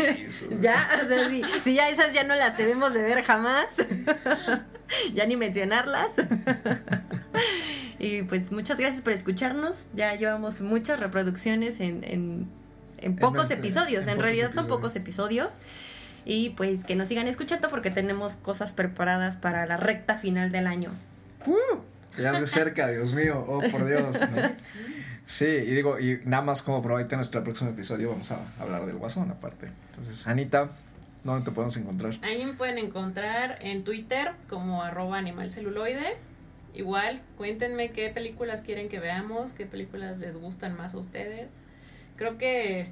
Ya, 0.61 0.89
o 1.03 1.07
sea, 1.07 1.29
si, 1.29 1.41
si 1.63 1.73
ya 1.75 1.87
esas 1.89 2.13
ya 2.13 2.23
no 2.25 2.35
las 2.35 2.57
debemos 2.57 2.93
de 2.93 3.01
ver 3.01 3.23
jamás, 3.23 3.67
ya 5.13 5.25
ni 5.25 5.37
mencionarlas. 5.37 6.09
y 7.99 8.23
pues 8.23 8.51
muchas 8.51 8.77
gracias 8.77 9.01
por 9.01 9.13
escucharnos. 9.13 9.87
Ya 9.93 10.13
llevamos 10.15 10.61
muchas 10.61 10.99
reproducciones 10.99 11.79
en, 11.79 12.03
en, 12.03 12.47
en 13.05 13.15
pocos 13.15 13.51
episodios. 13.51 14.03
en 14.03 14.09
En, 14.09 14.15
pocos 14.15 14.23
realidad 14.23 14.53
son 14.53 14.67
pocos 14.67 14.95
episodios. 14.95 15.61
Y 16.25 16.49
pues 16.51 16.83
que 16.83 16.95
nos 16.95 17.07
sigan 17.07 17.27
escuchando 17.27 17.69
porque 17.69 17.91
tenemos 17.91 18.35
cosas 18.35 18.73
preparadas 18.73 19.37
para 19.37 19.65
la 19.67 19.77
recta 19.77 20.17
final 20.17 20.51
del 20.51 20.65
año. 20.65 20.91
¡Uh! 21.45 21.77
Ya 22.19 22.35
se 22.35 22.47
cerca, 22.47 22.87
Dios 22.91 23.13
mío. 23.13 23.45
Oh, 23.47 23.61
por 23.71 23.85
Dios. 23.85 24.19
¿no? 24.19 24.41
Sí, 25.25 25.45
y 25.45 25.73
digo, 25.73 25.99
y 25.99 26.19
nada 26.25 26.43
más 26.43 26.63
como 26.63 26.81
probablemente 26.81 27.15
en 27.15 27.19
nuestro 27.19 27.43
próximo 27.43 27.69
episodio 27.69 28.09
vamos 28.09 28.31
a 28.31 28.39
hablar 28.59 28.85
del 28.87 28.97
guasón 28.97 29.29
aparte. 29.29 29.69
Entonces, 29.91 30.25
Anita, 30.27 30.69
¿dónde 31.23 31.45
te 31.45 31.51
podemos 31.51 31.77
encontrar? 31.77 32.17
Ahí 32.23 32.43
me 32.43 32.53
pueden 32.53 32.79
encontrar 32.79 33.59
en 33.61 33.83
Twitter 33.83 34.31
como 34.49 34.81
arroba 34.81 35.19
animalceluloide. 35.19 36.15
Igual, 36.73 37.21
cuéntenme 37.37 37.91
qué 37.91 38.09
películas 38.09 38.61
quieren 38.61 38.89
que 38.89 38.99
veamos, 38.99 39.51
qué 39.51 39.65
películas 39.65 40.17
les 40.17 40.37
gustan 40.37 40.75
más 40.75 40.95
a 40.95 40.97
ustedes. 40.97 41.59
Creo 42.15 42.37
que 42.37 42.91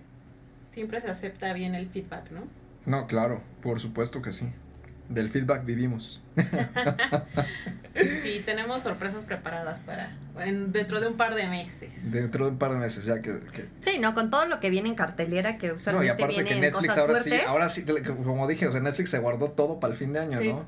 siempre 0.71 0.99
se 1.01 1.09
acepta 1.09 1.53
bien 1.53 1.75
el 1.75 1.87
feedback, 1.89 2.31
¿no? 2.31 2.41
No, 2.85 3.07
claro, 3.07 3.41
por 3.61 3.79
supuesto 3.79 4.21
que 4.21 4.31
sí. 4.31 4.47
Del 5.09 5.29
feedback 5.29 5.65
vivimos. 5.65 6.21
Sí, 8.21 8.41
tenemos 8.45 8.81
sorpresas 8.81 9.23
preparadas 9.25 9.79
para 9.81 10.11
en- 10.39 10.71
dentro 10.71 10.99
de 10.99 11.07
un 11.07 11.15
par 11.15 11.35
de 11.35 11.47
meses. 11.47 12.11
Dentro 12.11 12.45
de 12.45 12.51
un 12.51 12.57
par 12.57 12.71
de 12.71 12.77
meses 12.79 13.05
ya 13.05 13.21
que... 13.21 13.39
que- 13.53 13.65
Sí, 13.81 13.99
¿no? 13.99 14.13
Con 14.13 14.31
todo 14.31 14.45
lo 14.45 14.59
que 14.59 14.69
viene 14.69 14.89
en 14.89 14.95
cartelera, 14.95 15.57
que 15.57 15.67
No, 15.67 15.73
y 15.73 15.75
usualmente 15.75 16.11
aparte 16.23 16.43
que 16.45 16.55
Netflix 16.59 16.87
cosas 16.87 16.97
ahora 16.97 17.13
fuertes. 17.13 17.33
sí, 17.41 17.45
ahora 17.47 17.69
sí, 17.69 17.85
como 18.25 18.47
dije, 18.47 18.67
o 18.67 18.71
sea, 18.71 18.81
Netflix 18.81 19.09
se 19.11 19.19
guardó 19.19 19.51
todo 19.51 19.79
para 19.79 19.93
el 19.93 19.99
fin 19.99 20.13
de 20.13 20.19
año, 20.19 20.39
Sí. 20.39 20.47
¿no? 20.49 20.65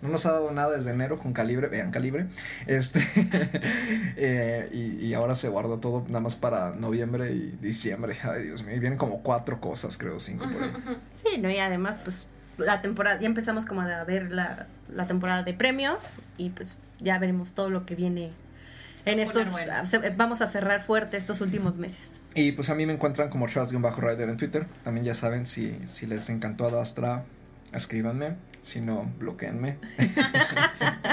No 0.00 0.08
nos 0.08 0.26
ha 0.26 0.32
dado 0.32 0.52
nada 0.52 0.76
desde 0.76 0.90
enero 0.90 1.18
con 1.18 1.32
calibre, 1.32 1.68
vean 1.68 1.90
calibre. 1.90 2.26
Este 2.66 3.00
eh, 4.16 4.68
y, 4.72 5.06
y 5.06 5.14
ahora 5.14 5.34
se 5.34 5.48
guardó 5.48 5.78
todo 5.78 6.04
nada 6.06 6.20
más 6.20 6.36
para 6.36 6.70
noviembre 6.70 7.32
y 7.32 7.58
diciembre. 7.60 8.16
Ay, 8.22 8.44
Dios 8.44 8.62
mío, 8.62 8.76
y 8.76 8.78
vienen 8.78 8.98
como 8.98 9.22
cuatro 9.22 9.60
cosas, 9.60 9.98
creo, 9.98 10.20
cinco 10.20 10.46
por 10.50 10.62
ahí. 10.62 10.72
Sí, 11.12 11.38
¿no? 11.38 11.50
Y 11.50 11.58
además, 11.58 11.98
pues, 12.04 12.28
la 12.58 12.80
temporada, 12.80 13.20
ya 13.20 13.26
empezamos 13.26 13.66
como 13.66 13.82
a 13.82 14.04
ver 14.04 14.30
la, 14.30 14.66
la 14.88 15.06
temporada 15.06 15.42
de 15.42 15.54
premios 15.54 16.10
y 16.36 16.50
pues 16.50 16.76
ya 17.00 17.18
veremos 17.18 17.52
todo 17.52 17.70
lo 17.70 17.86
que 17.86 17.94
viene 17.94 18.32
en 19.04 19.20
estos, 19.20 19.50
bueno. 19.50 19.72
vamos 20.16 20.42
a 20.42 20.46
cerrar 20.46 20.82
fuerte 20.82 21.16
estos 21.16 21.40
últimos 21.40 21.78
meses. 21.78 21.98
Y 22.34 22.52
pues 22.52 22.68
a 22.70 22.74
mí 22.74 22.84
me 22.86 22.92
encuentran 22.92 23.30
como 23.30 23.46
Charles-Rider 23.48 24.28
en 24.28 24.36
Twitter. 24.36 24.66
También 24.84 25.04
ya 25.06 25.14
saben, 25.14 25.46
si, 25.46 25.78
si 25.86 26.06
les 26.06 26.28
encantó 26.28 26.66
Adastra, 26.66 27.24
escríbanme. 27.72 28.36
Si 28.62 28.80
no, 28.80 29.10
bloqueenme. 29.18 29.78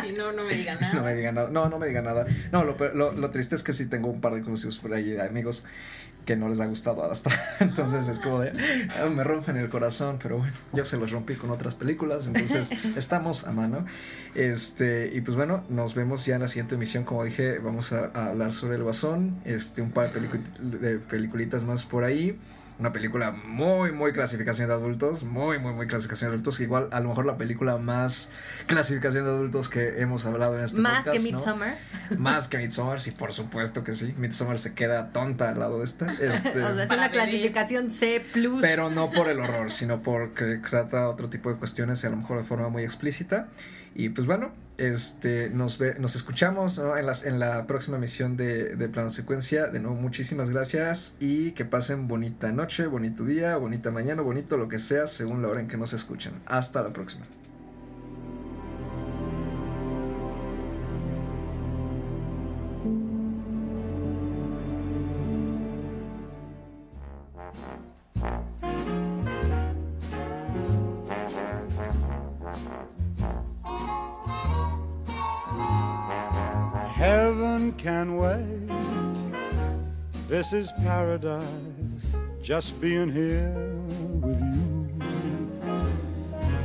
Si 0.05 0.11
no, 0.11 0.31
no 0.31 0.43
me 0.43 0.53
digan 0.53 0.77
nada. 0.79 0.93
No 0.95 1.03
me 1.03 1.15
digan 1.15 1.35
nada. 1.35 1.49
No, 1.49 1.69
no 1.69 1.79
me 1.79 1.87
digan 1.87 2.03
nada. 2.05 2.25
No, 2.51 2.63
lo, 2.63 2.75
lo, 2.93 3.11
lo 3.13 3.31
triste 3.31 3.55
es 3.55 3.63
que 3.63 3.73
sí 3.73 3.87
tengo 3.87 4.09
un 4.09 4.21
par 4.21 4.33
de 4.35 4.41
conocidos 4.41 4.77
por 4.77 4.93
ahí, 4.93 5.11
de 5.11 5.21
amigos, 5.21 5.65
que 6.25 6.35
no 6.35 6.47
les 6.49 6.59
ha 6.59 6.65
gustado 6.67 7.03
Adastra. 7.03 7.33
Entonces 7.59 8.07
es 8.07 8.19
como 8.19 8.39
de, 8.39 8.51
ah, 8.99 9.07
me 9.09 9.23
rompen 9.23 9.57
el 9.57 9.69
corazón, 9.69 10.19
pero 10.21 10.37
bueno, 10.39 10.53
yo 10.73 10.85
se 10.85 10.97
los 10.97 11.11
rompí 11.11 11.35
con 11.35 11.49
otras 11.51 11.73
películas, 11.75 12.27
entonces 12.27 12.71
estamos 12.95 13.45
a 13.45 13.51
mano. 13.51 13.85
Este, 14.35 15.11
y 15.13 15.21
pues 15.21 15.35
bueno, 15.37 15.63
nos 15.69 15.95
vemos 15.95 16.25
ya 16.25 16.35
en 16.35 16.41
la 16.41 16.47
siguiente 16.47 16.75
emisión. 16.75 17.03
Como 17.03 17.23
dije, 17.23 17.59
vamos 17.59 17.91
a, 17.93 18.11
a 18.13 18.27
hablar 18.27 18.53
sobre 18.53 18.75
el 18.75 18.83
Guasón, 18.83 19.39
este, 19.45 19.81
un 19.81 19.91
par 19.91 20.11
de, 20.13 20.19
pelicu- 20.19 20.59
de 20.59 20.97
peliculitas 20.99 21.63
más 21.63 21.83
por 21.85 22.03
ahí. 22.03 22.37
Una 22.77 22.91
película 22.91 23.31
muy, 23.31 23.93
muy 23.93 24.11
clasificación 24.11 24.67
de 24.67 24.73
adultos. 24.73 25.23
Muy, 25.23 25.59
muy, 25.59 25.73
muy 25.73 25.87
clasificación 25.87 26.31
de 26.31 26.33
adultos. 26.33 26.59
Igual, 26.59 26.89
a 26.91 26.99
lo 26.99 27.09
mejor 27.09 27.25
la 27.25 27.37
película 27.37 27.77
más 27.77 28.29
clasificación 28.67 29.23
de 29.23 29.29
adultos 29.31 29.69
que 29.69 30.01
hemos 30.01 30.25
hablado 30.25 30.57
en 30.57 30.65
este 30.65 30.81
Más 30.81 31.05
podcast. 31.05 31.23
que 31.23 31.31
¿no? 31.31 31.37
Midsommar. 31.37 31.77
Más 32.17 32.47
que 32.49 32.57
Midsommar, 32.57 32.99
sí, 32.99 33.11
por 33.11 33.31
supuesto 33.31 33.83
que 33.85 33.93
sí. 33.93 34.13
Midsommar 34.17 34.59
se 34.59 34.73
queda 34.73 35.13
tonta 35.13 35.49
al 35.49 35.59
lado 35.59 35.79
de 35.79 35.85
esta. 35.85 36.11
este, 36.11 36.49
o 36.49 36.75
sea, 36.75 36.83
es 36.83 36.89
una 36.89 37.11
clasificación 37.11 37.91
C+. 37.91 38.25
pero 38.59 38.89
no 38.89 39.09
por 39.09 39.29
el 39.29 39.39
horror, 39.39 39.71
sino 39.71 40.01
porque 40.01 40.57
trata 40.57 41.07
otro 41.07 41.29
tipo 41.29 41.49
de 41.49 41.57
cuestiones 41.57 42.03
y 42.03 42.07
a 42.07 42.09
lo 42.09 42.17
mejor 42.17 42.39
de 42.39 42.43
forma 42.43 42.67
muy 42.67 42.83
explícita. 42.83 43.47
Y 43.95 44.09
pues 44.09 44.27
bueno, 44.27 44.51
este, 44.77 45.49
nos, 45.49 45.77
ve, 45.77 45.95
nos 45.99 46.15
escuchamos 46.15 46.79
en, 46.79 47.05
las, 47.05 47.25
en 47.25 47.39
la 47.39 47.65
próxima 47.65 47.95
emisión 47.95 48.35
de, 48.35 48.75
de 48.75 48.89
Plano 48.89 49.09
Secuencia. 49.09 49.67
De 49.67 49.79
nuevo, 49.79 49.95
muchísimas 49.95 50.49
gracias 50.49 51.15
y 51.19 51.53
que 51.53 51.63
pasen 51.63 52.09
bonita 52.09 52.51
noche, 52.51 52.85
bonito 52.87 53.23
día, 53.23 53.55
bonita 53.55 53.91
mañana, 53.91 54.21
bonito 54.21 54.57
lo 54.57 54.67
que 54.67 54.79
sea, 54.79 55.07
según 55.07 55.41
la 55.41 55.47
hora 55.47 55.61
en 55.61 55.67
que 55.67 55.77
nos 55.77 55.93
escuchen. 55.93 56.33
Hasta 56.45 56.83
la 56.83 56.91
próxima. 56.91 57.25
Heaven 77.65 77.79
can 77.79 78.17
wait. 78.17 78.69
This 80.27 80.53
is 80.53 80.71
paradise, 80.83 81.43
just 82.43 82.79
being 82.79 83.09
here 83.09 83.51
with 84.21 84.39
you 84.39 84.87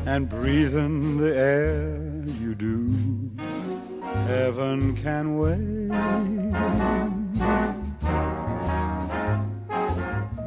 and 0.05 0.29
breathing 0.29 1.17
the 1.17 1.35
air 1.35 1.97
you 2.39 2.55
do. 2.55 2.93
Heaven 4.27 4.95
can 5.03 5.39
wait. 5.39 5.89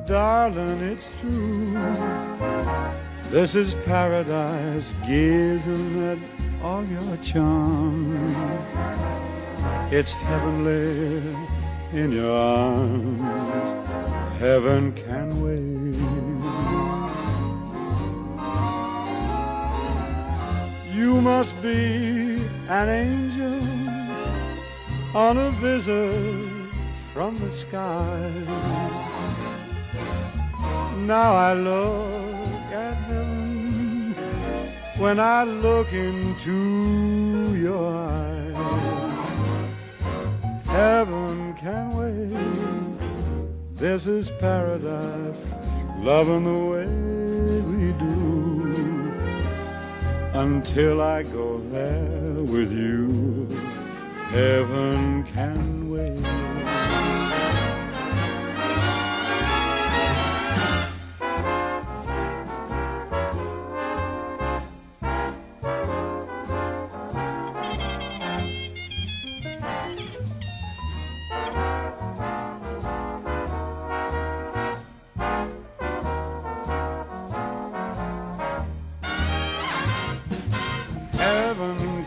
Darling, 0.06 0.82
it's 0.82 1.08
true. 1.20 1.74
This 3.32 3.56
is 3.56 3.74
paradise, 3.86 4.94
gazing 5.08 6.04
at 6.04 6.20
all 6.62 6.86
your 6.86 7.18
charms. 7.24 9.33
It's 9.92 10.12
heavenly 10.12 11.36
in 11.94 12.12
your 12.12 12.32
arms. 12.32 13.20
Heaven 14.40 14.94
can 14.94 15.42
wait. 15.44 15.84
You 20.94 21.22
must 21.22 21.62
be 21.62 22.42
an 22.70 22.90
angel 22.90 23.62
on 25.16 25.38
a 25.38 25.52
visit 25.52 26.44
from 27.14 27.38
the 27.38 27.52
sky. 27.52 28.32
Now 31.06 31.34
I 31.36 31.54
look 31.54 32.72
at 32.72 32.96
heaven 32.96 34.16
when 34.98 35.20
I 35.20 35.44
look 35.44 35.94
into 35.94 37.56
your 37.56 37.94
eyes. 37.94 38.43
Heaven 40.74 41.54
can 41.54 41.96
wait. 41.96 42.34
This 43.76 44.08
is 44.08 44.32
paradise, 44.32 45.46
loving 46.00 46.46
the 46.46 46.66
way 46.74 46.88
we 47.62 47.92
do. 47.92 49.14
Until 50.34 51.00
I 51.00 51.22
go 51.22 51.60
there 51.60 52.42
with 52.42 52.72
you, 52.72 53.48
heaven 54.30 55.24
can 55.26 55.92
wait. 55.92 56.43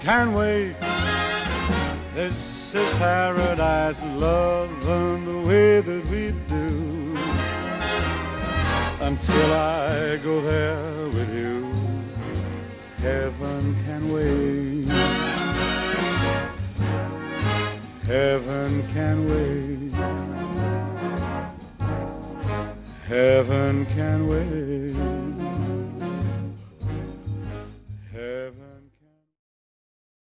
Can 0.07 0.33
wait. 0.35 0.77
This 2.15 2.73
is 2.73 2.93
paradise, 2.95 4.01
loving 4.15 5.25
the 5.25 5.41
way 5.49 5.81
that 5.81 6.03
we 6.07 6.31
do. 6.47 7.17
until 9.01 9.53
I 9.53 10.17
go 10.19 10.41
there 10.43 11.09
with 11.17 11.35
you. 11.35 11.73
Heaven 12.99 13.63
can 13.85 14.03
wait. 14.13 14.85
Heaven 18.07 18.71
can 18.95 19.17
wait. 19.33 19.93
Heaven 23.09 23.87
can 23.87 24.29
wait. 24.29 25.26